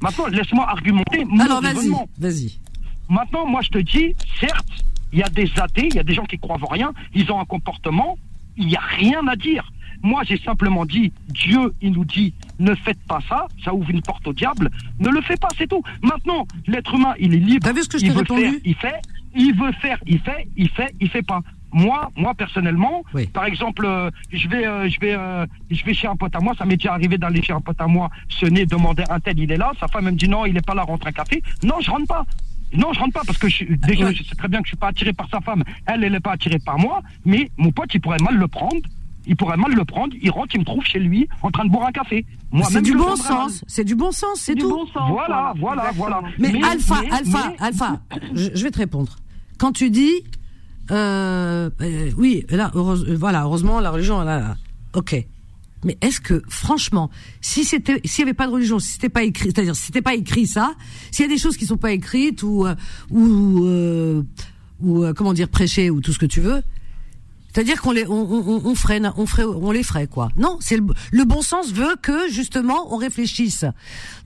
Maintenant, 0.00 0.26
laisse-moi 0.28 0.68
argumenter 0.68 1.24
mon 1.26 1.38
Alors, 1.40 1.60
vas-y, 1.60 1.74
raisonnement. 1.74 2.08
vas-y. 2.18 2.58
Maintenant, 3.08 3.46
moi, 3.46 3.60
je 3.62 3.68
te 3.68 3.78
dis, 3.78 4.14
certes, 4.38 4.66
il 5.12 5.18
y 5.18 5.22
a 5.22 5.28
des 5.28 5.50
athées, 5.58 5.88
il 5.88 5.94
y 5.94 5.98
a 5.98 6.02
des 6.04 6.14
gens 6.14 6.24
qui 6.24 6.38
croient 6.38 6.56
en 6.62 6.66
rien, 6.66 6.92
ils 7.14 7.30
ont 7.30 7.38
un 7.40 7.44
comportement, 7.44 8.16
il 8.56 8.66
n'y 8.68 8.76
a 8.76 8.80
rien 8.80 9.26
à 9.26 9.36
dire. 9.36 9.70
Moi, 10.02 10.22
j'ai 10.24 10.38
simplement 10.38 10.86
dit, 10.86 11.12
Dieu, 11.28 11.74
il 11.82 11.92
nous 11.92 12.06
dit, 12.06 12.32
ne 12.58 12.74
faites 12.74 13.00
pas 13.06 13.18
ça, 13.28 13.46
ça 13.62 13.74
ouvre 13.74 13.90
une 13.90 14.00
porte 14.00 14.26
au 14.26 14.32
diable, 14.32 14.70
ne 14.98 15.10
le 15.10 15.20
fais 15.20 15.36
pas, 15.36 15.48
c'est 15.58 15.66
tout. 15.68 15.82
Maintenant, 16.02 16.46
l'être 16.66 16.94
humain, 16.94 17.12
il 17.18 17.34
est 17.34 17.38
libre. 17.38 17.66
T'as 17.66 17.74
vu 17.74 17.82
ce 17.82 17.88
que 17.90 17.98
je 17.98 18.04
il 18.04 18.08
t'ai 18.08 18.14
veut 18.14 18.20
répondu? 18.20 18.40
faire, 18.42 18.60
il 18.64 18.74
fait, 18.76 19.00
il 19.34 19.54
veut 19.54 19.72
faire, 19.82 19.98
il 20.06 20.20
fait, 20.20 20.48
il 20.56 20.70
fait, 20.70 20.94
il 21.00 21.10
fait 21.10 21.22
pas. 21.22 21.40
Moi, 21.72 22.10
moi 22.16 22.34
personnellement, 22.34 23.02
Oui. 23.14 23.26
par 23.26 23.44
exemple, 23.44 23.84
euh, 23.86 24.10
je 24.32 24.48
vais, 24.48 24.66
euh, 24.66 24.88
je 24.88 24.98
vais, 25.00 25.14
euh, 25.14 25.46
je 25.70 25.84
vais 25.84 25.94
chez 25.94 26.08
un 26.08 26.16
pote 26.16 26.34
à 26.34 26.40
moi. 26.40 26.54
Ça 26.58 26.64
m'est 26.64 26.76
déjà 26.76 26.92
arrivé 26.94 27.16
d'aller 27.18 27.42
chez 27.42 27.52
un 27.52 27.60
pote 27.60 27.80
à 27.80 27.86
moi, 27.86 28.10
sonner, 28.28 28.66
demander 28.66 29.04
un 29.08 29.20
tel, 29.20 29.38
il 29.38 29.50
est 29.52 29.56
là. 29.56 29.72
Sa 29.78 29.86
femme 29.88 30.06
elle 30.08 30.14
me 30.14 30.18
dit 30.18 30.28
non, 30.28 30.46
il 30.46 30.56
est 30.56 30.66
pas 30.66 30.74
là, 30.74 30.82
rentre 30.82 31.06
un 31.06 31.12
café. 31.12 31.42
Non, 31.62 31.76
je 31.80 31.90
rentre 31.90 32.06
pas. 32.06 32.24
Non, 32.72 32.92
je 32.92 33.00
rentre 33.00 33.12
pas 33.14 33.22
parce 33.26 33.38
que 33.38 33.48
je, 33.48 33.64
déjà, 33.64 34.06
Oui. 34.06 34.14
je 34.14 34.22
sais 34.22 34.34
très 34.36 34.46
bien 34.48 34.60
que 34.60 34.66
je 34.66 34.70
suis 34.70 34.76
pas 34.76 34.88
attiré 34.88 35.12
par 35.12 35.28
sa 35.28 35.40
femme. 35.40 35.64
Elle, 35.86 36.04
elle 36.04 36.14
est 36.14 36.20
pas 36.20 36.32
attirée 36.32 36.58
par 36.60 36.78
moi. 36.78 37.02
Mais 37.24 37.50
mon 37.56 37.72
pote, 37.72 37.92
il 37.94 38.00
pourrait 38.00 38.18
mal 38.22 38.36
le 38.36 38.46
prendre. 38.48 38.76
Il 39.26 39.36
pourrait 39.36 39.56
mal 39.56 39.72
le 39.74 39.84
prendre. 39.84 40.14
Il 40.22 40.30
rentre, 40.30 40.54
il 40.54 40.60
me 40.60 40.64
trouve 40.64 40.84
chez 40.84 40.98
lui, 41.00 41.28
en 41.42 41.50
train 41.50 41.64
de 41.64 41.70
boire 41.70 41.86
un 41.88 41.92
café. 41.92 42.24
Moi, 42.52 42.64
C'est 42.66 42.74
même 42.74 42.82
du 42.84 42.92
bon 42.92 43.04
prendrais 43.04 43.28
mal. 43.28 43.50
sens. 43.50 43.64
C'est 43.68 43.84
du 43.84 43.94
bon 43.94 44.12
sens, 44.12 44.38
c'est 44.40 44.54
Du 44.54 44.62
tout. 44.62 44.70
bon 44.70 44.86
sens, 44.86 45.10
Voilà, 45.10 45.52
voilà, 45.58 45.90
voilà. 45.94 46.20
Mais, 46.38 46.52
Mais- 46.52 46.64
Alpha, 46.64 47.00
mais- 47.02 47.10
Alpha, 47.12 47.48
mais- 47.50 47.64
Alpha, 47.66 48.00
je, 48.34 48.48
je 48.54 48.62
vais 48.64 48.70
te 48.70 48.78
répondre. 48.78 49.16
Quand 49.58 49.72
tu 49.72 49.90
dis, 49.90 50.22
euh, 50.90 51.70
euh, 51.80 52.10
oui, 52.16 52.44
là, 52.50 52.70
euh, 52.74 53.16
voilà, 53.16 53.42
heureusement, 53.44 53.80
la 53.80 53.90
religion, 53.90 54.20
là, 54.22 54.38
là, 54.40 54.56
ok. 54.94 55.24
Mais 55.84 55.96
est-ce 56.02 56.20
que, 56.20 56.42
franchement, 56.48 57.10
si 57.40 57.64
c'était, 57.64 58.00
s'il 58.04 58.20
y 58.20 58.28
avait 58.28 58.34
pas 58.34 58.46
de 58.46 58.52
religion, 58.52 58.78
si 58.78 58.92
c'était 58.92 59.08
pas 59.08 59.22
écrit, 59.22 59.50
c'est-à-dire 59.50 59.74
si 59.74 59.86
c'était 59.86 60.02
pas 60.02 60.14
écrit 60.14 60.46
ça, 60.46 60.74
s'il 61.10 61.24
y 61.24 61.28
a 61.28 61.32
des 61.32 61.38
choses 61.38 61.56
qui 61.56 61.64
sont 61.64 61.78
pas 61.78 61.92
écrites 61.92 62.42
ou 62.42 62.66
euh, 62.66 62.74
ou 63.10 63.64
euh, 63.64 64.22
ou 64.82 65.04
comment 65.14 65.32
dire 65.32 65.48
prêchées 65.48 65.88
ou 65.88 66.00
tout 66.00 66.12
ce 66.12 66.18
que 66.18 66.26
tu 66.26 66.40
veux, 66.40 66.62
c'est-à-dire 67.52 67.80
qu'on 67.80 67.92
les, 67.92 68.06
on, 68.06 68.12
on, 68.12 68.62
on 68.64 68.74
ferait, 68.74 69.00
on 69.16 69.26
ferait, 69.26 69.44
on 69.44 69.70
les 69.70 69.82
ferait 69.82 70.06
quoi. 70.06 70.30
Non, 70.36 70.58
c'est 70.60 70.76
le, 70.76 70.84
le 71.10 71.24
bon 71.24 71.42
sens 71.42 71.72
veut 71.72 71.96
que 72.00 72.28
justement 72.30 72.94
on 72.94 72.96
réfléchisse. 72.96 73.64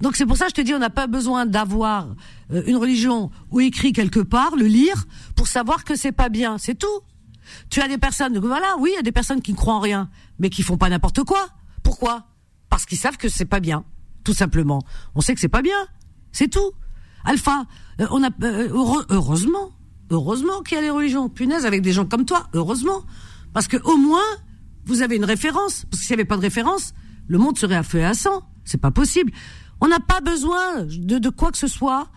Donc 0.01 0.17
c'est 0.17 0.27
pour 0.27 0.37
ça 0.37 0.45
que 0.47 0.51
je 0.51 0.55
te 0.57 0.61
dis, 0.61 0.75
on 0.75 0.79
n'a 0.79 0.91
pas 0.91 1.07
besoin 1.07 1.47
d'avoir 1.47 2.09
euh, 2.53 2.63
une 2.67 2.77
religion 2.77 3.31
ou 3.51 3.61
écrit 3.61 3.93
quelque 3.93 4.21
part, 4.21 4.57
le 4.57 4.67
lire 4.67 5.05
pour 5.37 5.49
savoir 5.49 5.85
que 5.85 5.97
c'est 5.97 6.13
pas 6.13 6.29
bien. 6.29 6.59
C'est 6.59 6.75
tout. 6.75 7.01
Tu 7.71 7.81
as 7.81 7.89
des 7.89 7.99
personnes, 7.99 8.39
voilà, 8.39 8.75
oui, 8.79 8.91
il 8.93 8.97
y 8.97 8.99
a 8.99 9.03
des 9.03 9.13
personnes 9.13 9.43
qui 9.43 9.53
ne 9.53 9.57
croient 9.57 9.75
en 9.75 9.81
rien, 9.81 10.09
mais 10.39 10.51
qui 10.51 10.63
font 10.63 10.79
pas 10.79 10.89
n'importe 10.89 11.23
quoi. 11.25 11.49
Pourquoi? 11.83 12.25
Parce 12.71 12.87
qu'ils 12.87 12.99
savent 12.99 13.19
que 13.19 13.29
c'est 13.29 13.45
pas 13.45 13.61
bien, 13.61 13.85
tout 14.25 14.33
simplement. 14.33 14.83
On 15.15 15.21
sait 15.21 15.35
que 15.35 15.41
c'est 15.41 15.49
pas 15.49 15.63
bien, 15.63 15.87
c'est 16.33 16.49
tout. 16.49 16.73
Alpha, 17.25 17.67
euh, 18.01 18.07
on 18.11 18.23
a 18.23 18.31
euh, 18.43 19.05
heureusement, 19.11 19.73
heureusement 20.11 20.63
qu'il 20.63 20.77
y 20.77 20.79
a 20.79 20.83
les 20.83 20.91
religions. 20.91 21.29
Punaise, 21.29 21.67
avec 21.67 21.83
des 21.83 21.93
gens 21.93 22.07
comme 22.07 22.25
toi, 22.25 22.47
heureusement, 22.53 23.03
parce 23.53 23.69
que 23.69 23.77
au 23.85 23.97
moins 23.97 24.23
vous 24.87 25.03
avez 25.03 25.17
une 25.17 25.25
référence. 25.25 25.85
Parce 25.91 26.01
que 26.01 26.07
s'il 26.07 26.17
n'y 26.17 26.21
avait 26.21 26.29
pas 26.29 26.37
de 26.37 26.43
référence, 26.43 26.95
le 27.27 27.39
monde 27.39 27.59
serait 27.59 27.77
à 27.77 27.83
feu 27.83 27.99
et 27.99 28.05
à 28.05 28.15
sang. 28.15 28.43
C'est 28.65 28.81
pas 28.81 28.91
possible. 28.91 29.33
On 29.81 29.89
n'a 29.89 30.01
pas 30.01 30.21
besoin 30.21 30.85
de, 30.85 31.29
quoi 31.29 31.51
que 31.51 31.59
ce 31.59 31.69
soit 31.69 32.09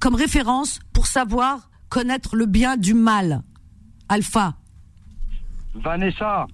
comme 0.00 0.14
référence 0.14 0.80
pour 0.92 1.06
savoir 1.06 1.70
connaître 1.88 2.36
le 2.36 2.46
bien 2.46 2.76
du 2.76 2.94
mal. 2.94 3.42
Alpha. 4.08 4.54
Vanessa, 5.74 6.46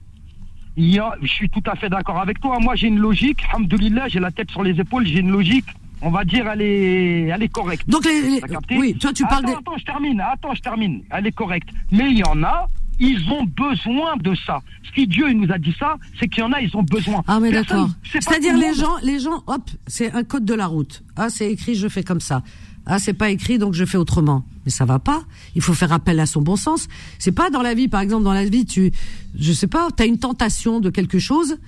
je 0.76 1.26
suis 1.26 1.48
tout 1.48 1.62
à 1.66 1.76
fait 1.76 1.88
d'accord 1.88 2.20
avec 2.20 2.40
toi. 2.40 2.58
Moi, 2.60 2.74
j'ai 2.76 2.88
une 2.88 2.98
logique. 2.98 3.42
Alhamdoulilah, 3.50 4.08
j'ai 4.08 4.20
la 4.20 4.30
tête 4.30 4.50
sur 4.50 4.62
les 4.62 4.78
épaules. 4.78 5.06
J'ai 5.06 5.20
une 5.20 5.30
logique. 5.30 5.66
On 6.02 6.10
va 6.10 6.24
dire, 6.24 6.48
elle 6.48 6.62
est, 6.62 7.28
elle 7.28 7.42
est 7.42 7.48
correcte. 7.48 7.88
Donc 7.88 8.04
les, 8.04 8.40
oui, 8.76 8.94
toi 8.94 9.12
tu 9.12 9.22
parles 9.24 9.44
attends, 9.44 9.52
des 9.52 9.58
attends, 9.58 9.78
je 9.78 9.84
termine. 9.84 10.20
Attends, 10.20 10.54
je 10.54 10.60
termine. 10.60 11.02
Elle 11.10 11.26
est 11.28 11.32
correcte. 11.32 11.68
Mais 11.92 12.10
il 12.10 12.18
y 12.18 12.24
en 12.24 12.42
a, 12.42 12.68
ils 12.98 13.28
ont 13.30 13.44
besoin 13.44 14.16
de 14.16 14.34
ça. 14.46 14.60
Ce 14.82 14.92
qui 14.92 15.06
Dieu 15.06 15.30
il 15.30 15.38
nous 15.38 15.52
a 15.52 15.58
dit 15.58 15.74
ça, 15.78 15.96
c'est 16.18 16.28
qu'il 16.28 16.40
y 16.40 16.46
en 16.46 16.52
a, 16.52 16.60
ils 16.60 16.76
ont 16.76 16.82
besoin. 16.82 17.22
Ah 17.28 17.38
mais 17.38 17.52
d'accord. 17.52 17.88
C'est-à-dire 18.02 18.56
les 18.56 18.74
gens, 18.74 18.96
les 19.02 19.20
gens, 19.20 19.42
hop, 19.46 19.62
c'est 19.86 20.12
un 20.12 20.24
code 20.24 20.44
de 20.44 20.54
la 20.54 20.66
route. 20.66 21.02
Ah 21.16 21.30
c'est 21.30 21.50
écrit, 21.50 21.76
je 21.76 21.88
fais 21.88 22.02
comme 22.02 22.20
ça. 22.20 22.42
Ah 22.84 22.98
c'est 22.98 23.14
pas 23.14 23.30
écrit, 23.30 23.58
donc 23.58 23.74
je 23.74 23.84
fais 23.84 23.96
autrement. 23.96 24.44
Mais 24.64 24.72
ça 24.72 24.84
va 24.84 24.98
pas. 24.98 25.22
Il 25.54 25.62
faut 25.62 25.74
faire 25.74 25.92
appel 25.92 26.18
à 26.18 26.26
son 26.26 26.42
bon 26.42 26.56
sens. 26.56 26.88
C'est 27.20 27.32
pas 27.32 27.48
dans 27.48 27.62
la 27.62 27.74
vie, 27.74 27.86
par 27.86 28.00
exemple, 28.00 28.24
dans 28.24 28.32
la 28.32 28.44
vie, 28.44 28.66
tu, 28.66 28.90
je 29.38 29.52
sais 29.52 29.68
pas, 29.68 29.88
t'as 29.94 30.06
une 30.06 30.18
tentation 30.18 30.80
de 30.80 30.90
quelque 30.90 31.20
chose 31.20 31.58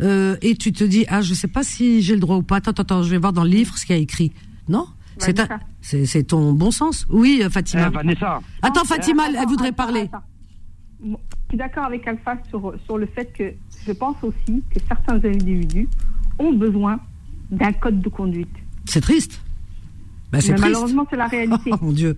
euh, 0.00 0.36
et 0.42 0.54
tu 0.56 0.72
te 0.72 0.84
dis 0.84 1.04
ah 1.08 1.20
je 1.22 1.34
sais 1.34 1.48
pas 1.48 1.62
si 1.62 2.02
j'ai 2.02 2.14
le 2.14 2.20
droit 2.20 2.36
ou 2.36 2.42
pas. 2.42 2.56
Attends, 2.56 2.70
attends, 2.70 2.82
attends, 2.82 3.02
je 3.02 3.10
vais 3.10 3.18
voir 3.18 3.32
dans 3.32 3.44
le 3.44 3.50
livre 3.50 3.76
ce 3.78 3.84
qu'il 3.86 3.96
y 3.96 3.98
a 3.98 4.02
écrit. 4.02 4.32
Non, 4.68 4.86
c'est 5.18 5.34
ta- 5.34 5.46
Vanessa. 5.46 5.64
c'est 5.80 6.06
c'est 6.06 6.22
ton 6.24 6.52
bon 6.52 6.70
sens? 6.70 7.06
Oui, 7.10 7.40
euh, 7.42 7.50
Fatima. 7.50 7.90
Vanessa, 7.90 8.40
Attends, 8.62 8.84
Fatima, 8.84 9.24
elle, 9.28 9.46
voudrait 9.48 9.72
parler. 9.72 10.02
attends. 10.12 10.22
Je 11.02 11.16
suis 11.48 11.58
d'accord 11.58 11.84
avec 11.84 12.06
Alpha 12.06 12.36
sur, 12.50 12.74
sur 12.84 12.98
le 12.98 13.06
fait 13.06 13.32
que 13.32 13.52
je 13.86 13.92
pense 13.92 14.16
aussi 14.22 14.62
que 14.72 14.78
certains 14.86 15.16
individus 15.24 15.88
ont 16.38 16.52
besoin 16.52 17.00
d'un 17.50 17.72
code 17.72 18.00
de 18.00 18.08
conduite. 18.08 18.48
C'est 18.84 19.00
triste. 19.00 19.40
C'est 20.32 20.32
Mais 20.32 20.38
triste. 20.40 20.58
malheureusement, 20.60 21.06
c'est 21.10 21.16
la 21.16 21.26
réalité. 21.36 21.70
Oh 21.72 21.76
mon 21.82 21.92
Dieu. 21.92 22.16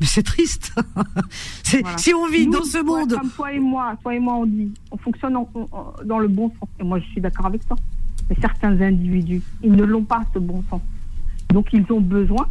Mais 0.00 0.06
c'est 0.06 0.22
triste. 0.22 0.72
c'est, 1.62 1.80
Voilà. 1.82 1.98
Si 1.98 2.14
on 2.14 2.26
vit 2.28 2.46
Nous, 2.46 2.52
dans 2.52 2.64
ce 2.64 2.82
monde. 2.82 3.12
Comme 3.14 3.30
toi 3.30 3.52
et 3.52 3.58
moi, 3.60 3.96
toi 4.02 4.14
et 4.14 4.18
moi, 4.18 4.34
on 4.36 4.46
dit, 4.46 4.72
on 4.90 4.96
fonctionne 4.96 5.36
en- 5.36 5.48
en- 5.54 5.92
dans 6.04 6.18
le 6.18 6.28
bon 6.28 6.48
sens. 6.58 6.68
Et 6.80 6.84
moi, 6.84 6.98
je 7.00 7.04
suis 7.06 7.20
d'accord 7.20 7.46
avec 7.46 7.66
toi. 7.66 7.76
Mais 8.28 8.36
certains 8.40 8.80
individus, 8.80 9.42
ils 9.62 9.72
ne 9.72 9.84
l'ont 9.84 10.04
pas, 10.04 10.22
ce 10.32 10.38
bon 10.38 10.64
sens. 10.70 10.80
Donc, 11.50 11.66
ils 11.72 11.84
ont 11.90 12.00
besoin 12.00 12.48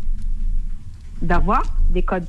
d'avoir 1.22 1.64
des 1.91 2.04
codes. 2.04 2.28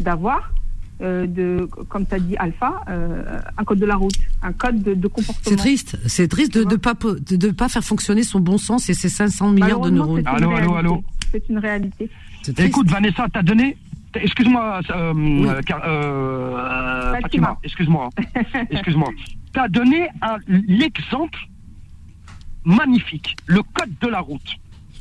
D'avoir, 0.00 0.52
euh, 1.00 1.26
de, 1.26 1.68
comme 1.88 2.06
tu 2.06 2.14
as 2.14 2.18
dit 2.18 2.36
Alpha, 2.36 2.82
euh, 2.88 3.40
un 3.56 3.64
code 3.64 3.78
de 3.78 3.86
la 3.86 3.96
route, 3.96 4.18
un 4.42 4.52
code 4.52 4.82
de, 4.82 4.92
de 4.94 5.08
comportement. 5.08 5.44
C'est 5.48 5.56
triste. 5.56 5.98
C'est 6.06 6.28
triste 6.28 6.52
de 6.54 6.64
ne 6.64 6.76
pas, 6.76 6.94
po- 6.94 7.14
de, 7.14 7.36
de 7.36 7.50
pas 7.50 7.68
faire 7.70 7.82
fonctionner 7.84 8.22
son 8.22 8.40
bon 8.40 8.58
sens 8.58 8.88
et 8.90 8.94
ses 8.94 9.08
500 9.08 9.52
milliards 9.52 9.80
de 9.80 9.90
neurones. 9.90 10.22
c'est 10.24 10.30
une 10.30 10.36
Allô, 10.36 10.50
allô, 10.50 10.56
réalité. 10.72 10.78
allô. 10.78 11.04
C'est 11.32 11.48
une 11.48 11.58
réalité. 11.58 12.10
Écoute, 12.58 12.90
Vanessa, 12.90 13.26
t'as 13.32 13.42
donné. 13.42 13.76
Excuse-moi, 14.22 14.80
euh, 14.90 15.12
Oui. 15.14 15.46
euh, 15.48 15.60
euh, 15.70 16.56
euh, 16.56 17.20
Fatima. 17.20 17.56
Excuse-moi. 17.62 18.08
Excuse-moi. 18.70 19.08
T'as 19.52 19.68
donné 19.68 20.08
un- 20.22 20.38
l'exemple 20.48 21.38
magnifique, 22.64 23.36
le 23.46 23.62
code 23.62 23.92
de 24.00 24.08
la 24.08 24.20
route. 24.20 24.56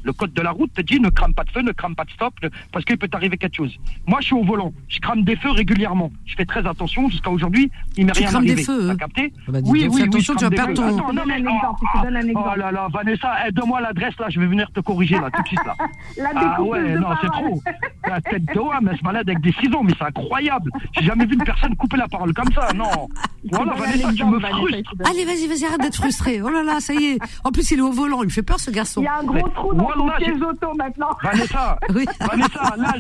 Le 0.06 0.14
code 0.14 0.34
de 0.34 0.42
la 0.42 0.52
route 0.52 0.72
te 0.72 0.82
dit 0.82 1.00
ne 1.00 1.10
crame 1.10 1.34
pas 1.34 1.44
de 1.44 1.50
feu, 1.50 1.62
ne 1.62 1.72
crame 1.72 1.96
pas 1.96 2.06
de 2.06 2.12
stop, 2.12 2.34
ne- 2.44 2.50
parce 2.72 2.86
qu'il 2.86 2.96
peut 2.98 3.08
t'arriver 3.08 3.38
quelque 3.38 3.56
chose. 3.56 3.76
Moi, 4.06 4.20
je 4.22 4.28
suis 4.28 4.36
au 4.36 4.44
volant, 4.44 4.72
je 4.88 5.00
crame 5.00 5.24
des 5.24 5.36
feux 5.36 5.50
régulièrement. 5.50 6.12
Je 6.26 6.36
fais 6.36 6.46
très 6.46 6.66
attention 6.68 7.10
jusqu'à 7.10 7.32
aujourd'hui. 7.32 7.72
Il 7.98 8.06
m'est 8.06 8.12
Tu 8.12 8.20
rien 8.20 8.30
crames 8.30 8.44
des 8.46 8.52
arrivé. 8.52 8.64
feux, 8.66 8.90
hein 8.92 8.96
capté? 8.98 9.34
Ah 9.36 9.52
bah, 9.52 9.60
Oui, 9.66 9.84
donc, 9.86 9.94
oui, 9.96 10.02
oui. 10.02 10.02
attention, 10.04 10.34
je 10.36 10.38
tu 10.38 10.44
vas 10.46 10.50
perdre 10.52 10.74
ton- 10.76 10.98
Attends, 11.00 11.12
non, 11.14 11.24
mais- 11.26 11.34
un 11.34 11.38
exemple, 11.38 11.80
je 11.96 12.00
te 12.00 12.06
donne 12.06 12.16
un 12.18 12.22
Oh 12.22 12.28
exemple. 12.30 12.60
là 12.60 12.72
là, 12.72 12.88
Vanessa, 12.94 13.52
donne-moi 13.52 13.82
l'adresse 13.82 14.14
là, 14.20 14.28
je 14.30 14.40
vais 14.40 14.46
venir 14.46 14.70
te 14.72 14.80
corriger 14.80 15.16
là 15.16 15.30
tout 15.32 15.42
de 15.42 15.48
suite 15.48 15.66
là. 15.66 15.76
La 16.18 16.30
Ah 16.36 16.62
ouais, 16.62 16.96
non, 17.00 17.08
c'est 17.22 17.28
trop. 17.32 17.62
La 18.08 18.22
tête 18.22 18.46
de 18.46 18.60
homme, 18.60 18.88
elle 18.92 18.98
se 18.98 19.04
balade 19.04 19.28
avec 19.28 19.42
des 19.42 19.54
ciseaux, 19.54 19.82
mais 19.82 19.94
c'est 19.98 20.06
incroyable. 20.06 20.70
J'ai 20.94 21.04
jamais 21.06 21.26
vu 21.26 21.34
une 21.34 21.44
personne 21.44 21.76
couper 21.76 21.98
la 21.98 22.08
parole 22.08 22.32
comme 22.34 22.52
ça, 22.54 22.70
non. 22.76 23.10
Voilà, 23.52 23.74
Vanessa, 23.74 24.14
tu 24.14 24.26
me 24.26 24.40
frustres. 24.40 24.94
Allez, 25.10 25.26
vas-y, 25.26 25.48
vas-y, 25.48 25.66
arrête 25.66 25.82
d'être 25.82 25.96
frustré. 25.96 26.42
Oh 26.42 26.50
là 26.50 26.64
là, 26.64 26.80
ça 26.80 26.94
y 26.94 27.06
est. 27.06 27.20
En 27.44 27.52
plus, 27.52 27.70
il 27.72 27.80
est 27.80 27.82
au 27.82 27.92
volant. 27.92 28.22
Il 28.24 28.26
me 28.26 28.32
fait 28.32 28.44
peur, 28.44 28.60
ce 28.60 28.72
garçon. 28.72 29.02
Il 29.02 29.06
y 29.06 29.08
a 29.08 29.20
un 29.20 29.24
gros 29.24 29.48
trou 29.50 29.74
dans 29.74 29.88
ton 29.92 30.10
siège 30.18 30.42
auto 30.42 30.74
maintenant. 30.76 31.10
Vanessa, 31.22 31.78
Oui. 31.94 32.06
Vanessa, 32.20 32.76
là, 32.78 32.94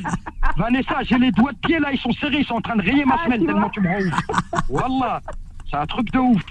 Vanessa, 0.57 0.95
j'ai 1.03 1.17
les 1.17 1.31
doigts 1.31 1.51
de 1.51 1.57
pied 1.57 1.79
là, 1.79 1.91
ils 1.91 1.99
sont 1.99 2.11
serrés, 2.13 2.39
ils 2.39 2.45
sont 2.45 2.55
en 2.55 2.61
train 2.61 2.75
de 2.75 2.81
rayer 2.81 3.05
ma 3.05 3.15
Ah, 3.19 3.23
semelle 3.25 3.39
tu 3.39 3.45
tellement 3.47 3.69
tu 3.69 3.81
me 3.81 3.87
rends 3.87 3.99
ouf. 3.99 4.69
Wallah, 4.69 5.21
c'est 5.69 5.77
un 5.77 5.85
truc 5.85 6.11
de 6.11 6.19
ouf. 6.19 6.41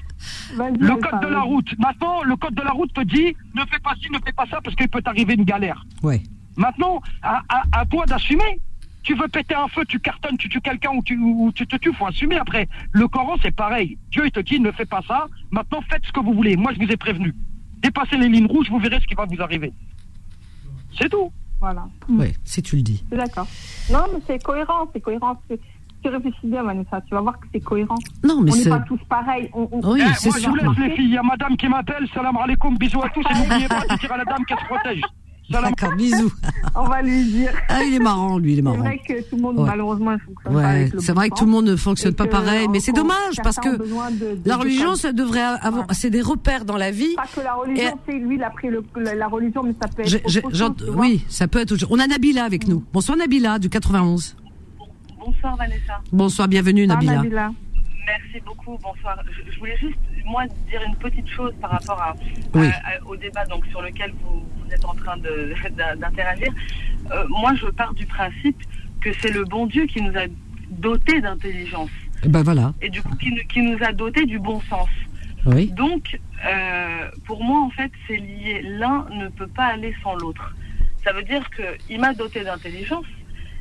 Le 0.57 0.97
code 0.97 1.21
de 1.21 1.27
la 1.29 1.41
route. 1.41 1.69
Maintenant, 1.79 2.23
le 2.23 2.37
code 2.37 2.55
de 2.55 2.63
la 2.63 2.71
route 2.73 2.93
te 2.93 3.03
dit 3.03 3.37
ne 3.55 3.61
fais 3.71 3.79
pas 3.83 3.95
ci, 4.01 4.11
ne 4.11 4.19
fais 4.25 4.33
pas 4.33 4.47
ça 4.51 4.59
parce 4.63 4.75
qu'il 4.77 4.89
peut 4.89 5.03
t'arriver 5.03 5.35
une 5.35 5.45
galère. 5.45 5.85
Ouais. 6.03 6.23
Maintenant, 6.57 7.01
à, 7.23 7.43
à, 7.49 7.63
à 7.73 7.85
toi 7.87 8.05
d'assumer. 8.07 8.61
Tu 9.05 9.15
veux 9.15 9.29
péter 9.29 9.55
un 9.55 9.69
feu, 9.69 9.85
tu 9.87 10.01
cartonnes, 10.01 10.37
tu 10.39 10.49
tues 10.49 10.61
quelqu'un 10.61 10.91
ou 10.97 11.03
tu, 11.03 11.17
ou 11.19 11.53
tu 11.55 11.67
te 11.67 11.77
tues, 11.77 11.93
faut 11.93 12.07
assumer 12.07 12.37
après. 12.39 12.69
Le 12.93 13.07
Coran, 13.07 13.37
c'est 13.43 13.55
pareil. 13.55 13.99
Dieu, 14.11 14.23
il 14.25 14.33
te 14.33 14.41
dit, 14.41 14.59
ne 14.59 14.73
fais 14.73 14.87
pas 14.87 15.03
ça. 15.07 15.27
Maintenant, 15.51 15.81
faites 15.91 16.05
ce 16.07 16.11
que 16.13 16.21
vous 16.21 16.33
voulez. 16.33 16.57
Moi, 16.57 16.73
je 16.73 16.85
vous 16.85 16.91
ai 16.91 16.97
prévenu. 16.97 17.35
Dépassez 17.83 18.17
les 18.17 18.29
lignes 18.31 18.47
rouges, 18.47 18.69
vous 18.71 18.79
verrez 18.79 18.99
ce 19.01 19.07
qui 19.07 19.15
va 19.15 19.27
vous 19.27 19.41
arriver. 19.43 19.73
C'est 20.99 21.09
tout. 21.11 21.31
Voilà. 21.61 21.87
Ouais, 22.09 22.33
si 22.45 22.63
tu 22.63 22.77
le 22.77 22.83
dis. 22.83 23.05
D'accord. 23.11 23.47
Non, 23.91 24.05
mais 24.13 24.21
c'est 24.27 24.43
cohérent, 24.43 24.89
c'est 24.93 25.01
cohérent. 25.01 25.39
Tu 25.49 26.09
réfléchis 26.11 26.37
bien, 26.47 26.63
Vanessa, 26.63 27.01
tu 27.03 27.15
vas 27.15 27.21
voir 27.23 27.39
que 27.41 27.47
c'est 27.53 27.61
cohérent. 27.61 27.95
Non, 28.23 28.41
mais 28.43 28.53
on 28.53 28.57
n'est 28.57 28.65
pas 28.69 28.81
tous 28.81 29.01
pareils. 29.09 29.49
On, 29.55 29.69
on- 29.73 29.93
Oui, 29.93 30.03
Eh, 30.05 30.15
c'est 30.15 30.29
moi, 30.31 30.39
je 30.39 30.49
vous 30.49 30.55
laisse, 30.57 30.79
les 30.79 30.97
filles. 30.97 31.05
Il 31.07 31.13
y 31.13 31.17
a 31.19 31.23
madame 31.23 31.57
qui 31.57 31.67
m'appelle. 31.69 32.07
Salam 32.13 32.37
alaikum. 32.37 32.77
Bisous 32.77 33.03
à 33.03 33.09
tous. 33.11 33.25
Et 33.31 33.35
n'oubliez 33.39 33.69
pas 33.69 33.81
de 33.87 33.99
dire 33.99 34.13
à 34.13 34.17
la 34.19 34.25
dame 34.25 34.45
qu'elle 34.47 34.59
se 34.59 34.65
protège. 34.65 35.01
D'accord, 35.51 35.95
bisous. 35.95 36.33
on 36.75 36.85
va 36.85 37.03
lui 37.03 37.23
dire. 37.25 37.51
Ah, 37.69 37.83
il 37.85 37.95
est 37.95 37.99
marrant, 37.99 38.39
lui, 38.39 38.53
il 38.53 38.55
est 38.55 38.57
C'est 38.57 38.63
marrant. 38.63 38.79
vrai 38.79 38.99
que 39.07 39.21
tout 39.29 39.37
le 39.37 39.43
monde, 39.43 39.59
Ouais. 39.59 39.67
malheureusement, 39.67 40.13
ne 40.13 40.19
fonctionne 40.19 40.53
pas 40.53 40.59
Ouais, 40.59 40.65
avec 40.65 40.93
le 40.95 41.01
c'est 41.01 41.13
bon 41.13 41.21
vrai 41.21 41.31
que 41.31 41.35
tout 41.37 41.45
le 41.45 41.51
monde 41.51 41.65
ne 41.67 41.77
fonctionne 41.77 42.15
pas 42.15 42.27
pareil, 42.27 42.67
mais 42.71 42.81
c'est 42.81 42.93
dommage 42.93 43.37
parce 43.43 43.57
que 43.57 43.69
de- 43.77 43.77
de- 44.43 44.49
la 44.49 44.57
religion, 44.57 44.95
ça 44.95 45.13
devrait 45.13 45.43
avoir, 45.43 45.87
c'est 45.93 46.09
des 46.11 46.23
repères 46.23 46.65
dans 46.65 46.79
la 46.79 46.91
vie. 46.91 47.15
Pas 47.15 47.25
que 47.35 47.41
la 47.41 47.55
religion, 47.55 47.89
Et- 47.91 47.93
c'est 48.11 48.19
lui, 48.19 48.37
il 48.37 48.43
a 48.43 48.51
pris 48.51 48.69
le- 48.69 48.85
la, 48.97 49.15
la 49.15 49.29
religion, 49.29 49.63
mais 49.63 49.75
ça 49.81 49.87
peut 49.89 50.03
être. 50.03 50.09
Je- 50.09 50.39
autre 50.39 50.51
je- 50.55 50.59
chose, 50.59 50.95
oui, 50.97 51.23
ça 51.29 51.47
peut 51.47 51.61
être. 51.61 51.73
autre 51.73 51.81
chose. 51.83 51.89
On 51.93 51.99
a 52.01 52.07
Nabila 52.07 52.45
avec 52.45 52.67
nous. 52.67 52.83
Bonsoir 52.93 53.19
Nabila 53.19 53.59
du 53.59 53.69
91. 53.69 54.37
Bonsoir 55.19 55.57
Vanessa. 55.57 56.01
Bonsoir, 56.13 56.49
bienvenue 56.49 56.87
Nabila. 56.87 57.17
Nabila. 57.17 57.51
Merci 58.07 58.45
beaucoup, 58.45 58.79
bonsoir. 58.83 59.17
Je, 59.27 59.51
je 59.53 59.59
voulais 59.59 59.77
juste, 59.79 59.97
moi, 60.25 60.45
dire 60.71 60.83
une 60.87 60.97
petite 60.97 61.29
chose 61.29 61.53
par 61.61 61.71
rapport 61.71 62.01
à, 62.01 62.15
Oui. 62.55 62.67
à- 62.67 62.71
à- 62.97 63.05
au 63.07 63.17
débat 63.17 63.45
donc, 63.47 63.65
sur 63.67 63.83
lequel 63.83 64.13
vous, 64.23 64.43
vous 64.59 64.73
êtes 64.73 64.85
en 64.85 64.95
train 64.95 65.17
d'interagir. 65.97 66.53
Euh, 67.13 67.25
moi, 67.29 67.55
je 67.55 67.67
pars 67.67 67.95
du 67.95 68.07
principe 68.07 68.61
que 69.01 69.11
c'est 69.21 69.33
le 69.33 69.45
bon 69.45 69.67
Dieu 69.67 69.87
qui 69.87 70.01
nous 70.03 70.17
a 70.17 70.27
dotés 70.71 71.21
d'intelligence 71.21 71.91
Eh 72.25 72.29
Ben 72.29 72.43
voilà. 72.43 72.73
et 72.81 72.89
du 72.89 73.03
coup 73.03 73.15
qui, 73.17 73.31
nous- 73.31 73.45
qui 73.49 73.61
nous 73.63 73.79
a 73.83 73.93
dotés 73.93 74.25
du 74.27 74.39
bon 74.39 74.61
sens. 74.63 74.89
Oui. 75.47 75.71
Donc, 75.73 76.19
euh, 76.47 77.11
pour 77.27 77.45
moi, 77.45 77.61
en 77.61 77.71
fait, 77.71 77.93
c'est 78.07 78.17
lié. 78.17 78.63
L'un 78.63 79.07
ne 79.13 79.29
peut 79.29 79.47
pas 79.47 79.67
aller 79.67 79.95
sans 80.03 80.15
l'autre. 80.17 80.55
Ça 81.05 81.13
veut 81.13 81.23
dire 81.23 81.45
qu'il 81.51 82.01
m'a 82.01 82.15
doté 82.15 82.43
d'intelligence, 82.45 83.05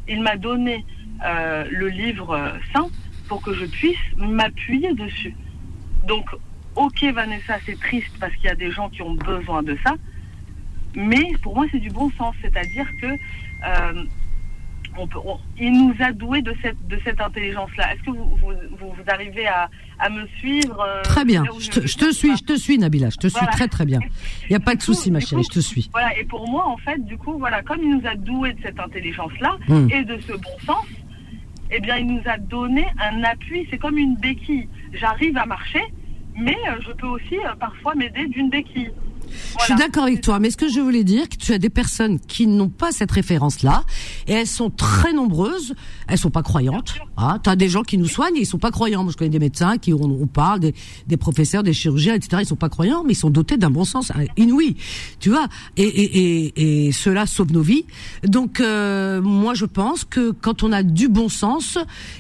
il 0.08 0.22
m'a 0.22 0.38
donné 0.38 0.86
euh, 1.26 1.66
le 1.70 1.90
livre 1.90 2.54
saint 2.74 2.88
pour 3.28 3.42
que 3.42 3.54
je 3.54 3.66
puisse 3.66 3.98
m'appuyer 4.18 4.94
dessus. 4.94 5.36
Donc, 6.08 6.26
ok, 6.76 7.04
Vanessa, 7.14 7.58
c'est 7.66 7.80
triste 7.80 8.12
parce 8.20 8.34
qu'il 8.36 8.46
y 8.46 8.50
a 8.50 8.56
des 8.56 8.72
gens 8.72 8.90
qui 8.90 9.02
ont 9.02 9.14
besoin 9.16 9.64
de 9.64 9.78
ça, 9.86 9.94
mais 10.96 11.34
pour 11.42 11.56
moi, 11.56 11.66
c'est 11.72 11.80
du 11.80 11.90
bon 11.90 12.12
sens. 12.18 12.36
C'est-à-dire 12.42 12.88
que 13.02 13.08
euh, 13.08 14.04
on 14.98 15.08
peut, 15.08 15.20
on- 15.26 15.40
il 15.60 15.72
nous 15.72 15.96
a 16.00 16.12
doués 16.12 16.42
de 16.44 16.56
cette, 16.62 16.88
de 16.88 17.00
cette 17.04 17.20
intelligence-là. 17.20 17.94
Est-ce 17.94 18.04
que 18.04 18.12
vous, 18.12 18.36
vous, 18.38 18.52
vous, 18.78 18.90
vous 18.90 19.04
arrivez 19.08 19.48
à, 19.48 19.70
à 20.00 20.10
me 20.10 20.28
suivre 20.38 20.80
euh, 20.82 21.02
Très 21.02 21.26
bien. 21.26 21.44
Je 21.60 21.70
te, 21.70 21.80
je 21.82 22.12
suis, 22.12 22.38
je 22.38 22.44
te 22.44 22.56
suis, 22.56 22.78
Nabila. 22.78 23.10
Je 23.10 23.18
te 23.18 23.28
suis 23.28 23.46
très 23.48 23.68
très 23.68 23.86
bien. 23.86 24.00
Il 24.44 24.50
n'y 24.52 24.56
a 24.56 24.60
pas 24.60 24.76
de 24.76 24.80
Du 24.80 24.86
souci, 24.86 25.10
ma 25.10 25.20
chérie. 25.20 25.42
coup- 25.44 25.50
Je 25.52 25.56
te 25.56 25.64
suis. 25.64 25.90
Voilà, 25.92 26.16
et 26.20 26.24
pour 26.26 26.48
moi, 26.48 26.68
en 26.68 26.78
fait, 26.78 27.04
du 27.06 27.18
coup, 27.18 27.38
voilà, 27.40 27.64
comme 27.64 27.80
il 27.82 27.98
nous 27.98 28.08
a 28.08 28.14
doués 28.16 28.54
de 28.54 28.62
cette 28.62 28.80
intelligence-là 28.80 29.58
Hmm. 29.68 29.88
et 29.90 30.04
de 30.04 30.20
ce 30.22 30.34
bon 30.34 30.60
sens, 30.66 30.86
eh 31.72 31.80
bien, 31.80 31.98
il 31.98 32.06
nous 32.06 32.22
a 32.26 32.38
donné 32.38 32.86
un 33.00 33.24
appui. 33.24 33.66
C'est 33.72 33.80
comme 33.80 33.98
une 33.98 34.16
béquille. 34.18 34.68
J'arrive 34.94 35.38
à 35.38 35.48
marcher, 35.48 35.82
mais 36.36 36.58
euh, 36.70 36.82
je 36.86 36.92
peux 36.94 37.08
aussi 37.08 37.38
euh, 37.46 37.56
parfois 37.60 37.96
m'aider 37.96 38.28
d'une 38.28 38.50
béquille. 38.50 38.94
Je 39.60 39.66
suis 39.66 39.76
d'accord 39.76 40.04
avec 40.04 40.22
toi, 40.22 40.40
mais 40.40 40.50
ce 40.50 40.58
que 40.58 40.70
je 40.70 40.80
voulais 40.80 41.04
dire, 41.04 41.30
que 41.30 41.36
tu 41.36 41.54
as 41.54 41.58
des 41.58 41.70
personnes 41.70 42.20
qui 42.20 42.48
n'ont 42.48 42.70
pas 42.70 42.92
cette 42.92 43.12
référence-là, 43.12 43.84
et 44.28 44.34
elles 44.34 44.48
sont 44.48 44.70
très 44.70 45.14
nombreuses, 45.14 45.74
elles 46.08 46.18
sont 46.18 46.32
pas 46.32 46.44
croyantes. 46.44 46.96
Ah, 47.18 47.40
tu 47.44 47.50
as 47.50 47.56
des 47.56 47.70
gens 47.70 47.84
qui 47.84 47.98
nous 47.98 48.08
soignent, 48.08 48.36
et 48.38 48.42
ils 48.42 48.46
sont 48.46 48.60
pas 48.60 48.72
croyants. 48.72 49.04
Moi, 49.04 49.12
je 49.12 49.18
connais 49.18 49.30
des 49.30 49.40
médecins 49.40 49.78
qui, 49.78 49.94
on, 49.94 50.02
on 50.04 50.28
parle, 50.28 50.60
des, 50.60 50.74
des 51.08 51.18
professeurs, 51.18 51.64
des 51.64 51.74
chirurgiens, 51.74 52.16
etc. 52.16 52.42
Ils 52.42 52.48
sont 52.48 52.56
pas 52.56 52.70
croyants, 52.70 53.04
mais 53.04 53.14
ils 53.14 53.18
sont 53.18 53.30
dotés 53.30 53.58
d'un 53.58 53.70
bon 53.70 53.86
sens 53.86 54.12
inouï, 54.38 54.76
tu 55.20 55.30
vois. 55.30 55.48
Et, 55.78 55.84
et, 55.84 56.50
et, 56.50 56.88
et 56.88 56.92
cela 56.92 57.26
sauve 57.26 57.52
nos 57.52 57.62
vies. 57.62 57.86
Donc, 58.24 58.60
euh, 58.60 59.22
moi, 59.22 59.54
je 59.54 59.66
pense 59.66 60.04
que 60.04 60.32
quand 60.32 60.64
on 60.64 60.72
a 60.72 60.84
du 60.84 61.08
bon 61.08 61.30
sens, 61.30 61.78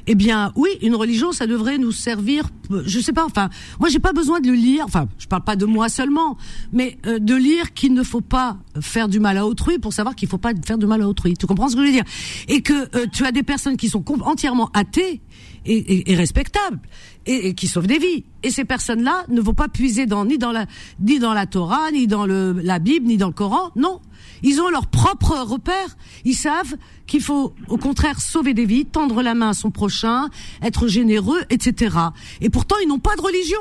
eh 0.07 0.15
bien, 0.15 0.51
oui, 0.55 0.69
une 0.81 0.95
religion, 0.95 1.31
ça 1.31 1.47
devrait 1.47 1.77
nous 1.77 1.91
servir. 1.91 2.49
Je 2.85 2.99
sais 2.99 3.13
pas. 3.13 3.25
Enfin, 3.25 3.49
moi, 3.79 3.89
j'ai 3.89 3.99
pas 3.99 4.13
besoin 4.13 4.39
de 4.39 4.47
le 4.47 4.55
lire. 4.55 4.85
Enfin, 4.85 5.07
je 5.17 5.27
parle 5.27 5.43
pas 5.43 5.55
de 5.55 5.65
moi 5.65 5.89
seulement, 5.89 6.37
mais 6.71 6.97
de 7.19 7.35
lire 7.35 7.73
qu'il 7.73 7.93
ne 7.93 8.03
faut 8.03 8.21
pas 8.21 8.57
faire 8.81 9.07
du 9.07 9.19
mal 9.19 9.37
à 9.37 9.45
autrui 9.45 9.77
pour 9.79 9.93
savoir 9.93 10.15
qu'il 10.15 10.27
faut 10.29 10.37
pas 10.37 10.53
faire 10.65 10.77
du 10.77 10.85
mal 10.85 11.01
à 11.01 11.07
autrui. 11.07 11.35
Tu 11.35 11.45
comprends 11.45 11.67
ce 11.69 11.75
que 11.75 11.81
je 11.81 11.87
veux 11.87 11.91
dire? 11.93 12.03
Et 12.47 12.61
que 12.61 12.73
euh, 12.97 13.05
tu 13.11 13.25
as 13.25 13.31
des 13.31 13.43
personnes 13.43 13.77
qui 13.77 13.89
sont 13.89 14.03
entièrement 14.23 14.69
athées 14.73 15.21
et, 15.65 15.73
et- 15.77 16.11
et 16.11 16.15
respectables 16.15 16.79
et, 17.25 17.49
et 17.49 17.53
qui 17.53 17.67
sauvent 17.67 17.87
des 17.87 17.99
vies. 17.99 18.25
Et 18.43 18.49
ces 18.51 18.65
personnes-là 18.65 19.25
ne 19.29 19.41
vont 19.41 19.53
pas 19.53 19.67
puiser 19.69 20.05
dans 20.05 20.25
ni 20.25 20.37
dans 20.37 20.51
la 20.51 20.65
ni 20.99 21.19
dans 21.19 21.33
la 21.33 21.45
Torah, 21.45 21.91
ni 21.91 22.07
dans 22.07 22.25
le, 22.25 22.53
la 22.63 22.79
Bible, 22.79 23.07
ni 23.07 23.17
dans 23.17 23.27
le 23.27 23.33
Coran. 23.33 23.71
Non. 23.75 23.99
Ils 24.45 24.59
ont 24.59 24.69
leur 24.69 24.87
propre 24.87 25.37
repère. 25.39 25.95
Ils 26.25 26.35
savent 26.35 26.75
qu'il 27.07 27.21
faut, 27.21 27.53
au 27.69 27.77
contraire, 27.77 28.19
sauver 28.19 28.53
des 28.53 28.65
vies, 28.65 28.85
tendre 28.85 29.21
la 29.21 29.35
main 29.35 29.49
à 29.49 29.53
son 29.53 29.71
prochain, 29.71 30.27
être 30.61 30.87
généreux, 30.87 31.39
etc. 31.49 31.95
Et 32.41 32.49
pourtant, 32.49 32.75
ils 32.83 32.87
n'ont 32.89 32.99
pas 32.99 33.15
de 33.15 33.21
religion. 33.21 33.59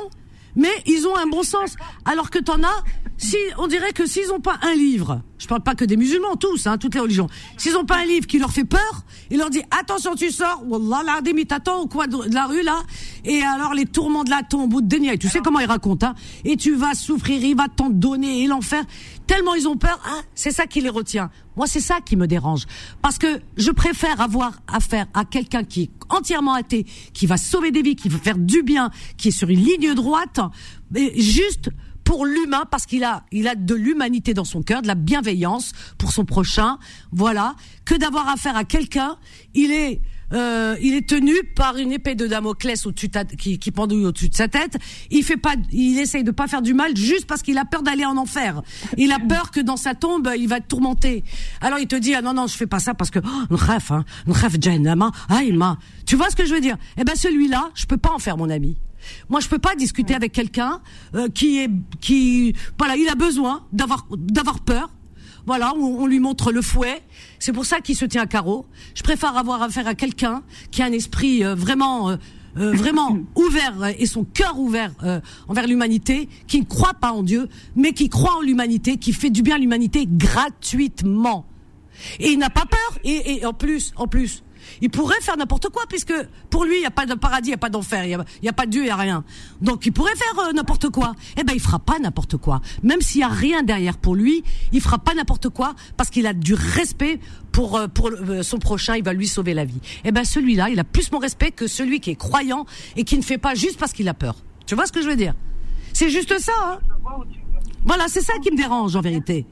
Mais 0.55 0.83
ils 0.85 1.07
ont 1.07 1.15
un 1.15 1.27
bon 1.27 1.43
sens. 1.43 1.75
Alors 2.05 2.29
que 2.29 2.39
t'en 2.39 2.63
as, 2.63 2.83
si, 3.17 3.37
on 3.57 3.67
dirait 3.67 3.93
que 3.93 4.05
s'ils 4.05 4.27
n'ont 4.27 4.39
pas 4.39 4.57
un 4.61 4.73
livre, 4.73 5.21
je 5.43 5.47
parle 5.47 5.61
pas 5.61 5.75
que 5.75 5.83
des 5.83 5.97
musulmans, 5.97 6.35
tous, 6.37 6.67
hein, 6.67 6.77
toutes 6.77 6.95
les 6.95 7.01
religions, 7.01 7.27
s'ils 7.57 7.73
n'ont 7.73 7.85
pas 7.85 7.97
un 7.97 8.05
livre 8.05 8.25
qui 8.25 8.39
leur 8.39 8.51
fait 8.51 8.63
peur, 8.63 9.03
il 9.29 9.37
leur 9.37 9.49
dit, 9.49 9.61
attention, 9.77 10.15
tu 10.15 10.31
sors, 10.31 10.63
Wallah, 10.65 11.03
l'Adim, 11.05 11.37
il 11.37 11.45
t'attend 11.45 11.81
au 11.81 11.87
coin 11.87 12.07
de 12.07 12.33
la 12.33 12.45
rue, 12.45 12.63
là, 12.63 12.81
et 13.25 13.41
alors 13.41 13.73
les 13.73 13.85
tourments 13.85 14.23
de 14.23 14.29
la 14.29 14.41
tombe 14.41 14.73
ou 14.73 14.81
de 14.81 14.87
déni, 14.87 15.17
tu 15.19 15.27
sais 15.27 15.39
comment 15.39 15.59
ils 15.59 15.65
racontent, 15.65 16.07
hein, 16.07 16.15
et 16.45 16.55
tu 16.55 16.75
vas 16.75 16.93
souffrir, 16.93 17.43
il 17.43 17.55
va 17.55 17.67
t'en 17.67 17.89
donner, 17.89 18.43
et 18.43 18.47
l'enfer, 18.47 18.85
tellement 19.27 19.53
ils 19.53 19.67
ont 19.67 19.75
peur, 19.75 19.99
hein, 20.05 20.21
c'est 20.33 20.51
ça 20.51 20.65
qui 20.65 20.79
les 20.79 20.89
retient. 20.89 21.29
Moi, 21.55 21.67
c'est 21.67 21.81
ça 21.81 21.99
qui 22.01 22.15
me 22.15 22.25
dérange. 22.25 22.65
Parce 23.01 23.19
que 23.19 23.27
je 23.57 23.69
préfère 23.69 24.21
avoir 24.21 24.53
affaire 24.67 25.05
à 25.13 25.23
quelqu'un 25.23 25.63
qui 25.63 25.83
est 25.83 25.91
entièrement 26.09 26.53
athée, 26.53 26.85
qui 27.13 27.27
va 27.27 27.37
sauver 27.37 27.71
des 27.71 27.81
vies, 27.81 27.95
qui 27.95 28.09
veut 28.09 28.17
faire 28.17 28.37
du 28.37 28.63
bien, 28.63 28.89
qui 29.17 29.27
est 29.27 29.31
sur 29.31 29.49
une 29.49 29.59
ligne 29.59 29.93
droite, 29.93 30.39
mais 30.89 31.13
juste 31.19 31.69
pour 32.03 32.25
l'humain, 32.25 32.63
parce 32.69 32.85
qu'il 32.85 33.03
a, 33.03 33.23
il 33.31 33.47
a 33.47 33.55
de 33.55 33.75
l'humanité 33.75 34.33
dans 34.33 34.45
son 34.45 34.61
cœur, 34.61 34.81
de 34.81 34.87
la 34.87 34.95
bienveillance 34.95 35.71
pour 35.97 36.11
son 36.11 36.25
prochain, 36.25 36.77
voilà, 37.11 37.55
que 37.85 37.95
d'avoir 37.95 38.29
affaire 38.29 38.55
à 38.55 38.63
quelqu'un, 38.63 39.17
il 39.53 39.71
est, 39.71 40.01
euh, 40.33 40.75
il 40.81 40.95
est 40.95 41.07
tenu 41.07 41.33
par 41.55 41.77
une 41.77 41.91
épée 41.91 42.15
de 42.15 42.25
Damoclès 42.25 42.85
au-dessus 42.85 43.07
de 43.07 43.35
qui, 43.35 43.59
qui 43.59 43.71
pendouille 43.71 44.05
au-dessus 44.05 44.29
de 44.29 44.35
sa 44.35 44.47
tête. 44.47 44.77
Il 45.11 45.23
fait 45.23 45.37
pas, 45.37 45.55
il 45.71 45.99
essaye 45.99 46.23
de 46.23 46.31
pas 46.31 46.47
faire 46.47 46.61
du 46.61 46.73
mal 46.73 46.95
juste 46.97 47.25
parce 47.27 47.41
qu'il 47.41 47.57
a 47.57 47.65
peur 47.65 47.83
d'aller 47.83 48.05
en 48.05 48.17
enfer. 48.17 48.61
Il 48.97 49.11
a 49.11 49.19
peur 49.19 49.51
que 49.51 49.59
dans 49.59 49.77
sa 49.77 49.93
tombe, 49.93 50.29
il 50.37 50.47
va 50.47 50.57
être 50.57 50.67
tourmenté. 50.67 51.23
Alors 51.61 51.79
il 51.79 51.87
te 51.87 51.95
dit, 51.95 52.15
ah 52.15 52.21
non, 52.21 52.33
non, 52.33 52.47
je 52.47 52.55
fais 52.55 52.67
pas 52.67 52.79
ça 52.79 52.93
parce 52.93 53.11
que, 53.11 53.19
oh, 53.19 53.53
nkhaf, 53.53 53.91
hein, 53.91 54.05
nkhaf 54.27 54.55
jahannama, 54.59 55.11
ah. 55.29 55.41
Tu 56.05 56.15
vois 56.15 56.29
ce 56.29 56.35
que 56.35 56.45
je 56.45 56.53
veux 56.53 56.61
dire? 56.61 56.77
Eh 56.97 57.03
ben, 57.03 57.15
celui-là, 57.15 57.69
je 57.75 57.85
peux 57.85 57.97
pas 57.97 58.11
en 58.11 58.19
faire 58.19 58.37
mon 58.37 58.49
ami. 58.49 58.77
Moi, 59.29 59.39
je 59.39 59.47
peux 59.47 59.59
pas 59.59 59.75
discuter 59.75 60.13
avec 60.15 60.31
quelqu'un 60.31 60.81
euh, 61.15 61.29
qui 61.29 61.59
est, 61.59 61.69
qui, 62.01 62.55
voilà, 62.77 62.95
il 62.95 63.07
a 63.09 63.15
besoin 63.15 63.65
d'avoir, 63.71 64.07
d'avoir 64.11 64.59
peur. 64.61 64.89
Voilà, 65.45 65.73
on, 65.75 66.01
on 66.01 66.05
lui 66.05 66.19
montre 66.19 66.51
le 66.51 66.61
fouet. 66.61 67.03
C'est 67.39 67.51
pour 67.51 67.65
ça 67.65 67.81
qu'il 67.81 67.95
se 67.95 68.05
tient 68.05 68.21
à 68.21 68.27
carreau. 68.27 68.65
Je 68.95 69.03
préfère 69.03 69.35
avoir 69.37 69.61
affaire 69.61 69.87
à 69.87 69.95
quelqu'un 69.95 70.43
qui 70.71 70.81
a 70.81 70.85
un 70.85 70.91
esprit 70.93 71.43
euh, 71.43 71.53
vraiment, 71.53 72.11
euh, 72.11 72.15
euh, 72.57 72.71
vraiment 72.71 73.17
ouvert 73.35 73.81
euh, 73.81 73.91
et 73.97 74.05
son 74.05 74.23
cœur 74.23 74.59
ouvert 74.59 74.91
euh, 75.03 75.19
envers 75.47 75.67
l'humanité, 75.67 76.29
qui 76.47 76.59
ne 76.59 76.65
croit 76.65 76.93
pas 76.93 77.11
en 77.11 77.23
Dieu, 77.23 77.49
mais 77.75 77.93
qui 77.93 78.09
croit 78.09 78.37
en 78.37 78.41
l'humanité, 78.41 78.97
qui 78.97 79.11
fait 79.11 79.29
du 79.29 79.41
bien 79.41 79.55
à 79.55 79.59
l'humanité 79.59 80.07
gratuitement. 80.07 81.45
Et 82.19 82.31
il 82.31 82.39
n'a 82.39 82.49
pas 82.49 82.65
peur. 82.65 82.99
Et, 83.03 83.37
et 83.37 83.45
en 83.45 83.53
plus, 83.53 83.93
en 83.95 84.07
plus, 84.07 84.42
il 84.83 84.89
pourrait 84.89 85.21
faire 85.21 85.37
n'importe 85.37 85.69
quoi 85.69 85.83
puisque 85.87 86.13
pour 86.49 86.65
lui, 86.65 86.75
il 86.75 86.79
n'y 86.81 86.85
a 86.85 86.91
pas 86.91 87.05
de 87.05 87.13
paradis, 87.13 87.47
il 87.47 87.51
n'y 87.51 87.55
a 87.55 87.57
pas 87.57 87.69
d'enfer, 87.69 88.03
il 88.03 88.09
n'y 88.09 88.15
a, 88.15 88.25
il 88.41 88.45
y 88.45 88.49
a 88.49 88.53
pas 88.53 88.65
de 88.65 88.71
Dieu, 88.71 88.81
il 88.81 88.85
n'y 88.87 88.91
a 88.91 88.97
rien. 88.97 89.23
Donc 89.61 89.85
il 89.85 89.93
pourrait 89.93 90.15
faire 90.17 90.37
euh, 90.39 90.51
n'importe 90.51 90.89
quoi. 90.89 91.15
Eh 91.37 91.45
ben, 91.45 91.53
il 91.55 91.61
fera 91.61 91.79
pas 91.79 91.99
n'importe 91.99 92.35
quoi. 92.35 92.59
Même 92.83 92.99
s'il 92.99 93.21
y 93.21 93.23
a 93.23 93.29
rien 93.29 93.63
derrière 93.63 93.97
pour 93.97 94.13
lui, 94.13 94.43
il 94.73 94.81
fera 94.81 94.97
pas 94.97 95.13
n'importe 95.13 95.47
quoi 95.47 95.73
parce 95.95 96.09
qu'il 96.09 96.27
a 96.27 96.33
du 96.33 96.53
respect 96.53 97.21
pour 97.53 97.77
euh, 97.77 97.87
pour 97.87 98.09
euh, 98.09 98.43
son 98.43 98.59
prochain. 98.59 98.97
Il 98.97 99.05
va 99.05 99.13
lui 99.13 99.25
sauver 99.25 99.53
la 99.53 99.63
vie. 99.63 99.79
Eh 100.03 100.11
ben, 100.11 100.25
celui-là, 100.25 100.69
il 100.69 100.77
a 100.81 100.83
plus 100.83 101.13
mon 101.13 101.19
respect 101.19 101.51
que 101.51 101.65
celui 101.65 102.01
qui 102.01 102.09
est 102.09 102.17
croyant 102.17 102.65
et 102.97 103.05
qui 103.05 103.17
ne 103.17 103.23
fait 103.23 103.37
pas 103.37 103.55
juste 103.55 103.79
parce 103.79 103.93
qu'il 103.93 104.09
a 104.09 104.13
peur. 104.13 104.35
Tu 104.65 104.75
vois 104.75 104.85
ce 104.85 104.91
que 104.91 105.01
je 105.01 105.07
veux 105.07 105.15
dire? 105.15 105.33
C'est 105.93 106.09
juste 106.09 106.37
ça. 106.39 106.51
Hein? 106.61 106.79
Voilà, 107.85 108.09
c'est 108.09 108.21
ça 108.21 108.33
qui 108.43 108.51
me 108.51 108.57
dérange 108.57 108.97
en 108.97 109.01
vérité. 109.01 109.45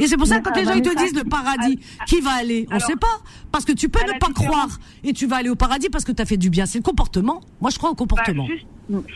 Et 0.00 0.06
c'est 0.06 0.16
pour 0.16 0.26
ça 0.26 0.38
que 0.40 0.48
quand 0.48 0.56
les 0.56 0.64
gens 0.64 0.72
ils 0.74 0.82
te 0.82 0.96
disent 0.96 1.14
le 1.14 1.24
paradis, 1.24 1.78
qui 2.06 2.20
va 2.20 2.32
aller? 2.32 2.66
On 2.70 2.78
sait 2.78 2.96
pas. 2.96 3.18
Parce 3.52 3.64
que 3.64 3.72
tu 3.72 3.88
peux 3.88 4.00
ne 4.14 4.18
pas 4.18 4.26
croire 4.34 4.78
et 5.04 5.12
tu 5.12 5.26
vas 5.26 5.36
aller 5.36 5.48
au 5.50 5.54
paradis 5.56 5.88
parce 5.90 6.04
que 6.04 6.12
tu 6.12 6.20
as 6.22 6.26
fait 6.26 6.36
du 6.36 6.50
bien. 6.50 6.66
C'est 6.66 6.78
le 6.78 6.82
comportement. 6.84 7.40
Moi, 7.60 7.70
je 7.70 7.78
crois 7.78 7.90
au 7.90 7.94
comportement. 7.94 8.44
Bah, 8.46 8.52
juste- 8.52 8.66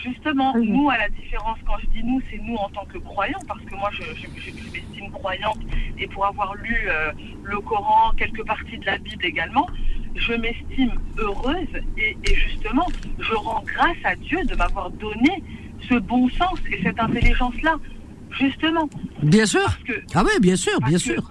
justement, 0.03 0.55
nous, 0.73 0.89
à 0.91 0.97
la 0.97 1.09
différence, 1.11 1.59
quand 1.67 1.75
je 1.83 1.87
dis 1.99 2.03
nous, 2.05 2.21
c'est 2.31 2.39
nous 2.39 2.55
en 2.57 2.69
tant 2.71 2.85
que 2.87 2.99
croyants, 2.99 3.39
parce 3.47 3.61
que 3.63 3.75
moi, 3.75 3.91
je, 3.93 4.03
je, 4.15 4.27
je- 4.41 4.51
je 4.51 4.71
m'estime 4.73 5.11
croyante, 5.13 5.59
et 5.99 6.07
pour 6.07 6.25
avoir 6.27 6.55
lu 6.55 6.75
euh, 6.87 7.13
le 7.45 7.59
Coran, 7.61 8.13
quelques 8.17 8.47
parties 8.47 8.79
de 8.79 8.87
la 8.87 8.97
Bible 8.99 9.25
également, 9.27 9.67
je 10.17 10.33
m'estime 10.33 10.93
heureuse, 11.19 11.69
et, 11.99 12.17
et 12.25 12.35
justement, 12.35 12.87
je 13.19 13.35
rends 13.35 13.63
grâce 13.67 13.97
à 14.05 14.17
Dieu 14.17 14.43
de 14.45 14.55
m'avoir 14.55 14.91
donné 14.91 15.43
ce 15.89 15.95
bon 15.97 16.29
sens 16.31 16.59
et 16.73 16.83
cette 16.83 16.99
intelligence-là, 17.01 17.77
justement. 18.39 18.89
Bien 19.23 19.47
sûr. 19.47 19.63
Parce 19.65 19.77
que- 19.85 20.03
Ah 20.15 20.23
oui, 20.25 20.31
bien 20.41 20.57
sûr, 20.57 20.79
bien 20.81 20.93
que- 20.93 20.99
sûr. 20.99 21.29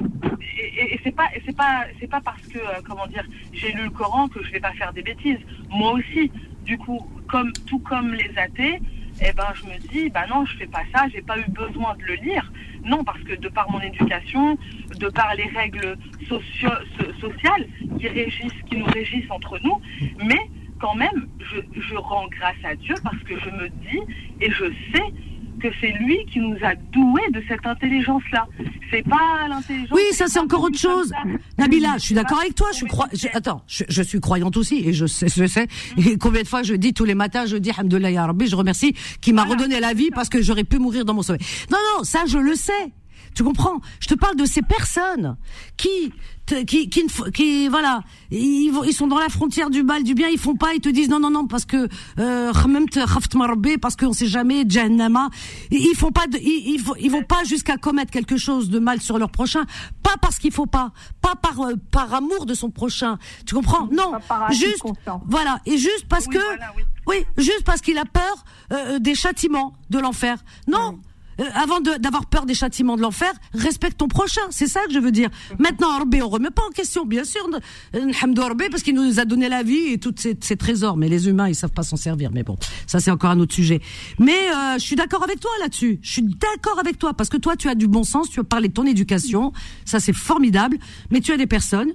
Et, 0.80 0.99
c'est 1.03 1.16
pas, 1.16 1.28
et 1.36 1.41
c'est 1.45 1.55
pas, 1.55 1.86
c'est 1.99 2.08
pas 2.10 2.22
parce 2.22 2.41
que, 2.47 2.58
euh, 2.60 2.82
comment 2.88 3.08
dire, 3.08 3.24
j'ai 3.53 3.72
lu 3.74 3.84
le 3.84 3.89
Coran 3.89 4.28
que 4.28 4.43
je 4.43 4.51
vais 4.51 4.60
pas 4.60 4.74
faire 4.74 4.91
des 4.93 5.01
bêtises. 5.01 5.39
Moi 5.70 5.93
aussi, 5.93 6.32
du 6.66 6.78
coup, 6.78 6.99
comme 7.28 7.51
tout 7.68 7.80
comme 7.80 8.14
les 8.14 8.32
athées, 8.38 8.80
eh 9.22 9.34
ben, 9.34 9.47
je 9.55 9.64
me 9.66 9.78
dis, 9.91 10.10
bah 10.10 10.26
non, 10.30 10.45
je 10.45 10.55
fais 10.58 10.68
pas 10.68 10.84
ça, 10.93 11.05
j'ai 11.12 11.22
pas 11.22 11.38
eu 11.39 11.45
besoin 11.49 11.95
de 11.95 12.03
le 12.03 12.16
lire. 12.16 12.51
Non, 12.84 13.03
parce 13.03 13.20
que 13.22 13.34
de 13.36 13.49
par 13.49 13.70
mon 13.72 13.82
éducation, 13.82 14.58
de 14.99 15.08
par 15.10 15.34
les 15.36 15.45
règles 15.47 15.97
socio- 16.28 16.70
so- 16.99 17.14
sociales 17.20 17.68
qui 17.99 18.08
régissent, 18.08 18.62
qui 18.70 18.78
nous 18.78 18.86
régissent 18.86 19.30
entre 19.32 19.60
nous, 19.64 19.80
mais 20.24 20.39
quand 20.80 20.95
même, 20.95 21.28
je, 21.39 21.82
je 21.82 21.95
rends 21.95 22.28
grâce 22.28 22.55
à 22.64 22.76
Dieu 22.76 22.93
parce 23.03 23.18
que 23.24 23.34
je 23.39 23.49
me 23.49 23.70
dis 23.70 23.99
et 24.41 24.51
je 24.51 24.66
sais 24.93 25.03
que 25.62 25.68
c'est 25.82 25.91
lui 25.91 26.18
qui 26.32 26.39
nous 26.39 26.55
a 26.62 26.76
doués 26.91 27.30
de 27.32 27.41
cette 27.47 27.66
intelligence-là. 27.66 28.47
C'est 28.91 29.03
pas 29.03 29.47
l'intelligence. 29.49 29.91
Oui, 29.91 30.03
ça 30.12 30.28
c'est 30.28 30.39
encore 30.39 30.64
autre 30.64 30.78
chose. 30.78 31.12
Nabila, 31.58 31.95
je 31.97 32.03
suis 32.03 32.16
d'accord 32.16 32.39
avec 32.39 32.55
toi. 32.55 32.68
Je 32.72 32.78
suis 32.78 32.88
crois. 32.88 33.08
Attends, 33.34 33.64
je, 33.68 33.84
je, 33.88 34.01
suis 34.01 34.20
croyante 34.20 34.58
aussi 34.58 34.88
et 34.88 34.93
je 34.93 35.05
sais, 35.05 35.28
je 35.28 35.45
sais. 35.45 35.68
Et 35.97 36.18
combien 36.18 36.41
de 36.41 36.47
fois 36.47 36.64
je 36.64 36.74
dis 36.74 36.93
tous 36.93 37.05
les 37.05 37.16
matins, 37.16 37.45
je 37.45 37.58
dis 37.58 37.72
Hamdullah 37.78 38.12
ya 38.12 38.26
Rabbi, 38.26 38.47
je 38.47 38.55
remercie 38.55 38.93
qui 39.22 39.34
m'a 39.34 39.43
redonné 39.43 39.80
la 39.80 39.93
vie 39.93 40.10
parce 40.14 40.30
que 40.30 40.41
j'aurais 40.41 40.64
pu 40.64 40.80
mourir 40.80 41.05
dans 41.05 41.14
mon 41.14 41.22
sommeil. 41.22 41.41
Non, 41.72 41.78
non, 41.95 42.03
ça 42.03 42.26
je 42.28 42.38
le 42.38 42.55
sais. 42.55 42.93
Tu 43.38 43.44
comprends? 43.44 43.82
Je 44.00 44.08
te 44.08 44.16
parle 44.16 44.36
de 44.36 44.46
ces 44.46 44.64
personnes 44.64 45.38
qui 45.78 46.12
qui 46.48 46.90
qui, 46.90 47.06
qui 47.36 47.68
voilà, 47.68 48.02
ils, 48.32 48.74
ils 48.88 48.94
sont 48.94 49.06
dans 49.06 49.20
la 49.20 49.30
frontière 49.30 49.70
du 49.70 49.84
mal 49.84 50.02
du 50.02 50.16
bien, 50.16 50.28
ils 50.28 50.40
font 50.40 50.56
pas, 50.56 50.74
ils 50.74 50.82
te 50.82 50.90
disent 50.90 51.08
non 51.08 51.20
non 51.20 51.30
non 51.30 51.46
parce 51.46 51.66
que 51.66 51.88
euh, 52.18 52.52
parce 53.80 53.96
qu'on 53.96 54.14
sait 54.14 54.26
jamais 54.26 54.64
jahannama, 54.68 55.30
ils 55.70 55.94
font 55.96 56.12
pas 56.12 56.26
de, 56.26 56.40
ils, 56.40 56.84
ils, 57.00 57.12
vont 57.12 57.22
pas 57.22 57.44
jusqu'à 57.44 57.78
commettre 57.78 58.10
quelque 58.10 58.38
chose 58.38 58.72
de 58.72 58.80
mal 58.80 59.02
sur 59.02 59.20
leur 59.20 59.30
prochain, 59.30 59.66
pas 60.02 60.16
parce 60.20 60.40
qu'il 60.40 60.52
faut 60.52 60.66
pas, 60.66 60.92
pas 61.22 61.36
par 61.36 61.62
euh, 61.62 61.76
par 61.92 62.12
amour 62.16 62.48
de 62.48 62.56
son 62.56 62.72
prochain. 62.72 63.20
Tu 63.46 63.54
comprends? 63.54 63.88
Non, 63.92 64.14
juste 64.50 64.84
voilà 65.28 65.60
et 65.68 65.78
juste 65.78 66.08
parce 66.10 66.26
que 66.26 66.40
oui. 67.06 67.24
juste 67.38 67.66
parce 67.66 67.82
qu'il 67.82 68.00
a 68.00 68.06
peur 68.06 68.46
euh, 68.72 68.98
des 68.98 69.14
châtiments 69.14 69.74
de 69.92 70.00
l'enfer. 70.00 70.38
Non, 70.68 70.98
euh, 71.40 71.44
avant 71.56 71.80
d'avoir 71.82 72.26
peur 72.26 72.46
des 72.46 72.54
châtiments 72.54 72.96
de 72.96 73.02
l'enfer, 73.02 73.32
respecte 73.54 73.98
ton 73.98 74.08
prochain. 74.08 74.42
C'est 74.50 74.68
ça 74.68 74.82
que 74.88 74.94
je 74.94 75.00
veux 75.00 75.12
dire. 75.12 75.30
Maintenant, 75.60 75.92
Arbé, 75.92 76.22
on 76.22 76.30
remet 76.30 76.50
pas 76.50 76.64
en 76.68 76.72
question, 76.72 77.06
bien 77.06 77.24
sûr, 77.24 77.48
Arbé, 77.94 78.70
parce 78.70 78.84
qu'il 78.84 78.96
nous 78.96 79.20
a 79.20 79.26
donné 79.26 79.50
la 79.50 79.64
vie 79.64 79.94
et 79.94 79.98
tous 80.00 80.16
ces, 80.18 80.36
trésors. 80.58 80.98
Mais 80.98 81.10
les 81.10 81.28
humains, 81.28 81.50
ils 81.50 81.56
savent 81.56 81.72
pas 81.72 81.84
s'en 81.84 81.98
servir. 81.98 82.32
Mais 82.34 82.44
bon, 82.44 82.58
ça 82.86 83.00
c'est 83.00 83.12
encore 83.12 83.32
un 83.32 83.40
autre 83.40 83.54
sujet. 83.54 83.82
Mais 84.20 84.32
euh, 84.32 84.74
je 84.76 84.84
suis 84.84 84.96
d'accord 84.96 85.24
avec 85.24 85.40
toi 85.40 85.52
là-dessus. 85.62 86.00
Je 86.02 86.12
suis 86.12 86.24
d'accord 86.24 86.80
avec 86.80 86.98
toi 86.98 87.14
parce 87.14 87.30
que 87.30 87.38
toi, 87.38 87.56
tu 87.56 87.70
as 87.70 87.76
du 87.76 87.88
bon 87.88 88.04
sens. 88.04 88.30
Tu 88.30 88.40
as 88.40 88.44
parlé 88.44 88.68
de 88.68 88.74
ton 88.74 88.86
éducation. 88.86 89.52
Ça 89.86 90.00
c'est 90.00 90.14
formidable. 90.14 90.78
Mais 91.12 91.22
tu 91.22 91.32
as 91.32 91.38
des 91.38 91.48
personnes. 91.48 91.92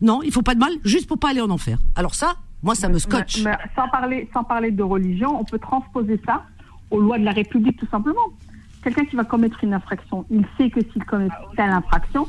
Non, 0.00 0.22
il 0.22 0.30
faut 0.30 0.42
pas 0.42 0.54
de 0.54 0.60
mal, 0.60 0.72
juste 0.84 1.06
pour 1.06 1.18
pas 1.18 1.30
aller 1.30 1.40
en 1.40 1.48
enfer. 1.48 1.78
Alors 1.94 2.14
ça, 2.14 2.36
moi, 2.62 2.74
ça 2.74 2.88
me 2.88 2.98
scotche. 2.98 3.42
sans 3.74 3.88
parler, 3.88 4.28
sans 4.34 4.44
parler 4.44 4.70
de 4.70 4.82
religion, 4.82 5.40
on 5.40 5.44
peut 5.44 5.58
transposer 5.58 6.20
ça 6.26 6.44
aux 6.90 7.00
lois 7.00 7.18
de 7.18 7.24
la 7.24 7.32
République 7.32 7.78
tout 7.78 7.88
simplement 7.90 8.32
quelqu'un 8.86 9.04
qui 9.04 9.16
va 9.16 9.24
commettre 9.24 9.64
une 9.64 9.74
infraction, 9.74 10.24
il 10.30 10.44
sait 10.56 10.70
que 10.70 10.80
s'il 10.92 11.04
commet 11.04 11.28
telle 11.56 11.70
infraction, 11.70 12.28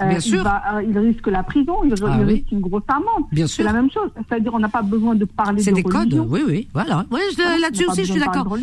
euh, 0.00 0.18
il, 0.22 0.36
va, 0.38 0.74
euh, 0.74 0.82
il, 0.82 0.98
risque 0.98 1.26
la 1.28 1.42
prison, 1.42 1.76
il, 1.84 1.94
ah 2.04 2.16
risque 2.18 2.50
une 2.52 2.60
grosse 2.60 2.82
amende. 2.88 3.24
C'est 3.46 3.62
la 3.62 3.72
même 3.72 3.90
chose. 3.90 4.10
C'est-à-dire, 4.16 4.52
on 4.52 4.58
n'a 4.58 4.68
pas 4.68 4.82
besoin 4.82 5.14
de 5.14 5.24
parler 5.24 5.58
de 5.58 5.62
C'est 5.62 5.72
des 5.72 5.82
codes, 5.82 6.12
oui, 6.28 6.42
oui, 6.46 6.68
voilà. 6.74 7.06
Là-dessus 7.60 7.86
aussi, 7.86 8.04
je 8.04 8.12
suis 8.12 8.20
d'accord. 8.20 8.54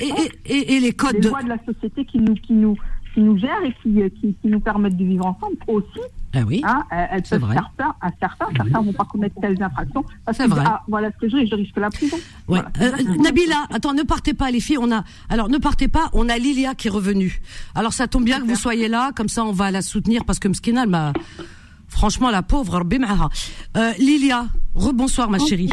Et, 0.00 0.12
et, 0.46 0.76
et, 0.76 0.80
les 0.80 0.92
codes. 0.92 1.16
Les 1.16 1.28
lois 1.28 1.42
de 1.42 1.48
la 1.48 1.58
société 1.64 2.04
qui 2.04 2.18
nous, 2.18 2.34
qui 2.34 2.52
nous, 2.52 2.76
qui 3.18 3.24
nous 3.24 3.36
gèrent 3.36 3.64
et 3.64 3.74
qui, 3.82 4.00
euh, 4.00 4.08
qui, 4.20 4.34
qui 4.40 4.48
nous 4.48 4.60
permettent 4.60 4.96
de 4.96 5.04
vivre 5.04 5.26
ensemble 5.26 5.56
aussi. 5.66 6.00
Ah 6.34 6.42
oui. 6.46 6.62
Hein, 6.64 6.84
elles 7.10 7.22
peuvent 7.22 7.40
vrai. 7.40 7.56
peur 7.76 7.96
à 8.00 8.10
certains. 8.20 8.46
Certains 8.56 8.80
ne 8.80 8.86
vont 8.86 8.92
pas 8.92 9.06
commettre 9.06 9.34
telles 9.40 9.60
infractions. 9.60 10.04
C'est 10.32 10.46
vrai. 10.46 10.62
Ah, 10.64 10.82
voilà 10.86 11.10
ce 11.10 11.16
que 11.16 11.28
je 11.28 11.36
dis, 11.38 11.46
je 11.48 11.54
risque 11.56 11.76
la 11.76 11.90
prison. 11.90 12.16
Ouais. 12.46 12.60
Euh, 12.80 12.92
Nabila, 13.18 13.66
attends, 13.70 13.92
ne 13.92 14.04
partez 14.04 14.34
pas 14.34 14.52
les 14.52 14.60
filles. 14.60 14.78
On 14.78 14.92
a, 14.92 15.02
alors 15.28 15.48
ne 15.48 15.58
partez 15.58 15.88
pas. 15.88 16.10
On 16.12 16.28
a 16.28 16.38
Lilia 16.38 16.76
qui 16.76 16.86
est 16.86 16.90
revenue. 16.90 17.40
Alors 17.74 17.92
ça 17.92 18.06
tombe 18.06 18.24
bien 18.24 18.40
que 18.40 18.46
vous 18.46 18.54
soyez 18.54 18.86
là, 18.86 19.10
comme 19.16 19.28
ça 19.28 19.44
on 19.44 19.52
va 19.52 19.72
la 19.72 19.82
soutenir 19.82 20.24
parce 20.24 20.38
que 20.38 20.46
Mskina, 20.46 20.86
m'a, 20.86 21.12
franchement 21.88 22.30
la 22.30 22.42
pauvre, 22.42 22.84
euh, 23.76 23.92
Lilia, 23.98 24.46
rebonsoir 24.74 25.28
ma 25.28 25.38
chérie. 25.38 25.70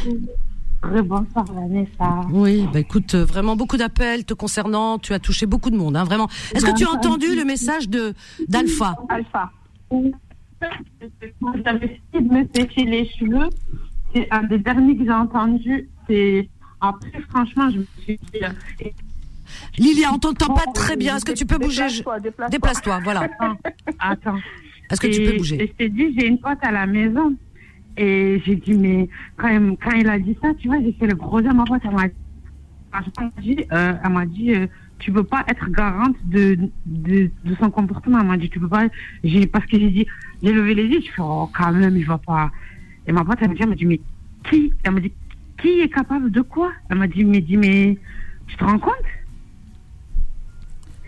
Vanessa. 0.91 2.21
Oui, 2.31 2.67
bah 2.71 2.79
écoute, 2.79 3.15
euh, 3.15 3.25
vraiment 3.25 3.55
beaucoup 3.55 3.77
d'appels 3.77 4.25
te 4.25 4.33
concernant. 4.33 4.99
Tu 4.99 5.13
as 5.13 5.19
touché 5.19 5.45
beaucoup 5.45 5.69
de 5.69 5.77
monde, 5.77 5.95
hein, 5.95 6.03
vraiment. 6.03 6.27
Est-ce 6.53 6.65
que 6.65 6.75
tu 6.75 6.85
as 6.85 6.91
entendu 6.91 7.35
le 7.35 7.45
message 7.45 7.89
de 7.89 8.13
d'Alpha? 8.47 8.95
Alpha. 9.09 9.51
J'avais 11.65 11.85
essayé 11.85 12.27
de 12.27 12.33
me 12.33 12.47
sécher 12.53 12.85
les 12.85 13.09
cheveux. 13.09 13.49
C'est 14.13 14.27
un 14.31 14.43
des 14.43 14.59
derniers 14.59 14.97
que 14.97 15.03
j'ai 15.03 15.11
entendu. 15.11 15.89
C'est 16.07 16.49
après, 16.81 17.21
franchement, 17.29 17.69
je 17.69 17.79
me 17.79 17.85
suis 18.03 18.19
dit. 18.33 18.43
Euh, 18.43 18.89
Lilia, 19.77 20.11
on 20.13 20.19
t'entend 20.19 20.53
pas 20.53 20.71
très 20.73 20.95
bien. 20.95 21.17
Est-ce 21.17 21.25
que 21.25 21.33
tu 21.33 21.45
peux 21.45 21.57
bouger? 21.57 21.87
Déplace-toi, 22.49 22.99
voilà. 23.03 23.27
Attends. 23.99 24.37
Est-ce 24.89 25.01
que 25.01 25.07
tu 25.07 25.23
peux 25.23 25.37
bouger? 25.37 25.57
Je 25.59 25.73
t'ai 25.73 25.89
dit, 25.89 26.15
j'ai 26.17 26.27
une 26.27 26.39
pote 26.39 26.59
à 26.61 26.71
la 26.71 26.85
maison. 26.85 27.33
Et 27.97 28.41
j'ai 28.45 28.55
dit, 28.55 28.73
mais 28.73 29.09
quand, 29.37 29.47
il, 29.47 29.77
quand 29.81 29.91
il 29.91 30.09
a 30.09 30.19
dit 30.19 30.37
ça, 30.41 30.53
tu 30.57 30.67
vois, 30.67 30.81
j'ai 30.81 30.93
fait 30.93 31.07
le 31.07 31.15
gros 31.15 31.37
à 31.37 31.53
ma 31.53 31.65
pote. 31.65 31.81
Elle 31.85 31.91
m'a 31.91 32.07
dit, 33.41 33.65
euh, 33.71 33.93
elle 34.03 34.11
m'a 34.11 34.25
dit 34.25 34.53
euh, 34.53 34.67
tu 34.99 35.11
peux 35.11 35.23
pas 35.23 35.43
être 35.47 35.69
garante 35.69 36.15
de, 36.25 36.57
de, 36.85 37.29
de 37.43 37.55
son 37.55 37.69
comportement. 37.69 38.19
Elle 38.19 38.27
m'a 38.27 38.37
dit, 38.37 38.49
tu 38.49 38.59
peux 38.59 38.67
pas. 38.67 38.87
Parce 39.51 39.65
que 39.65 39.79
j'ai 39.79 39.89
dit, 39.89 40.07
j'ai 40.43 40.51
levé 40.51 40.75
les 40.75 40.85
yeux, 40.85 41.01
je 41.01 41.11
fais, 41.11 41.21
oh, 41.21 41.49
quand 41.53 41.71
même, 41.71 41.95
il 41.95 42.05
va 42.05 42.17
pas. 42.17 42.51
Et 43.07 43.11
ma 43.11 43.23
pote, 43.23 43.37
elle 43.41 43.49
m'a 43.49 43.53
dit, 43.53 43.61
elle 43.61 43.69
m'a 43.69 43.75
dit, 43.75 43.85
mais 43.85 44.01
qui 44.49 44.73
Elle 44.83 44.91
m'a 44.91 44.99
dit, 44.99 45.11
qui 45.61 45.79
est 45.81 45.89
capable 45.89 46.31
de 46.31 46.41
quoi? 46.41 46.71
Elle 46.89 46.97
m'a 46.97 47.07
dit, 47.07 47.23
mais, 47.23 47.41
dit, 47.41 47.57
mais 47.57 47.97
tu 48.47 48.55
te 48.57 48.63
rends 48.63 48.79
compte? 48.79 48.93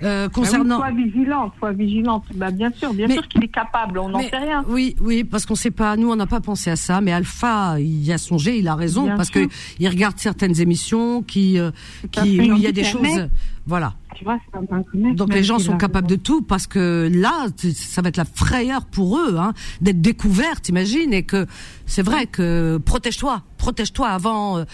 Euh, 0.03 0.29
concernant. 0.29 0.81
Ah 0.81 0.89
oui, 0.93 0.95
sois 0.95 1.05
vigilante, 1.05 1.53
sois 1.59 1.71
vigilante. 1.71 2.23
Bah, 2.35 2.51
bien 2.51 2.71
sûr, 2.71 2.93
bien 2.93 3.09
sûr 3.09 3.27
qu'il 3.27 3.43
est 3.43 3.49
capable, 3.49 3.99
on 3.99 4.09
n'en 4.09 4.19
sait 4.19 4.37
rien. 4.37 4.63
Oui, 4.67 4.95
oui, 5.01 5.23
parce 5.23 5.45
qu'on 5.45 5.55
sait 5.55 5.71
pas, 5.71 5.95
nous 5.97 6.11
on 6.11 6.15
n'a 6.15 6.27
pas 6.27 6.41
pensé 6.41 6.69
à 6.69 6.75
ça, 6.75 7.01
mais 7.01 7.11
Alpha, 7.11 7.79
il 7.79 8.11
a 8.11 8.17
songé, 8.17 8.57
il 8.57 8.67
a 8.67 8.75
raison, 8.75 9.07
parce 9.15 9.29
qu'il 9.29 9.47
que 9.47 9.53
il 9.79 9.87
regarde 9.87 10.17
certaines 10.17 10.59
émissions 10.61 11.23
qui, 11.23 11.59
euh, 11.59 11.71
qui, 12.11 12.39
où 12.39 12.55
il 12.55 12.59
y 12.59 12.67
a 12.67 12.71
des 12.71 12.83
choses, 12.83 13.29
voilà. 13.65 13.93
Tu 14.15 14.23
vois, 14.23 14.39
un 14.53 15.13
Donc 15.13 15.31
les 15.31 15.43
gens 15.43 15.59
sont 15.59 15.77
capables 15.77 16.07
de 16.07 16.15
tout 16.15 16.41
parce 16.41 16.65
que 16.65 17.07
là, 17.13 17.45
ça 17.75 18.01
va 18.01 18.09
être 18.09 18.17
la 18.17 18.25
frayeur 18.25 18.85
pour 18.85 19.19
eux, 19.19 19.35
hein, 19.37 19.53
d'être 19.81 20.01
découverts, 20.01 20.61
t'imagines, 20.61 21.13
et 21.13 21.23
que 21.23 21.45
c'est 21.85 22.01
vrai 22.01 22.25
que 22.25 22.77
protège-toi, 22.77 23.43
protège-toi 23.57 24.07
avant. 24.07 24.57
Euh, 24.57 24.65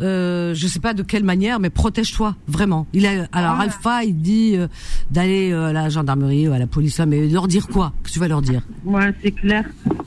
euh, 0.00 0.54
je 0.54 0.66
sais 0.66 0.80
pas 0.80 0.94
de 0.94 1.02
quelle 1.02 1.24
manière, 1.24 1.60
mais 1.60 1.70
protège-toi 1.70 2.36
vraiment. 2.48 2.86
Il 2.92 3.06
a, 3.06 3.26
alors 3.32 3.60
Alpha, 3.60 4.04
il 4.04 4.16
dit 4.16 4.54
euh, 4.56 4.68
d'aller 5.10 5.52
euh, 5.52 5.68
à 5.68 5.72
la 5.72 5.88
gendarmerie 5.88 6.48
ou 6.48 6.52
à 6.52 6.58
la 6.58 6.66
police, 6.66 6.98
mais 7.00 7.28
leur 7.28 7.48
dire 7.48 7.68
quoi? 7.68 7.92
Que 8.02 8.10
tu 8.10 8.18
vas 8.18 8.28
leur 8.28 8.42
dire? 8.42 8.62
Moi, 8.84 9.02
c'est 9.22 9.32
clair. 9.32 9.64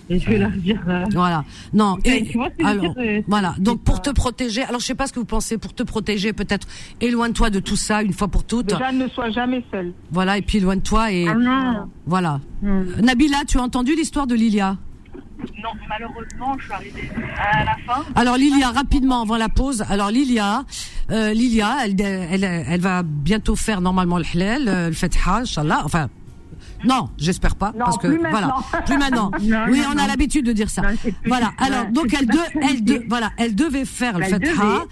Et 0.09 0.19
je 0.19 0.29
vais 0.29 0.37
leur 0.37 0.51
dire. 0.51 0.81
Euh, 0.87 1.03
voilà. 1.11 1.43
Non. 1.73 1.97
Et, 2.05 2.31
alors, 2.63 2.95
voilà. 3.27 3.55
Donc 3.59 3.81
pour 3.81 4.01
te 4.01 4.09
protéger, 4.09 4.63
alors 4.63 4.79
je 4.79 4.85
sais 4.85 4.95
pas 4.95 5.07
ce 5.07 5.13
que 5.13 5.19
vous 5.19 5.25
pensez. 5.25 5.57
Pour 5.57 5.73
te 5.73 5.83
protéger, 5.83 6.33
peut-être 6.33 6.67
éloigne-toi 7.01 7.49
de 7.49 7.59
tout 7.59 7.75
ça 7.75 8.01
une 8.01 8.13
fois 8.13 8.27
pour 8.27 8.43
toutes. 8.43 8.67
Déjà, 8.67 8.91
ne 8.91 9.07
sois 9.09 9.29
jamais 9.31 9.63
seul. 9.71 9.93
Voilà. 10.11 10.37
Et 10.37 10.41
puis 10.41 10.59
éloigne-toi 10.59 11.11
et. 11.11 11.27
Ah 11.27 11.33
non. 11.33 11.89
Voilà. 12.05 12.39
Hmm. 12.61 12.83
Nabila, 13.01 13.37
tu 13.47 13.57
as 13.57 13.61
entendu 13.61 13.95
l'histoire 13.95 14.27
de 14.27 14.35
Lilia? 14.35 14.77
Non, 15.61 15.69
malheureusement, 15.87 16.57
je 16.59 16.63
suis 16.65 16.73
arrivée 16.73 17.11
à 17.37 17.63
la 17.63 17.75
fin. 17.85 18.03
Alors 18.15 18.37
Lilia, 18.37 18.71
rapidement 18.71 19.21
avant 19.21 19.37
la 19.37 19.49
pause. 19.49 19.83
Alors 19.89 20.11
Lilia, 20.11 20.63
euh, 21.11 21.33
Lilia, 21.33 21.77
elle, 21.83 21.99
elle, 21.99 22.43
elle, 22.43 22.81
va 22.81 23.03
bientôt 23.03 23.55
faire 23.55 23.81
normalement 23.81 24.17
le 24.17 24.25
halal, 24.33 24.67
euh, 24.67 24.87
le 24.87 24.93
fetha, 24.93 25.37
inchallah. 25.37 25.81
Enfin, 25.83 26.09
non, 26.85 27.09
j'espère 27.17 27.55
pas, 27.55 27.73
parce 27.77 27.97
que 27.97 28.07
voilà, 28.07 28.55
plus 28.85 28.97
maintenant. 28.97 29.31
oui, 29.69 29.81
on 29.93 29.97
a 29.97 30.07
l'habitude 30.07 30.45
de 30.45 30.53
dire 30.53 30.69
ça. 30.69 30.83
voilà. 31.25 31.51
Alors 31.57 31.87
donc 31.91 32.13
elle, 32.17 32.27
de, 32.27 32.39
elle, 32.61 32.83
de, 32.83 33.03
voilà, 33.07 33.31
elle 33.37 33.55
devait 33.55 33.85
faire 33.85 34.19
le 34.19 34.25
fatha, 34.25 34.85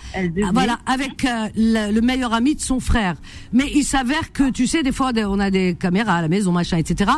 voilà, 0.54 0.80
avec 0.86 1.26
euh, 1.26 1.48
le, 1.56 2.00
meilleur 2.02 2.34
ami 2.34 2.56
de 2.56 2.62
son 2.62 2.80
frère. 2.80 3.16
Mais 3.54 3.72
il 3.74 3.84
s'avère 3.84 4.32
que 4.32 4.50
tu 4.50 4.68
sais, 4.68 4.84
des 4.84 4.92
fois 4.92 5.12
on 5.16 5.40
a 5.40 5.52
des 5.52 5.76
caméras 5.80 6.16
à 6.16 6.22
la 6.22 6.28
maison, 6.28 6.52
machin, 6.52 6.78
etc. 6.78 7.12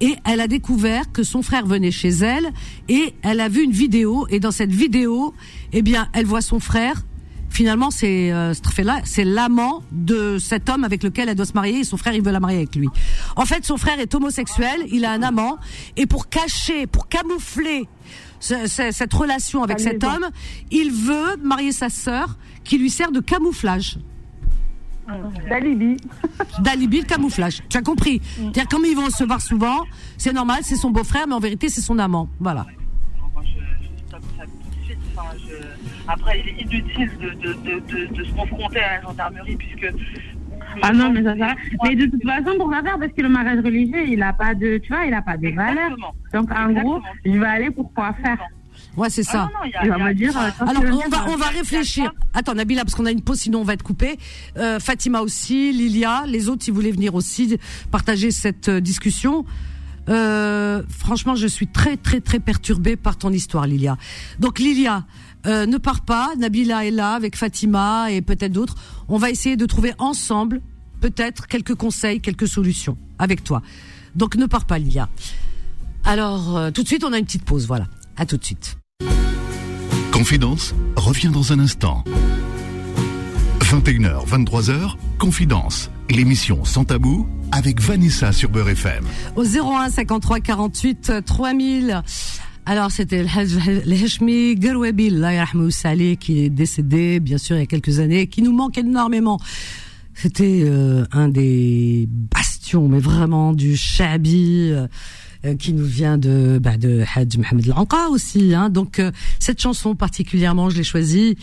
Et 0.00 0.16
elle 0.24 0.40
a 0.40 0.48
découvert 0.48 1.12
que 1.12 1.22
son 1.22 1.42
frère 1.42 1.66
venait 1.66 1.90
chez 1.90 2.10
elle 2.10 2.50
et 2.88 3.14
elle 3.22 3.40
a 3.40 3.48
vu 3.48 3.62
une 3.62 3.72
vidéo 3.72 4.26
et 4.30 4.40
dans 4.40 4.50
cette 4.50 4.72
vidéo, 4.72 5.34
eh 5.72 5.82
bien, 5.82 6.08
elle 6.12 6.26
voit 6.26 6.40
son 6.40 6.60
frère 6.60 7.02
finalement, 7.54 7.90
c'est 7.90 8.32
euh, 8.32 8.52
là 8.78 9.00
c'est 9.04 9.24
l'amant 9.24 9.82
de 9.92 10.38
cet 10.38 10.68
homme 10.68 10.84
avec 10.84 11.02
lequel 11.02 11.28
elle 11.28 11.36
doit 11.36 11.46
se 11.46 11.52
marier 11.52 11.78
et 11.78 11.84
son 11.84 11.96
frère, 11.96 12.14
il 12.14 12.22
veut 12.22 12.32
la 12.32 12.40
marier 12.40 12.58
avec 12.58 12.74
lui. 12.74 12.88
En 13.36 13.46
fait, 13.46 13.64
son 13.64 13.76
frère 13.76 14.00
est 14.00 14.14
homosexuel, 14.14 14.84
il 14.90 15.04
a 15.04 15.12
un 15.12 15.22
amant, 15.22 15.58
et 15.96 16.06
pour 16.06 16.28
cacher, 16.28 16.86
pour 16.86 17.08
camoufler 17.08 17.88
cette 18.40 19.14
relation 19.14 19.62
avec 19.62 19.80
cet 19.80 20.04
homme, 20.04 20.28
il 20.70 20.92
veut 20.92 21.36
marier 21.42 21.72
sa 21.72 21.88
sœur, 21.88 22.36
qui 22.62 22.76
lui 22.76 22.90
sert 22.90 23.10
de 23.10 23.20
camouflage. 23.20 23.98
D'alibi. 25.48 25.96
D'alibi, 26.60 27.00
le 27.00 27.06
camouflage. 27.06 27.62
Tu 27.68 27.76
as 27.76 27.82
compris 27.82 28.20
C'est-à-dire, 28.36 28.68
comme 28.68 28.84
ils 28.84 28.96
vont 28.96 29.10
se 29.10 29.24
voir 29.24 29.40
souvent, 29.40 29.84
c'est 30.18 30.32
normal, 30.32 30.60
c'est 30.62 30.76
son 30.76 30.90
beau-frère, 30.90 31.26
mais 31.26 31.34
en 31.34 31.40
vérité, 31.40 31.68
c'est 31.68 31.82
son 31.82 31.98
amant. 31.98 32.28
Voilà. 32.40 32.66
Après, 36.08 36.40
il 36.40 36.48
est 36.48 36.62
inutile 36.62 37.10
de, 37.20 37.30
de, 37.30 37.52
de, 37.54 38.14
de, 38.14 38.24
se 38.24 38.32
confronter 38.32 38.80
à 38.80 38.96
la 38.96 39.02
gendarmerie 39.02 39.56
puisque. 39.56 39.92
Ah 40.82 40.92
non, 40.92 41.10
mais 41.10 41.22
ça 41.22 41.34
sert 41.36 41.54
Mais 41.84 41.94
de 41.94 42.06
toute 42.06 42.22
façon, 42.24 42.56
pour 42.58 42.70
faire, 42.70 42.98
parce 42.98 43.12
que 43.12 43.22
le 43.22 43.28
mariage 43.28 43.64
religieux, 43.64 44.08
il 44.08 44.18
n'a 44.18 44.32
pas 44.32 44.54
de, 44.54 44.78
tu 44.78 44.88
vois, 44.92 45.04
il 45.06 45.14
a 45.14 45.22
pas 45.22 45.36
de 45.36 45.48
valeur. 45.50 45.96
Donc, 46.32 46.50
en 46.50 46.72
gros, 46.72 47.00
je 47.24 47.30
vais 47.30 47.46
aller 47.46 47.70
pour 47.70 47.92
quoi 47.94 48.12
faire? 48.22 48.38
Ouais, 48.96 49.08
c'est 49.10 49.22
ça. 49.22 49.48
Ah 49.48 49.52
non, 49.52 49.60
non, 49.60 49.64
il 49.66 49.70
y 49.70 49.76
a- 49.76 49.84
Il 49.84 49.88
va 49.90 49.96
il 49.96 50.00
y 50.00 50.02
a- 50.02 50.08
me 50.08 50.14
dire, 50.14 50.36
euh, 50.36 50.66
Alors, 50.66 50.82
on 51.06 51.08
va, 51.08 51.26
on 51.28 51.36
va 51.36 51.46
réfléchir. 51.46 52.12
Attends, 52.32 52.54
Nabila, 52.54 52.82
parce 52.82 52.94
qu'on 52.94 53.06
a 53.06 53.10
une 53.12 53.22
pause, 53.22 53.38
sinon 53.40 53.60
on 53.60 53.64
va 53.64 53.74
être 53.74 53.82
coupé. 53.82 54.18
Euh, 54.56 54.78
Fatima 54.80 55.20
aussi, 55.20 55.72
Lilia, 55.72 56.24
les 56.26 56.48
autres, 56.48 56.64
si 56.64 56.70
vous 56.70 56.76
voulez 56.76 56.92
venir 56.92 57.14
aussi 57.14 57.56
partager 57.90 58.30
cette 58.30 58.68
euh, 58.68 58.80
discussion. 58.80 59.44
Euh, 60.08 60.82
franchement, 60.88 61.34
je 61.34 61.46
suis 61.46 61.66
très, 61.66 61.96
très, 61.96 62.20
très 62.20 62.38
perturbée 62.40 62.96
par 62.96 63.16
ton 63.16 63.30
histoire, 63.30 63.66
Lilia. 63.66 63.96
Donc, 64.38 64.58
Lilia, 64.58 65.04
euh, 65.46 65.66
ne 65.66 65.76
pars 65.78 66.02
pas. 66.04 66.32
Nabila 66.38 66.86
est 66.86 66.90
là 66.90 67.12
avec 67.12 67.36
Fatima 67.36 68.10
et 68.10 68.22
peut-être 68.22 68.52
d'autres. 68.52 68.76
On 69.08 69.18
va 69.18 69.30
essayer 69.30 69.56
de 69.56 69.66
trouver 69.66 69.92
ensemble, 69.98 70.60
peut-être, 71.00 71.46
quelques 71.46 71.74
conseils, 71.74 72.20
quelques 72.20 72.48
solutions 72.48 72.96
avec 73.18 73.44
toi. 73.44 73.62
Donc, 74.14 74.36
ne 74.36 74.46
pars 74.46 74.64
pas, 74.64 74.78
Lilia. 74.78 75.08
Alors, 76.04 76.56
euh, 76.56 76.70
tout 76.70 76.82
de 76.82 76.88
suite, 76.88 77.04
on 77.04 77.12
a 77.12 77.18
une 77.18 77.24
petite 77.24 77.44
pause. 77.44 77.66
Voilà. 77.66 77.86
À 78.16 78.26
tout 78.26 78.36
de 78.36 78.44
suite. 78.44 78.76
Confidence 80.12 80.74
revient 80.96 81.30
dans 81.32 81.52
un 81.52 81.58
instant. 81.58 82.04
21h, 83.60 84.26
23h, 84.28 84.94
Confidence, 85.18 85.90
l'émission 86.10 86.64
sans 86.64 86.84
tabou 86.84 87.26
avec 87.50 87.80
Vanessa 87.80 88.30
sur 88.32 88.50
Beurre 88.50 88.68
FM. 88.68 89.04
au 89.36 89.44
01 89.44 89.90
53 89.90 90.40
48 90.40 91.10
euh, 91.10 91.20
3000. 91.20 92.02
Alors 92.66 92.90
c'était 92.90 93.22
le 93.22 93.28
Hajj 93.28 93.58
le 93.84 94.04
Hashmi 94.04 94.54
Garwabi, 94.56 95.08
Allah 95.08 95.34
yarhamou 95.34 95.70
salih, 95.70 96.16
qui 96.16 96.44
est 96.44 96.48
décédé 96.48 97.20
bien 97.20 97.36
sûr 97.36 97.56
il 97.56 97.60
y 97.60 97.62
a 97.62 97.66
quelques 97.66 97.98
années, 97.98 98.26
qui 98.26 98.40
nous 98.40 98.52
manque 98.52 98.78
énormément. 98.78 99.38
C'était 100.14 100.62
euh, 100.64 101.04
un 101.12 101.28
des 101.28 102.08
bastions, 102.08 102.88
mais 102.88 103.00
vraiment 103.00 103.52
du 103.52 103.76
Shabi. 103.76 104.72
euh, 104.72 104.86
qui 105.58 105.74
nous 105.74 105.84
vient 105.84 106.16
de 106.16 106.58
bah, 106.58 106.78
de 106.78 107.04
Hajj 107.14 107.36
Mohamed 107.36 107.66
Lanqa 107.66 108.08
aussi 108.08 108.54
hein. 108.54 108.70
donc 108.70 108.98
euh, 108.98 109.12
cette 109.38 109.60
chanson 109.60 109.94
particulièrement 109.94 110.70
je 110.70 110.78
l'ai 110.78 110.84
choisie 110.84 111.36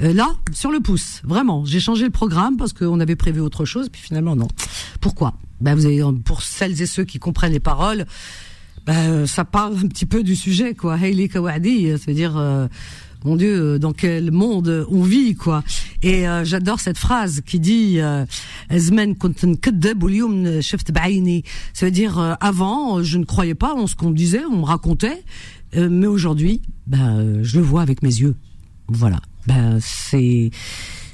là 0.00 0.34
sur 0.52 0.72
le 0.72 0.80
pouce 0.80 1.22
vraiment 1.22 1.64
j'ai 1.64 1.78
changé 1.78 2.04
le 2.04 2.10
programme 2.10 2.56
parce 2.56 2.72
qu'on 2.72 2.98
avait 2.98 3.14
prévu 3.14 3.38
autre 3.38 3.64
chose 3.64 3.88
puis 3.92 4.02
finalement 4.02 4.34
non 4.34 4.48
pourquoi? 5.00 5.34
Bah, 5.60 5.76
vous 5.76 5.86
avez 5.86 6.02
pour 6.24 6.42
celles 6.42 6.82
et 6.82 6.86
ceux 6.86 7.04
qui 7.04 7.20
comprennent 7.20 7.52
les 7.52 7.60
paroles 7.60 8.06
bah, 8.86 8.92
euh, 9.08 9.26
ça 9.26 9.44
parle 9.44 9.76
un 9.78 9.88
petit 9.88 10.06
peu 10.06 10.22
du 10.22 10.36
sujet, 10.36 10.74
quoi. 10.74 10.96
Hayley 10.96 11.28
Kawadi, 11.28 11.88
c'est-à-dire, 11.98 12.36
euh, 12.36 12.64
euh, 12.64 12.68
mon 13.24 13.36
Dieu, 13.36 13.74
euh, 13.74 13.78
dans 13.78 13.92
quel 13.92 14.30
monde 14.30 14.86
on 14.90 15.02
vit, 15.02 15.34
quoi. 15.34 15.64
Et 16.02 16.28
euh, 16.28 16.44
j'adore 16.44 16.80
cette 16.80 16.98
phrase 16.98 17.40
qui 17.46 17.58
dit 17.58 17.98
"Zman 18.70 19.16
kunt 19.16 19.34
nkedeb 19.42 20.02
ou 20.02 20.08
b'aini", 20.92 21.42
c'est-à-dire 21.72 22.18
euh, 22.18 22.34
avant, 22.40 23.02
je 23.02 23.16
ne 23.16 23.24
croyais 23.24 23.54
pas 23.54 23.74
en 23.74 23.86
ce 23.86 23.94
qu'on 23.94 24.10
me 24.10 24.16
disait, 24.16 24.44
on 24.44 24.58
me 24.58 24.64
racontait, 24.64 25.22
mais 25.76 26.06
aujourd'hui, 26.06 26.60
bah, 26.86 27.16
je 27.42 27.58
le 27.58 27.64
vois 27.64 27.82
avec 27.82 28.02
mes 28.02 28.14
yeux. 28.14 28.36
Voilà. 28.88 29.20
Ben 29.46 29.78
c'est 29.80 30.50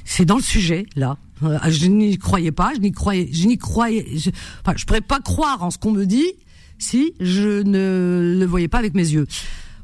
c'est 0.05 0.25
dans 0.25 0.35
le 0.37 0.43
sujet 0.43 0.85
là. 0.95 1.17
Je 1.41 1.87
n'y 1.87 2.17
croyais 2.17 2.51
pas, 2.51 2.71
je 2.75 2.79
n'y 2.81 2.91
croyais, 2.91 3.29
je 3.31 3.47
n'y 3.47 3.57
croyais, 3.57 4.05
je, 4.15 4.29
enfin, 4.63 4.77
je 4.77 4.85
pourrais 4.85 5.01
pas 5.01 5.19
croire 5.19 5.63
en 5.63 5.71
ce 5.71 5.79
qu'on 5.79 5.91
me 5.91 6.05
dit, 6.05 6.33
si 6.81 7.13
je 7.19 7.61
ne 7.63 8.37
le 8.39 8.45
voyais 8.45 8.67
pas 8.67 8.79
avec 8.79 8.93
mes 8.93 9.07
yeux. 9.07 9.27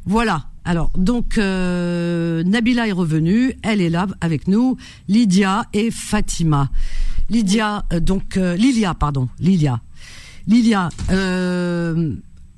Voilà. 0.05 0.45
Alors 0.65 0.89
donc 0.97 1.37
euh, 1.37 2.43
Nabila 2.43 2.87
est 2.87 2.91
revenue, 2.91 3.53
elle 3.63 3.79
est 3.81 3.89
là 3.89 4.05
avec 4.19 4.47
nous, 4.49 4.75
Lydia 5.07 5.65
et 5.73 5.91
Fatima. 5.91 6.69
Lydia 7.29 7.85
euh, 7.93 7.99
donc 8.01 8.35
euh, 8.35 8.55
Lilia 8.57 8.93
pardon, 8.93 9.29
Lilia. 9.39 9.79
Lilia 10.47 10.89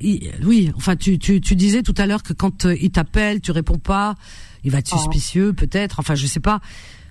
il- 0.02 0.32
oui, 0.46 0.72
enfin 0.76 0.96
tu, 0.96 1.20
tu 1.20 1.42
tu 1.42 1.56
disais 1.56 1.84
tout 1.84 1.94
à 1.98 2.06
l'heure 2.08 2.24
que 2.24 2.34
quand 2.34 2.66
il 2.66 2.90
t'appelle, 2.92 3.42
tu 3.42 3.52
réponds 3.52 3.78
pas, 3.80 4.16
il 4.64 4.72
va 4.72 4.80
être 4.80 4.88
suspicieux 4.88 5.54
peut-être, 5.54 6.00
enfin 6.00 6.16
je 6.16 6.26
sais 6.26 6.40
pas. 6.40 6.62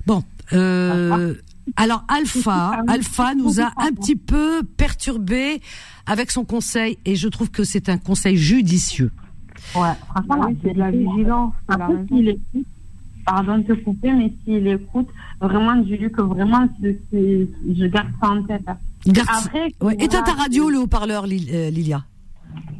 Bon, 0.06 0.24
euh, 0.52 1.34
alors 1.76 2.04
Alpha, 2.08 2.82
Alpha 2.86 3.34
nous 3.34 3.60
a 3.60 3.70
un 3.76 3.92
petit 3.92 4.16
peu 4.16 4.62
perturbé 4.76 5.60
avec 6.06 6.30
son 6.30 6.44
conseil 6.44 6.98
et 7.04 7.16
je 7.16 7.28
trouve 7.28 7.50
que 7.50 7.64
c'est 7.64 7.88
un 7.88 7.98
conseil 7.98 8.36
judicieux. 8.36 9.10
Ouais, 9.74 9.88
franchement, 10.08 10.40
Ah 10.42 10.46
oui, 10.48 10.56
c'est 10.62 10.72
de 10.74 10.78
la 10.78 10.90
vigilance, 10.90 11.52
Après, 11.68 11.92
s'il 12.08 12.28
écoute, 12.28 12.66
pardon 13.26 13.58
de 13.58 13.62
te 13.64 13.72
couper, 13.74 14.12
mais 14.12 14.32
s'il 14.44 14.66
écoute, 14.66 15.08
vraiment, 15.40 15.76
dis-lui 15.76 16.10
que 16.10 16.22
vraiment, 16.22 16.66
je 16.82 17.86
garde 17.86 18.08
ça 18.22 18.28
en 18.30 18.42
tête. 18.44 18.62
Garde- 19.06 19.28
Après, 19.30 19.68
Ouais, 19.80 19.96
éteins 20.00 20.22
ta 20.22 20.32
radio, 20.32 20.70
le 20.70 20.78
haut-parleur, 20.80 21.26
Lil- 21.26 21.50
euh, 21.52 21.70
Lilia. 21.70 22.04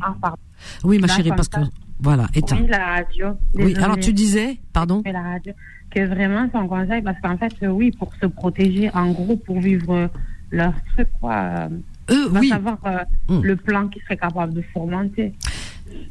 Ah, 0.01 0.15
pardon. 0.21 0.37
Oui, 0.85 0.99
ma 0.99 1.07
Là, 1.09 1.15
chérie, 1.17 1.31
parce 1.31 1.49
que 1.49 1.61
voilà, 2.01 2.27
éteins. 2.35 2.57
Oui, 2.61 2.67
la 2.69 2.87
radio. 2.87 3.27
Oui, 3.55 3.75
alors 3.77 3.99
tu 3.99 4.13
disais, 4.13 4.59
pardon. 4.73 5.03
la 5.05 5.23
radio, 5.23 5.53
que 5.91 6.01
vraiment 6.07 6.49
son 6.53 6.67
conseil, 6.69 7.03
parce 7.03 7.19
qu'en 7.21 7.37
fait, 7.39 7.53
euh, 7.63 7.69
oui, 7.69 7.91
pour 7.93 8.13
se 8.21 8.27
protéger, 8.27 8.91
en 8.95 9.11
gros, 9.13 9.37
pour 9.37 9.61
vivre 9.61 9.93
euh, 9.95 10.09
leur 10.51 10.73
truc, 10.95 11.09
quoi, 11.21 11.35
euh, 11.37 11.69
Eux, 12.11 12.29
va 12.29 12.41
oui. 12.41 12.49
savoir 12.49 12.79
euh, 12.87 12.99
Mm. 13.29 13.43
le 13.43 13.57
plan 13.57 13.89
qu'ils 13.89 14.03
seraient 14.03 14.17
capables 14.17 14.55
de 14.55 14.63
fourmenter. 14.73 15.33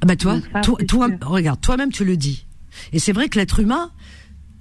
Ah 0.02 0.06
Bah 0.08 0.16
toi, 0.16 0.34
Donc 0.36 0.44
ça, 0.52 0.62
toi, 0.88 1.10
regarde, 1.22 1.62
toi-même 1.62 1.92
tu 1.92 2.04
le 2.06 2.18
dis. 2.18 2.46
Et 2.94 3.00
c'est 3.00 3.12
vrai 3.14 3.30
que 3.30 3.38
l'être 3.40 3.60
humain, 3.60 3.92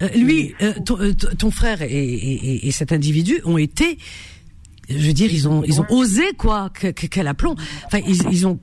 euh, 0.03 0.09
lui, 0.17 0.55
euh, 0.63 0.73
ton, 0.85 0.99
euh, 1.01 1.51
frère 1.51 1.81
et, 1.83 1.87
et- 1.89 2.51
et- 2.53 2.69
et 2.69 2.71
cet 2.71 2.93
individu 2.93 3.41
ont 3.45 3.57
été, 3.59 3.99
je 4.89 5.07
veux 5.07 5.13
dire, 5.15 5.31
ils 5.33 5.49
ont, 5.49 5.63
ils 5.65 5.81
ont 5.81 5.87
osé 5.91 6.25
quoi, 6.39 6.71
que- 6.73 6.89
que- 6.93 7.07
quel 7.07 7.27
aplomb. 7.29 7.55
Enfin, 7.87 7.99
ils, 8.07 8.23
ils 8.31 8.47
ont 8.47 8.59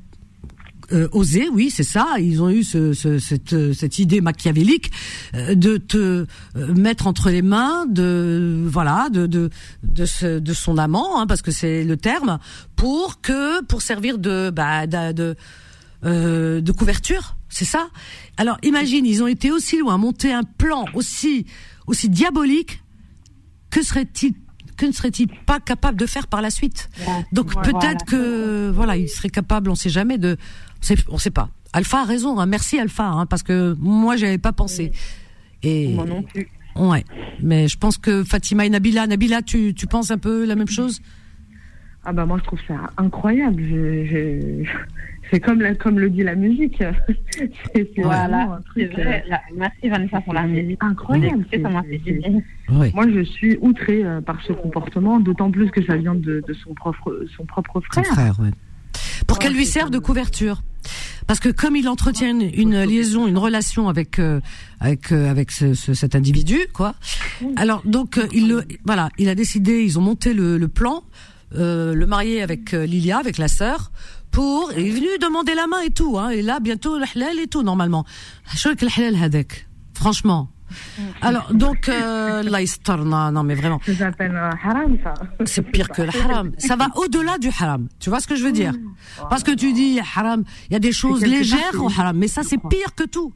euh, 0.91 1.07
osé, 1.13 1.47
oui, 1.49 1.69
c'est 1.69 1.83
ça. 1.83 2.15
Ils 2.19 2.41
ont 2.41 2.49
eu 2.49 2.63
ce, 2.63 2.93
ce- 2.93 3.19
cette, 3.19 3.53
euh, 3.53 3.73
cette 3.73 3.99
idée 3.99 4.19
machiavélique 4.21 4.91
euh, 5.35 5.55
de 5.55 5.77
te 5.77 5.97
euh, 5.97 6.73
mettre 6.75 7.07
entre 7.07 7.29
les 7.29 7.41
mains 7.41 7.85
de, 7.85 8.63
voilà, 8.67 9.07
de 9.11 9.25
de 9.27 10.53
son 10.53 10.77
amant, 10.77 11.19
hein, 11.19 11.27
parce 11.27 11.41
que 11.41 11.51
c'est 11.51 11.83
le 11.83 11.95
terme, 11.97 12.39
pour 12.75 13.21
que 13.21 13.63
pour 13.63 13.81
servir 13.81 14.17
de 14.17 14.49
bah, 14.49 14.85
de, 14.87 15.35
de 16.03 16.71
couverture, 16.71 17.35
c'est 17.49 17.65
ça 17.65 17.87
Alors 18.37 18.57
imagine, 18.63 19.05
ils 19.05 19.23
ont 19.23 19.27
été 19.27 19.51
aussi 19.51 19.77
loin, 19.77 19.97
monter 19.97 20.33
un 20.33 20.43
plan 20.43 20.85
aussi 20.93 21.45
aussi 21.87 22.09
diabolique. 22.09 22.81
Que 23.69 23.81
serait-il 23.83 24.33
que 24.75 24.85
ne 24.85 24.91
serait-il 24.91 25.27
pas 25.27 25.59
capable 25.59 25.97
de 25.97 26.05
faire 26.05 26.27
par 26.27 26.41
la 26.41 26.49
suite 26.49 26.89
Donc 27.31 27.53
peut-être 27.63 28.05
que 28.05 28.69
voilà, 28.69 28.97
il 28.97 29.07
serait 29.09 29.29
capable, 29.29 29.69
on 29.69 29.75
sait 29.75 29.89
jamais 29.89 30.17
de, 30.17 30.37
on 30.81 30.85
sait, 30.85 30.95
on 31.09 31.17
sait 31.17 31.31
pas. 31.31 31.49
Alpha 31.73 32.01
a 32.01 32.03
raison, 32.05 32.39
hein, 32.39 32.45
merci 32.45 32.77
Alpha, 32.79 33.05
hein, 33.05 33.25
parce 33.25 33.41
que 33.43 33.75
moi 33.79 34.15
j'avais 34.15 34.37
pas 34.37 34.51
pensé. 34.53 34.91
Et 35.63 35.93
Moi 35.93 36.05
non 36.05 36.21
plus. 36.23 36.47
ouais, 36.75 37.03
mais 37.41 37.67
je 37.67 37.77
pense 37.77 37.97
que 37.97 38.23
Fatima 38.23 38.65
et 38.65 38.69
Nabila, 38.69 39.07
Nabila, 39.07 39.41
tu 39.41 39.73
tu 39.73 39.87
penses 39.87 40.11
un 40.11 40.17
peu 40.17 40.45
la 40.45 40.55
même 40.55 40.67
chose? 40.67 41.01
Ah 42.05 42.11
bah 42.11 42.25
moi 42.25 42.37
je 42.39 42.43
trouve 42.43 42.59
ça 42.67 42.75
incroyable. 42.97 43.63
Je, 43.63 44.05
je- 44.05 44.69
C'est 45.33 45.39
comme, 45.39 45.61
la- 45.61 45.73
comme 45.73 45.97
le 45.97 46.11
dit 46.11 46.21
la 46.21 46.35
musique. 46.35 46.77
Vraiment 47.73 47.87
Voilà, 48.03 48.41
un 48.43 48.59
c'est 48.75 48.87
truc, 48.87 48.99
vrai. 49.03 49.23
euh, 49.25 49.29
La- 49.31 49.41
Merci 49.57 49.89
Vanessa 49.89 50.21
pour 50.21 50.33
la 50.35 50.43
musique. 50.43 50.77
incroyable. 50.83 51.43
Oui. 52.69 52.91
Moi 52.93 53.05
je 53.11 53.23
suis 53.23 53.57
outrée 53.59 54.05
euh, 54.05 54.21
par 54.21 54.39
ce 54.45 54.53
comportement, 54.53 55.19
d'autant 55.19 55.49
plus 55.49 55.71
que 55.71 55.83
ça 55.85 55.97
vient 55.97 56.13
de, 56.13 56.43
de 56.47 56.53
son, 56.53 56.75
propre, 56.75 57.25
son 57.35 57.45
propre 57.45 57.81
Son 57.93 58.03
frère. 58.03 58.39
ouais. 58.39 58.51
Pour 59.25 59.37
Ouais, 59.37 59.43
qu'elle 59.43 59.53
lui 59.55 59.65
serve 59.65 59.89
de 59.89 59.97
couverture. 59.97 60.61
Parce 61.25 61.39
que 61.39 61.49
comme 61.49 61.75
il 61.75 61.87
entretient 61.89 62.29
une, 62.29 62.49
une 62.53 62.83
liaison, 62.83 63.27
une 63.27 63.37
relation 63.39 63.89
avec 63.89 64.19
euh, 64.19 64.39
avec 64.81 65.11
euh, 65.11 65.31
avec 65.31 65.49
ce- 65.51 65.73
ce- 65.73 65.93
cet 65.95 66.15
individu, 66.15 66.59
quoi. 66.73 66.93
Alors 67.55 67.81
donc 67.85 68.17
euh, 68.19 68.27
il 68.33 68.49
le 68.49 68.65
voilà, 68.85 69.09
il 69.17 69.29
a 69.29 69.35
décidé, 69.35 69.81
ils 69.83 69.97
ont 69.97 70.01
monté 70.03 70.33
le, 70.35 70.57
le 70.59 70.67
plan, 70.67 71.01
euh, 71.55 71.95
le 71.95 72.05
marié 72.05 72.43
avec 72.43 72.73
euh, 72.75 72.85
Lilia, 72.85 73.17
avec 73.17 73.37
la 73.39 73.47
sœur, 73.47 73.91
pour 74.33 74.71
il 74.75 74.87
est 74.87 74.89
venu 74.89 75.07
demander 75.21 75.55
la 75.55 75.67
main 75.67 75.81
et 75.81 75.91
tout, 75.91 76.17
hein. 76.19 76.29
Et 76.31 76.41
là 76.41 76.59
bientôt 76.59 76.97
le 76.97 77.05
halal 77.15 77.39
et 77.39 77.47
tout 77.47 77.63
normalement. 77.63 78.03
Je 78.51 78.57
que 78.75 78.85
le 78.85 78.91
halal 78.97 79.15
hadek. 79.23 79.67
Franchement. 79.93 80.49
Alors 81.21 81.53
donc 81.53 81.87
euh, 81.87 82.41
non 83.31 83.43
mais 83.43 83.53
vraiment. 83.53 83.79
Euh, 83.87 84.49
haram 84.65 84.97
ça. 85.03 85.13
C'est 85.45 85.61
pire 85.61 85.87
que 85.89 86.01
le 86.01 86.09
haram. 86.09 86.51
Ça 86.57 86.75
va 86.75 86.87
au-delà 86.95 87.37
du 87.37 87.49
haram. 87.49 87.87
Tu 87.99 88.09
vois 88.09 88.19
ce 88.19 88.27
que 88.27 88.35
je 88.35 88.43
veux 88.43 88.51
dire? 88.51 88.73
Parce 89.29 89.43
que 89.43 89.51
tu 89.51 89.71
dis 89.71 89.99
haram, 90.15 90.43
il 90.69 90.73
y 90.73 90.75
a 90.75 90.79
des 90.79 90.91
choses 90.91 91.21
légères 91.21 91.75
au 91.79 91.87
haram, 91.89 92.17
mais 92.17 92.27
ça 92.27 92.41
c'est 92.43 92.57
pire 92.69 92.95
que 92.95 93.03
tout. 93.03 93.31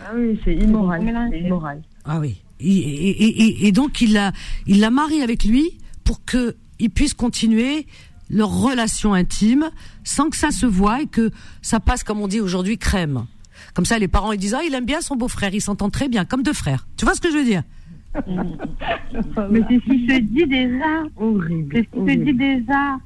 Ah 0.00 0.12
oui, 0.14 0.38
c'est 0.44 0.54
immoral. 0.54 1.02
C'est 1.32 1.40
immoral. 1.40 1.82
Ah 2.04 2.20
oui. 2.20 2.36
Et, 2.60 2.68
et- 2.68 3.24
et- 3.24 3.42
et- 3.44 3.66
et 3.66 3.72
donc 3.72 4.00
il 4.00 4.12
l'a, 4.12 4.32
il 4.66 4.80
l'a 4.80 4.90
marié 4.90 5.22
avec 5.22 5.44
lui 5.44 5.78
pour 6.04 6.24
que 6.24 6.56
ils 6.78 6.90
puissent 6.90 7.14
continuer 7.14 7.86
leur 8.30 8.50
relation 8.50 9.14
intime 9.14 9.70
sans 10.04 10.30
que 10.30 10.36
ça 10.36 10.50
se 10.50 10.66
voie 10.66 11.02
et 11.02 11.06
que 11.06 11.30
ça 11.62 11.80
passe 11.80 12.02
comme 12.04 12.20
on 12.20 12.28
dit 12.28 12.40
aujourd'hui 12.40 12.78
crème. 12.78 13.26
Comme 13.74 13.84
ça 13.84 13.98
les 13.98 14.08
parents 14.08 14.32
ils 14.32 14.38
disent 14.38 14.54
ah 14.54 14.62
il 14.66 14.74
aime 14.74 14.84
bien 14.84 15.00
son 15.00 15.16
beau-frère, 15.16 15.54
ils 15.54 15.60
s'entendent 15.60 15.92
très 15.92 16.08
bien 16.08 16.24
comme 16.24 16.42
deux 16.42 16.52
frères. 16.52 16.86
Tu 16.96 17.04
vois 17.04 17.14
ce 17.14 17.20
que 17.20 17.30
je 17.30 17.36
veux 17.36 17.44
dire? 17.44 17.62
Mais 19.50 19.60
c'est 19.68 19.78
ce 19.80 19.84
qui 19.90 20.06
se 20.08 20.20
dit 20.20 20.46
déjà. 20.46 21.02
Horrible. 21.16 21.74
C'est 21.74 21.82
ce 21.82 22.06
qui 22.06 22.12
se 22.12 22.24
dit 22.24 22.34
déjà. 22.34 22.96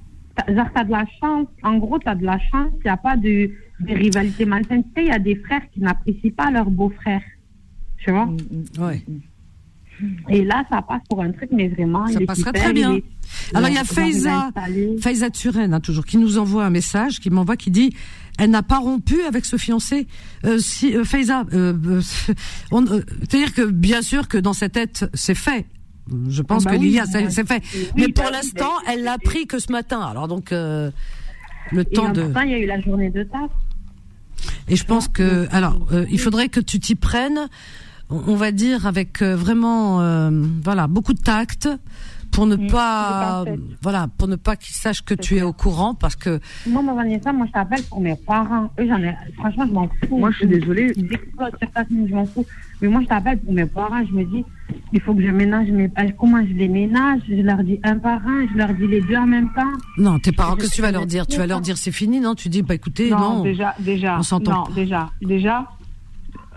Genre, 0.48 0.66
t'as 0.74 0.84
de 0.84 0.90
la 0.90 1.04
chance. 1.20 1.48
En 1.62 1.76
gros, 1.78 1.98
t'as 1.98 2.14
de 2.14 2.24
la 2.24 2.38
chance. 2.38 2.70
Il 2.78 2.84
n'y 2.84 2.90
a 2.90 2.96
pas 2.96 3.16
de 3.16 3.50
des 3.80 3.94
rivalités 3.94 4.44
malsaines. 4.44 4.84
Tu 4.84 4.90
sais, 4.94 5.02
il 5.06 5.08
y 5.08 5.12
a 5.12 5.18
des 5.18 5.34
frères 5.36 5.62
qui 5.72 5.80
n'apprécient 5.80 6.30
pas 6.36 6.50
leur 6.50 6.70
beau-frère. 6.70 7.22
Tu 7.98 8.10
vois? 8.10 8.28
Ouais. 8.78 9.04
Et 10.28 10.44
là, 10.44 10.64
ça 10.70 10.80
passe 10.80 11.02
pour 11.10 11.20
un 11.22 11.30
truc, 11.32 11.50
mais 11.52 11.68
vraiment. 11.68 12.06
Ça 12.06 12.20
il 12.20 12.26
passera 12.26 12.48
super, 12.50 12.62
très 12.62 12.72
bien. 12.72 12.92
il 12.92 12.98
est- 12.98 13.04
Alors 13.54 13.68
il 13.68 13.74
y 13.74 13.78
a 13.78 13.84
Faiza. 13.84 14.50
Faiza 15.00 15.30
Turenne, 15.30 15.74
hein, 15.74 15.80
toujours, 15.80 16.04
qui 16.06 16.16
nous 16.18 16.38
envoie 16.38 16.64
un 16.64 16.70
message, 16.70 17.18
qui 17.20 17.30
m'envoie, 17.30 17.56
qui 17.56 17.70
dit, 17.70 17.94
elle 18.38 18.50
n'a 18.50 18.62
pas 18.62 18.78
rompu 18.78 19.22
avec 19.22 19.44
ce 19.44 19.56
fiancé. 19.56 20.06
Euh, 20.44 20.58
si 20.58 20.96
euh, 20.96 21.04
Faiza, 21.04 21.44
euh, 21.52 21.74
euh, 21.86 22.00
on- 22.70 22.86
euh, 22.86 23.02
c'est-à-dire 23.28 23.52
que 23.54 23.62
bien 23.62 24.02
sûr 24.02 24.28
que 24.28 24.38
dans 24.38 24.52
sa 24.52 24.68
tête, 24.68 25.04
c'est 25.14 25.34
fait. 25.34 25.66
Je 26.28 26.42
pense 26.42 26.64
Ah 26.66 26.70
bah 26.70 26.76
que 26.76 26.80
oui, 26.80 26.86
Lilia, 26.88 27.04
oui, 27.14 27.24
c'est 27.30 27.46
fait. 27.46 27.62
Oui, 27.74 27.88
Mais 27.96 28.08
pour 28.08 28.30
l'instant, 28.30 28.72
elle 28.88 29.02
l'a 29.04 29.18
pris 29.18 29.46
que 29.46 29.58
ce 29.58 29.70
matin. 29.70 30.00
Alors 30.00 30.26
donc 30.28 30.50
euh, 30.52 30.90
le 31.72 31.82
Et 31.82 31.84
temps 31.84 32.06
en 32.06 32.12
de. 32.12 32.22
temps, 32.24 32.40
il 32.40 32.50
y 32.50 32.54
a 32.54 32.58
eu 32.58 32.66
la 32.66 32.80
journée 32.80 33.10
de 33.10 33.22
taf. 33.24 33.50
Et 34.68 34.76
je 34.76 34.84
pense 34.84 35.08
que, 35.08 35.46
alors, 35.50 35.78
euh, 35.92 36.06
il 36.10 36.18
faudrait 36.18 36.48
que 36.48 36.60
tu 36.60 36.80
t'y 36.80 36.94
prennes, 36.94 37.48
on 38.08 38.22
on 38.28 38.36
va 38.36 38.52
dire 38.52 38.86
avec 38.86 39.22
vraiment, 39.22 40.00
euh, 40.00 40.30
voilà, 40.64 40.86
beaucoup 40.86 41.12
de 41.12 41.20
tact 41.20 41.68
pour 42.32 42.46
ne 42.46 42.56
pas, 42.56 43.44
voilà, 43.82 44.08
pour 44.18 44.28
ne 44.28 44.36
pas 44.36 44.56
qu'ils 44.56 44.74
sachent 44.74 45.02
que 45.04 45.14
tu 45.14 45.36
es 45.36 45.42
au 45.42 45.52
courant, 45.52 45.94
parce 45.94 46.16
que 46.16 46.40
Moi, 46.66 46.82
ma 46.82 46.94
Vanessa, 46.94 47.32
moi, 47.32 47.46
je 47.46 47.52
t'appelle 47.52 47.82
pour 47.84 48.00
mes 48.00 48.16
parents. 48.16 48.70
Eux, 48.78 48.86
j'en 48.86 48.98
ai, 49.02 49.14
franchement, 49.38 49.66
je 49.66 49.72
m'en 49.72 49.88
fous. 49.88 50.18
Moi, 50.18 50.30
je 50.32 50.36
suis 50.38 50.46
désolée. 50.46 50.92
Ils 50.96 51.08
ta 51.72 51.84
scène, 51.84 52.06
je 52.08 52.14
m'en 52.14 52.26
fous. 52.26 52.46
Mais 52.80 52.88
moi, 52.88 53.02
je 53.02 53.06
t'appelle 53.06 53.38
pour 53.38 53.52
mes 53.52 53.66
parents. 53.66 54.04
Je 54.06 54.12
me 54.12 54.24
dis, 54.24 54.44
il 54.92 55.00
faut 55.00 55.14
que 55.14 55.22
je 55.22 55.30
ménage 55.30 55.68
mes, 55.70 55.90
euh, 55.98 56.08
comment 56.18 56.44
je 56.46 56.52
les 56.52 56.68
ménage? 56.68 57.20
Je 57.28 57.34
leur 57.34 57.62
dis 57.62 57.78
un 57.84 57.98
par 57.98 58.26
un, 58.26 58.46
je 58.52 58.56
leur 58.56 58.72
dis 58.74 58.86
les 58.86 59.00
deux 59.00 59.16
en 59.16 59.26
même 59.26 59.50
temps. 59.54 59.72
non, 59.98 60.18
tes 60.18 60.32
parents, 60.32 60.56
qu'est-ce 60.56 60.70
que 60.70 60.74
tu 60.76 60.82
vas 60.82 60.92
leur 60.92 61.06
dire? 61.06 61.26
Tu 61.26 61.38
vas 61.38 61.46
leur 61.46 61.60
dire 61.60 61.76
c'est 61.76 61.92
fini, 61.92 62.20
non? 62.20 62.34
Tu 62.34 62.48
dis, 62.48 62.62
bah 62.62 62.74
écoutez, 62.74 63.10
non, 63.10 63.18
non. 63.18 63.42
déjà, 63.42 63.74
déjà, 63.78 64.18
on 64.18 64.22
s'entend 64.22 64.52
non, 64.52 64.64
pas. 64.64 64.72
déjà, 64.72 65.10
déjà, 65.20 65.66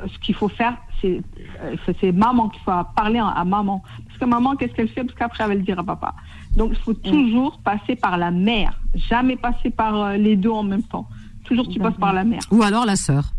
ce 0.08 0.18
qu'il 0.20 0.36
faut 0.36 0.50
faire, 0.50 0.78
c'est, 1.02 1.22
euh, 1.62 1.76
c'est- 2.00 2.12
maman 2.12 2.50
qu'il 2.50 2.62
faut 2.62 2.72
parler 2.96 3.20
à 3.20 3.44
maman. 3.44 3.84
Parce 4.14 4.20
que 4.20 4.26
maman, 4.26 4.56
qu'est-ce 4.56 4.74
qu'elle 4.74 4.90
fait? 4.90 5.04
Parce 5.04 5.18
qu'après, 5.18 5.44
elle 5.44 5.50
va 5.50 5.56
le 5.56 5.62
dire 5.64 5.80
à 5.80 5.84
papa. 5.84 6.14
Donc, 6.56 6.70
il 6.74 6.78
faut 6.78 6.94
toujours 6.94 7.60
passer 7.64 7.96
par 7.96 8.18
la 8.18 8.30
mère. 8.30 8.80
Jamais 8.94 9.36
passer 9.36 9.72
par 9.72 9.96
euh, 9.96 10.18
les 10.18 10.36
deux 10.36 10.52
en 10.52 10.62
même 10.64 10.84
temps. 10.84 11.08
Toujours, 11.46 11.68
tu 11.68 11.80
passes 11.80 11.98
par 11.98 12.14
la 12.14 12.24
mère. 12.24 12.42
Ou 12.52 12.62
alors 12.62 12.86
la 12.86 12.96
sœur. 12.96 13.34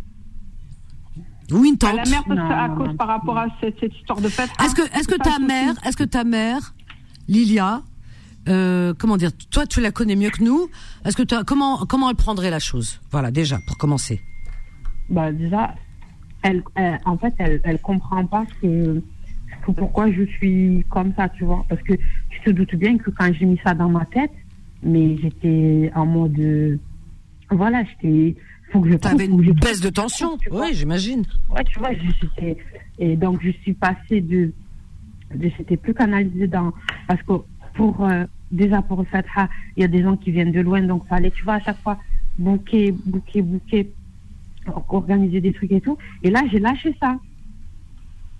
Ou 1.52 1.64
une 1.64 1.74
À 1.74 1.76
tante. 1.78 1.96
la 1.96 2.05
mère, 2.10 2.24
parce 2.26 2.40
Non, 2.40 2.48
que 2.48 2.52
à 2.52 2.68
non, 2.68 2.76
cause 2.76 2.88
non. 2.88 2.96
par 2.96 3.06
rapport 3.09 3.38
à 3.38 3.46
cette, 3.60 3.78
cette 3.78 3.94
histoire 3.94 4.20
de 4.20 4.28
fête. 4.28 4.51
Est-ce 4.64 4.74
que, 4.74 4.82
ah, 4.92 4.98
est-ce 4.98 5.09
que 5.09 5.16
ta 5.16 5.38
mère, 5.38 5.74
est-ce 5.86 5.96
que 5.96 6.05
ta 6.05 6.24
mère, 6.24 6.74
Lilia, 7.28 7.82
euh, 8.48 8.92
comment 8.98 9.16
dire, 9.16 9.30
toi 9.51 9.66
tu 9.66 9.80
la 9.80 9.90
connais 9.92 10.16
mieux 10.16 10.30
que 10.30 10.42
nous. 10.42 10.68
Est-ce 11.05 11.16
que 11.16 11.22
tu 11.22 11.34
as- 11.34 11.44
comment, 11.44 11.84
comment 11.86 12.10
elle 12.10 12.16
prendrait 12.16 12.51
la 12.51 12.59
chose? 12.59 13.01
Voilà, 13.10 13.30
déjà 13.30 13.59
pour 13.66 13.78
commencer. 13.78 14.20
Bah, 15.09 15.32
déjà, 15.32 15.74
elle, 16.42 16.62
elle- 16.74 17.01
en 17.05 17.16
fait, 17.16 17.32
elle, 17.38 17.60
elle 17.64 17.80
comprend 17.80 18.24
pas 18.26 18.44
que, 18.60 18.66
que 18.66 19.02
pourquoi 19.73 20.11
je 20.12 20.24
suis 20.24 20.85
comme 20.91 21.12
ça, 21.16 21.28
tu 21.28 21.45
vois. 21.45 21.65
Parce 21.69 21.82
que 21.82 21.95
tu 22.31 22.41
te 22.45 22.51
doutes 22.51 22.74
bien 22.74 22.99
que 22.99 23.11
quand 23.11 23.32
j'ai 23.32 23.47
mis 23.47 23.59
ça 23.65 23.74
dans 23.74 23.89
ma 23.89 24.05
tête, 24.07 24.32
mais 24.82 25.16
j'étais 25.16 25.91
en 25.95 26.07
mode, 26.07 26.39
euh, 26.39 26.78
voilà, 27.51 27.82
j'étais, 27.85 28.36
faut 28.70 28.81
que 28.81 28.91
je 28.91 28.97
trouve, 28.97 29.16
que 29.16 29.24
une 29.24 29.45
je 29.45 29.53
baisse 29.53 29.81
de 29.81 29.91
tension. 29.91 30.36
tu 30.39 30.51
vois. 30.51 30.66
Oui, 30.66 30.74
j'imagine. 30.74 31.24
Ouais, 31.51 31.65
tu 31.65 31.78
vois, 31.78 31.91
j'étais, 31.93 32.57
et 32.99 33.16
donc 33.16 33.41
je 33.43 33.51
suis 33.51 33.73
passée 33.74 34.20
de, 34.20 34.53
de 35.35 35.51
j'étais 35.57 35.77
plus 35.77 35.95
canalisée 35.95 36.47
dans, 36.47 36.73
parce 37.09 37.23
que 37.23 37.32
pour, 37.74 38.05
euh, 38.05 38.24
déjà 38.51 38.82
pour 38.82 38.99
le 38.99 39.05
Fatha, 39.05 39.49
il 39.77 39.82
y 39.82 39.85
a 39.85 39.89
des 39.89 40.03
gens 40.03 40.16
qui 40.16 40.31
viennent 40.31 40.53
de 40.53 40.61
loin, 40.61 40.82
donc 40.82 41.07
fallait, 41.07 41.31
tu 41.31 41.45
vois, 41.45 41.55
à 41.55 41.61
chaque 41.61 41.81
fois, 41.81 41.99
bouquer, 42.39 42.93
bouquer, 42.93 43.43
bouquer, 43.43 43.91
organiser 44.89 45.41
des 45.41 45.53
trucs 45.53 45.73
et 45.73 45.81
tout. 45.81 45.99
Et 46.23 46.31
là, 46.31 46.43
j'ai 46.51 46.59
lâché 46.59 46.95
ça. 47.01 47.19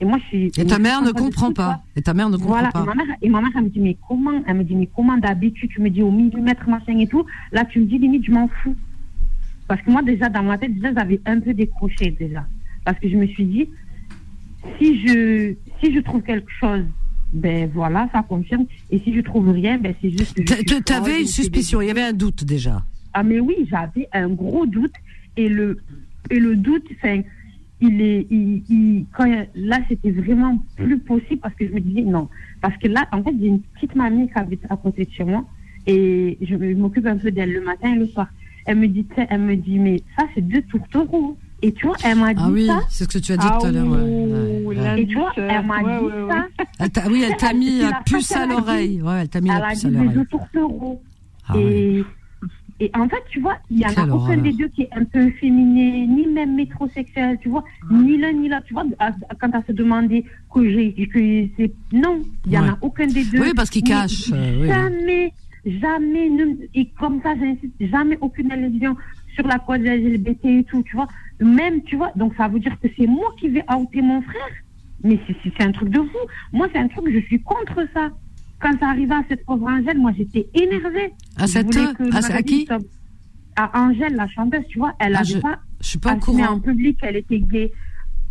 Et 0.01 0.05
moi, 0.05 0.19
je 0.19 0.25
suis. 0.27 0.47
Et 0.59 0.67
ta 0.67 0.79
mère 0.79 1.03
ne 1.03 1.13
comprend 1.13 1.53
pas. 1.53 1.83
Et 1.97 2.03
ta 2.03 2.15
mère 2.15 2.29
ne 2.29 2.37
comprend 2.37 2.51
Voilà, 2.55 2.71
pas. 2.73 2.83
et 2.83 2.87
ma, 2.87 2.95
mère, 2.95 3.17
et 3.23 3.29
ma 3.29 3.41
mère, 3.41 3.51
elle 3.57 3.65
me 3.65 3.69
dit, 3.71 3.81
mais 3.81 3.97
comment 4.09 4.43
Elle 4.47 4.57
me 4.57 4.65
dit, 4.65 4.75
mais 4.75 4.89
comment 4.95 5.17
d'habitude, 5.17 5.71
tu 5.71 5.81
me 5.81 5.89
dis 5.91 6.03
au 6.03 6.11
millimètre, 6.11 6.69
machin 6.69 6.99
et 6.99 7.07
tout. 7.07 7.25
Là, 7.53 7.65
tu 7.65 7.81
me 7.81 7.87
dis, 7.87 7.99
limite, 7.99 8.25
je 8.25 8.33
m'en 8.33 8.49
fous. 8.49 8.75
Parce 9.69 9.81
que 9.83 9.91
moi, 9.91 10.03
déjà, 10.03 10.29
dans 10.29 10.43
ma 10.43 10.59
tête, 10.59 10.75
déjà, 10.75 10.93
j'avais 10.93 11.21
un 11.27 11.41
peu 11.41 11.55
décroché, 11.55 12.11
déjà. 12.11 12.45
Parce 12.85 12.99
que 12.99 13.09
je 13.09 13.17
me 13.17 13.27
suis 13.29 13.45
dit, 13.45 13.69
si 14.79 15.07
je, 15.07 15.55
si 15.83 15.95
je 15.95 16.01
trouve 16.01 16.23
quelque 16.23 16.51
chose, 16.61 16.85
ben 17.33 17.69
voilà, 17.73 18.09
ça 18.13 18.23
confirme. 18.23 18.67
Et 18.91 18.99
si 19.01 19.15
je 19.15 19.21
trouve 19.21 19.49
rien, 19.51 19.79
ben 19.79 19.95
c'est 20.01 20.11
juste. 20.11 20.37
folle, 20.49 20.83
T'avais 20.85 21.21
une 21.21 21.27
c'est 21.27 21.43
suspicion, 21.43 21.81
il 21.81 21.89
y 21.89 21.91
avait 21.91 22.03
un 22.03 22.13
doute 22.13 22.45
déjà. 22.45 22.83
ah 23.13 23.23
mais 23.23 23.41
oui, 23.41 23.55
j'avais 23.71 24.09
un 24.13 24.29
gros 24.29 24.67
doute 24.67 24.95
et 25.37 25.49
le 25.49 25.79
et 26.31 26.39
le 26.39 26.57
doute, 26.57 26.85
enfin, 26.97 27.23
il 27.87 28.01
est, 28.01 28.27
il, 28.31 28.63
il- 28.69 29.07
quand 29.17 29.25
il- 29.25 29.49
là 29.55 29.79
c'était 29.89 30.11
vraiment 30.11 30.59
plus 30.77 30.99
possible 30.99 31.41
parce 31.41 31.55
que 31.55 31.67
je 31.69 31.73
me 31.73 31.81
disais 31.81 32.03
non, 32.03 32.29
parce 32.61 32.77
que 32.79 32.89
là 32.89 33.07
en 33.13 33.23
fait 33.23 33.35
j'ai 33.41 33.47
une 33.49 33.61
petite 33.61 33.95
mamie 33.95 34.29
qui 34.29 34.39
habite 34.39 34.63
à 34.71 34.77
côté 34.77 35.05
de 35.05 35.11
chez 35.11 35.25
moi 35.25 35.45
et 35.87 36.39
je, 36.41 36.55
m'occupe 36.75 37.07
un 37.07 37.17
peu 37.17 37.31
d'elle 37.31 37.53
le 37.53 37.61
matin 37.63 37.93
et 37.95 37.99
le 37.99 38.07
soir. 38.07 38.29
Elle 38.67 38.79
me 38.79 38.89
dit, 38.89 39.07
elle 39.29 39.41
me 39.43 39.57
dit 39.57 39.79
mais 39.79 39.99
ça 40.19 40.25
c'est 40.35 40.41
deux 40.41 40.63
tourtereaux. 40.63 41.37
Et 41.63 41.73
tu 41.73 41.87
vois, 41.87 41.97
elle 42.05 42.19
m'a 42.19 42.35
dit 42.35 42.43
Ah 42.45 42.51
oui, 42.51 42.67
ça. 42.67 42.81
c'est 42.91 43.05
ce 43.05 43.09
que 43.19 43.23
tu 43.25 43.33
as 43.33 43.37
dit 43.39 43.47
Ah 43.49 43.57
tout 43.61 43.67
à 43.67 43.73
l'heure. 43.73 43.87
ouais. 43.89 45.01
Et 45.03 45.07
tu 45.07 45.15
vois, 45.17 45.33
elle 45.37 45.65
m'a 45.67 45.79
dit 45.81 46.05
ouais, 46.05 46.23
ouais. 46.25 46.31
ça. 46.31 46.47
Elle 46.81 46.91
t'a- 46.91 47.09
oui, 47.09 47.25
elle 47.27 47.37
t'a 47.37 47.53
mis 47.55 47.79
la 47.81 48.01
puce 48.05 48.33
à 48.33 48.47
l'oreille. 48.47 49.01
Ouais, 49.03 49.21
elle 49.23 49.29
t'a 49.29 49.41
mis 49.41 49.51
Elle 49.51 49.61
la 49.61 49.69
puce 49.71 49.81
dit 49.81 49.87
à 49.87 49.91
l'oreille. 49.91 50.09
deux 50.15 50.25
tourtereaux. 50.27 51.03
Ah 51.49 51.57
ouais. 51.57 51.63
et, 51.65 52.05
et 52.81 52.91
en 52.95 53.09
fait, 53.09 53.23
tu 53.31 53.41
vois, 53.41 53.57
il 53.71 53.79
y 53.79 53.87
en 53.87 53.91
a 53.97 54.07
aucun 54.13 54.37
des 54.39 54.53
deux 54.53 54.69
qui 54.69 54.83
est 54.83 54.89
un 54.93 55.05
peu 55.05 55.31
féminin, 55.41 56.07
ni 56.07 56.27
même 56.27 56.55
métrosexuel, 56.57 57.39
tu 57.41 57.49
vois, 57.49 57.65
ni 57.91 58.17
l'un 58.19 58.33
ni 58.33 58.49
l'autre. 58.49 58.65
Tu 58.67 58.75
vois, 58.75 58.85
à- 58.99 59.13
quand 59.41 59.55
à 59.55 59.63
se 59.65 59.73
demander 59.73 60.25
que 60.53 60.69
j'ai, 60.69 60.93
que 61.07 61.19
c'est. 61.57 61.73
Non, 61.93 62.23
il 62.47 62.53
y 62.53 62.59
en 62.59 62.63
Ouais. 62.65 62.69
a 62.71 62.79
aucun 62.83 63.07
des 63.07 63.25
deux. 63.25 63.41
Oui, 63.41 63.53
parce 63.55 63.71
qu'ils 63.71 63.85
Mais 63.85 63.91
cachent, 63.91 64.31
euh, 64.33 64.61
oui. 64.61 64.67
Jamais, 64.69 65.33
jamais, 65.65 66.29
ne- 66.31 66.57
et 66.75 66.87
comme 66.99 67.21
ça, 67.23 67.35
j'insiste, 67.39 67.75
jamais 67.81 68.19
aucune 68.21 68.51
allusion 68.53 68.97
sur 69.35 69.47
la 69.47 69.59
cause 69.59 69.81
LGBT 69.81 70.45
et 70.61 70.65
tout, 70.65 70.83
tu 70.83 70.97
vois. 70.97 71.09
Même, 71.41 71.83
tu 71.83 71.97
vois, 71.97 72.13
donc 72.17 72.35
ça 72.37 72.49
veut 72.49 72.61
dire 72.61 72.77
que 72.81 72.89
c'est 72.97 73.07
moi 73.07 73.29
qui 73.39 73.49
vais 73.49 73.65
outer 73.73 74.03
mon 74.03 74.21
frère. 74.23 74.51
Mais 75.03 75.19
c'est- 75.27 75.37
c'est 75.43 75.53
c'est 75.57 75.65
un 75.65 75.73
truc 75.73 75.91
de 75.91 75.99
fou. 76.01 76.19
Moi, 76.53 76.69
c'est 76.73 76.79
un 76.79 76.89
truc, 76.89 77.05
je 77.13 77.19
suis 77.27 77.41
contre 77.43 77.87
ça. 77.95 78.11
Quand 78.61 78.79
ça 78.81 78.89
arrivait 78.89 79.15
à 79.15 79.25
cette 79.29 79.45
pauvre 79.45 79.67
Angèle, 79.69 79.99
moi, 79.99 80.13
j'étais 80.17 80.47
énervée. 80.55 81.13
À 81.39 81.47
cette- 81.47 81.77
à- 81.77 82.43
qui 82.43 82.69
À 83.57 83.81
Angèle, 83.81 84.15
la 84.17 84.27
chanteuse, 84.29 84.65
tu 84.69 84.79
vois, 84.79 84.93
elle 84.99 85.15
Ah, 85.15 85.21
avait 85.21 85.29
je- 85.29 85.39
pas 85.39 85.59
Je 85.81 85.87
suis 85.89 85.99
pas 85.99 86.15
au 86.15 86.19
courant. 86.19 86.45
en 86.55 86.61
public 86.61 86.99
qu'elle 87.01 87.17
était 87.17 87.39
gay. 87.39 87.71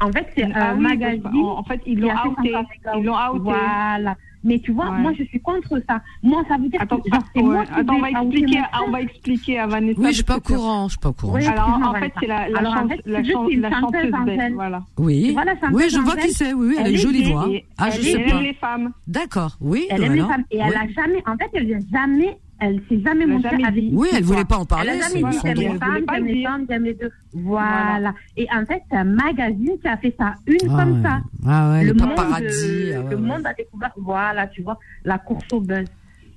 En 0.02 0.12
fait, 0.12 0.28
c'est 0.36 0.44
Ah 0.54 0.72
un 0.72 0.76
oui, 0.76 0.82
magazine. 0.84 1.22
en- 1.34 1.60
en 1.60 1.64
fait, 1.64 1.80
ils 1.86 1.98
l'ont 2.00 2.10
outé. 2.10 2.52
Ils 2.98 3.04
l'ont 3.04 3.16
outé. 3.34 3.40
Voilà. 3.40 4.16
Mais 4.46 4.60
tu 4.60 4.74
vois, 4.74 4.90
Ouais. 4.92 4.98
moi, 5.00 5.14
je 5.18 5.24
suis 5.24 5.40
contre 5.40 5.82
ça. 5.88 6.02
Moi, 6.22 6.44
ça 6.50 6.58
veut 6.58 6.68
dire 6.68 6.82
Attends, 6.82 6.98
que 7.00 7.10
genre, 7.10 7.24
c'est 7.34 7.42
ouais, 7.42 7.48
moi 7.48 7.64
qui 7.66 7.72
attends, 7.80 7.94
on 7.96 8.02
va 8.02 8.10
expliquer, 8.10 8.60
on 8.86 8.92
va 8.92 9.02
expliquer 9.02 9.60
à 9.60 9.68
Vanessa. 9.68 10.02
Oui, 10.02 10.08
je 10.10 10.14
suis 10.16 10.24
pas 10.26 10.36
au 10.36 10.42
courant. 10.42 10.88
Je 10.88 10.92
suis 10.92 11.00
pas 11.00 11.10
au 11.10 11.14
courant. 11.14 11.34
Oui, 11.36 11.46
Alors, 11.46 11.80
en 11.82 11.94
fait, 11.94 12.12
c'est 12.20 12.28
la, 12.28 12.50
la, 12.50 12.60
Alors, 12.60 12.74
en 12.74 12.76
chante- 12.80 12.90
fait, 12.90 13.02
la, 13.06 13.22
la 13.22 13.24
chanteuse, 13.72 13.72
chanteuse 14.12 14.12
belle. 14.26 14.54
Voilà. 14.56 14.84
Oui. 14.98 15.24
Tu 15.28 15.32
vois, 15.32 15.46
la 15.46 15.54
chanteuse 15.58 15.70
Oui, 15.76 15.84
je 15.90 16.00
vois 16.00 16.16
qui 16.18 16.32
c'est. 16.34 16.52
Oui, 16.54 16.68
oui, 16.68 16.76
elle 16.78 16.86
a 16.86 16.90
une 16.90 16.96
elle 16.96 17.00
jolie 17.00 17.32
voix. 17.32 17.48
Ah, 17.78 17.90
je 17.90 17.96
elle 18.00 18.04
sais 18.04 18.12
elle 18.22 18.30
aime 18.32 18.44
les 18.44 18.54
femmes. 18.56 18.92
D'accord. 19.08 19.56
Oui. 19.62 19.86
Elle 19.90 20.04
aime 20.04 20.14
les 20.16 20.22
femmes. 20.22 20.44
Et 20.52 20.58
elle 20.58 20.76
a 20.76 20.88
jamais, 20.94 21.24
en 21.26 21.38
fait, 21.38 21.50
elle 21.54 21.66
vient 21.68 21.80
jamais, 21.94 22.38
elle 22.64 22.82
s'est 22.88 23.02
jamais 23.04 23.26
montée 23.26 23.50
jamais 23.50 23.66
avec 23.66 23.84
Oui, 23.92 24.08
elle 24.16 24.24
voulait 24.24 24.46
pas 24.46 24.58
en 24.58 24.66
parler. 24.66 24.92
Elle 24.94 25.02
a 25.02 25.06
C'est 25.06 25.20
jamais 25.20 25.32
dit 25.32 25.40
j'aime 25.44 25.58
les 25.58 25.78
femmes, 25.78 26.06
j'aime 26.10 26.26
le 26.26 26.32
les 26.34 26.44
femmes, 26.44 26.66
j'aime 26.70 26.84
les 26.84 26.94
deux. 26.94 27.12
Voilà. 27.34 28.14
Et 28.38 28.48
en 28.54 28.66
fait, 28.66 28.82
c'est 28.90 28.98
un 28.98 29.04
magazine 29.04 29.78
qui 29.82 29.88
a 29.88 29.98
fait 29.98 30.16
ça, 30.18 30.34
une 30.48 30.58
Ah 30.70 30.78
comme 30.84 30.98
ouais. 30.98 31.04
ça. 31.04 31.22
Ah 31.46 31.72
ouais, 31.72 31.84
le 31.84 31.94
monde, 31.94 32.10
paparazzi. 32.16 32.92
ah 32.96 33.02
ouais, 33.02 33.10
le 33.10 33.16
ouais. 33.16 33.22
monde 33.22 33.46
a 33.46 33.54
découvert, 33.54 33.92
voilà, 33.98 34.48
tu 34.48 34.62
vois, 34.62 34.80
la 35.04 35.18
course 35.18 35.46
au 35.52 35.60
buzz. 35.60 35.86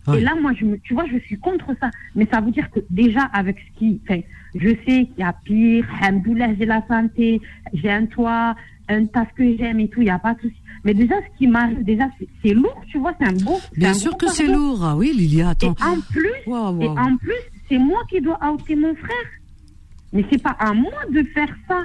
Ouais. 0.08 0.18
Et 0.18 0.20
là, 0.20 0.34
moi, 0.40 0.52
je 0.58 0.64
me, 0.64 0.78
tu 0.78 0.94
vois, 0.94 1.04
je 1.12 1.18
suis 1.18 1.38
contre 1.38 1.66
ça. 1.80 1.90
Mais 2.14 2.26
ça 2.32 2.40
veut 2.40 2.50
dire 2.50 2.70
que 2.70 2.80
déjà, 2.90 3.22
avec 3.32 3.56
ce 3.58 3.78
qui, 3.78 4.00
enfin, 4.04 4.20
je 4.54 4.68
sais 4.68 5.06
qu'il 5.06 5.18
y 5.18 5.22
a 5.22 5.34
pire, 5.44 5.86
Alhamdoulilah, 6.02 6.54
j'ai 6.58 6.66
la 6.66 6.82
santé, 6.88 7.40
j'ai 7.74 7.90
un 7.90 8.06
toit, 8.06 8.54
un 8.88 9.06
tas 9.06 9.26
que 9.36 9.56
j'aime 9.56 9.80
et 9.80 9.88
tout, 9.88 10.00
il 10.00 10.04
n'y 10.04 10.10
a 10.10 10.18
pas 10.18 10.34
de 10.34 10.40
souci. 10.42 10.56
Mais 10.86 10.94
déjà, 10.94 11.16
ce 11.16 11.36
qui 11.38 11.48
m'arrive, 11.48 11.82
déjà, 11.84 12.04
c'est- 12.42 12.54
lourd, 12.54 12.80
tu 12.90 12.98
vois, 12.98 13.12
c'est 13.20 13.26
un 13.26 13.32
beau. 13.32 13.58
Bien 13.76 13.90
un 13.90 13.94
sûr 13.94 14.16
que 14.16 14.28
c'est 14.28 14.46
lourd. 14.46 14.78
Ah 14.84 14.96
oui, 14.96 15.12
Lilia, 15.12 15.46
Et 15.46 15.48
attends. 15.50 15.74
en 15.82 16.00
plus, 16.12 16.30
et 16.46 16.52
en 16.52 17.16
plus, 17.16 17.34
c'est 17.68 17.76
moi 17.78 17.98
qui 18.08 18.20
dois 18.20 18.38
outer 18.52 18.76
mon 18.76 18.94
frère. 18.94 19.26
Mais 20.12 20.24
c'est 20.30 20.40
pas 20.40 20.56
à 20.60 20.72
moi 20.72 20.92
de 21.10 21.24
faire 21.34 21.52
ça. 21.66 21.84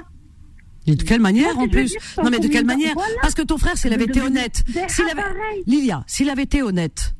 Et 0.86 0.94
de 0.94 1.02
quelle 1.02 1.20
manière 1.20 1.58
en 1.58 1.66
plus 1.66 1.84
dire, 1.86 2.00
Non 2.22 2.30
mais 2.30 2.38
de 2.38 2.46
quelle 2.48 2.64
manière? 2.64 2.92
Voilà. 2.94 3.12
Parce 3.20 3.34
que 3.34 3.42
ton 3.42 3.58
frère, 3.58 3.76
s'il 3.76 3.92
avait 3.92 4.04
été 4.04 4.20
honnête, 4.22 4.62
s'il 4.88 5.04
avait. 5.10 5.22
Lilia, 5.66 6.04
s'il 6.06 6.30
avait 6.30 6.42
été 6.44 6.62
honnête, 6.62 7.14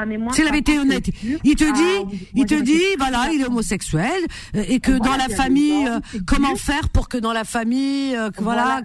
Ah, 0.00 0.06
mais 0.06 0.16
moi, 0.16 0.32
s'il 0.32 0.46
avait 0.46 0.58
été 0.58 0.78
honnête, 0.78 1.08
il 1.42 1.56
te 1.56 1.64
dit, 1.72 2.18
il 2.36 2.46
te 2.46 2.54
dit, 2.54 2.80
voilà, 2.98 3.30
il 3.32 3.40
est 3.40 3.46
homosexuel 3.46 4.22
euh, 4.54 4.62
et 4.68 4.78
que 4.78 4.92
dans 4.92 5.16
la 5.16 5.28
famille, 5.28 5.86
euh, 5.88 5.98
comment 6.24 6.54
faire 6.54 6.88
pour 6.90 7.08
que 7.08 7.18
dans 7.18 7.32
la 7.32 7.42
famille, 7.42 8.14
euh, 8.14 8.30
que 8.30 8.42
voilà. 8.42 8.80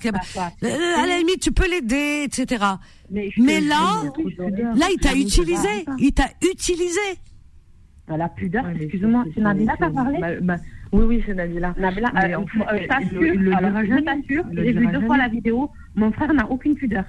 Euh, 0.64 1.02
à 1.04 1.06
la 1.06 1.18
limite, 1.20 1.40
tu 1.40 1.52
peux 1.52 1.70
l'aider, 1.70 2.24
etc. 2.26 2.66
Mais, 3.12 3.62
là. 3.62 4.02
Là, 4.76 4.88
il 4.92 4.98
t'a 5.00 5.14
utilisé, 5.14 5.86
il 6.00 6.14
t'a 6.14 6.30
utilisé. 6.42 7.00
La 8.08 8.28
pudeur, 8.30 8.68
excuse-moi, 8.70 9.24
c'est- 9.34 9.40
Nabila 9.42 9.78
qui 9.78 9.84
a 9.84 9.90
parlé 9.90 10.18
Oui, 10.92 11.06
oui, 11.08 11.24
c'est 11.26 11.34
Nabila. 11.34 11.74
Nabila, 11.78 12.12
Mais 12.14 12.36
en 12.36 12.46
fait, 12.46 12.60
je 12.82 12.88
t'assure, 12.88 14.44
je 14.52 14.62
j'ai 14.64 14.72
vu 14.74 14.88
deux 14.88 15.06
fois 15.06 15.18
la 15.18 15.28
vidéo, 15.28 15.70
mon 15.96 16.12
frère 16.12 16.34
n'a 16.34 16.50
aucune 16.50 16.76
pudeur. 16.76 17.06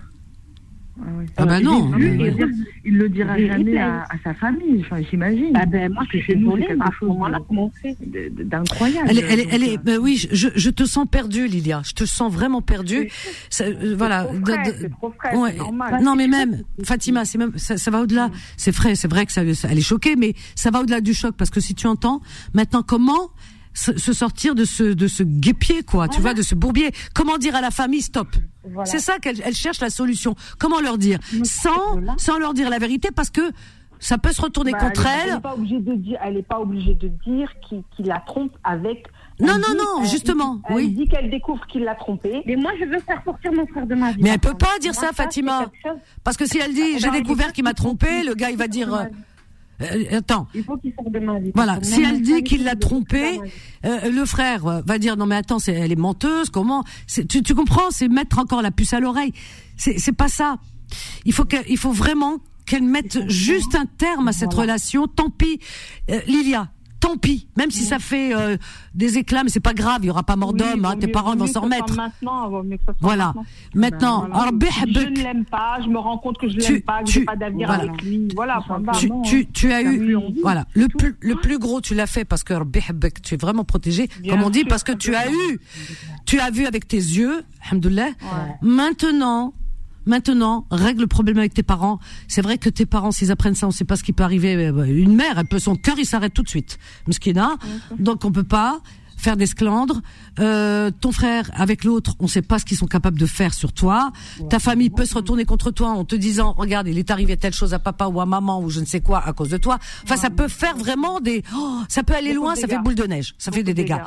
Ah 1.36 1.44
bah 1.44 1.60
non, 1.60 1.86
vu, 1.96 2.10
mais- 2.12 2.28
et 2.28 2.30
dire, 2.30 2.48
il 2.84 2.96
le 2.98 3.08
dira 3.08 3.34
Des 3.36 3.48
jamais 3.48 3.76
à, 3.78 4.02
à 4.02 4.14
sa 4.22 4.32
famille, 4.34 4.80
enfin, 4.80 5.02
j'imagine. 5.10 5.50
Ah 5.54 5.66
ben, 5.66 5.88
moi, 5.92 6.02
Parce 6.02 6.08
que 6.12 6.18
je 6.18 6.22
suis 6.22 6.32
chez 6.34 6.38
nous, 6.38 6.52
c'est 6.52 6.56
désolée, 6.60 6.76
mais 6.76 6.82
à 6.82 6.84
quelque 6.84 6.94
ce 6.94 6.98
chose 7.00 7.08
moment-là, 7.08 7.38
comment 7.48 7.64
on 7.64 7.70
fait 7.70 7.96
d'incroyable. 8.44 9.06
Elle 9.10 9.18
est, 9.18 9.22
elle 9.28 9.40
est, 9.40 9.48
elle 9.50 9.62
est- 9.64 9.78
bah 9.78 9.96
oui, 10.00 10.16
je, 10.30 10.48
je 10.54 10.70
te 10.70 10.84
sens 10.84 11.06
perdue, 11.10 11.48
Lilia. 11.48 11.82
Je 11.84 11.92
te 11.94 12.04
sens 12.04 12.32
vraiment 12.32 12.62
perdue. 12.62 13.10
Ça, 13.50 13.64
euh, 13.64 13.94
voilà. 13.98 14.24
trop 14.24 14.34
frais, 14.44 14.70
de- 14.72 14.76
c'est 14.78 14.90
trop 14.90 15.12
frais, 15.18 15.36
ouais. 15.36 15.56
normal. 15.56 16.00
Non, 16.02 16.14
mais 16.14 16.28
même, 16.28 16.62
Fatima, 16.84 17.24
c'est 17.24 17.38
même, 17.38 17.52
ça, 17.56 17.76
ça 17.76 17.90
va 17.90 18.00
au-delà. 18.00 18.30
C'est 18.56 18.70
vrai, 18.74 18.94
c'est 18.94 19.08
vrai 19.08 19.26
que 19.26 19.32
ça, 19.32 19.42
ça- 19.54 19.68
elle 19.70 19.78
est 19.78 19.82
choquée, 19.82 20.14
mais 20.16 20.34
ça 20.54 20.70
va 20.70 20.80
au-delà 20.80 21.00
du 21.00 21.12
choc 21.12 21.34
parce 21.36 21.50
que 21.50 21.60
si 21.60 21.74
tu 21.74 21.88
entends, 21.88 22.20
maintenant, 22.54 22.82
comment 22.86 23.30
se, 23.74 23.98
se 23.98 24.12
sortir 24.12 24.54
de 24.54 24.64
ce, 24.64 24.84
de 24.84 25.06
ce 25.08 25.22
guépier, 25.22 25.82
quoi, 25.82 26.08
tu 26.08 26.20
vois, 26.20 26.32
de 26.34 26.42
ce 26.42 26.54
bourbier. 26.54 26.90
Comment 27.14 27.36
dire 27.38 27.54
à 27.56 27.60
la 27.60 27.70
famille 27.70 28.02
stop? 28.02 28.28
Voilà. 28.64 28.86
C'est 28.86 29.00
ça 29.00 29.18
qu'elle 29.18 29.40
elle 29.44 29.54
cherche 29.54 29.80
la 29.80 29.90
solution. 29.90 30.34
Comment 30.58 30.80
leur 30.80 30.96
dire? 30.96 31.18
Sans, 31.44 31.98
sans 32.16 32.38
leur 32.38 32.54
dire 32.54 32.70
la 32.70 32.78
vérité 32.78 33.10
parce 33.14 33.30
que 33.30 33.42
ça 34.00 34.18
peut 34.18 34.32
se 34.32 34.40
retourner 34.42 34.72
Bah, 34.72 34.78
contre 34.78 35.06
elle. 35.06 35.28
elle. 35.28 35.34
n'est 35.34 35.40
pas 35.40 35.54
obligée 35.54 35.80
de 35.80 35.94
dire, 35.94 36.18
elle 36.24 36.34
n'est 36.34 36.42
pas 36.42 36.60
obligée 36.60 36.94
de 36.94 37.08
dire 37.26 37.50
qu'il 37.68 38.06
la 38.06 38.20
trompe 38.20 38.52
avec. 38.64 39.06
Non, 39.40 39.54
Elle 39.54 39.60
non, 39.60 39.66
dit- 39.70 39.76
non, 39.76 40.02
elle- 40.02 40.08
justement, 40.10 40.60
Elle 40.68 40.76
oui. 40.76 40.88
dit 40.90 41.08
qu'elle 41.08 41.30
découvre 41.30 41.66
qu'il 41.66 41.82
l'a 41.84 41.94
trompée. 41.94 42.42
Mais 42.46 42.56
moi, 42.56 42.72
je 42.78 42.84
veux 42.84 43.00
faire 43.00 43.20
sortir 43.24 43.52
mon 43.52 43.66
frère 43.66 43.86
de 43.86 43.94
ma 43.94 44.12
vie. 44.12 44.22
Mais 44.22 44.30
elle 44.30 44.38
peut 44.40 44.54
pas 44.54 44.78
dire 44.80 44.92
Moi, 44.94 45.02
ça, 45.02 45.12
Fatima. 45.12 45.70
Parce 46.22 46.36
que 46.36 46.46
si 46.46 46.58
elle 46.58 46.74
dit 46.74 46.98
j'ai 46.98 47.10
découvert 47.10 47.48
il 47.48 47.52
qu'il 47.52 47.64
m'a 47.64 47.74
trompé, 47.74 48.22
le 48.24 48.34
gars 48.34 48.50
il 48.50 48.56
va 48.56 48.68
dire 48.68 49.06
euh, 49.82 50.18
attends. 50.18 50.46
Il 50.54 50.62
faut 50.64 50.76
qu'il. 50.76 50.92
Voilà, 51.54 51.78
si 51.82 52.02
elle 52.02 52.22
dit 52.22 52.42
qu'il 52.42 52.60
il 52.60 52.64
l'a 52.64 52.74
veut 52.74 52.80
sortir 52.80 52.88
trompé, 52.88 53.34
de 53.34 53.38
ma 53.40 53.44
vie. 53.46 53.52
euh, 53.86 54.10
le 54.10 54.24
frère 54.24 54.66
euh, 54.66 54.82
va 54.86 54.98
dire 54.98 55.16
non 55.16 55.26
mais 55.26 55.36
attends, 55.36 55.58
c'est 55.58 55.72
elle 55.72 55.92
est 55.92 55.96
menteuse, 55.96 56.50
comment 56.50 56.84
tu, 57.06 57.42
tu 57.42 57.54
comprends 57.54 57.90
C'est 57.90 58.08
mettre 58.08 58.38
encore 58.38 58.62
la 58.62 58.70
puce 58.70 58.92
à 58.92 59.00
l'oreille. 59.00 59.32
C'est 59.76 59.98
c'est 59.98 60.12
pas 60.12 60.28
ça. 60.28 60.56
Il 61.24 61.32
faut 61.32 61.44
que, 61.44 61.56
il 61.68 61.78
faut 61.78 61.92
vraiment 61.92 62.38
qu'elle 62.66 62.82
mette 62.84 63.28
juste 63.28 63.74
un 63.74 63.86
terme 63.86 64.28
à 64.28 64.32
cette 64.32 64.54
relation. 64.54 65.06
Tant 65.06 65.30
pis, 65.30 65.58
Euh, 66.10 66.20
Lilia. 66.26 66.68
Tant 67.04 67.18
pis, 67.18 67.48
même 67.58 67.70
si 67.70 67.84
ça 67.84 67.98
fait 67.98 68.34
euh, 68.34 68.56
des 68.94 69.18
éclats, 69.18 69.44
mais 69.44 69.50
c'est 69.50 69.60
pas 69.60 69.74
grave, 69.74 69.98
il 70.02 70.06
y 70.06 70.10
aura 70.10 70.22
pas 70.22 70.36
mort 70.36 70.54
d'homme, 70.54 70.86
hein, 70.86 70.96
tes 70.98 71.06
parents 71.08 71.36
vont 71.36 71.46
s'en 71.46 71.60
remettre. 71.60 71.94
Maintenant, 71.94 72.48
vaut 72.48 72.62
mieux 72.62 72.76
que 72.78 72.82
ce 72.82 72.92
soit 72.92 72.96
Voilà. 73.00 73.34
maintenant. 73.74 74.22
Ben, 74.22 74.28
voilà. 74.32 74.50
Je 74.86 74.98
ne 75.10 75.22
l'aime 75.22 75.44
pas, 75.44 75.78
je 75.84 75.88
me 75.88 75.98
rends 75.98 76.16
compte 76.16 76.38
que 76.38 76.48
je 76.48 76.54
Tu- 76.56 76.72
l'aime 76.72 76.80
pas, 76.82 77.00
que 77.00 77.04
tu- 77.08 77.18
j'ai 77.20 77.24
pas 77.26 77.36
d'avenir 77.36 77.66
voilà. 77.68 77.82
avec 77.84 78.02
lui. 78.02 78.28
Voilà, 78.34 78.62
point 78.66 78.78
barre. 78.80 78.96
tu, 78.96 79.10
tu, 79.22 79.46
tu 79.52 79.70
as 79.72 79.82
eu, 79.82 80.16
voilà, 80.42 80.64
le 80.72 80.88
plus, 80.88 81.14
le 81.20 81.34
plus 81.34 81.58
gros, 81.58 81.82
tu 81.82 81.94
l'as 81.94 82.06
fait 82.06 82.24
parce 82.24 82.42
que 82.42 82.54
tu 83.22 83.34
es 83.34 83.36
vraiment 83.36 83.64
protégé, 83.64 84.08
Bien 84.20 84.32
comme 84.32 84.44
on 84.44 84.50
dit, 84.50 84.60
sûr, 84.60 84.68
parce 84.68 84.82
que 84.84 84.92
tu 84.92 85.14
as 85.14 85.28
eu, 85.30 85.60
tu 86.24 86.40
as 86.40 86.50
vu 86.50 86.64
avec 86.64 86.88
tes 86.88 86.96
yeux, 86.96 87.44
alhamdoulilah. 87.68 88.06
Ouais. 88.06 88.12
Maintenant, 88.62 89.52
maintenant, 90.06 90.66
règle 90.70 91.02
le 91.02 91.06
problème 91.06 91.38
avec 91.38 91.54
tes 91.54 91.62
parents. 91.62 91.98
C'est 92.28 92.42
vrai 92.42 92.58
que 92.58 92.68
tes 92.68 92.86
parents, 92.86 93.10
s'ils 93.10 93.30
apprennent 93.30 93.54
ça, 93.54 93.66
on 93.66 93.70
sait 93.70 93.84
pas 93.84 93.96
ce 93.96 94.02
qui 94.02 94.12
peut 94.12 94.24
arriver. 94.24 94.54
Euh, 94.56 94.84
Une 94.84 95.14
mère, 95.14 95.38
elle 95.38 95.46
peut, 95.46 95.58
son 95.58 95.76
cœur, 95.76 95.96
il 95.98 96.06
s'arrête 96.06 96.34
tout 96.34 96.42
de 96.42 96.48
suite. 96.48 96.78
Mskina. 97.06 97.56
Donc, 97.98 98.24
on 98.24 98.32
peut 98.32 98.44
pas 98.44 98.80
faire 99.16 99.36
d'esclandre. 99.36 100.02
Euh, 100.38 100.90
ton 101.00 101.10
frère 101.12 101.50
avec 101.54 101.84
l'autre, 101.84 102.14
on 102.20 102.26
sait 102.26 102.42
pas 102.42 102.58
ce 102.58 102.64
qu'ils 102.64 102.76
sont 102.76 102.86
capables 102.86 103.18
de 103.18 103.26
faire 103.26 103.54
sur 103.54 103.72
toi. 103.72 104.12
Ta 104.50 104.58
famille 104.58 104.90
peut 104.90 105.06
se 105.06 105.14
retourner 105.14 105.44
contre 105.44 105.70
toi 105.70 105.88
en 105.88 106.04
te 106.04 106.14
disant, 106.14 106.52
regarde, 106.56 106.88
il 106.88 106.98
est 106.98 107.10
arrivé 107.10 107.36
telle 107.36 107.54
chose 107.54 107.72
à 107.72 107.78
papa 107.78 108.06
ou 108.06 108.20
à 108.20 108.26
maman 108.26 108.60
ou 108.60 108.68
je 108.70 108.80
ne 108.80 108.84
sais 108.84 109.00
quoi 109.00 109.24
à 109.26 109.32
cause 109.32 109.48
de 109.48 109.56
toi. 109.56 109.78
Enfin, 110.02 110.16
ça 110.16 110.30
peut 110.30 110.48
faire 110.48 110.76
vraiment 110.76 111.20
des, 111.20 111.42
oh, 111.56 111.80
ça 111.88 112.02
peut 112.02 112.14
aller 112.14 112.34
loin, 112.34 112.54
ça 112.54 112.68
fait 112.68 112.78
boule 112.78 112.96
de 112.96 113.04
neige, 113.04 113.34
ça 113.38 113.50
fait 113.50 113.62
des 113.62 113.72
de 113.72 113.76
dégâts. 113.82 113.96
dégâts. 113.96 114.04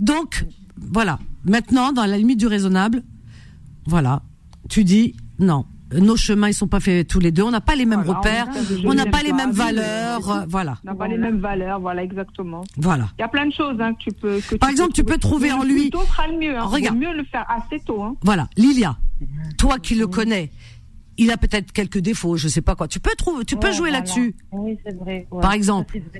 Donc, 0.00 0.44
voilà. 0.76 1.18
Maintenant, 1.44 1.92
dans 1.92 2.04
la 2.04 2.18
limite 2.18 2.38
du 2.40 2.46
raisonnable, 2.46 3.04
voilà, 3.86 4.22
tu 4.68 4.82
dis 4.84 5.14
non. 5.38 5.64
Nos 5.92 6.16
chemins, 6.16 6.48
ils 6.48 6.54
sont 6.54 6.66
pas 6.66 6.80
faits 6.80 7.06
tous 7.06 7.20
les 7.20 7.30
deux. 7.30 7.44
On 7.44 7.52
n'a 7.52 7.60
pas 7.60 7.76
les 7.76 7.86
mêmes 7.86 8.02
Voilà, 8.02 8.18
repères. 8.18 8.48
on 8.84 8.92
n'a 8.92 9.06
pas 9.06 9.22
les 9.22 9.32
mêmes 9.32 9.52
valeurs. 9.52 10.28
euh, 10.28 10.44
voilà. 10.48 10.78
On 10.84 10.88
n'a 10.90 10.96
pas 10.96 11.06
les 11.06 11.16
mêmes 11.16 11.38
valeurs, 11.38 11.78
voilà, 11.78 12.02
exactement. 12.02 12.64
Voilà. 12.76 13.08
Il 13.18 13.22
y 13.22 13.24
a 13.24 13.28
plein 13.28 13.46
de 13.46 13.52
choses 13.52 13.76
hein, 13.80 13.94
que 13.94 14.02
tu 14.02 14.10
peux. 14.10 14.40
Que 14.40 14.56
Par 14.56 14.68
exemple, 14.68 14.92
tu 14.94 15.04
peux 15.04 15.16
trouver 15.16 15.52
en 15.52 15.62
lui- 15.62 15.90
tôt 15.90 16.02
sera 16.02 16.26
le 16.26 16.38
mieux. 16.38 16.56
Hein. 16.58 16.64
Regarde. 16.64 16.98
Mieux 16.98 17.12
le 17.12 17.22
faire 17.24 17.44
assez 17.48 17.78
tôt. 17.84 18.02
Hein. 18.02 18.16
Voilà. 18.22 18.48
Lilia, 18.56 18.96
toi 19.58 19.78
qui 19.78 19.94
le 19.94 20.08
connais, 20.08 20.50
il 21.18 21.30
a 21.30 21.36
peut-être 21.36 21.70
quelques 21.70 21.98
défauts, 21.98 22.36
je 22.36 22.48
sais 22.48 22.62
pas 22.62 22.74
quoi. 22.74 22.88
Tu 22.88 22.98
peux 22.98 23.14
trouver, 23.16 23.44
tu 23.44 23.54
peux 23.56 23.68
Ouais, 23.68 23.72
jouer 23.72 23.90
voilà. 23.90 23.98
là-dessus. 24.00 24.34
Oui, 24.50 24.76
c'est 24.84 24.96
vrai. 24.98 25.28
ouais. 25.30 25.40
Par 25.40 25.52
exemple. 25.52 25.94
Ça. 26.12 26.18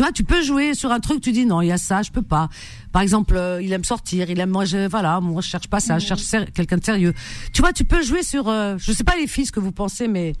Tu 0.00 0.04
vois, 0.04 0.12
tu 0.12 0.24
peux 0.24 0.40
jouer 0.40 0.72
sur 0.72 0.90
un 0.92 0.98
truc, 0.98 1.20
tu 1.20 1.30
dis 1.30 1.44
non, 1.44 1.60
il 1.60 1.66
y 1.66 1.72
a 1.72 1.76
ça, 1.76 2.00
je 2.00 2.10
peux 2.10 2.22
pas. 2.22 2.48
Par 2.90 3.02
exemple, 3.02 3.34
euh, 3.36 3.60
il 3.60 3.70
aime 3.74 3.84
sortir, 3.84 4.30
il 4.30 4.40
aime 4.40 4.48
moi 4.48 4.64
je 4.64 4.88
voilà, 4.88 5.20
moi 5.20 5.42
je 5.42 5.48
cherche 5.48 5.68
pas 5.68 5.78
ça, 5.78 5.98
je 5.98 6.06
cherche 6.06 6.22
ser- 6.22 6.46
quelqu'un 6.54 6.78
de 6.78 6.84
sérieux. 6.84 7.12
Tu 7.52 7.60
vois, 7.60 7.74
tu 7.74 7.84
peux 7.84 8.00
jouer 8.00 8.22
sur 8.22 8.48
euh, 8.48 8.76
je 8.78 8.92
sais 8.92 9.04
pas 9.04 9.14
les 9.20 9.26
filles 9.26 9.44
ce 9.44 9.52
que 9.52 9.60
vous 9.60 9.72
pensez 9.72 10.08
mais 10.08 10.32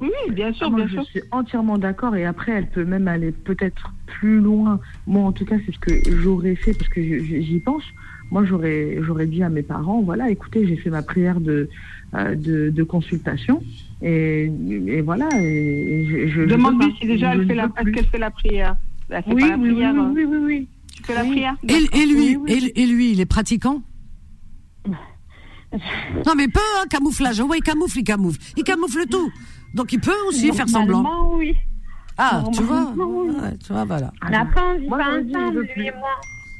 Oui, 0.00 0.08
bien 0.32 0.52
sûr, 0.52 0.66
Ah, 0.66 0.70
moi, 0.70 0.78
bien 0.80 0.88
je 0.88 0.92
sûr. 0.94 1.04
suis 1.04 1.22
entièrement 1.30 1.78
d'accord 1.78 2.16
et 2.16 2.24
après 2.24 2.50
elle 2.50 2.68
peut 2.68 2.84
même 2.84 3.06
aller 3.06 3.30
peut-être 3.30 3.92
plus 4.06 4.40
loin. 4.40 4.80
Moi 5.06 5.22
en 5.22 5.30
tout 5.30 5.44
cas 5.44 5.54
c'est 5.64 5.72
ce 5.72 5.78
que 5.78 5.92
j'aurais 6.20 6.56
fait 6.56 6.74
parce 6.74 6.88
que 6.90 7.00
je- 7.00 7.22
je- 7.22 7.40
j'y 7.42 7.60
pense. 7.60 7.84
Moi 8.32 8.44
j'aurais 8.44 8.96
j'aurais 9.02 9.26
dit 9.28 9.44
à 9.44 9.50
mes 9.50 9.62
parents 9.62 10.02
voilà 10.02 10.30
écoutez 10.30 10.66
j'ai 10.66 10.76
fait 10.76 10.90
ma 10.90 11.02
prière 11.02 11.38
de 11.40 11.70
euh, 12.16 12.34
de, 12.34 12.70
de 12.70 12.82
consultation 12.82 13.62
et, 14.02 14.44
et 14.86 15.00
voilà 15.02 15.28
et, 15.40 16.06
je, 16.08 16.28
je- 16.28 16.42
Demande-lui 16.42 16.94
si 17.00 17.06
déjà 17.06 17.34
elle 17.34 17.46
fait 17.46 17.54
la, 17.54 17.68
qu'elle 17.68 18.06
fait 18.06 18.18
la 18.18 18.30
prière. 18.30 18.76
Elle 19.10 19.22
fait 19.24 19.32
Oui, 19.34 19.42
pas 19.42 19.48
la 19.48 19.56
oui, 19.56 19.68
oui, 19.68 19.74
prière. 19.74 19.94
oui, 19.94 20.24
oui, 20.24 20.24
oui, 20.24 20.38
oui. 20.44 20.68
Tu 20.96 21.02
fais 21.04 21.14
la 21.14 21.22
Oui. 21.22 21.30
prière? 21.30 21.54
Et, 21.68 21.72
et 22.00 22.06
lui 22.06 22.36
Oui, 22.36 22.38
oui. 22.48 22.70
Et, 22.74 22.82
et 22.82 22.86
lui, 22.86 23.12
il 23.12 23.20
est 23.20 23.26
pratiquant? 23.26 23.82
Non 26.26 26.32
mais 26.36 26.48
peu 26.48 26.58
hein, 26.80 26.84
camouflage. 26.90 27.40
Ouais, 27.40 27.58
il 27.58 27.62
camoufle, 27.62 27.98
il 27.98 28.04
camoufle. 28.04 28.38
Il 28.56 28.64
camoufle 28.64 29.06
tout. 29.08 29.30
Donc 29.74 29.92
il 29.92 30.00
peut 30.00 30.10
aussi 30.28 30.52
faire 30.52 30.68
semblant. 30.68 31.30
Oui. 31.36 31.54
Ah, 32.18 32.42
tu 32.52 32.62
vois 32.62 32.92
oui. 32.96 33.30
Ouais, 33.40 33.56
Tu 33.64 33.72
vois 33.72 33.84
voilà. 33.84 34.12
On 34.26 34.30
n'a 34.30 34.44
pas 34.46 34.62
envie 34.74 34.86
je 34.88 35.36
ensemble, 35.36 35.68
lui 35.76 35.86
et 35.86 35.92
moi. 35.92 36.10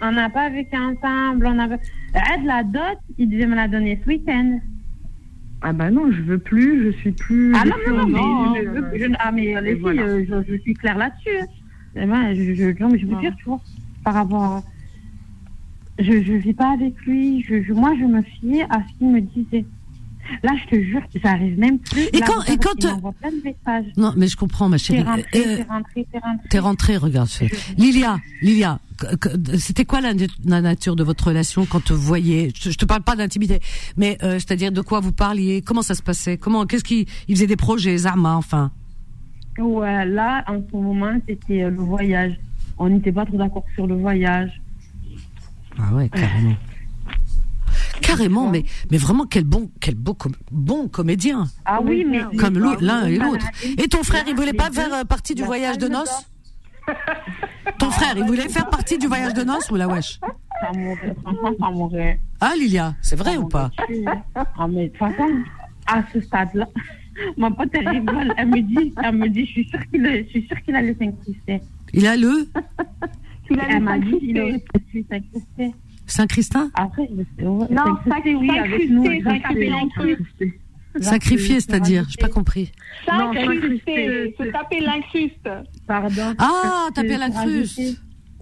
On 0.03 0.12
n'a 0.12 0.31
pas 0.31 0.49
vécu 0.49 0.77
ensemble. 0.77 1.47
On 1.47 1.59
avait... 1.59 1.75
Aide 2.15 2.45
la 2.45 2.62
dot, 2.62 2.99
il 3.19 3.29
devait 3.29 3.47
me 3.47 3.57
la 3.57 3.67
donner 3.69 4.01
ce 4.03 4.09
week-end. 4.09 4.61
Ah 5.62 5.73
bah 5.73 5.91
non 5.91 6.11
je 6.11 6.23
veux 6.23 6.39
plus 6.39 6.85
je 6.87 6.97
suis 6.99 7.12
plus. 7.12 7.55
Ah 7.55 7.65
non, 7.65 7.73
non, 7.89 8.09
non, 8.09 8.53
mais, 8.53 8.65
je, 8.65 8.69
veux- 8.70 8.99
je- 8.99 9.15
ah, 9.19 9.31
mais 9.31 9.61
les 9.61 9.77
filles, 9.77 10.01
euh, 10.01 10.45
je, 10.49 10.57
suis 10.59 10.74
claire 10.74 10.97
là-dessus. 10.97 11.37
hein. 11.43 11.47
Et 11.97 12.07
moi, 12.07 12.35
je, 12.35 12.55
je, 12.55 12.82
non, 12.82 12.89
mais 12.91 12.99
je 12.99 13.07
veux 13.07 13.16
dire, 13.16 13.35
tu 13.37 13.45
vois, 13.49 13.61
par 14.05 14.15
rapport 14.15 14.43
à... 14.43 14.65
Je 15.99 16.12
ne 16.12 16.39
vis 16.39 16.55
pas 16.55 16.73
avec 16.73 16.95
lui. 17.05 17.43
Je, 17.43 17.62
je- 17.62 17.73
moi, 17.74 17.93
je 18.01 18.05
me 18.05 18.23
fiais 18.23 18.62
à 18.70 18.81
ce 18.87 18.97
qu'il 18.99 19.09
me 19.09 19.20
disait. 19.20 19.66
Là, 20.43 20.52
je 20.62 20.77
te 20.77 20.82
jure, 20.82 21.01
j'arrive 21.23 21.59
même 21.59 21.78
plus. 21.78 22.02
Et 22.12 22.20
quand- 22.20 22.43
et 22.44 22.57
quand, 22.57 22.85
euh, 22.85 23.11
plein 23.20 23.31
de 23.31 23.43
messages. 23.44 23.93
Non, 23.97 24.12
mais 24.16 24.27
je 24.28 24.36
comprends 24.36 24.69
ma 24.69 24.77
T'es 24.78 24.85
chérie. 24.85 25.02
rentré, 25.02 25.24
Euh, 25.36 25.57
t'es 25.57 25.62
rentré, 25.69 26.07
t'es 26.12 26.19
rentré. 26.19 26.48
T'es 26.48 26.59
rentrée, 26.59 26.97
regarde. 26.97 27.28
Lilia, 27.78 28.19
Lilia, 28.43 28.78
c'était 29.59 29.85
quoi 29.85 30.01
la, 30.01 30.12
la 30.44 30.61
nature 30.61 30.97
de 30.97 31.02
votre 31.05 31.27
relation 31.28 31.66
quand 31.66 31.90
vous 31.90 32.01
voyez 32.01 32.52
Je, 32.59 32.70
je 32.70 32.77
te 32.78 32.85
parle 32.85 33.02
pas 33.02 33.16
d'intimité, 33.16 33.61
mais 33.97 34.19
euh, 34.23 34.35
c'est-à-dire 34.35 34.73
de 34.73 34.81
quoi 34.82 35.01
vous 35.01 35.12
parliez 35.12 35.62
Comment 35.62 35.82
ça 35.82 35.94
se 35.94 36.02
passait 36.02 36.36
Comment 36.36 36.66
Qu'est-ce 36.66 36.85
qui 36.85 37.07
Il 37.28 37.36
faisait 37.36 37.47
des 37.47 37.57
projets, 37.57 37.97
Zama, 37.98 38.36
enfin. 38.36 38.70
Ouais, 39.59 40.07
là, 40.07 40.44
en 40.48 40.61
ce 40.70 40.77
moment, 40.77 41.12
c'était 41.28 41.69
le 41.69 41.77
voyage. 41.77 42.39
On 42.78 42.89
n'était 42.89 43.12
pas 43.12 43.27
trop 43.27 43.36
d'accord 43.36 43.65
sur 43.74 43.86
le 43.86 43.97
voyage. 43.97 44.51
Ah 45.78 45.94
ouais, 45.94 46.09
carrément. 46.09 46.55
Carrément, 48.02 48.48
mais 48.48 48.64
mais 48.90 48.98
vraiment 48.98 49.24
quel 49.27 49.44
bon 49.44 49.70
quel 49.81 49.94
beau 49.94 50.14
com- 50.14 50.32
bon 50.51 50.89
comédien. 50.89 51.44
Ah 51.64 51.81
oui, 51.82 52.05
mais. 52.05 52.20
Comme 52.39 52.59
l'un 52.59 53.06
et 53.06 53.16
l'autre. 53.18 53.47
Et 53.78 53.89
ton 53.89 54.02
frère, 54.02 54.24
il 54.27 54.35
voulait 54.35 54.52
pas 54.52 54.70
faire 54.70 54.93
euh, 54.93 55.05
partie 55.05 55.35
du 55.35 55.43
voyage 55.43 55.78
de 55.78 55.89
noces 55.89 56.27
Ton 57.78 57.90
frère, 57.90 58.14
il 58.16 58.24
voulait 58.24 58.48
faire 58.48 58.68
partie 58.68 58.98
du 58.98 59.06
voyage 59.06 59.35
de 59.35 59.43
noces 59.44 59.70
ou 59.70 59.77
la 59.77 59.86
wesh 59.89 60.18
Ça 60.60 60.72
mourrait, 60.77 61.14
franchement, 61.22 61.51
ça 61.59 61.70
mourrait. 61.70 62.20
Ah 62.40 62.52
Lilia, 62.59 62.94
c'est 63.01 63.16
vrai 63.16 63.36
ou 63.39 63.48
pas 63.48 63.70
Ah, 64.35 64.68
mais 64.68 64.85
de 64.85 64.89
toute 64.89 64.98
façon, 64.98 65.28
à 65.86 66.02
ce 66.12 66.20
stade-là, 66.20 66.66
ma 67.39 67.51
pote, 67.51 67.70
elle 67.72 67.89
rigole. 67.89 68.35
Elle 68.36 68.48
me 68.48 68.60
dit, 68.60 68.93
elle 69.02 69.16
me 69.16 69.28
dit, 69.28 69.47
je 69.47 69.51
suis 69.52 69.68
sûre 69.68 69.81
qu'il 69.90 70.05
a- 70.06 70.77
allait 70.78 70.97
s'incruster. 70.98 71.60
Il 71.94 72.06
a 72.06 72.16
le 72.16 72.48
Il 73.51 73.59
a 73.59 73.64
Elle 73.70 73.82
m'a 73.82 73.98
dit 73.98 74.35
aurait 74.39 74.62
pu 74.93 75.05
s'incruster. 75.10 75.74
Saint-Christin 76.12 76.70
Après, 76.74 77.09
Non, 77.41 77.66
s'incruster, 77.69 78.35
oui, 78.35 78.51
avec 78.59 78.91
nous. 78.91 79.05
Sacrifié, 81.01 81.61
c'est-à-dire, 81.61 82.05
j'ai 82.09 82.16
pas 82.20 82.28
compris. 82.28 82.73
S'incruster, 83.07 83.45
s'incruster. 83.47 84.35
se 84.39 84.45
taper 84.51 84.81
l'incruste. 84.81 85.49
Pardon. 85.87 86.35
Ah, 86.39 86.89
taper 86.95 87.16
l'incruste. 87.16 87.81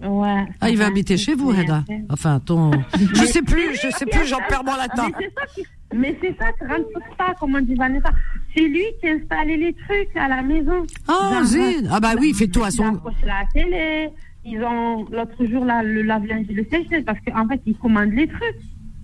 Ouais. 0.01 0.45
Ah, 0.61 0.69
il 0.69 0.77
va 0.77 0.87
habiter 0.87 1.17
chez 1.17 1.35
vous, 1.35 1.49
Reda. 1.49 1.83
Enfin, 2.09 2.39
ton. 2.39 2.71
Je 3.13 3.25
sais 3.25 3.41
plus, 3.41 3.75
je 3.75 3.89
sais 3.91 4.05
plus, 4.05 4.25
j'en 4.25 4.37
perds 4.47 4.63
mon 4.63 4.75
latin. 4.77 5.09
Mais 5.11 5.17
c'est 5.19 5.33
ça 5.35 5.45
qui, 5.53 5.63
mais 5.93 6.17
c'est 6.21 6.37
ça 6.39 6.51
qui 6.53 6.63
rentre 6.71 7.17
pas, 7.17 7.33
comme 7.39 7.59
dit 7.65 7.75
Vanessa. 7.75 8.09
C'est 8.55 8.61
lui 8.63 8.83
qui 9.01 9.09
a 9.09 9.13
installé 9.15 9.57
les 9.57 9.73
trucs 9.73 10.15
à 10.15 10.29
la 10.29 10.41
maison. 10.41 10.83
Ah, 11.07 11.41
zine. 11.43 11.89
Ah 11.91 11.99
bah 11.99 12.13
oui, 12.17 12.29
il 12.29 12.35
fait 12.35 12.47
tout 12.47 12.63
à 12.63 12.69
Il 12.69 12.71
son. 12.71 12.85
accroche 12.95 13.13
la 13.25 13.43
télé, 13.53 14.09
ils 14.51 14.63
ont 14.63 15.05
l'autre 15.11 15.45
jour 15.45 15.65
là 15.65 15.83
le 15.83 16.01
lave-linge 16.01 16.45
et 16.49 16.53
le 16.53 16.65
sèche 16.69 17.03
parce 17.05 17.19
qu'en 17.25 17.47
fait 17.47 17.61
ils 17.65 17.75
commandent 17.75 18.11
les 18.13 18.27
trucs 18.27 18.55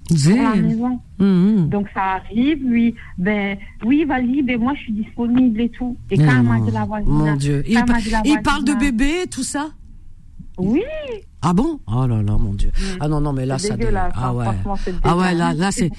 pour 0.08 0.44
la 0.44 0.56
maison. 0.56 1.00
Mhm. 1.20 1.70
Donc 1.70 1.88
ça 1.94 2.04
arrive, 2.22 2.64
lui, 2.64 2.94
ben 3.18 3.58
oui, 3.84 4.06
vas-y, 4.06 4.42
ben 4.44 4.60
moi 4.60 4.74
je 4.76 4.82
suis 4.82 4.94
disponible 4.94 5.62
et 5.62 5.70
tout. 5.70 5.98
Et 6.12 6.18
quand 6.18 6.44
m'a 6.44 6.60
dit 6.60 6.72
la 6.72 6.86
voisine, 6.86 7.12
Mon 7.12 7.36
Dieu. 7.36 7.64
Il, 7.68 7.76
pa- 7.84 7.98
il 8.24 8.42
parle 8.44 8.64
de 8.66 8.74
bébé, 8.74 9.26
tout 9.32 9.44
ça? 9.44 9.70
Oui. 10.58 10.84
Ah 11.42 11.54
bon? 11.54 11.80
Oh 11.88 12.08
là 12.08 12.22
là, 12.24 12.38
mon 12.38 12.54
Dieu. 12.54 12.72
Ah 13.00 13.08
non, 13.08 13.20
non, 13.20 13.34
mais 13.34 13.46
là, 13.46 13.58
ça... 13.58 13.76
dé- 13.76 13.90
Ah 13.94 14.10
hein, 14.16 14.34
ouais. 14.34 14.46
Ah 15.04 15.18
ouais, 15.18 15.34
là, 15.34 15.54
là, 15.54 15.72
c'est... 15.72 15.90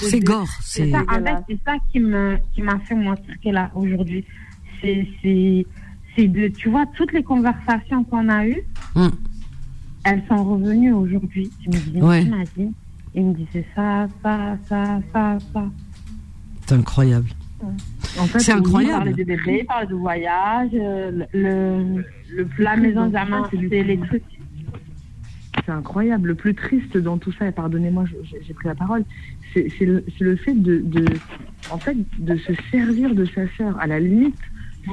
C'est 0.00 0.20
gore. 0.20 0.48
C'est 0.62 0.90
ça, 0.90 1.02
en 1.08 1.22
fait, 1.24 1.58
ça 1.64 1.74
qui 1.92 2.00
m'a 2.00 2.38
fait 2.86 2.94
moi 2.94 3.14
est 3.44 3.50
là 3.52 3.70
aujourd'hui. 3.74 4.24
C'est 4.80 5.66
c'est 6.18 6.22
c'est 6.24 6.28
de 6.28 6.48
tu 6.48 6.68
vois 6.68 6.86
toutes 6.96 7.12
les 7.12 7.22
conversations 7.22 8.04
qu'on 8.04 8.28
a 8.28 8.46
eues, 8.46 8.62
Hum. 8.96 9.10
elles 10.04 10.22
sont 10.28 10.42
revenues 10.44 10.92
aujourd'hui. 10.92 11.50
Je 11.64 11.70
me 11.70 11.76
dis, 11.76 12.02
Ouais. 12.02 12.22
imagine, 12.24 12.72
il 13.14 13.24
me 13.26 13.34
disait 13.34 13.64
ça, 13.74 14.08
ça, 14.22 14.58
ça, 14.68 15.00
ça, 15.12 15.38
ça. 15.52 15.64
C'est 16.66 16.74
incroyable. 16.74 17.28
En 18.18 18.24
fait, 18.26 18.38
C'est 18.40 18.52
oui, 18.52 18.58
Il 18.60 18.66
incroyable. 18.66 18.94
parlait 18.96 19.12
de 19.12 19.24
bébé, 19.24 19.58
il 19.60 19.66
parlait 19.66 19.86
de 19.86 19.94
voyage, 19.94 20.70
euh, 20.74 21.24
le, 21.32 22.04
Le 22.36 22.44
plus 22.44 22.62
la 22.64 22.76
maison 22.76 23.06
le- 23.06 23.68
c'est 23.70 23.82
les 23.82 23.98
trucs. 23.98 24.22
C'est 25.64 25.72
incroyable. 25.72 26.28
Le 26.28 26.34
plus 26.34 26.54
triste 26.54 26.96
dans 26.96 27.18
tout 27.18 27.32
ça, 27.32 27.46
et 27.48 27.52
pardonnez-moi, 27.52 28.04
j'ai 28.46 28.54
pris 28.54 28.68
la 28.68 28.74
parole, 28.74 29.04
le, 29.86 30.04
c'est 30.16 30.24
le 30.24 30.36
fait 30.36 30.54
de, 30.54 30.78
de, 30.84 31.04
en 31.70 31.78
fait, 31.78 31.96
de 32.18 32.36
se 32.36 32.52
servir 32.70 33.14
de 33.14 33.24
sa 33.24 33.42
sœur. 33.56 33.78
À 33.80 33.86
la 33.86 33.98
limite, 34.00 34.36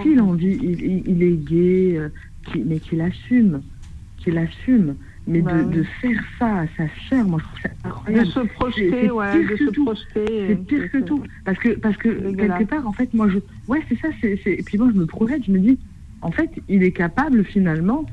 s'il 0.01 0.19
a 0.19 0.23
envie, 0.23 0.57
il, 0.61 0.81
il- 0.83 1.03
il 1.07 1.23
est 1.23 1.37
gay, 1.37 1.97
euh, 1.97 2.09
qu'il- 2.45 2.65
mais 2.65 2.79
qu'il 2.79 3.01
assume, 3.01 3.63
qu'il 4.17 4.37
assume. 4.37 4.95
Mais 5.27 5.41
Bah 5.41 5.53
de, 5.53 5.63
oui. 5.63 5.75
de 5.77 5.83
faire 6.01 6.23
ça 6.37 6.59
à 6.59 6.67
sa 6.77 6.83
sœur, 7.09 7.25
moi 7.25 7.39
je 7.39 7.45
trouve 7.45 7.59
ça 7.63 7.69
De 7.69 7.87
incroyable. 7.89 8.27
se 8.27 8.39
C'est- 8.41 8.47
projeter, 8.47 8.89
c'est 8.91 9.11
ouais, 9.11 9.31
pire 9.39 9.49
de 9.49 9.55
que 9.55 9.65
se 9.65 9.69
tout. 9.71 9.85
projeter. 9.85 10.25
C'est 10.47 10.65
pire 10.67 10.91
que 10.91 10.97
tout. 10.99 11.23
Parce 11.43 11.57
que, 11.57 11.69
parce 11.69 11.97
que 11.97 12.09
quelque 12.35 12.63
part, 12.69 12.87
en 12.87 12.93
fait, 12.93 13.11
moi, 13.13 13.27
je. 13.29 13.39
Ouais, 13.67 13.79
c'est 13.89 13.97
ça. 13.99 14.09
c'est 14.21 14.39
Et 14.45 14.61
puis 14.63 14.77
moi, 14.77 14.89
je 14.93 14.99
me 14.99 15.07
projette, 15.07 15.43
je 15.45 15.51
me 15.51 15.57
dis, 15.59 15.79
en 16.21 16.31
fait, 16.31 16.49
il 16.67 16.83
est 16.83 16.91
capable, 16.91 17.43
finalement, 17.43 18.05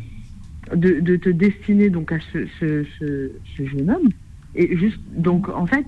de, 0.75 1.01
de 1.01 1.17
te 1.17 1.29
destiner 1.29 1.91
donc 1.91 2.13
à 2.13 2.19
ce, 2.33 2.47
ce, 2.59 2.85
ce, 2.99 3.33
ce 3.57 3.67
jeune 3.67 3.91
homme. 3.91 4.09
Et 4.55 4.75
juste. 4.77 5.01
Donc, 5.11 5.49
en 5.51 5.67
fait, 5.67 5.87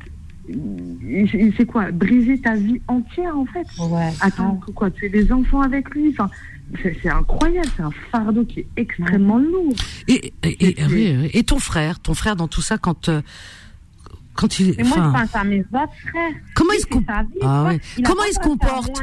c'est 1.56 1.66
quoi 1.66 1.90
Briser 1.90 2.38
ta 2.40 2.54
vie 2.54 2.80
entière, 2.88 3.36
en 3.36 3.46
fait. 3.46 3.66
Ouais. 3.78 4.12
Attends, 4.20 4.60
quoi 4.74 4.90
Tu 4.90 5.06
es 5.06 5.08
des 5.08 5.32
enfants 5.32 5.60
avec 5.62 5.90
lui 5.94 6.10
enfin, 6.10 6.28
c'est 6.82 7.08
incroyable, 7.08 7.68
c'est 7.76 7.82
un 7.82 7.90
fardeau 8.10 8.44
qui 8.44 8.60
est 8.60 8.66
extrêmement 8.76 9.38
lourd. 9.38 9.74
Et, 10.08 10.32
et, 10.42 11.42
ton 11.44 11.58
frère, 11.58 12.00
ton 12.00 12.14
frère 12.14 12.36
dans 12.36 12.48
tout 12.48 12.62
ça, 12.62 12.78
quand... 12.78 13.08
euh, 13.08 13.20
quand 14.36 14.58
il 14.58 14.70
est... 14.70 14.80
Et 14.80 14.82
moi, 14.82 14.96
je 14.96 15.20
pense 15.22 15.36
à 15.36 15.44
mes 15.44 15.60
autres 15.60 15.92
frères. 16.10 16.32
Comment 16.56 16.72
il 16.72 16.78
se 16.80 16.82
c'est 16.82 16.88
comp- 16.88 17.06
sa 17.06 17.22
vie, 17.22 17.38
Ah 17.42 17.64
ouais. 17.64 17.80
Comment 18.04 18.24
il 18.28 18.34
se 18.34 18.40
comporte. 18.40 19.00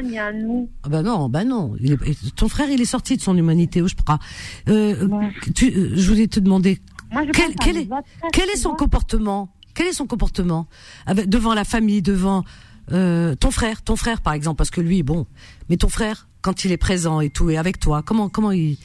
Ah 0.83 0.89
bah 0.89 1.01
non, 1.03 1.29
bah 1.29 1.45
non. 1.45 1.73
Il 1.79 1.93
est- 1.93 2.35
ton 2.35 2.49
frère, 2.49 2.69
il 2.69 2.81
est 2.81 2.85
sorti 2.85 3.15
de 3.15 3.21
son 3.21 3.37
humanité, 3.37 3.81
je 3.85 3.95
crois. 3.95 4.19
Euh, 4.67 5.07
Ouais. 5.07 5.29
tu, 5.55 5.67
euh, 5.71 5.91
je 5.93 6.09
voulais 6.09 6.27
te 6.27 6.41
demander, 6.41 6.79
Moi, 7.13 7.23
je 7.25 7.31
quel, 7.31 7.45
pense 7.53 7.55
à 7.61 7.63
quel 7.63 7.75
mes 7.75 7.81
est, 7.81 7.85
frères, 7.85 8.01
quel 8.33 8.49
est 8.49 8.57
son 8.57 8.71
comportement? 8.73 9.53
Quel 9.81 9.89
est 9.89 9.93
son 9.93 10.05
comportement 10.05 10.67
avec, 11.07 11.27
devant 11.27 11.55
la 11.55 11.63
famille, 11.63 12.03
devant 12.03 12.43
euh, 12.91 13.33
ton 13.33 13.49
frère, 13.49 13.81
ton 13.81 13.95
frère 13.95 14.21
par 14.21 14.33
exemple, 14.33 14.57
parce 14.57 14.69
que 14.69 14.79
lui, 14.79 15.01
bon, 15.01 15.25
mais 15.69 15.77
ton 15.77 15.89
frère, 15.89 16.27
quand 16.41 16.65
il 16.65 16.71
est 16.71 16.77
présent 16.77 17.19
et 17.19 17.31
tout, 17.31 17.49
et 17.49 17.57
avec 17.57 17.79
toi, 17.79 18.03
comment, 18.05 18.29
comment 18.29 18.51
il, 18.51 18.77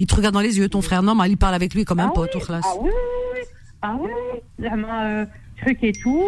il 0.00 0.08
te 0.08 0.14
regarde 0.16 0.34
dans 0.34 0.40
les 0.40 0.58
yeux, 0.58 0.68
ton 0.68 0.82
frère? 0.82 1.04
Non, 1.04 1.14
mais 1.14 1.30
il 1.30 1.36
parle 1.36 1.54
avec 1.54 1.72
lui 1.72 1.84
comme 1.84 2.00
un 2.00 2.08
Ah 2.08 2.12
pote 2.12 2.30
oui, 2.34 2.42
au 2.42 2.44
classe. 2.44 2.64
Ah 2.66 2.74
oui, 2.80 2.90
oui, 2.90 3.30
oui. 3.34 3.40
Ah 3.80 3.96
oui, 4.00 4.10
oui. 4.58 4.68
Euh, 4.68 5.24
truc 5.58 5.78
et 5.82 5.92
tout. 5.92 6.24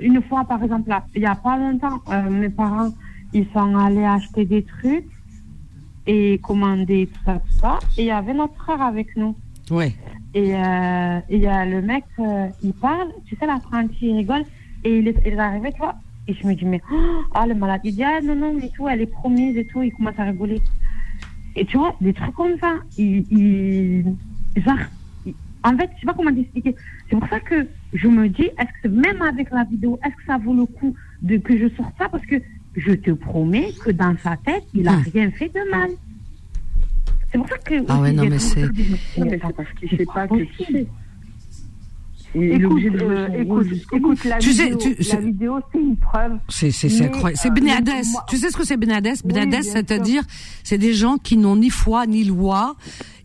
Une 0.00 0.22
fois, 0.22 0.44
par 0.44 0.62
exemple, 0.62 0.88
là, 0.88 1.04
il 1.14 1.20
n'y 1.20 1.26
a 1.26 1.34
pas 1.34 1.58
longtemps, 1.58 2.00
euh, 2.08 2.30
mes 2.30 2.48
parents, 2.48 2.94
ils 3.34 3.46
sont 3.52 3.76
allés 3.76 4.06
acheter 4.06 4.46
des 4.46 4.62
trucs 4.62 5.04
et 6.06 6.40
commander 6.42 7.10
tout 7.12 7.20
ça, 7.26 7.34
tout 7.34 7.60
ça. 7.60 7.78
Et 7.98 8.04
il 8.04 8.06
y 8.06 8.10
avait 8.10 8.32
notre 8.32 8.54
frère 8.54 8.80
avec 8.80 9.14
nous. 9.16 9.36
Ouais. 9.70 9.94
Et 10.34 10.54
euh, 10.54 11.18
et 11.28 11.36
il 11.36 11.42
y 11.42 11.46
a 11.46 11.64
le 11.64 11.80
mec, 11.82 12.04
euh, 12.18 12.48
il 12.62 12.74
parle, 12.74 13.08
tu 13.26 13.36
sais, 13.36 13.46
l'apprenti, 13.46 13.96
il 14.08 14.16
rigole. 14.16 14.44
Et 14.84 14.98
il 14.98 15.08
est, 15.08 15.16
il 15.24 15.32
est 15.34 15.38
arrivé, 15.38 15.72
tu 15.72 15.78
vois. 15.78 15.96
Et 16.28 16.34
je 16.34 16.46
me 16.46 16.54
dis, 16.54 16.64
mais, 16.66 16.82
oh, 16.90 17.22
ah, 17.34 17.46
le 17.46 17.54
malade, 17.54 17.80
il 17.84 17.94
dit, 17.94 18.04
ah, 18.04 18.20
non, 18.22 18.34
non, 18.36 18.54
mais 18.54 18.70
tout, 18.70 18.88
elle 18.88 19.00
est 19.00 19.06
promise 19.06 19.56
et 19.56 19.66
tout. 19.66 19.82
Il 19.82 19.92
commence 19.92 20.18
à 20.18 20.24
rigoler. 20.24 20.60
Et 21.54 21.64
tu 21.66 21.78
vois, 21.78 21.96
des 22.00 22.12
trucs 22.14 22.34
comme 22.34 22.58
ça. 22.60 22.78
Il, 22.96 23.26
il- 23.30 24.16
genre, 24.56 24.78
il- 25.24 25.36
en 25.64 25.76
fait, 25.76 25.90
je 25.94 26.00
sais 26.00 26.06
pas 26.06 26.14
comment 26.14 26.34
t'expliquer. 26.34 26.76
C'est 27.08 27.18
pour 27.18 27.28
ça 27.28 27.40
que 27.40 27.68
je 27.92 28.08
me 28.08 28.28
dis, 28.28 28.44
est-ce 28.58 28.82
que 28.82 28.88
même 28.88 29.22
avec 29.22 29.50
la 29.50 29.64
vidéo, 29.64 29.98
est-ce 30.04 30.14
que 30.16 30.24
ça 30.26 30.38
vaut 30.38 30.54
le 30.54 30.66
coup 30.66 30.94
de 31.22 31.38
que 31.38 31.56
je 31.58 31.68
sorte 31.76 31.94
ça? 31.98 32.08
Parce 32.08 32.26
que 32.26 32.36
je 32.74 32.92
te 32.92 33.10
promets 33.12 33.74
que 33.80 33.90
dans 33.90 34.16
sa 34.22 34.36
tête, 34.36 34.64
il 34.74 34.88
a 34.88 34.92
Hum. 34.92 35.04
rien 35.12 35.30
fait 35.30 35.48
de 35.48 35.70
mal. 35.70 35.90
C'est 37.36 37.38
pour 37.38 37.48
ça 37.48 37.58
que. 37.58 37.84
Ah 37.88 38.00
ouais, 38.00 38.12
non, 38.12 38.24
mais 38.28 38.38
c'est- 38.38 38.66
parce 39.56 39.68
qu'il 39.78 39.90
sait 39.98 40.06
pas 40.06 40.26
que 40.26 40.34
tu 40.36 40.64
sais. 40.64 40.86
Écoute, 42.34 42.82
euh, 43.00 43.26
son 43.28 43.32
écoute, 43.34 43.68
bout. 43.68 43.96
écoute, 43.96 44.24
la 44.24 44.38
Tu 44.38 44.52
sais, 44.52 44.64
vidéo, 44.64 44.78
tu- 44.78 45.02
c'est- 45.04 45.14
la 45.14 45.20
vidéo, 45.22 45.58
c'est 45.72 45.78
une 45.78 45.96
preuve. 45.96 46.32
C'est 46.50 46.70
c'est 46.70 46.88
c'est 46.90 47.00
Mais, 47.04 47.06
incroyable. 47.06 47.38
C'est 47.40 47.48
euh, 47.48 47.52
Benades. 47.54 48.04
Tu 48.28 48.36
sais 48.36 48.50
ce 48.50 48.56
que 48.56 48.64
c'est 48.66 48.76
Benades 48.76 49.08
Benades, 49.24 49.62
c'est-à-dire, 49.62 50.22
c'est 50.62 50.76
des 50.76 50.92
gens 50.92 51.16
qui 51.16 51.36
n'ont 51.38 51.56
ni 51.56 51.70
foi 51.70 52.06
ni 52.06 52.24
loi 52.24 52.76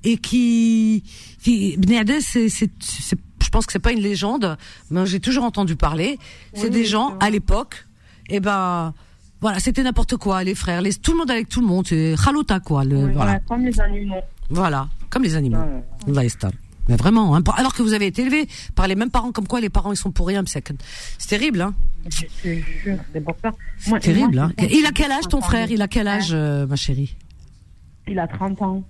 et 0.06 0.16
qui, 0.18 1.04
qui 1.44 1.76
Benades, 1.78 2.22
c'est, 2.22 2.48
c'est, 2.48 2.72
c'est- 2.80 3.20
je 3.44 3.50
pense 3.50 3.66
que 3.66 3.74
c'est 3.74 3.80
pas 3.80 3.92
une 3.92 4.00
légende, 4.02 4.58
mais 4.92 5.06
j'ai 5.06 5.20
toujours 5.20 5.44
entendu 5.44 5.76
parler. 5.76 6.18
C'est 6.54 6.66
Oui, 6.66 6.70
des 6.70 6.86
gens 6.86 7.18
à 7.20 7.30
l'époque, 7.30 7.86
et 8.30 8.40
ben, 8.40 8.94
voilà, 9.42 9.60
c'était 9.60 9.84
n'importe 9.84 10.18
quoi, 10.18 10.44
les 10.44 10.56
frères, 10.56 10.82
les, 10.82 10.94
tout 10.94 11.12
le 11.14 11.18
monde 11.18 11.32
avec 11.32 11.50
tout 11.50 11.62
le 11.62 11.68
monde, 11.68 11.88
c'est 11.88 12.16
Khalota 12.24 12.60
quoi, 12.60 12.84
le, 12.86 13.06
Ouais, 13.06 13.12
voilà, 13.12 13.32
ouais, 13.34 13.42
comme 13.48 13.66
les 13.66 13.80
animaux. 13.82 14.22
voilà, 14.50 14.88
comme 15.10 15.24
les 15.24 15.36
animaux. 15.36 15.58
Yastar. 16.08 16.52
Mais 16.88 16.96
vraiment, 16.96 17.36
hein, 17.36 17.42
alors 17.58 17.74
que 17.74 17.82
vous 17.84 17.94
avez 17.94 18.08
été 18.08 18.22
élevé 18.24 18.48
par 18.76 18.88
les 18.88 18.96
mêmes 18.96 19.10
parents, 19.10 19.32
comme 19.32 19.48
quoi 19.48 19.62
les 19.62 19.70
parents 19.70 19.92
ils 19.92 19.98
sont 19.98 20.12
pour 20.12 20.28
rien, 20.28 20.44
c'est 20.46 20.64
terrible, 21.28 21.62
hein. 21.62 21.74
C'est 22.10 22.28
Terrible, 24.02 24.36
moi, 24.36 24.46
hein. 24.46 24.52
Il 24.70 24.86
a 24.86 24.90
que 24.90 24.94
quel 24.96 25.12
âge 25.12 25.28
ton 25.30 25.42
frère? 25.42 25.70
Il 25.72 25.82
a 25.82 25.88
quel 25.88 26.08
ouais. 26.08 26.14
âge, 26.14 26.30
euh, 26.34 26.66
ma 26.68 26.76
chérie? 26.76 27.16
Il 28.08 28.18
a 28.20 28.28
30 28.28 28.62
ans. 28.62 28.84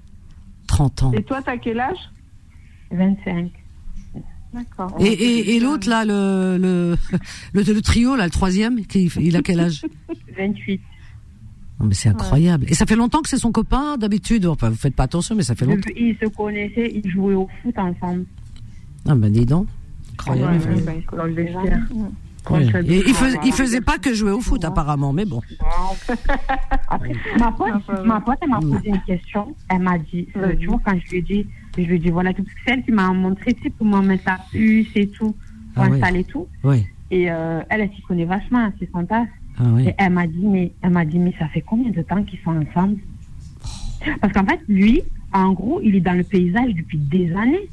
30 0.68 1.03
ans. 1.03 1.11
Et 1.14 1.23
toi, 1.23 1.41
t'as 1.44 1.57
quel 1.57 1.80
âge? 1.80 1.98
25. 2.91 3.52
D'accord. 4.53 4.95
Et, 4.99 5.06
et, 5.11 5.56
et 5.56 5.60
l'autre 5.60 5.90
là, 5.90 6.03
le, 6.03 6.57
le, 6.57 6.98
le, 7.53 7.73
le 7.73 7.82
trio 7.82 8.15
là, 8.15 8.26
le 8.26 8.32
troisième, 8.32 8.80
il 9.19 9.36
a 9.36 9.41
quel 9.41 9.60
âge 9.60 9.86
28. 10.38 10.82
Non 11.80 11.86
mais 11.88 11.94
c'est 11.95 12.10
incroyable. 12.10 12.65
Et 12.68 12.76
ça 12.76 12.86
fait 12.86 12.95
longtemps 12.95 13.22
que 13.22 13.30
c'est 13.30 13.38
son 13.40 13.52
copain 13.52 13.98
d'habitude? 13.98 14.45
Enfin, 14.45 14.69
vous 14.69 14.76
faites 14.76 14.95
pas 14.95 15.03
attention, 15.03 15.36
mais 15.36 15.44
ça 15.44 15.56
fait 15.56 15.65
longtemps. 15.65 15.90
Ils 15.95 16.15
se 16.22 16.28
connaissaient, 16.28 16.91
ils 17.03 17.10
jouaient 17.10 17.34
au 17.34 17.48
foot 17.64 17.76
ensemble. 17.78 18.26
Ah 19.07 19.15
ben 19.15 19.32
dis 19.32 19.45
donc. 19.45 19.68
Incroyable. 20.14 20.60
Ouais, 20.64 20.76
ouais, 20.76 22.72
bah, 22.72 22.80
Et 22.88 23.03
il 23.07 23.14
faisait, 23.14 23.38
il 23.45 23.53
faisait 23.53 23.82
pas 23.82 23.98
que 23.98 24.14
jouer 24.14 24.32
au 24.32 24.41
foot 24.41 24.64
apparemment, 24.65 25.14
mais 25.14 25.26
bon. 25.26 25.41
Après, 26.90 27.14
ma 27.40 27.52
pote, 27.52 28.06
ma 28.06 28.19
pote, 28.22 28.38
elle 28.41 28.49
m'a 28.49 28.60
posé 28.60 28.90
une 28.90 29.02
question. 29.02 29.56
Elle 29.69 29.80
m'a 29.80 29.98
dit, 29.98 30.28
euh, 30.36 30.53
tu 30.60 30.68
vois, 30.68 30.80
quand 30.86 30.98
je 31.06 31.10
lui 31.11 31.18
ai 31.18 31.22
dit, 31.22 31.48
je 31.77 31.81
lui 31.84 31.95
ai 31.95 31.99
dit, 31.99 32.10
voilà, 32.10 32.31
c'est 32.35 32.72
elle 32.73 32.84
qui 32.84 32.91
m'a 32.91 33.11
montré, 33.14 33.53
tu 33.53 33.64
sais, 33.64 33.73
comment 33.77 34.02
mettre 34.02 34.23
la 34.27 34.39
puce 34.52 34.89
et 34.95 35.07
tout, 35.07 35.35
pour 35.73 35.84
Ah 35.84 35.88
ouais. 35.89 35.95
installer 35.95 36.23
tout. 36.23 36.48
Oui. 36.64 36.85
Et 37.11 37.31
euh, 37.31 37.61
elle, 37.69 37.81
elle 37.81 37.91
s'y 37.95 38.02
connaît 38.02 38.26
vachement, 38.26 38.72
c'est 38.80 38.89
son 38.91 39.06
taf. 39.06 39.27
Ah 39.57 39.64
oui. 39.73 39.88
Et 39.88 39.93
elle 39.98 40.11
m'a 40.14 40.27
dit, 40.27 40.45
mais 40.45 40.72
elle 40.81 40.91
m'a 40.91 41.06
dit, 41.06 41.19
mais 41.19 41.34
ça 41.39 41.48
fait 41.49 41.61
combien 41.61 41.91
de 41.91 42.02
temps 42.02 42.23
qu'ils 42.23 42.39
sont 42.39 42.52
ensemble? 42.57 42.98
Parce 44.19 44.34
qu'en 44.34 44.45
fait, 44.45 44.60
lui, 44.68 45.02
en 45.34 45.52
gros, 45.53 45.80
il 45.84 45.95
est 45.95 45.99
dans 46.02 46.18
le 46.18 46.23
paysage 46.23 46.73
depuis 46.73 46.98
des 46.98 47.31
années. 47.35 47.69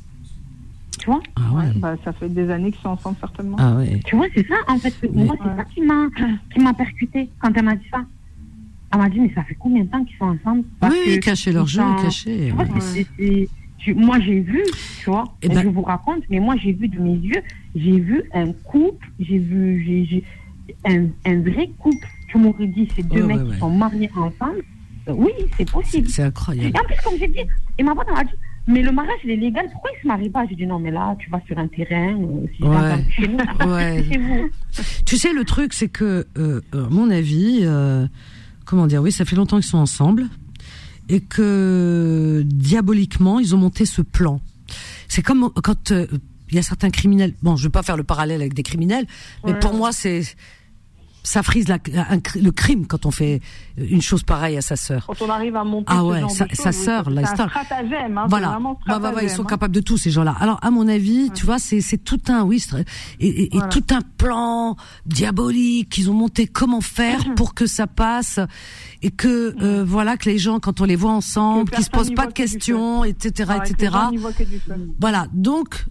Tu 0.99 1.07
vois? 1.07 1.21
Ah 1.37 1.53
ouais. 1.55 1.73
Bah, 1.77 1.97
ça 2.05 2.13
fait 2.13 2.29
des 2.29 2.51
années 2.51 2.73
qu'ils 2.73 2.81
sont 2.83 2.89
ensemble, 2.91 3.17
certainement. 3.21 3.57
Ah 3.61 3.77
ouais. 3.77 4.01
Tu 4.05 4.17
vois, 4.17 4.27
c'est 4.35 4.47
ça, 4.47 4.57
en 4.67 4.79
fait. 4.79 4.93
Moi, 5.13 5.37
c'est 5.39 5.57
ça 5.57 5.65
qui 5.65 5.81
m'a, 5.81 6.09
qui 6.53 6.61
m'a 6.61 6.75
percuté 6.75 7.29
quand 7.41 7.53
elle 7.57 7.65
m'a 7.65 7.77
dit 7.77 7.87
ça. 7.91 8.05
Elle 8.93 8.99
m'a 8.99 9.09
dit, 9.09 9.21
mais 9.21 9.33
ça 9.35 9.45
fait 9.45 9.55
combien 9.55 9.85
de 9.85 9.89
temps 9.89 10.05
qu'ils 10.05 10.17
sont 10.17 10.25
ensemble? 10.27 10.65
Parce 10.81 10.95
Oui, 11.07 11.21
cacher 11.21 11.53
leur 11.53 11.67
jeu, 11.67 11.81
sont- 11.83 12.03
cacher. 12.03 12.47
Tu 12.49 12.53
vois, 12.53 12.65
ouais. 12.65 12.71
c'est- 12.81 13.05
c'est- 13.05 13.07
c'est- 13.19 13.49
tu- 13.79 13.95
moi, 13.95 14.19
j'ai 14.21 14.41
vu, 14.41 14.63
tu 15.01 15.11
vois, 15.11 15.25
Eh 15.43 15.49
ben- 15.49 15.63
je 15.63 15.69
vous 15.69 15.83
raconte, 15.83 16.23
mais 16.31 16.41
moi, 16.41 16.57
j'ai 16.63 16.73
vu 16.73 16.89
de 16.89 16.99
mes 16.99 17.15
yeux, 17.15 17.43
j'ai 17.75 17.99
vu 18.01 18.23
un 18.35 18.53
couple, 18.53 19.07
j'ai 19.21 19.39
vu 19.39 20.23
un, 20.85 21.07
un 21.25 21.41
vrai 21.41 21.71
couple. 21.79 22.07
Tu 22.29 22.39
m'aurais 22.39 22.67
dit, 22.67 22.89
ces 22.95 23.03
deux 23.03 23.23
Ouais, 23.23 23.27
mecs 23.37 23.47
ouais, 23.47 23.55
qui 23.55 23.59
sont 23.61 23.71
mariés 23.71 24.11
ensemble. 24.15 24.63
Euh, 25.09 25.13
Oui, 25.17 25.31
c'est 25.57 25.71
possible. 25.71 26.09
C'est 26.09 26.23
incroyable. 26.25 26.77
Et 26.77 26.79
en 26.81 26.85
plus, 26.85 26.97
comme 27.03 27.19
j'ai 27.19 27.29
dit, 27.29 27.39
et 27.79 27.83
ma 27.83 27.93
elle 28.07 28.15
m'a 28.15 28.25
dit, 28.25 28.31
mais 28.67 28.83
le 28.83 28.93
mariage, 28.93 29.17
il 29.25 29.31
est 29.31 29.37
légal, 29.37 29.67
pourquoi 29.73 29.91
il 29.97 30.03
se 30.03 30.07
marie 30.07 30.29
pas? 30.29 30.45
J'ai 30.47 30.57
dit, 30.57 30.67
non, 30.67 30.79
mais 30.79 30.91
là, 30.91 31.17
tu 31.19 31.31
vas 31.31 31.41
sur 31.47 31.57
un 31.59 31.69
terrain, 31.69 32.13
euh, 32.21 32.47
si 32.55 32.63
Ouais. 32.63 32.75
t'entends 32.77 33.11
chez 33.17 33.29
nous, 33.29 33.39
ça 33.39 33.45
va 33.67 33.75
Ouais. 33.77 34.05
chez 34.13 34.19
vous. 34.19 34.51
Tu 35.07 35.17
sais, 35.17 35.33
le 35.33 35.45
truc, 35.45 35.73
c'est 35.73 35.89
que, 35.89 36.27
euh, 36.37 36.61
euh, 36.75 36.87
à 36.87 36.89
mon 36.91 37.09
avis, 37.11 37.61
euh, 37.63 38.07
comment 38.67 38.87
dire, 38.87 39.01
oui, 39.01 39.11
ça 39.11 39.25
fait 39.25 39.37
longtemps 39.37 39.57
qu'ils 39.57 39.65
sont 39.65 39.79
ensemble 39.79 40.25
et 41.09 41.21
que 41.21 42.43
diaboliquement, 42.47 43.41
ils 43.41 43.55
ont 43.55 43.59
monté 43.59 43.87
ce 43.87 44.03
plan. 44.03 44.41
c'est 45.09 45.23
comme 45.23 45.51
quand 45.63 45.93
euh, 45.93 46.07
il 46.51 46.57
y 46.57 46.59
a 46.59 46.63
certains 46.63 46.91
criminels. 46.91 47.35
Bon, 47.43 47.57
je 47.57 47.65
vais 47.65 47.71
pas 47.71 47.83
faire 47.83 47.97
le 47.97 48.05
parallèle 48.05 48.41
avec 48.41 48.55
des 48.55 48.63
criminels, 48.63 49.07
mais 49.45 49.53
Ouais. 49.53 49.59
pour 49.59 49.75
moi, 49.75 49.93
c'est 49.93 50.23
ça 51.29 51.43
frise 51.43 51.69
la, 51.69 51.75
un 52.11 52.17
cr- 52.19 52.43
le 52.43 52.51
crime 52.53 52.87
quand 52.87 53.05
on 53.07 53.11
fait 53.11 53.41
une 53.77 54.01
chose 54.03 54.23
pareille 54.23 54.57
à 54.57 54.63
sa 54.63 54.77
sœur. 54.77 55.05
Quand 55.07 55.21
on 55.23 55.29
arrive 55.31 55.57
à 55.57 55.65
monter 55.65 55.87
Ah 55.89 55.99
ce 55.99 56.03
ouais, 56.05 56.21
genre 56.21 56.31
sa, 56.31 56.73
sœur, 56.73 57.11
la 57.11 57.23
un 57.23 57.27
star. 57.27 57.51
stratagème, 57.51 58.17
hein, 58.17 58.27
Voilà. 58.29 58.49
vraiment 58.49 58.79
Bah, 58.87 58.99
bah, 58.99 59.13
bah, 59.15 59.23
ils 59.23 59.29
sont 59.31 59.43
hein. 59.43 59.47
capables 59.47 59.75
de 59.75 59.81
tout 59.81 59.99
ces 59.99 60.11
gens-là. 60.11 60.35
Alors 60.41 60.59
à 60.63 60.71
mon 60.71 60.89
avis, 60.89 61.31
tu 61.35 61.45
vois, 61.45 61.59
c'est 61.59 61.81
c'est 61.81 61.99
tout 61.99 62.21
un 62.29 62.43
oui 62.45 62.65
et, 63.21 63.55
et- 63.57 63.61
tout 63.71 63.85
un 63.91 64.01
plan 64.17 64.77
diabolique 65.07 65.89
qu'ils 65.91 66.11
ont 66.11 66.15
monté 66.15 66.47
comment 66.47 66.81
faire 66.81 67.35
pour 67.35 67.55
que 67.55 67.67
ça 67.67 67.87
passe 67.87 68.41
et 69.03 69.11
que 69.11 69.55
euh, 69.63 69.85
voilà 69.87 70.17
que 70.17 70.29
les 70.29 70.39
gens 70.39 70.61
quand 70.61 70.81
on 70.81 70.85
les 70.85 70.97
voit 70.97 71.13
ensemble, 71.13 71.71
qu'ils 71.71 71.85
se 71.85 71.91
posent 71.91 72.15
pas 72.15 72.27
de 72.27 72.33
questions, 72.33 73.05
etc., 73.05 73.53
etc. 73.65 73.95
feu. 74.19 74.75
Voilà, 75.01 75.27
donc 75.33 75.85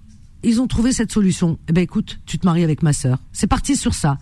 ils 0.44 0.62
ont 0.62 0.68
trouvé 0.68 0.92
cette 0.94 1.12
solution. 1.12 1.58
Eh 1.68 1.74
ben 1.74 1.82
écoute, 1.82 2.20
tu 2.26 2.38
te 2.38 2.46
maries 2.46 2.64
avec 2.64 2.84
ma 2.84 2.94
sœur. 2.94 3.18
C'est 3.32 3.48
parti 3.48 3.76
sur 3.76 3.94
ça. 3.94 4.18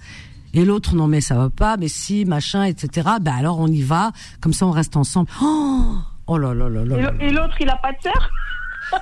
Et 0.55 0.63
l'autre, 0.63 0.95
non 0.95 1.07
mais 1.07 1.19
ça 1.19 1.35
va 1.35 1.49
pas, 1.49 1.75
mais 1.77 1.89
si, 1.89 2.23
machin, 2.23 2.63
etc. 2.63 3.09
Ben 3.21 3.33
alors 3.33 3.59
on 3.59 3.67
y 3.67 3.81
va, 3.81 4.11
comme 4.39 4.53
ça 4.53 4.65
on 4.65 4.71
reste 4.71 4.95
ensemble. 4.95 5.29
Oh, 5.41 5.83
oh 6.27 6.37
là 6.37 6.53
là 6.53 6.69
là 6.69 6.85
là. 6.85 7.13
Et 7.19 7.29
l'autre, 7.29 7.55
il 7.59 7.69
a 7.69 7.75
pas 7.75 7.91
de 7.91 8.01
sœur? 8.01 8.29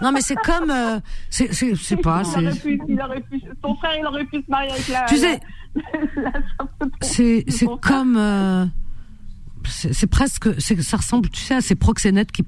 Non 0.02 0.12
mais 0.12 0.22
c'est 0.22 0.36
comme, 0.36 0.72
euh, 0.72 1.00
c'est, 1.30 1.48
pas, 1.98 2.24
il 2.26 2.46
aurait 2.46 2.52
c'est, 2.54 2.62
pu, 2.62 2.82
il 2.88 3.02
aurait 3.02 3.22
pu, 3.22 3.42
son 3.64 3.76
frère, 3.76 3.92
il 4.00 4.06
aurait 4.06 4.26
pu 4.26 4.38
se 4.38 4.50
marier 4.50 4.72
avec 4.72 4.88
la. 4.88 5.06
Tu 5.06 5.18
sais, 5.18 5.40
sœur 7.02 7.44
c'est, 7.48 7.68
comme, 7.82 8.18
euh, 8.18 8.66
c'est, 9.66 10.08
presque, 10.08 10.60
c'est, 10.60 10.82
ça 10.82 10.98
ressemble, 10.98 11.30
tu 11.30 11.42
sais, 11.42 11.56
à 11.56 11.62
ces 11.62 11.76
proxénètes 11.76 12.32
qui 12.32 12.44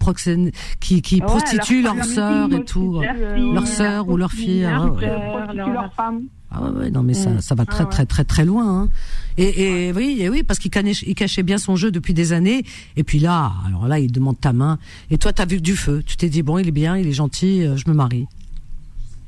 qui, 0.80 1.02
qui 1.02 1.20
Ouais, 1.20 1.22
prostituent 1.22 1.84
leur 1.84 2.04
sœurs 2.06 2.52
et 2.54 2.64
tout, 2.64 3.02
leur 3.02 3.64
euh, 3.64 3.66
sœur 3.66 4.08
ou 4.08 4.18
leur 4.18 4.32
fille. 4.32 4.64
sœur, 4.64 5.54
leur 5.54 5.94
femme. 5.94 6.24
Ah 6.58 6.62
ouais, 6.64 6.70
ouais, 6.80 6.90
non 6.90 7.04
mais 7.04 7.14
ça, 7.14 7.32
Mm. 7.32 7.42
ça 7.42 7.54
va 7.56 7.66
très 7.66 7.82
Ah 7.82 7.84
ouais. 7.86 7.92
très 7.92 8.06
très 8.06 8.24
très 8.24 8.46
loin. 8.46 8.84
Hein. 8.84 8.90
Et, 9.38 9.88
et 9.88 9.92
oui, 9.92 10.18
et 10.22 10.30
oui, 10.30 10.44
parce 10.44 10.58
qu'il 10.60 10.72
cachait, 10.72 11.06
il 11.06 11.14
cachait 11.16 11.44
bien 11.44 11.58
son 11.58 11.76
jeu 11.76 11.92
depuis 11.92 12.14
des 12.14 12.32
années. 12.32 12.64
Et 12.96 13.04
puis 13.04 13.20
là, 13.20 13.52
alors 13.68 13.88
là, 13.88 14.00
il 14.00 14.12
demande 14.12 14.40
ta 14.40 14.54
main. 14.54 14.80
Et 15.12 15.18
toi, 15.18 15.34
t'as 15.34 15.46
vu 15.46 15.60
du 15.60 15.76
feu. 15.76 16.02
Tu 16.06 16.16
t'es 16.16 16.30
dit 16.30 16.42
bon, 16.44 16.58
il 16.58 16.68
est 16.70 16.72
bien, 16.72 16.98
il 16.98 17.08
est 17.08 17.12
gentil, 17.12 17.64
euh, 17.66 17.76
je 17.76 17.90
me 17.90 17.94
marie. 17.94 18.28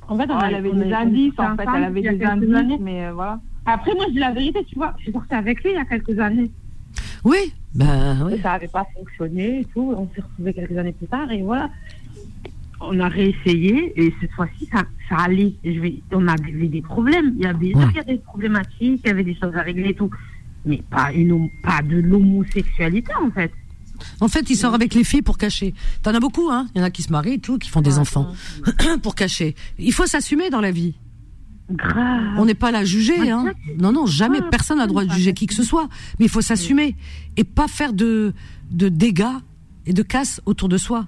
En 0.07 0.17
fait, 0.17 0.27
Ah, 0.29 0.45
elle 0.47 0.55
avait 0.55 0.71
des 0.71 0.93
indices, 0.93 1.33
en 1.37 1.57
fait, 1.57 1.65
elle 1.75 1.83
avait 1.83 2.01
des 2.01 2.23
indices, 2.23 2.55
années. 2.55 2.77
mais 2.79 3.05
euh, 3.07 3.11
voilà. 3.13 3.41
Après, 3.65 3.93
moi, 3.93 4.05
je 4.07 4.13
dis 4.13 4.19
la 4.19 4.31
vérité, 4.31 4.63
tu 4.69 4.75
vois, 4.75 4.93
je 4.99 5.03
suis 5.03 5.11
sortie 5.11 5.33
avec 5.33 5.61
lui 5.63 5.71
il 5.71 5.75
y 5.75 5.79
a 5.79 5.83
quelques 5.83 6.17
années. 6.19 6.49
Oui, 7.25 7.51
ben 7.75 8.25
oui. 8.25 8.39
Ça 8.41 8.53
n'avait 8.53 8.69
pas 8.69 8.85
fonctionné 8.95 9.59
et 9.59 9.65
tout. 9.65 9.93
On 9.97 10.07
s'est 10.15 10.21
retrouvés 10.21 10.53
quelques 10.53 10.77
années 10.77 10.93
plus 10.93 11.07
tard 11.07 11.29
et 11.31 11.41
voilà. 11.41 11.69
On 12.79 12.99
a 12.99 13.07
réessayé 13.07 13.93
et 13.99 14.13
cette 14.21 14.31
fois-ci, 14.33 14.67
ça, 14.71 14.83
ça 15.09 15.15
allait. 15.23 15.53
Je 15.63 15.79
vais, 15.79 15.95
on 16.11 16.27
avait 16.27 16.67
des 16.67 16.81
problèmes. 16.81 17.33
Il 17.37 17.43
y 17.43 17.47
avait 17.47 17.75
Ouais. 17.75 17.85
il 17.91 17.95
y 17.95 17.99
a 17.99 18.03
des 18.03 18.17
problématiques, 18.17 19.01
il 19.03 19.07
y 19.07 19.09
avait 19.09 19.23
des 19.23 19.35
choses 19.35 19.55
à 19.55 19.61
régler 19.61 19.89
et 19.89 19.93
tout. 19.95 20.09
Mais 20.65 20.83
pas, 20.89 21.11
une, 21.13 21.49
pas 21.63 21.81
de 21.81 21.97
l'homosexualité, 21.97 23.11
en 23.21 23.31
fait. 23.31 23.51
En 24.21 24.27
fait, 24.27 24.47
il 24.51 24.55
sort 24.55 24.75
avec 24.75 24.93
les 24.93 25.03
filles 25.03 25.23
pour 25.23 25.37
cacher. 25.39 25.73
T'en 26.03 26.13
as 26.13 26.19
beaucoup, 26.19 26.49
hein. 26.51 26.67
Il 26.75 26.79
y 26.79 26.81
en 26.81 26.83
a 26.83 26.91
qui 26.91 27.01
se 27.01 27.11
marient 27.11 27.33
et 27.33 27.39
tout, 27.39 27.57
qui 27.57 27.69
font 27.69 27.81
des 27.81 27.93
Ouais, 27.95 27.99
enfants 27.99 28.31
pour 29.01 29.15
cacher. 29.15 29.55
Il 29.79 29.91
faut 29.93 30.05
s'assumer 30.05 30.49
dans 30.51 30.61
la 30.61 30.69
vie. 30.71 30.93
Grave. 31.71 32.35
On 32.37 32.45
n'est 32.45 32.53
pas 32.53 32.69
là 32.71 32.79
à 32.79 32.85
juger, 32.85 33.31
hein. 33.31 33.45
Non, 33.79 33.91
non, 33.91 34.05
jamais. 34.05 34.37
Ah, 34.41 34.47
Personne 34.51 34.77
n'a 34.77 34.83
le 34.83 34.89
droit 34.89 35.03
de 35.03 35.11
juger 35.11 35.33
qui 35.33 35.47
que 35.47 35.53
ce 35.55 35.63
soit. 35.63 35.89
Mais 36.19 36.25
il 36.25 36.29
faut 36.29 36.41
s'assumer 36.41 36.95
et 37.37 37.43
pas 37.43 37.67
faire 37.67 37.91
de 37.93 38.33
de 38.69 38.87
dégâts 38.89 39.25
et 39.85 39.93
de 39.93 40.03
casse 40.03 40.41
autour 40.45 40.69
de 40.69 40.77
soi. 40.77 41.07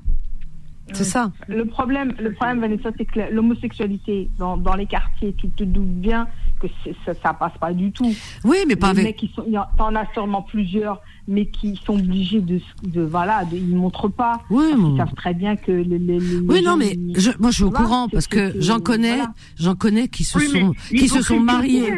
C'est 0.93 1.03
ça. 1.03 1.31
Le 1.47 1.65
problème, 1.65 2.13
le 2.19 2.31
problème, 2.33 2.59
Vanessa, 2.61 2.89
c'est 2.97 3.05
que 3.05 3.19
l'homosexualité 3.31 4.29
dans, 4.37 4.57
dans 4.57 4.75
les 4.75 4.85
quartiers, 4.85 5.33
tu 5.37 5.49
te 5.49 5.63
doutes 5.63 5.85
bien 5.99 6.27
que 6.61 6.67
ça, 7.05 7.13
ça 7.13 7.33
passe 7.33 7.57
pas 7.59 7.73
du 7.73 7.91
tout. 7.91 8.13
Oui, 8.43 8.57
mais 8.67 8.75
pas 8.75 8.87
les 8.93 8.99
avec. 9.01 9.05
mecs, 9.05 9.15
qui 9.17 9.31
sont, 9.35 9.43
il 9.47 9.53
y 9.53 9.57
en- 9.57 9.67
t'en 9.77 9.95
as 9.95 10.11
sûrement 10.13 10.41
plusieurs, 10.41 11.01
mais 11.27 11.45
qui 11.45 11.79
sont 11.85 11.93
obligés 11.93 12.41
de, 12.41 12.59
de 12.83 13.01
voilà, 13.01 13.45
de, 13.45 13.55
ils 13.55 13.75
montrent 13.75 14.09
pas. 14.09 14.41
Oui, 14.49 14.65
parce 14.69 14.75
qu'ils 14.81 14.91
mais- 14.91 14.97
savent 14.97 15.13
très 15.15 15.33
bien 15.33 15.55
que 15.55 15.71
les, 15.71 15.97
les, 15.99 16.19
les 16.19 16.39
Oui, 16.39 16.61
non, 16.61 16.75
mais 16.75 16.91
ils- 16.97 17.17
je, 17.19 17.31
moi, 17.39 17.51
je 17.51 17.55
suis 17.55 17.63
au 17.63 17.71
courant 17.71 18.09
parce 18.09 18.27
que 18.27 18.53
j'en 18.59 18.79
connais, 18.79 19.15
voilà. 19.15 19.33
j'en 19.57 19.75
connais 19.75 20.07
qui 20.09 20.23
se 20.25 20.37
Oui, 20.37 20.47
sont, 20.47 20.73
qui 20.89 21.07
se 21.07 21.21
sont 21.21 21.39
mariés. 21.39 21.93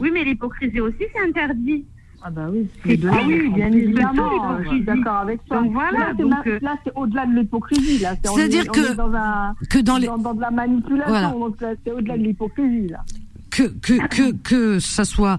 Oui, 0.00 0.10
mais 0.12 0.24
l'hypocrisie 0.24 0.80
aussi, 0.80 1.04
c'est 1.12 1.28
interdit. 1.28 1.84
Ah 2.22 2.30
bah 2.30 2.48
oui, 2.52 2.66
C'est 2.84 2.96
de- 2.96 3.08
pas 3.08 3.16
ah 3.20 3.24
oui, 3.26 3.48
bien 3.54 3.70
évidemment, 3.72 4.58
je 4.64 4.68
suis 4.70 4.82
d'accord 4.82 5.18
avec 5.18 5.44
toi. 5.46 5.62
Donc 5.62 5.72
voilà, 5.72 6.12
là, 6.60 6.76
c'est 6.84 6.90
euh, 6.90 6.92
au-delà 6.96 7.26
de 7.26 7.34
l'hypocrisie. 7.38 7.98
là. 7.98 8.14
C'est-à-dire 8.24 8.66
que- 8.68 8.94
dans, 8.94 9.12
un, 9.14 9.54
que 9.70 9.78
dans 9.78 9.98
les- 9.98 10.06
dans, 10.08 10.18
dans 10.18 10.34
de 10.34 10.40
la 10.40 10.50
manipulation, 10.50 11.08
Voilà. 11.08 11.30
donc 11.30 11.56
c'est 11.84 11.92
au-delà 11.92 12.18
de 12.18 12.22
l'hypocrisie. 12.22 12.88
là. 12.88 13.04
que 13.50 13.62
que 13.80 14.06
que 14.08 14.32
que 14.32 14.78
ça 14.78 15.04
soit 15.04 15.38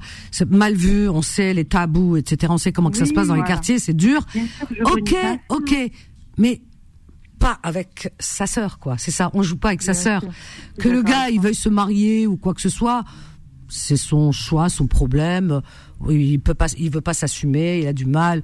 mal 0.50 0.74
vu, 0.74 1.08
on 1.10 1.22
sait 1.22 1.54
les 1.54 1.64
tabous, 1.66 2.18
etc. 2.18 2.52
On 2.54 2.58
sait 2.58 2.72
comment 2.72 2.90
que 2.90 2.98
ça 2.98 3.06
se 3.06 3.14
passe 3.14 3.28
dans 3.28 3.36
les 3.36 3.44
quartiers, 3.44 3.78
c'est 3.78 3.94
dur. 3.94 4.22
Sûr, 4.32 4.42
Ok, 4.92 5.16
ok, 5.50 5.76
mais 6.38 6.62
pas 7.40 7.60
avec 7.64 8.12
sa 8.20 8.48
sœur, 8.48 8.80
quoi. 8.80 8.98
C'est 8.98 9.12
ça, 9.12 9.30
on 9.34 9.44
joue 9.44 9.58
pas 9.58 9.70
avec 9.70 9.82
sa 9.84 9.94
sœur. 9.94 10.22
Que 10.80 10.90
le 10.90 11.04
gars, 11.04 11.30
il 11.30 11.40
veuille 11.40 11.56
se 11.56 11.70
marier 11.70 12.26
ou 12.28 12.36
quoi 12.36 12.54
que 12.54 12.62
ce 12.62 12.68
soit, 12.70 13.04
c'est 13.70 13.98
son 13.98 14.32
choix, 14.32 14.68
son 14.70 14.88
problème. 14.88 15.62
Il 16.10 16.40
peut 16.40 16.54
pas, 16.54 16.68
il 16.78 16.90
veut 16.92 17.02
pas 17.02 17.14
s'assumer, 17.14 17.80
il 17.82 17.88
a 17.88 17.94
du 17.94 18.06
mal. 18.06 18.42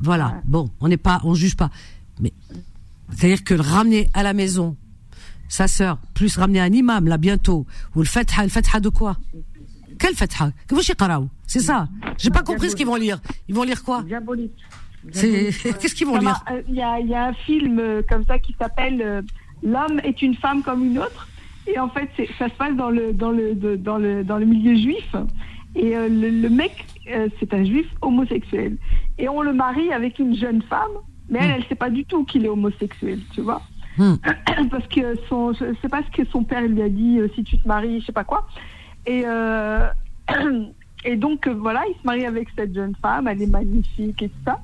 Voilà. 0.00 0.40
Bon, 0.46 0.70
on 0.80 0.88
n'est 0.88 0.96
pas, 0.96 1.20
on 1.24 1.34
juge 1.34 1.56
pas. 1.56 1.70
Mais 2.20 2.32
c'est-à-dire 3.12 3.44
que 3.44 3.54
le 3.54 3.60
ramener 3.62 4.08
à 4.14 4.22
la 4.22 4.32
maison, 4.34 4.76
sa 5.48 5.66
sœur, 5.68 5.98
plus 6.14 6.36
ramener 6.36 6.60
un 6.60 6.72
imam 6.72 7.06
là 7.06 7.18
bientôt, 7.18 7.66
ou 7.94 8.00
le 8.00 8.06
fatha, 8.06 8.42
le 8.44 8.48
fatha 8.50 8.80
de 8.80 8.88
quoi? 8.88 9.16
Quel 9.98 10.14
fatha? 10.14 10.52
C'est 11.46 11.60
ça. 11.60 11.88
J'ai 12.16 12.30
pas 12.30 12.42
compris 12.42 12.70
ce 12.70 12.76
qu'ils 12.76 12.86
vont 12.86 12.96
lire. 12.96 13.20
Ils 13.48 13.54
vont 13.54 13.64
lire 13.64 13.82
quoi? 13.82 14.02
Diabolique. 14.02 14.52
Qu'est-ce 15.12 15.94
qu'ils 15.94 16.06
vont 16.06 16.18
lire? 16.18 16.42
euh, 16.50 16.62
Il 16.68 16.74
y, 16.74 16.82
a, 16.82 17.00
il 17.00 17.08
y 17.08 17.14
a 17.14 17.26
un 17.26 17.32
film 17.32 17.78
euh, 17.78 18.02
comme 18.08 18.22
ça 18.24 18.38
qui 18.38 18.54
s'appelle 18.58 19.00
euh, 19.02 19.22
L'homme 19.62 20.00
est 20.04 20.22
une 20.22 20.34
femme 20.36 20.62
comme 20.62 20.84
une 20.84 20.98
autre. 20.98 21.26
Et 21.72 21.78
en 21.78 21.88
fait, 21.88 22.08
ça 22.38 22.48
se 22.48 22.54
passe 22.54 22.74
dans 22.76 22.90
le, 22.90 23.12
dans 23.12 23.30
le, 23.30 23.54
de- 23.54 23.76
dans 23.76 23.98
le, 23.98 24.24
dans 24.24 24.38
le 24.38 24.46
milieu 24.46 24.74
juif. 24.74 25.14
Et 25.76 25.96
euh, 25.96 26.08
le, 26.08 26.30
le 26.30 26.48
mec, 26.48 26.84
euh, 27.08 27.28
c'est 27.38 27.54
un 27.54 27.64
juif 27.64 27.86
homosexuel. 28.02 28.76
Et 29.18 29.28
on 29.28 29.42
le 29.42 29.52
marie 29.52 29.92
avec 29.92 30.18
une 30.18 30.34
jeune 30.34 30.62
femme, 30.62 30.90
mais 31.28 31.38
elle, 31.42 31.50
elle 31.58 31.64
sait 31.66 31.74
pas 31.76 31.90
du 31.90 32.04
tout 32.04 32.24
qu'il 32.24 32.44
est 32.44 32.48
homosexuel, 32.48 33.20
tu 33.34 33.42
vois. 33.42 33.62
Hmm. 33.98 34.14
Parce 34.70 34.86
que 34.88 35.14
son, 35.28 35.52
je 35.52 35.74
sais 35.80 35.88
pas 35.88 36.02
ce 36.02 36.10
que 36.10 36.28
son 36.30 36.42
père 36.42 36.62
lui 36.62 36.82
a 36.82 36.88
dit, 36.88 37.18
euh, 37.20 37.28
si 37.34 37.44
tu 37.44 37.56
te 37.58 37.68
maries, 37.68 38.00
je 38.00 38.06
sais 38.06 38.12
pas 38.12 38.24
quoi. 38.24 38.48
Et, 39.06 39.22
et 41.04 41.16
donc, 41.16 41.46
voilà, 41.46 41.82
il 41.88 41.94
se 42.00 42.04
marie 42.06 42.26
avec 42.26 42.48
cette 42.56 42.74
jeune 42.74 42.94
femme, 43.00 43.28
elle 43.28 43.40
est 43.42 43.46
magnifique 43.46 44.20
et 44.22 44.28
tout 44.28 44.38
ça. 44.44 44.60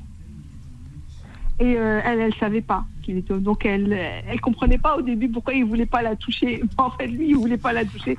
Et 1.61 1.73
elle, 1.73 2.21
elle 2.21 2.35
savait 2.35 2.61
pas 2.61 2.85
Donc 3.15 3.65
elle, 3.67 3.93
elle 4.29 4.41
comprenait 4.41 4.79
pas 4.79 4.97
au 4.97 5.03
début 5.03 5.29
pourquoi 5.29 5.55
il 5.55 5.65
voulait 5.65 5.87
pas 5.87 6.03
la 6.03 6.17
toucher. 6.17 6.63
En 6.79 6.91
fait, 6.91 7.07
lui, 7.07 7.29
il 7.31 7.37
voulait 7.37 7.57
pas 7.57 7.73
la 7.73 7.85
toucher. 7.85 8.17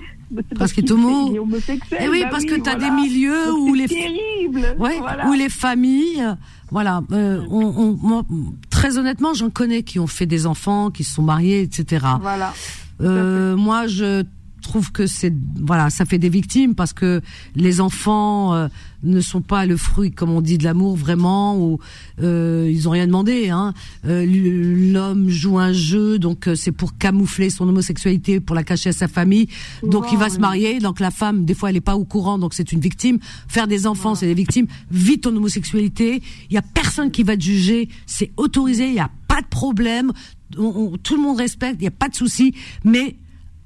Parce 0.58 0.74
qu'il 0.74 0.86
est 0.86 0.92
homo. 0.92 1.36
homosexuel. 1.38 2.00
Eh 2.04 2.10
oui, 2.10 2.22
Bah 2.24 2.30
parce 2.32 2.46
que 2.46 2.56
t'as 2.56 2.76
voilà. 2.76 2.90
des 2.90 2.92
milieux 2.96 3.54
où 3.54 3.74
les 3.74 3.88
terrible. 3.88 4.76
Ouais, 4.80 5.00
où 5.28 5.34
les 5.34 5.50
familles, 5.50 6.24
voilà. 6.72 7.02
euh, 7.12 7.42
on, 7.50 7.66
on- 7.66 7.98
moi, 8.02 8.24
très 8.70 8.98
honnêtement, 8.98 9.34
j'en 9.34 9.50
connais 9.50 9.84
qui 9.84 10.00
ont 10.00 10.08
fait 10.08 10.26
des 10.26 10.46
enfants, 10.46 10.90
qui 10.92 11.04
se 11.04 11.16
sont 11.16 11.22
mariés, 11.24 11.62
etc. 11.62 12.06
Voilà. 12.22 12.54
Euh, 13.02 13.56
moi, 13.56 13.88
je 13.88 14.24
trouve 14.68 14.92
que 14.92 15.08
c'est 15.08 15.34
voilà, 15.60 15.90
ça 15.90 16.06
fait 16.06 16.18
des 16.20 16.30
victimes 16.30 16.76
parce 16.76 16.94
que 16.94 17.22
les 17.56 17.80
enfants 17.82 18.54
euh, 18.54 18.68
ne 19.04 19.22
sont 19.22 19.42
pas 19.42 19.66
le 19.66 19.78
fruit, 19.78 20.12
comme 20.12 20.30
on 20.32 20.42
dit, 20.42 20.58
de 20.58 20.64
l'amour 20.64 20.96
vraiment, 20.96 21.58
ou 21.58 21.80
euh, 22.22 22.70
ils 22.72 22.88
ont 22.88 22.92
rien 22.92 23.08
demandé. 23.08 23.50
Hein. 23.50 23.74
Euh, 24.06 24.26
L'homme 24.28 25.30
joue 25.30 25.58
un 25.60 25.74
jeu, 25.74 26.20
donc 26.20 26.50
c'est 26.56 26.72
pour 26.72 26.98
camoufler 26.98 27.50
son 27.50 27.68
homosexualité, 27.68 28.40
pour 28.40 28.56
la 28.56 28.64
cacher 28.64 28.90
à 28.90 28.94
sa 28.94 29.08
famille. 29.08 29.48
donc 29.84 30.06
il 30.12 30.18
va 30.18 30.30
se 30.30 30.40
marier, 30.40 30.80
donc 30.80 31.00
la 31.00 31.12
femme, 31.12 31.46
des 31.46 31.54
fois, 31.54 31.70
elle 31.70 31.78
est 31.78 31.82
pas 31.82 31.96
au 31.96 32.06
courant, 32.06 32.38
donc 32.40 32.54
c'est 32.54 32.72
une 32.72 32.80
victime. 32.80 33.20
Faire 33.48 33.68
des 33.68 33.88
enfants, 33.88 34.16
c'est 34.16 34.28
des 34.28 34.34
victimes. 34.34 34.68
Vis 34.92 35.20
ton 35.20 35.36
homosexualité. 35.36 36.22
Il 36.50 36.54
y 36.54 36.58
a 36.58 36.62
personne 36.62 37.12
qui 37.12 37.24
va 37.24 37.36
te 37.38 37.44
juger. 37.44 37.90
C'est 38.06 38.32
autorisé. 38.38 38.88
Il 38.88 38.94
y 38.96 39.00
a 39.00 39.10
pas 39.28 39.42
de 39.42 39.48
problème. 39.48 40.12
On- 40.58 40.64
on- 40.94 40.98
tout 40.98 41.16
le 41.16 41.22
monde 41.22 41.38
respecte. 41.38 41.78
Il 41.80 41.84
y 41.84 41.88
a 41.88 41.92
pas 41.92 42.10
de 42.10 42.16
souci. 42.16 42.54
Mais 42.84 43.16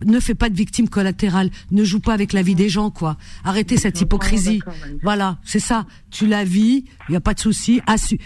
ne 0.05 0.19
fais 0.19 0.35
pas 0.35 0.49
de 0.49 0.55
victime 0.55 0.89
collatérale, 0.89 1.49
ne 1.71 1.83
joue 1.83 1.99
pas 1.99 2.13
avec 2.13 2.33
la 2.33 2.41
vie 2.41 2.55
des 2.55 2.69
gens, 2.69 2.89
quoi. 2.91 3.17
Arrêtez 3.43 3.77
cette 3.77 3.99
hypocrisie. 4.01 4.61
Voilà, 5.03 5.37
c'est 5.43 5.59
ça. 5.59 5.85
Tu 6.09 6.27
la 6.27 6.43
vis, 6.43 6.85
il 7.09 7.13
y 7.13 7.15
a 7.15 7.21
pas 7.21 7.33
de 7.33 7.39
souci. 7.39 7.81
Assu- 7.87 8.19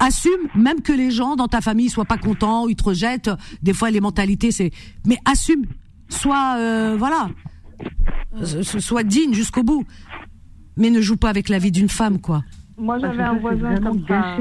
assume, 0.00 0.48
même 0.54 0.80
que 0.82 0.92
les 0.92 1.10
gens 1.10 1.36
dans 1.36 1.48
ta 1.48 1.60
famille 1.60 1.88
soient 1.90 2.04
pas 2.04 2.18
contents, 2.18 2.64
ou 2.64 2.70
ils 2.70 2.76
te 2.76 2.84
rejettent. 2.84 3.30
Des 3.62 3.72
fois, 3.72 3.90
les 3.90 4.00
mentalités, 4.00 4.50
c'est. 4.50 4.70
Mais 5.06 5.18
assume, 5.24 5.66
sois, 6.08 6.56
euh, 6.58 6.96
voilà, 6.98 7.28
sois 8.44 9.02
digne 9.02 9.34
jusqu'au 9.34 9.62
bout. 9.62 9.84
Mais 10.76 10.90
ne 10.90 11.00
joue 11.00 11.16
pas 11.16 11.28
avec 11.28 11.48
la 11.48 11.58
vie 11.58 11.72
d'une 11.72 11.88
femme, 11.88 12.20
quoi. 12.20 12.42
Moi, 12.78 12.98
j'avais 12.98 13.16
que 13.16 13.22
un 13.22 13.34
voisin 13.38 13.74
comme 13.76 14.06
ça. 14.08 14.36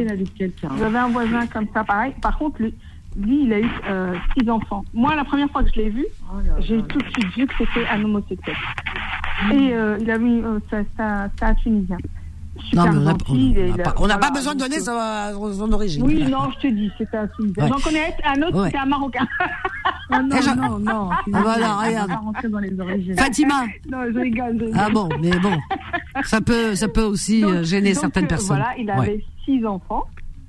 J'avais 0.79 0.97
un 0.97 1.09
voisin 1.09 1.45
comme 1.47 1.67
ça, 1.73 1.83
pareil. 1.83 2.13
Par 2.21 2.37
contre, 2.37 2.61
lui, 2.61 2.73
lui, 3.17 3.43
il 3.45 3.53
a 3.53 3.59
eu 3.59 3.69
euh, 3.89 4.13
six 4.37 4.49
enfants. 4.49 4.83
Moi, 4.93 5.15
la 5.15 5.23
première 5.25 5.49
fois 5.49 5.63
que 5.63 5.69
je 5.73 5.79
l'ai 5.81 5.89
vu, 5.89 6.05
j'ai 6.59 6.81
tout 6.83 6.97
de 6.99 7.09
suite 7.11 7.33
vu 7.35 7.47
que 7.47 7.53
c'était 7.57 7.87
un 7.87 8.03
homosexuel. 8.03 8.55
Et 9.53 9.73
euh, 9.73 9.97
il 10.01 10.09
a 10.11 10.17
mis 10.17 10.41
euh, 10.41 10.59
ça, 10.69 10.77
ça, 10.97 11.27
ça 11.39 11.53
tunisien. 11.55 11.97
Non, 12.73 12.83
Super 12.83 12.91
mais 12.91 12.97
on 12.99 13.03
n'a 13.03 13.11
a- 13.11 13.13
pas, 13.13 13.93
on 13.99 14.07
n'a 14.07 14.17
pas 14.17 14.27
voilà, 14.27 14.31
besoin 14.33 14.53
de 14.53 14.59
donner 14.59 14.77
euh, 14.79 15.33
son, 15.33 15.53
son 15.53 15.71
origine. 15.71 16.03
Oui, 16.03 16.23
non, 16.29 16.49
je 16.55 16.67
te 16.67 16.73
dis, 16.73 16.91
c'était 16.97 17.15
un 17.15 17.27
Tunisien. 17.27 17.63
Ouais. 17.63 17.69
J'en 17.69 17.79
connais 17.79 18.13
un 18.25 18.41
autre, 18.43 18.57
Ouais. 18.59 18.65
c'était 18.65 18.79
un 18.79 18.85
Marocain. 18.85 19.25
Oh, 20.11 20.15
non, 20.23 20.41
je- 20.41 20.55
non, 20.59 20.79
non. 20.79 21.09
Ah, 21.11 21.21
veux 21.25 21.39
voilà, 21.41 21.75
regarde. 21.77 22.09
pas 22.09 22.15
rentrer 22.17 22.49
dans 22.49 22.59
les 22.59 22.77
origines. 22.79 23.15
Fatima. 23.17 23.61
non, 23.89 23.99
je 24.13 24.19
rigole. 24.19 24.57
je 24.59 24.65
rigole. 24.65 24.71
Ah 24.75 24.89
bon, 24.91 25.07
mais 25.21 25.29
bon, 25.39 25.53
ça 26.25 26.41
peut, 26.41 26.75
ça 26.75 26.89
peut 26.89 27.03
aussi 27.03 27.41
Donc- 27.41 27.51
euh, 27.51 27.63
gêner 27.63 27.93
donc, 27.93 28.01
certaines 28.01 28.25
euh, 28.25 28.27
personnes. 28.27 28.57
Voilà, 28.57 28.73
il 28.77 28.85
Ouais. 28.87 28.91
avait 28.91 29.25
six 29.45 29.65
enfants. 29.65 30.03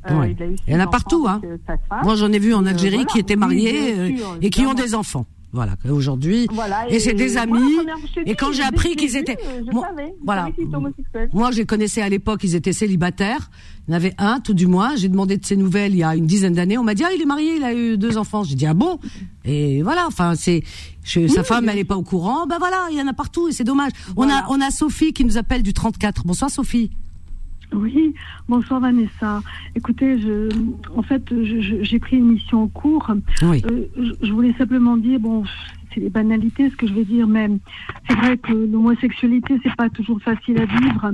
Euh, 0.09 0.21
Ouais. 0.21 0.37
Il, 0.67 0.73
y 0.73 0.77
en 0.77 0.81
a 0.81 0.87
partout, 0.87 1.27
hein. 1.29 1.41
euh. 1.45 1.57
Moi, 2.03 2.15
j'en 2.15 2.33
ai 2.33 2.39
vu 2.39 2.55
en 2.55 2.65
euh, 2.65 2.71
Algérie 2.71 2.97
voilà. 2.97 3.11
qui 3.11 3.19
étaient 3.19 3.35
Oui, 3.35 3.41
mariés 3.41 4.17
sûr, 4.17 4.39
et 4.41 4.51
qui 4.51 4.67
ont 4.67 4.75
des 4.75 4.95
enfants. 4.95 5.27
Voilà, 5.53 5.75
aujourd'hui. 5.91 6.47
Voilà, 6.53 6.89
et 6.89 7.01
c'est 7.01 7.13
des 7.13 7.37
amis. 7.37 7.77
Et 8.25 8.37
quand 8.37 8.53
j'ai 8.53 8.63
appris 8.63 8.95
qu'ils 8.95 9.17
étaient, 9.17 9.37
je 9.67 9.73
moi, 9.73 9.89
savais, 9.89 10.15
je 10.17 10.25
voilà, 10.25 10.43
savais 10.43 11.29
moi, 11.33 11.51
je 11.51 11.57
les 11.57 11.67
connaissais 11.67 12.03
à 12.03 12.09
l'époque, 12.09 12.43
ils 12.45 12.55
étaient 12.55 12.73
célibataires. 12.73 13.51
Il 13.89 13.91
y 13.91 13.95
en 13.95 13.97
avait 13.97 14.15
un, 14.19 14.39
tout 14.39 14.55
du 14.55 14.69
moins. 14.69 14.95
J'ai 14.95 15.09
demandé 15.09 15.37
de 15.39 15.45
ses 15.45 15.57
nouvelles 15.57 15.93
il 15.93 15.99
y 15.99 16.05
a 16.05 16.15
une 16.15 16.27
dizaine 16.27 16.55
d'années. 16.55 16.79
On 16.79 16.85
m'a 16.85 16.95
dit, 16.95 17.03
ah, 17.05 17.11
il 17.13 17.21
est 17.21 17.27
marié, 17.27 17.57
il 17.57 17.65
a 17.65 17.75
eu 17.75 17.99
deux 17.99 18.17
enfants. 18.17 18.45
J'ai 18.45 18.55
dit, 18.55 18.67
ah 18.67 18.75
bon? 18.75 19.01
Et 19.45 19.83
voilà, 19.83 20.07
enfin, 20.07 20.35
c'est, 20.37 20.63
sa 21.05 21.43
femme, 21.43 21.69
elle 21.69 21.79
est 21.79 21.85
pas 21.85 21.97
au 21.97 22.05
courant. 22.05 22.47
Ben 22.47 22.59
voilà, 22.61 22.87
il 22.93 22.97
y 22.97 23.03
en 23.03 23.09
a 23.09 23.13
partout 23.13 23.49
et 23.49 23.53
c'est 23.53 23.65
dommage. 23.65 23.91
On 24.17 24.31
a, 24.31 24.47
on 24.51 24.61
a 24.61 24.71
Sophie 24.71 25.13
qui 25.13 25.25
nous 25.25 25.37
appelle 25.37 25.65
du 25.65 25.73
34. 25.73 26.25
Bonsoir, 26.25 26.49
Sophie. 26.49 26.91
Oui, 27.73 28.15
bonsoir 28.49 28.81
Vanessa. 28.81 29.43
Écoutez, 29.77 30.19
je, 30.19 30.49
en 30.97 31.03
fait, 31.03 31.23
j'ai 31.43 31.99
pris 31.99 32.17
une 32.17 32.33
mission 32.33 32.63
en 32.65 32.69
cours. 32.69 33.11
Oui. 33.43 33.63
Euh, 33.71 33.85
je, 33.97 34.27
je 34.27 34.33
voulais 34.33 34.53
simplement 34.59 34.97
dire, 34.97 35.21
bon, 35.21 35.45
c'est 35.95 36.01
des 36.01 36.11
banalités 36.11 36.69
ce 36.71 36.77
que 36.77 36.87
je 36.87 36.93
vais 36.95 37.05
dire, 37.05 37.27
mais 37.29 37.49
c'est 38.09 38.17
vrai 38.17 38.39
que 38.39 38.53
l'homosexualité, 38.53 39.59
c'est 39.63 39.75
pas 39.77 39.89
toujours 39.89 40.21
facile 40.21 40.59
à 40.61 40.65
vivre. 40.65 41.13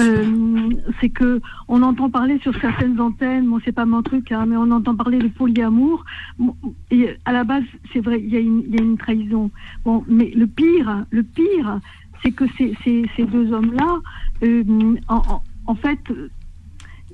Euh, 0.00 0.70
c'est 1.00 1.08
que 1.08 1.40
on 1.68 1.82
entend 1.82 2.10
parler 2.10 2.38
sur 2.40 2.54
certaines 2.60 3.00
antennes, 3.00 3.46
bon, 3.46 3.58
c'est 3.64 3.72
pas 3.72 3.86
mon 3.86 4.02
truc, 4.02 4.32
hein, 4.32 4.44
mais 4.46 4.56
on 4.56 4.70
entend 4.70 4.94
parler 4.94 5.18
de 5.18 5.28
polyamour. 5.28 6.04
Et 6.90 7.08
à 7.24 7.32
la 7.32 7.44
base, 7.44 7.64
c'est 7.92 8.00
vrai, 8.00 8.20
il 8.22 8.30
y, 8.32 8.36
a 8.36 8.40
une- 8.40 8.64
il 8.68 8.74
y 8.74 8.78
a 8.78 8.82
une 8.82 8.98
trahison. 8.98 9.50
Bon, 9.84 10.04
mais 10.08 10.30
le 10.36 10.46
pire, 10.46 11.04
le 11.10 11.22
pire, 11.22 11.80
c'est 12.22 12.32
que 12.32 12.44
ces, 12.58 12.74
ces, 12.84 13.04
ces 13.16 13.24
deux 13.24 13.52
hommes-là, 13.52 13.98
euh, 14.42 14.62
en, 15.08 15.16
en, 15.16 15.42
en 15.66 15.74
fait, 15.74 15.98
euh, 16.10 16.30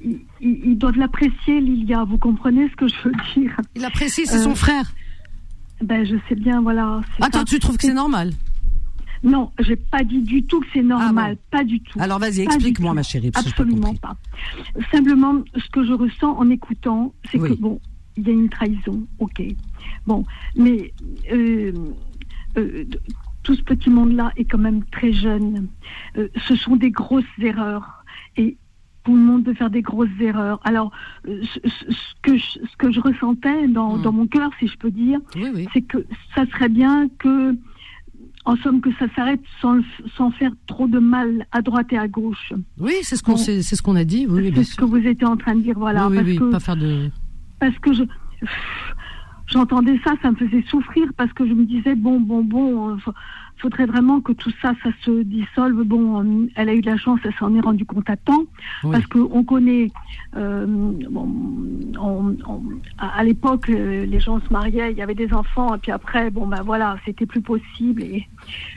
ils, 0.02 0.20
ils 0.40 0.76
doivent 0.78 0.96
l'apprécier, 0.98 1.60
Lilia. 1.60 2.04
Vous 2.04 2.18
comprenez 2.18 2.68
ce 2.70 2.76
que 2.76 2.88
je 2.88 2.94
veux 3.04 3.12
dire? 3.34 3.56
Il 3.74 3.84
apprécie, 3.84 4.26
c'est 4.26 4.38
son 4.38 4.54
frère. 4.54 4.92
Ben, 5.82 6.04
je 6.06 6.16
sais 6.28 6.34
bien, 6.36 6.60
voilà. 6.62 7.00
Attends, 7.20 7.40
ça. 7.40 7.44
tu 7.44 7.58
trouves 7.58 7.76
que 7.76 7.84
c'est 7.84 7.94
normal? 7.94 8.32
Non, 9.24 9.52
j'ai 9.60 9.76
pas 9.76 10.02
dit 10.02 10.20
du 10.20 10.42
tout 10.44 10.60
que 10.60 10.66
c'est 10.72 10.82
normal, 10.82 11.36
pas 11.50 11.62
du 11.62 11.78
tout. 11.80 11.98
Alors 12.00 12.18
vas-y, 12.18 12.40
explique-moi, 12.40 12.92
ma 12.92 13.04
chérie. 13.04 13.30
pas 13.30 13.38
Absolument 13.40 13.94
pas. 13.94 14.16
Simplement, 14.90 15.42
ce 15.56 15.68
que 15.70 15.84
je 15.84 15.92
ressens 15.92 16.36
en 16.36 16.50
écoutant, 16.50 17.14
c'est 17.30 17.38
Oui. 17.38 17.50
que 17.50 17.54
bon, 17.54 17.80
il 18.16 18.26
y 18.26 18.30
a 18.30 18.32
une 18.32 18.48
trahison, 18.48 19.06
ok. 19.20 19.42
Bon, 20.08 20.24
mais 20.56 20.92
euh, 21.32 21.72
euh, 22.56 22.84
tout 23.44 23.54
ce 23.54 23.62
petit 23.62 23.90
monde-là 23.90 24.32
est 24.36 24.44
quand 24.44 24.58
même 24.58 24.82
très 24.86 25.12
jeune. 25.12 25.68
Euh, 26.16 26.26
ce 26.48 26.56
sont 26.56 26.74
des 26.74 26.90
grosses 26.90 27.24
erreurs 27.40 28.01
et 28.36 28.56
tout 29.04 29.14
le 29.16 29.20
monde 29.20 29.44
peut 29.44 29.54
faire 29.54 29.70
des 29.70 29.82
grosses 29.82 30.08
erreurs. 30.20 30.60
Alors, 30.64 30.92
ce, 31.24 31.58
que 32.22 32.36
je, 32.36 32.44
ce 32.70 32.76
que 32.78 32.90
je 32.92 33.00
ressentais 33.00 33.66
dans, 33.68 33.96
Hmm. 33.98 34.02
dans 34.02 34.12
mon 34.12 34.26
cœur, 34.28 34.50
si 34.60 34.68
je 34.68 34.76
peux 34.78 34.90
dire, 34.92 35.18
c'est 35.72 35.82
que 35.82 35.98
ça 36.34 36.46
serait 36.46 36.68
bien 36.68 37.08
que, 37.18 37.56
en 38.44 38.56
somme, 38.56 38.80
que 38.80 38.92
ça 39.00 39.06
s'arrête 39.16 39.40
sans, 39.60 39.80
sans 40.16 40.30
faire 40.30 40.52
trop 40.68 40.86
de 40.86 40.98
mal 41.00 41.46
à 41.52 41.62
droite 41.62 41.92
et 41.92 41.98
à 41.98 42.06
gauche. 42.06 42.52
Oui, 42.78 42.92
c'est 43.02 43.16
ce 43.16 43.22
qu'on 43.24 43.36
c'est 43.36 43.62
ce 43.62 43.82
qu'on 43.82 43.96
a 43.96 44.04
dit. 44.04 44.26
Oui, 44.28 44.52
C'est 44.54 44.62
ce 44.64 44.72
sûr. 44.74 44.82
que 44.82 44.88
vous 44.88 45.04
étiez 45.06 45.26
en 45.26 45.36
train 45.36 45.56
de 45.56 45.62
dire, 45.62 45.78
voilà. 45.78 46.08
oui, 46.08 46.18
oui, 46.24 46.38
parce 46.38 46.38
que, 46.38 46.52
pas 46.52 46.60
faire 46.60 46.76
de. 46.76 47.10
parce 47.58 47.78
que 47.80 47.92
je 47.92 48.02
j'entendais 49.48 49.98
ça, 50.04 50.14
ça 50.22 50.30
me 50.30 50.36
faisait 50.36 50.62
souffrir 50.68 51.06
parce 51.16 51.32
que 51.32 51.46
je 51.46 51.52
me 51.52 51.64
disais 51.64 51.94
bon, 51.94 52.20
bon, 52.20 52.42
bon, 52.42 52.96
faudrait 53.62 53.86
vraiment 53.86 54.20
que 54.20 54.32
tout 54.32 54.50
ça, 54.60 54.74
ça 54.82 54.90
se 55.04 55.22
dissolve. 55.22 55.84
Bon, 55.84 56.20
euh, 56.22 56.48
elle 56.56 56.68
a 56.68 56.74
eu 56.74 56.80
de 56.80 56.90
la 56.90 56.96
chance, 56.96 57.20
elle 57.24 57.32
s'en 57.38 57.54
est 57.54 57.60
rendue 57.60 57.84
compte 57.86 58.10
à 58.10 58.16
temps 58.16 58.44
Oui. 58.84 58.90
parce 58.92 59.06
que 59.06 59.18
on 59.18 59.44
connaît. 59.44 59.90
euh, 60.36 60.66
bon, 61.10 61.28
on- 62.00 62.34
on- 62.48 62.62
à, 62.98 63.22
l'époque, 63.22 63.68
euh, 63.68 64.06
les 64.06 64.18
gens 64.18 64.40
se 64.40 64.50
mariaient, 64.50 64.90
il 64.92 64.96
y 64.98 65.02
avait 65.02 65.14
des 65.14 65.32
enfants, 65.34 65.74
et 65.74 65.78
puis 65.78 65.92
après, 65.92 66.30
bon 66.30 66.46
ben 66.46 66.62
voilà, 66.62 66.96
c'était 67.04 67.26
plus 67.26 67.42
possible. 67.42 68.02
Et 68.02 68.26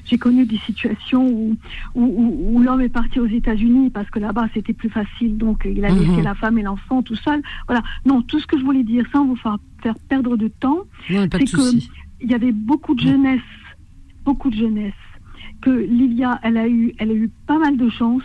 j'ai 0.06 0.18
connu 0.18 0.46
des 0.46 0.58
situations 0.60 1.26
où 1.28 1.56
où, 1.96 2.04
où- 2.04 2.58
où 2.58 2.62
l'homme 2.62 2.82
est 2.82 2.90
parti 2.90 3.20
aux 3.20 3.26
États-Unis 3.28 3.90
parce 3.90 4.10
que 4.10 4.20
là-bas 4.20 4.48
c'était 4.54 4.74
plus 4.74 4.90
facile, 4.90 5.38
donc 5.38 5.66
il 5.66 5.84
a 5.86 5.90
laissé 5.90 6.18
Mhm. 6.18 6.24
la 6.24 6.36
femme 6.36 6.58
et 6.60 6.64
l'enfant 6.64 7.02
tout 7.02 7.16
seul. 7.16 7.42
Voilà. 7.68 7.82
Non, 8.06 8.22
tout 8.22 8.40
ce 8.40 8.46
que 8.48 8.60
je 8.60 8.64
voulais 8.64 8.84
dire, 8.84 9.06
sans 9.14 9.26
vous 9.26 9.38
faire, 9.38 9.58
perdre 10.10 10.36
de 10.38 10.50
temps, 10.50 10.80
c'est 11.08 11.30
que 11.30 11.48
souci. 11.48 11.90
il 12.22 12.30
y 12.30 12.36
avait 12.36 12.52
beaucoup 12.52 12.96
de 12.96 13.00
jeunesse, 13.02 13.42
beaucoup 14.26 14.50
de 14.50 14.56
jeunesse. 14.56 14.94
Que 15.62 15.70
Lilia, 15.70 16.40
elle 16.44 16.58
a 16.58 16.68
eu, 16.68 16.94
elle 16.98 17.12
a 17.12 17.14
eu 17.14 17.30
pas 17.48 17.60
mal 17.60 17.78
de 17.78 17.90
chance. 17.90 18.24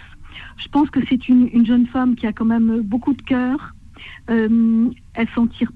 Je 0.57 0.69
pense 0.69 0.91
que 0.91 1.01
c'est 1.09 1.29
une, 1.29 1.49
une 1.53 1.67
jeune 1.67 1.87
femme 1.87 2.17
qui 2.17 2.27
a 2.27 2.33
quand 2.33 2.45
même 2.45 2.81
beaucoup 2.81 3.15
de 3.15 3.23
cœur. 3.23 3.75
Euh, 4.31 4.91
elle 5.15 5.29
s'en 5.35 5.47
tire 5.47 5.71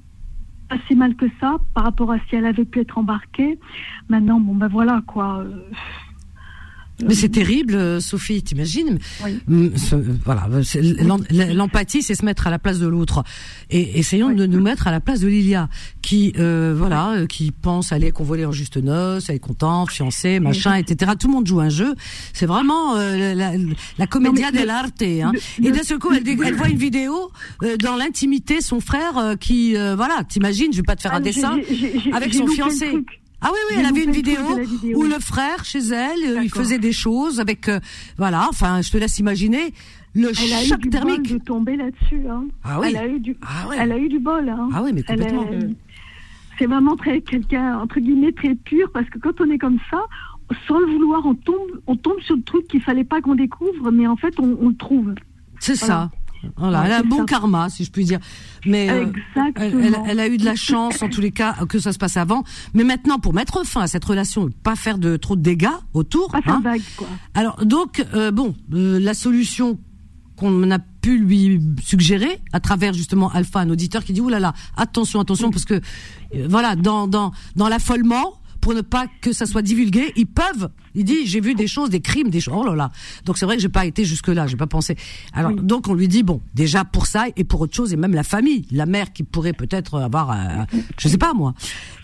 pas 0.69 0.77
si 0.87 0.95
mal 0.97 1.15
que 1.15 1.27
ça 1.41 1.57
par 1.75 1.85
rapport 1.85 2.11
à 2.11 2.19
si 2.21 2.37
elle 2.37 2.47
avait 2.47 2.65
pu 2.65 2.81
être 2.81 2.99
embarquée. 2.99 3.59
Maintenant, 4.09 4.41
bon 4.41 4.55
ben 4.55 4.69
voilà 4.69 5.03
quoi. 5.07 5.41
euh, 5.41 5.71
Mais 7.05 7.15
c'est 7.15 7.29
terrible, 7.29 7.75
euh, 7.75 7.99
Sophie, 8.01 8.43
t'imagines 8.43 8.99
Oui. 9.25 9.41
Mm, 9.49 9.77
ce- 9.77 9.97
Voilà, 10.25 10.49
l'em- 10.75 11.53
l'empathie, 11.55 12.03
c'est 12.03 12.15
se 12.15 12.25
mettre 12.25 12.47
à 12.47 12.51
la 12.51 12.59
place 12.61 12.79
de 12.79 12.87
l'autre. 12.87 13.25
Et 13.71 13.99
essayons 13.99 14.31
de 14.31 14.47
nous 14.47 14.61
mettre 14.61 14.87
à 14.87 14.93
la 14.93 15.01
place 15.01 15.19
de 15.21 15.27
Lilia, 15.27 15.69
qui, 16.03 16.33
euh, 16.39 16.73
voilà, 16.77 17.11
euh, 17.15 17.27
qui 17.27 17.51
pense 17.51 17.91
aller 17.93 18.13
convoler 18.13 18.45
en 18.47 18.53
juste 18.53 18.77
noces, 18.77 19.29
elle 19.29 19.37
est 19.37 19.39
contente, 19.41 19.91
fiancée, 19.91 20.39
machin, 20.39 20.75
etc. 20.77 21.13
Tout 21.19 21.27
le 21.27 21.33
monde 21.33 21.47
joue 21.47 21.61
un 21.61 21.69
jeu. 21.69 21.95
C'est 22.33 22.47
vraiment 22.47 22.97
euh, 22.97 23.35
la, 23.35 23.53
la 23.99 24.07
comédia 24.07 24.53
dell'arte. 24.53 25.03
Hein. 25.03 25.33
le- 25.59 25.67
Et 25.67 25.73
d'un 25.73 25.83
seul 25.83 25.99
coup, 25.99 26.11
elle, 26.13 26.55
voit 26.55 26.69
une 26.69 26.79
vidéo 26.79 27.33
euh, 27.65 27.77
dans 27.77 27.97
l'intimité, 27.97 28.61
son 28.61 28.79
frère 28.81 29.19
euh, 29.19 29.35
qui, 29.35 29.77
euh, 29.77 29.97
voilà, 29.97 30.23
t'imagines, 30.29 30.73
je 30.73 30.77
vais 30.79 30.83
pas 30.85 30.95
te 30.97 31.03
faire 31.03 31.11
Ah, 31.13 31.17
un 31.17 31.25
j'ai- 31.25 31.33
dessin, 31.33 31.59
avec 32.13 32.33
son 32.35 32.47
fiancé. 32.47 32.93
Ah 33.41 33.51
oui, 33.53 33.59
oui, 33.71 33.77
elle 33.79 33.87
avait 33.87 34.05
une 34.05 34.11
vidéo 34.13 34.41
où 34.95 35.03
le 35.03 35.19
frère 35.21 35.65
chez 35.65 35.81
elle, 35.81 36.25
euh, 36.39 36.43
il 36.43 36.51
faisait 36.51 36.79
des 36.79 36.93
choses 36.93 37.41
avec, 37.41 37.69
euh, 37.69 37.79
voilà, 38.17 38.47
enfin, 38.49 38.81
je 38.81 38.91
te 38.91 38.97
laisse 38.97 39.19
imaginer 39.19 39.75
le 40.15 40.29
Elle 40.43 40.53
a 40.53 40.63
eu 40.63 40.67
choc 40.67 40.81
du 40.81 40.89
thermique. 40.91 41.29
bol 41.29 41.39
de 41.39 41.45
tomber 41.45 41.77
là-dessus. 41.77 42.23
Hein. 42.31 42.45
Ah 42.63 42.81
oui. 42.81 42.87
Elle 42.91 42.97
a 42.97 43.07
eu 43.07 43.21
du, 43.21 43.37
Ah 43.43 43.69
ouais. 43.69 43.77
elle 43.79 43.93
a 43.93 43.99
eu 43.99 44.09
du 44.09 44.19
bol. 44.19 44.49
Hein. 44.49 44.69
Ah 44.73 44.83
oui, 44.83 44.93
mais 44.95 45.03
complètement. 45.03 45.51
est- 45.51 45.69
C'est 46.59 46.67
vraiment 46.67 46.97
très 46.97 47.21
quelqu'un 47.21 47.79
entre 47.81 47.99
guillemets 48.01 48.31
très 48.33 48.55
pur 48.55 48.89
parce 48.93 49.09
que 49.11 49.19
quand 49.19 49.41
on 49.41 49.51
est 49.51 49.59
comme 49.59 49.79
ça, 49.91 50.01
sans 50.69 50.79
le 50.79 50.87
vouloir, 50.87 51.27
on 51.27 51.35
tombe, 51.35 51.81
on 51.89 51.97
tombe 51.97 52.21
sur 52.21 52.37
le 52.37 52.43
truc 52.43 52.69
qu'il 52.69 52.81
fallait 52.81 53.03
pas 53.05 53.21
qu'on 53.21 53.35
découvre, 53.35 53.91
mais 53.91 54.07
en 54.07 54.17
fait 54.17 54.39
on, 54.39 54.57
on 54.61 54.69
le 54.69 54.77
trouve. 54.77 55.15
C'est 55.59 55.77
Voilà. 55.81 55.95
ça. 55.95 56.11
Voilà, 56.57 56.81
Ouais, 56.81 56.87
elle 56.87 56.93
a 56.93 56.99
un 56.99 57.03
bon 57.03 57.19
ça. 57.19 57.25
karma, 57.25 57.69
si 57.71 57.85
je 57.85 57.91
puis 57.91 58.05
dire. 58.05 58.19
Mais 58.67 58.91
euh, 58.91 59.07
elle, 59.57 59.97
elle- 60.07 60.21
a 60.21 60.29
eu 60.29 60.37
de 60.37 60.45
la 60.45 60.55
chance, 60.55 61.03
en 61.03 61.09
tous 61.09 61.21
les 61.21 61.31
cas, 61.31 61.55
que 61.69 61.79
ça 61.79 61.93
se 61.93 61.99
passe 61.99 62.17
avant. 62.17 62.45
Mais 62.75 62.85
maintenant, 62.85 63.19
pour 63.19 63.35
mettre 63.35 63.65
fin 63.67 63.81
à 63.83 63.87
cette 63.87 64.05
relation, 64.05 64.49
pas 64.63 64.77
faire 64.77 64.99
de 64.99 65.17
trop 65.17 65.37
de 65.37 65.43
dégâts 65.43 65.69
autour. 65.93 66.29
Pas 66.31 66.41
hein. 66.47 66.61
vague, 66.63 66.83
quoi. 66.97 67.07
Alors 67.35 67.65
donc, 67.65 68.05
euh, 68.15 68.31
bon, 68.31 68.55
euh, 68.73 68.99
la 69.01 69.15
solution 69.15 69.79
qu'on 70.37 70.71
a 70.71 70.79
pu 70.81 71.19
lui 71.19 71.61
suggérer 71.83 72.41
à 72.53 72.59
travers 72.61 72.93
justement 72.93 73.31
Alpha, 73.31 73.61
un 73.61 73.71
auditeur 73.71 74.03
qui 74.03 74.13
dit 74.13 74.21
oulala, 74.21 74.53
attention, 74.77 75.21
attention, 75.21 75.51
parce 75.51 75.65
que 75.65 75.75
euh, 75.75 76.47
voilà, 76.49 76.75
dans 76.77 77.07
dans 77.07 77.31
dans 77.55 77.69
l'affolement, 77.69 78.35
pour 78.65 78.73
ne 78.75 78.81
pas 78.81 79.05
que 79.21 79.33
ça 79.33 79.45
soit 79.45 79.61
divulgué, 79.61 80.11
ils 80.17 80.27
peuvent. 80.27 80.71
Il 80.95 81.05
dit 81.05 81.27
j'ai 81.27 81.41
vu 81.41 81.55
des 81.55 81.67
choses, 81.67 81.91
des 81.91 82.01
crimes, 82.01 82.31
des 82.31 82.41
choses. 82.41 82.55
Oh 82.57 82.65
là 82.65 82.75
là. 82.75 82.91
Donc 83.27 83.37
c'est 83.37 83.45
vrai 83.45 83.57
que 83.57 83.63
j'ai 83.63 83.69
pas 83.69 83.85
été 83.85 84.07
jusque 84.07 84.29
là, 84.29 84.47
j'ai 84.47 84.57
pas 84.57 84.67
pensé. 84.67 84.97
Alors 85.35 85.53
donc 85.53 85.87
on 85.89 85.93
lui 85.95 86.09
dit 86.09 86.23
bon, 86.23 86.41
déjà 86.55 86.83
pour 86.85 87.05
ça 87.07 87.27
et 87.37 87.45
pour 87.45 87.61
autre 87.61 87.75
chose 87.77 87.93
et 87.93 87.97
même 87.97 88.15
la 88.15 88.23
famille, 88.23 88.65
la 88.71 88.87
mère 88.87 89.13
qui 89.13 89.23
pourrait 89.23 89.53
peut-être 89.53 90.01
avoir, 90.01 90.31
euh, 90.31 90.79
je 90.99 91.09
sais 91.09 91.19
pas 91.19 91.35
moi. 91.35 91.53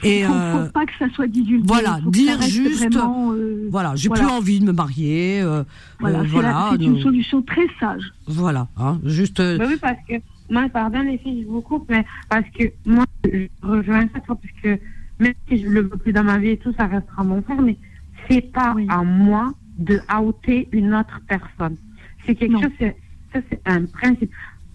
Et 0.02 0.24
faut, 0.24 0.32
faut 0.32 0.38
euh, 0.38 0.68
pas 0.70 0.84
que 0.84 0.92
ça 0.98 1.06
soit 1.14 1.28
divulgué. 1.28 1.64
voilà, 1.66 1.98
Faut 2.04 2.10
dire 2.10 2.42
juste, 2.42 2.78
vraiment, 2.78 3.32
euh, 3.32 3.68
voilà, 3.70 3.96
j'ai 3.96 4.08
voilà. 4.08 4.24
plus 4.24 4.30
envie 4.32 4.60
de 4.60 4.66
me 4.66 4.72
marier. 4.72 5.40
euh, 5.40 5.64
Voilà, 5.98 6.18
euh, 6.18 6.22
c'est 6.24 6.28
voilà, 6.28 6.48
la- 6.50 6.68
c'est 6.76 6.84
une 6.84 7.00
solution 7.00 7.40
très 7.42 7.66
sage. 7.80 8.02
voilà, 8.26 8.68
hein, 8.76 9.00
juste. 9.04 9.40
euh, 9.40 9.56
Bah 9.56 9.64
oui, 9.66 9.76
parce 9.80 9.96
que 10.06 10.14
moi, 10.50 10.68
pardon 10.70 11.00
les 11.00 11.16
filles, 11.16 11.44
je 11.46 11.48
vous 11.50 11.62
coupe, 11.62 11.86
mais 11.88 12.04
parce 12.28 12.44
que 12.58 12.64
moi, 12.84 13.06
je 13.24 13.46
rejoins 13.62 14.02
ça, 14.12 14.20
parce 14.26 14.40
que 14.62 14.78
même 15.20 15.34
si 15.48 15.62
je 15.62 15.68
le 15.68 15.82
veux 15.82 15.98
plus 15.98 16.12
dans 16.12 16.24
ma 16.24 16.38
vie 16.38 16.51
et 16.51 16.56
tout, 16.56 16.72
ça 16.72 16.86
restera 16.86 17.22
mon 17.22 17.42
frère, 17.42 17.62
mais 17.62 17.76
c'est 18.28 18.52
pas 18.52 18.74
à 18.88 19.02
moi 19.02 19.52
de 19.78 20.01
outer 20.20 20.68
une 20.72 20.94
autre 20.94 21.20
personne. 21.28 21.76
C'est 22.26 22.34
quelque 22.34 22.60
chose, 22.60 22.72
ça 23.32 23.40
c'est 23.48 23.60
un 23.66 23.84
principe. 23.86 24.32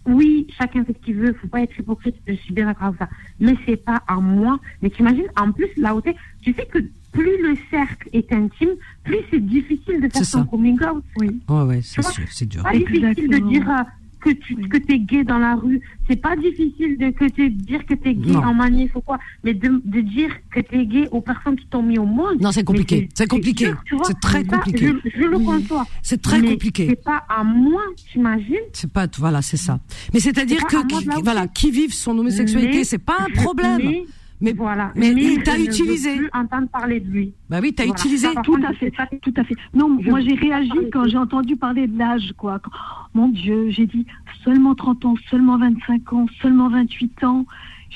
oui, 0.07 0.47
chacun 0.57 0.83
fait 0.85 0.93
ce 0.93 1.05
qu'il 1.05 1.15
veut, 1.15 1.33
faut 1.33 1.47
pas 1.47 1.61
être 1.61 1.77
hypocrite, 1.77 2.15
je 2.27 2.33
suis 2.33 2.53
bien 2.53 2.65
d'accord 2.65 2.87
avec 2.87 2.99
ça. 2.99 3.09
Mais 3.39 3.55
c'est 3.65 3.83
pas 3.83 4.01
à 4.07 4.15
moi. 4.15 4.59
Mais 4.81 4.89
t'imagines, 4.89 5.27
en 5.35 5.51
plus, 5.51 5.67
t'es, 6.03 6.15
tu 6.41 6.53
sais 6.53 6.65
que 6.65 6.79
plus 7.11 7.41
le 7.41 7.55
cercle 7.69 8.09
est 8.13 8.31
intime, 8.31 8.71
plus 9.03 9.17
c'est 9.31 9.43
difficile 9.45 10.01
de 10.01 10.09
faire 10.09 10.25
son 10.25 10.45
coming 10.45 10.77
out. 10.83 11.03
Oui. 11.19 11.39
Ouais, 11.49 11.63
ouais, 11.63 11.81
c'est 11.81 12.03
sûr, 12.03 12.25
c'est 12.29 12.47
dur. 12.47 12.63
pas 12.63 12.73
difficile 12.73 13.29
de 13.29 13.49
dire 13.49 13.69
euh, 13.69 13.83
que 14.25 14.31
tu 14.31 14.55
que 14.55 14.77
es 14.91 14.99
gay 14.99 15.23
dans 15.23 15.37
la 15.37 15.55
rue. 15.55 15.79
C'est 16.09 16.21
pas 16.21 16.35
difficile 16.35 16.97
de 16.97 17.09
que 17.11 17.25
t'es- 17.29 17.49
dire 17.49 17.85
que 17.85 17.93
tu 17.93 18.09
es 18.09 18.13
gay 18.15 18.31
Non. 18.31 18.43
en 18.49 18.53
manif 18.53 18.95
ou 18.95 19.01
quoi. 19.01 19.19
Mais 19.43 19.53
de, 19.53 19.81
de 19.85 20.01
dire 20.01 20.31
que 20.53 20.59
tu 20.61 20.75
es 20.79 20.85
gay 20.85 21.07
aux 21.11 21.21
personnes 21.21 21.55
qui 21.55 21.67
t'ont 21.67 21.83
mis 21.83 21.97
au 21.99 22.05
monde. 22.05 22.41
Non, 22.41 22.51
c'est 22.51 22.63
compliqué. 22.63 23.07
C'est 23.13 23.27
compliqué. 23.27 23.71
tu. 23.85 23.95
C'est 24.03 24.19
très 24.19 24.43
ça, 24.43 24.57
compliqué. 24.57 24.91
Je, 25.03 25.09
je 25.21 25.25
le 25.25 25.37
conçois. 25.39 25.85
C'est 26.01 26.21
très 26.21 26.39
Mais 26.41 26.49
compliqué. 26.51 26.87
C'est 26.89 27.03
pas 27.03 27.23
à 27.29 27.43
moi, 27.43 27.81
t'imagines? 28.11 28.67
C'est 28.73 28.91
pas, 28.91 29.07
voilà, 29.17 29.41
c'est 29.41 29.57
ça. 29.57 29.79
Mais 30.13 30.19
c'est-à-dire 30.19 30.63
que, 30.65 30.75
la 30.75 31.15
voilà, 31.23 31.47
qui 31.47 31.71
vivent 31.71 31.93
son 31.93 32.17
homosexualité, 32.17 32.83
c'est 32.83 32.97
pas 32.97 33.17
un 33.19 33.31
problème. 33.41 33.77
Mais, 33.83 34.03
Mais- 34.41 34.53
voilà. 34.53 34.91
mais 34.95 35.11
il 35.11 35.39
je 35.39 35.43
t'a 35.43 35.53
ne 35.53 35.59
veux 35.59 35.65
utilisé. 35.65 36.15
plus 36.17 36.29
entendre 36.33 36.67
parler 36.67 36.99
de 36.99 37.07
lui. 37.09 37.33
Bah 37.49 37.59
oui, 37.61 37.73
t'as 37.73 37.85
Voilà. 37.85 37.99
utilisé. 37.99 38.27
Ça, 38.33 38.41
Tout 38.41 38.53
contre, 38.53 38.67
à 38.67 38.73
je 38.73 38.77
fait, 38.79 38.91
tout 39.21 39.33
à 39.37 39.43
fait. 39.43 39.55
Non, 39.73 39.97
Je- 40.03 40.09
moi 40.09 40.19
j'ai 40.19 40.35
réagi 40.35 40.71
quand 40.91 41.07
j'ai 41.07 41.17
entendu 41.17 41.55
parler 41.55 41.87
de 41.87 41.97
l'âge, 41.97 42.33
quoi. 42.37 42.59
Quand- 42.59 42.71
Mon 43.13 43.29
Dieu, 43.29 43.69
j'ai 43.69 43.85
dit 43.87 44.05
seulement 44.43 44.75
30 44.75 45.05
ans, 45.05 45.15
seulement 45.31 45.57
25 45.57 46.11
ans, 46.13 46.25
seulement 46.41 46.69
28 46.69 47.23
ans. 47.23 47.45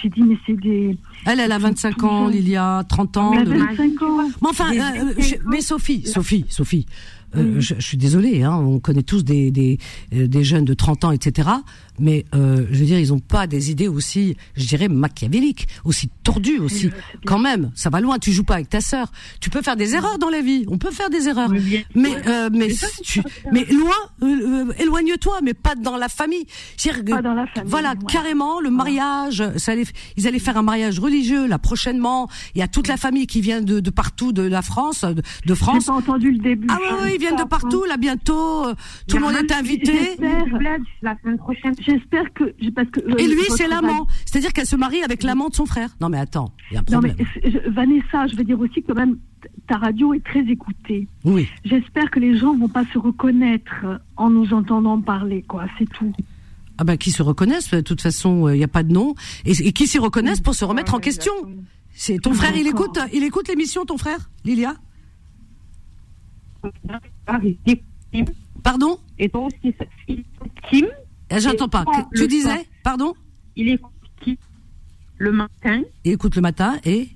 J'ai 0.01 0.07
dit, 0.09 0.21
mais 0.23 0.37
c'est 0.47 0.53
des. 0.55 0.97
Elle, 1.25 1.41
elle 1.41 1.51
a 1.51 1.57
25 1.57 2.03
ans. 2.03 2.27
Lilia, 2.29 2.83
30 2.87 3.17
ans. 3.17 3.31
Mais 3.31 3.43
de- 3.43 3.49
25 3.49 4.01
ans. 4.01 4.17
Mais 4.41 4.47
enfin, 4.47 4.71
euh, 4.71 5.13
des- 5.13 5.21
je- 5.21 5.35
mais 5.45 5.59
Sophie, 5.59 6.05
Sophie, 6.05 6.45
Sophie, 6.47 6.85
euh, 7.35 7.55
je, 7.59 7.73
je 7.75 7.81
suis 7.81 7.97
désolée, 7.97 8.43
hein, 8.43 8.55
on 8.55 8.79
connaît 8.79 9.03
tous 9.03 9.25
des, 9.25 9.51
des, 9.51 9.77
euh, 10.13 10.27
des 10.27 10.43
jeunes 10.45 10.63
de 10.63 10.73
30 10.73 11.03
ans, 11.03 11.11
etc. 11.11 11.49
Mais 11.99 12.25
euh, 12.35 12.65
je 12.71 12.79
veux 12.79 12.85
dire, 12.85 12.99
ils 12.99 13.13
ont 13.13 13.19
pas 13.19 13.47
des 13.47 13.71
idées 13.71 13.87
aussi, 13.87 14.35
je 14.55 14.65
dirais, 14.67 14.87
machiavéliques, 14.87 15.67
aussi 15.85 16.09
tordues 16.23 16.59
aussi. 16.59 16.89
Quand 17.25 17.39
même, 17.39 17.71
ça 17.75 17.89
va 17.89 17.99
loin. 18.01 18.17
Tu 18.19 18.31
joues 18.31 18.43
pas 18.43 18.55
avec 18.55 18.69
ta 18.69 18.81
sœur. 18.81 19.11
Tu 19.41 19.49
peux 19.49 19.61
faire 19.61 19.75
des 19.75 19.95
erreurs 19.95 20.17
dans 20.19 20.29
la 20.29 20.41
vie. 20.41 20.65
On 20.69 20.77
peut 20.77 20.91
faire 20.91 21.09
des 21.09 21.27
erreurs. 21.27 21.49
Mais 21.95 22.15
euh, 22.27 22.49
mais 22.51 22.69
tu, 23.03 23.21
mais 23.51 23.65
loin, 23.65 23.93
euh, 24.23 24.65
euh, 24.69 24.73
éloigne-toi, 24.79 25.39
mais 25.43 25.53
pas 25.53 25.75
dans 25.75 25.97
la 25.97 26.09
famille. 26.09 26.45
Pas 27.07 27.21
dans 27.21 27.33
la 27.33 27.45
famille, 27.47 27.69
Voilà, 27.69 27.89
ouais. 27.91 27.97
carrément 28.07 28.59
le 28.61 28.69
mariage. 28.69 29.43
Ça 29.57 29.71
allait, 29.73 29.83
ils 30.17 30.27
allaient 30.27 30.39
faire 30.39 30.57
un 30.57 30.61
mariage 30.61 30.99
religieux 30.99 31.47
là 31.47 31.59
prochainement. 31.59 32.29
Il 32.55 32.59
y 32.59 32.61
a 32.61 32.67
toute 32.67 32.87
la 32.87 32.97
famille 32.97 33.27
qui 33.27 33.41
vient 33.41 33.61
de, 33.61 33.79
de 33.79 33.89
partout 33.89 34.31
de 34.31 34.41
la 34.43 34.61
France, 34.61 35.01
de, 35.03 35.13
de 35.13 35.21
J'ai 35.45 35.55
France. 35.55 35.85
pas 35.85 35.93
entendu 35.93 36.31
le 36.31 36.37
début. 36.39 36.67
Ah 36.69 36.77
oui, 36.79 36.87
oui, 37.03 37.11
ils 37.15 37.19
viennent 37.19 37.35
de 37.35 37.43
partout. 37.43 37.83
Là 37.85 37.97
bientôt, 37.97 38.67
euh, 38.67 38.73
tout 39.07 39.17
le 39.17 39.23
monde 39.23 39.35
est 39.35 39.51
invité. 39.51 39.93
J'espère. 40.19 40.77
La 41.01 41.15
semaine 41.21 41.37
prochaine. 41.37 41.73
J'espère 41.89 42.31
que. 42.33 42.43
Parce 42.75 42.89
que 42.89 42.99
euh, 42.99 43.15
Et 43.17 43.27
lui, 43.27 43.41
c'est 43.57 43.67
l'amant. 43.67 44.05
C'est-à-dire 44.25 44.53
qu'elle 44.53 44.65
se 44.67 44.75
marie 44.75 45.01
avec 45.03 45.23
l'amant 45.23 45.49
de 45.49 45.55
son 45.55 45.65
frère. 45.65 45.89
Non 46.01 46.09
mais 46.09 46.17
attends, 46.19 46.51
il 46.69 46.75
y 46.75 46.77
a 46.77 46.81
un 46.81 46.83
Non, 46.83 46.99
problème. 46.99 47.15
mais 47.17 47.25
c'est- 47.33 47.51
je- 47.51 47.69
Vanessa, 47.69 48.27
je 48.27 48.35
veux 48.35 48.43
dire 48.43 48.59
aussi 48.59 48.81
que 48.81 48.87
quand 48.87 48.95
même, 48.99 49.17
ta 49.67 49.77
radio 49.77 50.13
est 50.13 50.23
très 50.23 50.41
écoutée. 50.41 51.07
Oui. 51.25 51.47
J'espère 51.65 52.09
que 52.11 52.19
les 52.19 52.37
gens 52.37 52.55
vont 52.55 52.67
pas 52.69 52.83
se 52.93 52.97
reconnaître 52.99 53.73
en 54.17 54.29
nous 54.29 54.53
entendant 54.53 54.99
parler, 55.01 55.41
quoi. 55.43 55.65
C'est 55.77 55.89
tout. 55.89 56.13
Ah 56.77 56.83
ben 56.83 56.97
qui 56.97 57.11
se 57.11 57.21
reconnaissent. 57.23 57.71
De 57.71 57.81
toute 57.81 58.01
façon, 58.01 58.47
euh, 58.47 58.55
il 58.55 58.59
n'y 58.59 58.63
a 58.63 58.67
pas 58.69 58.83
de 58.83 58.93
nom. 58.93 59.15
Et, 59.45 59.51
et 59.51 59.71
qui 59.73 59.85
s'y 59.87 59.99
reconnaissent 59.99 60.41
pour 60.41 60.55
se 60.55 60.63
remettre 60.65 60.93
en 60.93 60.99
question. 60.99 61.33
C'est 61.93 62.19
ton 62.19 62.33
frère. 62.33 62.55
Il 62.55 62.67
écoute. 62.67 62.97
Il 63.13 63.23
écoute 63.23 63.47
l'émission, 63.49 63.85
ton 63.85 63.97
frère, 63.97 64.29
Lilia. 64.45 64.75
Pardon? 68.63 68.99
Et 69.17 69.29
toi 69.29 69.47
aussi, 69.47 69.73
Kim. 70.69 70.87
Eh, 71.29 71.39
J'entends 71.39 71.69
pas. 71.69 71.85
Tu 72.15 72.27
disais 72.27 72.43
soir, 72.49 72.57
Pardon 72.83 73.13
Il 73.55 73.69
écoute 73.69 73.91
Kim 74.23 74.35
le 75.17 75.31
matin, 75.31 75.81
Il 76.05 76.13
écoute 76.13 76.35
le 76.35 76.41
matin 76.41 76.77
et 76.85 77.09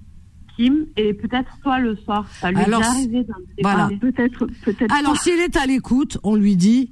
Kim, 0.58 0.86
et 0.98 1.14
peut-être 1.14 1.58
toi 1.64 1.80
le 1.80 1.96
soir. 1.96 2.28
Ça 2.40 2.52
lui 2.52 2.58
Alors, 2.60 2.82
est 2.82 2.86
arrivé 2.86 3.24
d'en 3.24 3.34
voilà. 3.62 3.78
parler. 3.80 3.98
Peut-être, 3.98 4.46
peut-être. 4.64 4.94
Alors, 4.94 5.18
s'il 5.18 5.40
est 5.40 5.56
à 5.58 5.66
l'écoute, 5.66 6.18
on 6.24 6.36
lui 6.36 6.56
dit 6.56 6.92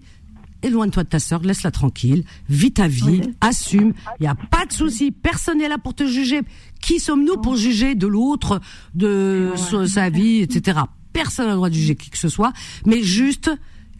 éloigne-toi 0.63 1.03
de 1.03 1.09
ta 1.09 1.19
sœur, 1.19 1.41
laisse-la 1.41 1.71
tranquille, 1.71 2.23
vis 2.47 2.71
ta 2.71 2.87
vie, 2.87 3.21
assume, 3.41 3.93
il 4.19 4.23
n'y 4.23 4.27
a 4.27 4.35
pas 4.35 4.65
de 4.67 4.71
souci, 4.71 5.11
personne 5.11 5.57
n'est 5.57 5.67
là 5.67 5.77
pour 5.79 5.93
te 5.95 6.05
juger. 6.05 6.41
Qui 6.81 6.99
sommes-nous 6.99 7.37
pour 7.37 7.55
juger 7.55 7.93
de 7.95 8.05
l'autre, 8.07 8.61
de 8.95 9.51
sa- 9.55 9.87
sa 9.87 10.09
vie, 10.09 10.37
etc. 10.41 10.79
Personne 11.13 11.45
n'a 11.47 11.51
le 11.51 11.57
droit 11.57 11.69
de 11.69 11.75
juger 11.75 11.95
qui 11.95 12.09
que 12.09 12.17
ce 12.17 12.29
soit, 12.29 12.53
mais 12.85 13.01
juste 13.03 13.51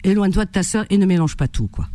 éloigne-toi 0.04 0.44
de 0.46 0.50
ta 0.50 0.62
sœur 0.62 0.86
et 0.90 0.98
ne 0.98 1.06
mélange 1.06 1.36
pas 1.36 1.46
tout, 1.48 1.66
quoi. 1.68 1.88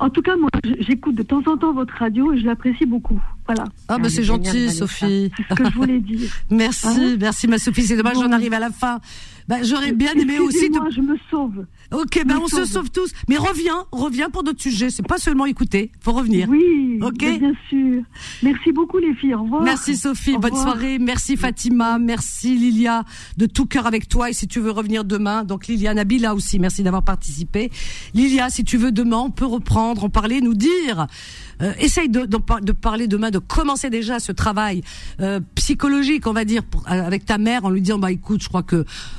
En 0.00 0.10
tout 0.10 0.22
cas, 0.22 0.36
moi, 0.36 0.48
j'écoute 0.80 1.14
de 1.16 1.22
temps 1.22 1.42
en 1.46 1.56
temps 1.56 1.72
votre 1.72 1.94
radio 1.94 2.32
et 2.32 2.38
je 2.38 2.46
l'apprécie 2.46 2.86
beaucoup. 2.86 3.20
Voilà. 3.46 3.64
Ah, 3.88 3.96
bah 3.98 4.04
Ah, 4.04 4.08
c'est 4.08 4.18
mais 4.20 4.24
gentil. 4.24 4.70
Sophie. 4.70 5.30
C'est 5.36 5.42
ce 5.50 5.54
que 5.54 5.70
je 5.70 5.74
voulais 5.74 5.98
dire. 6.00 6.30
Merci, 6.50 6.86
Hein 6.86 7.16
merci 7.18 7.48
ma 7.48 7.58
Sophie. 7.58 7.82
C'est 7.82 7.96
dommage, 7.96 8.14
Bon. 8.14 8.22
j'en 8.22 8.32
arrive 8.32 8.52
à 8.52 8.60
la 8.60 8.70
fin. 8.70 9.00
Bah, 9.48 9.56
j'aurais 9.62 9.92
bien 9.92 10.12
aimé 10.12 10.38
aussi. 10.38 10.56
Excusez-moi, 10.66 10.88
te- 10.88 10.94
je 10.94 11.00
me 11.00 11.16
sauve. 11.30 11.64
Ok, 11.92 12.22
ben 12.26 12.38
on 12.42 12.48
se 12.48 12.64
sauve. 12.66 12.90
tous. 12.90 13.12
Mais 13.28 13.36
reviens, 13.38 13.84
reviens 13.92 14.28
pour 14.30 14.42
d'autres 14.42 14.60
sujets. 14.60 14.90
C'est 14.90 15.06
pas 15.06 15.18
seulement 15.18 15.46
écouter, 15.46 15.90
faut 16.00 16.12
revenir. 16.12 16.48
Oui, 16.48 16.98
Ok. 17.02 17.18
bien 17.18 17.52
sûr. 17.70 18.02
Merci 18.42 18.72
beaucoup, 18.72 18.98
les 18.98 19.14
filles. 19.14 19.34
Au 19.34 19.42
revoir. 19.42 19.62
Merci 19.62 19.96
Sophie, 19.96 20.34
Au 20.36 20.38
bonne 20.38 20.52
revoir. 20.52 20.74
soirée. 20.74 20.98
Merci 20.98 21.36
Fatima, 21.36 21.98
merci 21.98 22.56
Lilia, 22.56 23.04
de 23.36 23.46
tout 23.46 23.66
cœur 23.66 23.86
avec 23.86 24.08
toi. 24.08 24.28
Et 24.30 24.32
si 24.34 24.46
tu 24.48 24.60
veux 24.60 24.70
revenir 24.70 25.04
demain, 25.04 25.44
donc 25.44 25.66
Lilia, 25.66 25.94
Nabila 25.94 26.34
aussi, 26.34 26.58
merci 26.58 26.82
d'avoir 26.82 27.02
participé. 27.02 27.70
Lilia, 28.14 28.50
si 28.50 28.64
tu 28.64 28.76
veux 28.76 28.92
demain, 28.92 29.18
on 29.18 29.30
peut 29.30 29.46
reprendre, 29.46 30.04
en 30.04 30.08
parler, 30.10 30.40
nous 30.40 30.54
dire. 30.54 31.06
Euh, 31.60 31.72
essaye 31.80 32.08
de, 32.08 32.24
de 32.24 32.72
parler 32.72 33.08
demain, 33.08 33.30
de 33.32 33.40
commencer 33.40 33.90
déjà 33.90 34.20
ce 34.20 34.30
travail 34.30 34.82
euh, 35.20 35.40
psychologique, 35.56 36.28
on 36.28 36.32
va 36.32 36.44
dire, 36.44 36.62
pour- 36.62 36.82
euh, 36.88 37.04
avec 37.04 37.24
ta 37.24 37.36
mère, 37.36 37.64
en 37.64 37.70
lui 37.70 37.80
disant 37.82 37.98
bah 37.98 38.12
écoute, 38.12 38.40
je 38.42 38.48
crois 38.48 38.62
que 38.62 38.76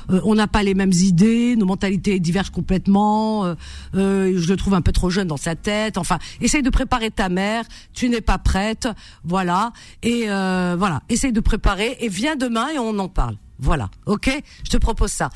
euh, 0.08 0.20
on 0.24 0.34
n'a 0.36 0.46
pas 0.46 0.62
les 0.62 0.72
mêmes 0.72 0.92
idées, 0.92 1.54
nos 1.56 1.66
mentalités 1.66 2.18
divergent 2.18 2.50
complètement. 2.60 3.46
euh, 3.46 3.54
euh, 3.94 4.34
je 4.36 4.48
le 4.48 4.56
trouve 4.56 4.74
un 4.74 4.82
peu 4.82 4.92
trop 4.92 5.08
jeune 5.08 5.28
dans 5.28 5.38
sa 5.38 5.54
tête. 5.54 5.96
Enfin, 5.96 6.18
essaye 6.42 6.62
de 6.62 6.68
préparer 6.70 7.10
ta 7.10 7.28
mère. 7.30 7.64
Tu 7.94 8.08
n'es 8.10 8.20
pas 8.20 8.36
prête, 8.38 8.86
voilà. 9.24 9.72
Et 10.02 10.24
euh, 10.28 10.76
voilà, 10.78 11.00
essaye 11.08 11.32
de 11.32 11.40
préparer 11.40 11.96
et 12.00 12.08
viens 12.08 12.36
demain 12.36 12.68
et 12.74 12.78
on 12.78 12.98
en 12.98 13.08
parle. 13.08 13.36
Voilà, 13.58 13.88
ok? 14.06 14.30
Je 14.64 14.70
te 14.70 14.76
propose 14.76 15.10
ça. 15.10 15.30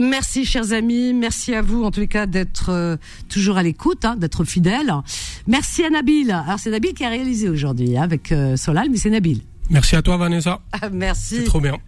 Merci 0.00 0.46
chers 0.46 0.72
amis, 0.72 1.12
merci 1.12 1.54
à 1.54 1.60
vous 1.60 1.84
en 1.84 1.90
tous 1.90 2.00
les 2.00 2.08
cas 2.08 2.24
d'être 2.24 2.98
toujours 3.28 3.58
à 3.58 3.62
l'écoute, 3.62 4.06
hein, 4.06 4.16
d'être 4.16 4.44
fidèles. 4.44 4.90
Merci 5.46 5.84
à 5.84 5.90
Nabil. 5.90 6.30
Alors 6.30 6.58
c'est 6.58 6.70
Nabil 6.70 6.94
qui 6.94 7.04
a 7.04 7.10
réalisé 7.10 7.50
aujourd'hui 7.50 7.98
hein, 7.98 8.02
avec 8.02 8.32
Solal, 8.56 8.88
mais 8.90 8.96
c'est 8.96 9.10
Nabil. 9.10 9.42
Merci 9.72 9.96
à 9.96 10.02
toi, 10.02 10.18
Vanessa. 10.18 10.60
Ah, 10.72 10.90
merci. 10.90 11.38
C'est 11.38 11.44
trop 11.44 11.60
bien. 11.60 11.78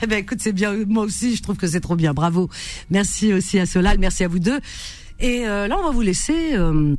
Eh 0.00 0.06
ben 0.06 0.18
écoute, 0.18 0.38
c'est 0.40 0.52
bien. 0.52 0.72
Moi 0.86 1.04
aussi, 1.04 1.34
je 1.36 1.42
trouve 1.42 1.56
que 1.56 1.66
c'est 1.66 1.80
trop 1.80 1.96
bien. 1.96 2.14
Bravo. 2.14 2.48
Merci 2.90 3.32
aussi 3.32 3.58
à 3.58 3.66
Solal. 3.66 3.98
Merci 3.98 4.22
à 4.24 4.28
vous 4.28 4.38
deux. 4.38 4.60
Et 5.18 5.46
euh, 5.46 5.66
là, 5.66 5.76
on 5.78 5.84
va 5.84 5.90
vous 5.90 6.00
laisser. 6.02 6.54
euh, 6.54 6.94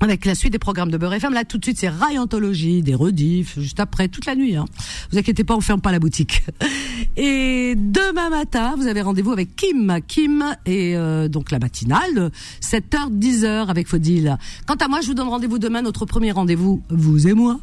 avec 0.00 0.24
la 0.24 0.34
suite 0.34 0.52
des 0.52 0.58
programmes 0.58 0.90
de 0.90 0.98
Beurre 0.98 1.14
FM, 1.14 1.32
là 1.32 1.44
tout 1.44 1.58
de 1.58 1.64
suite 1.64 1.78
c'est 1.78 1.88
Rayanthologie, 1.88 2.82
des 2.82 2.94
rediffs, 2.94 3.58
juste 3.58 3.80
après, 3.80 4.08
toute 4.08 4.26
la 4.26 4.34
nuit. 4.34 4.56
Hein. 4.56 4.64
Vous 5.10 5.18
inquiétez 5.18 5.44
pas, 5.44 5.56
on 5.56 5.60
ferme 5.60 5.80
pas 5.80 5.92
la 5.92 5.98
boutique. 5.98 6.44
Et 7.16 7.74
demain 7.76 8.30
matin, 8.30 8.74
vous 8.76 8.86
avez 8.86 9.00
rendez-vous 9.02 9.32
avec 9.32 9.56
Kim, 9.56 9.98
Kim 10.06 10.44
et 10.66 10.96
euh, 10.96 11.28
donc 11.28 11.50
la 11.50 11.58
matinale, 11.58 12.30
7h 12.62 13.10
10h 13.18 13.66
avec 13.66 13.88
Faudil. 13.88 14.36
Quant 14.66 14.76
à 14.76 14.86
moi, 14.86 15.00
je 15.00 15.08
vous 15.08 15.14
donne 15.14 15.28
rendez-vous 15.28 15.58
demain, 15.58 15.82
notre 15.82 16.06
premier 16.06 16.30
rendez-vous, 16.30 16.80
vous 16.90 17.26
et 17.26 17.34
moi, 17.34 17.58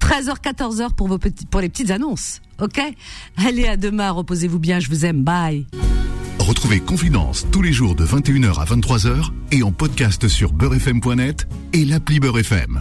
13h 0.00 0.40
14h 0.40 0.94
pour 0.94 1.08
vos 1.08 1.18
petits, 1.18 1.46
pour 1.46 1.60
les 1.60 1.68
petites 1.68 1.90
annonces. 1.90 2.40
Ok? 2.60 2.80
Allez 3.36 3.66
à 3.66 3.76
demain, 3.76 4.10
reposez-vous 4.10 4.58
bien, 4.58 4.78
je 4.78 4.88
vous 4.88 5.04
aime, 5.04 5.22
bye. 5.22 5.66
Retrouvez 6.40 6.80
Confidence 6.80 7.46
tous 7.52 7.60
les 7.60 7.72
jours 7.72 7.94
de 7.94 8.04
21h 8.04 8.58
à 8.58 8.64
23h 8.64 9.30
et 9.52 9.62
en 9.62 9.72
podcast 9.72 10.26
sur 10.26 10.52
beurrefm.net 10.52 11.46
et 11.74 11.84
l'appli 11.84 12.18
Beurre 12.18 12.38
FM. 12.38 12.78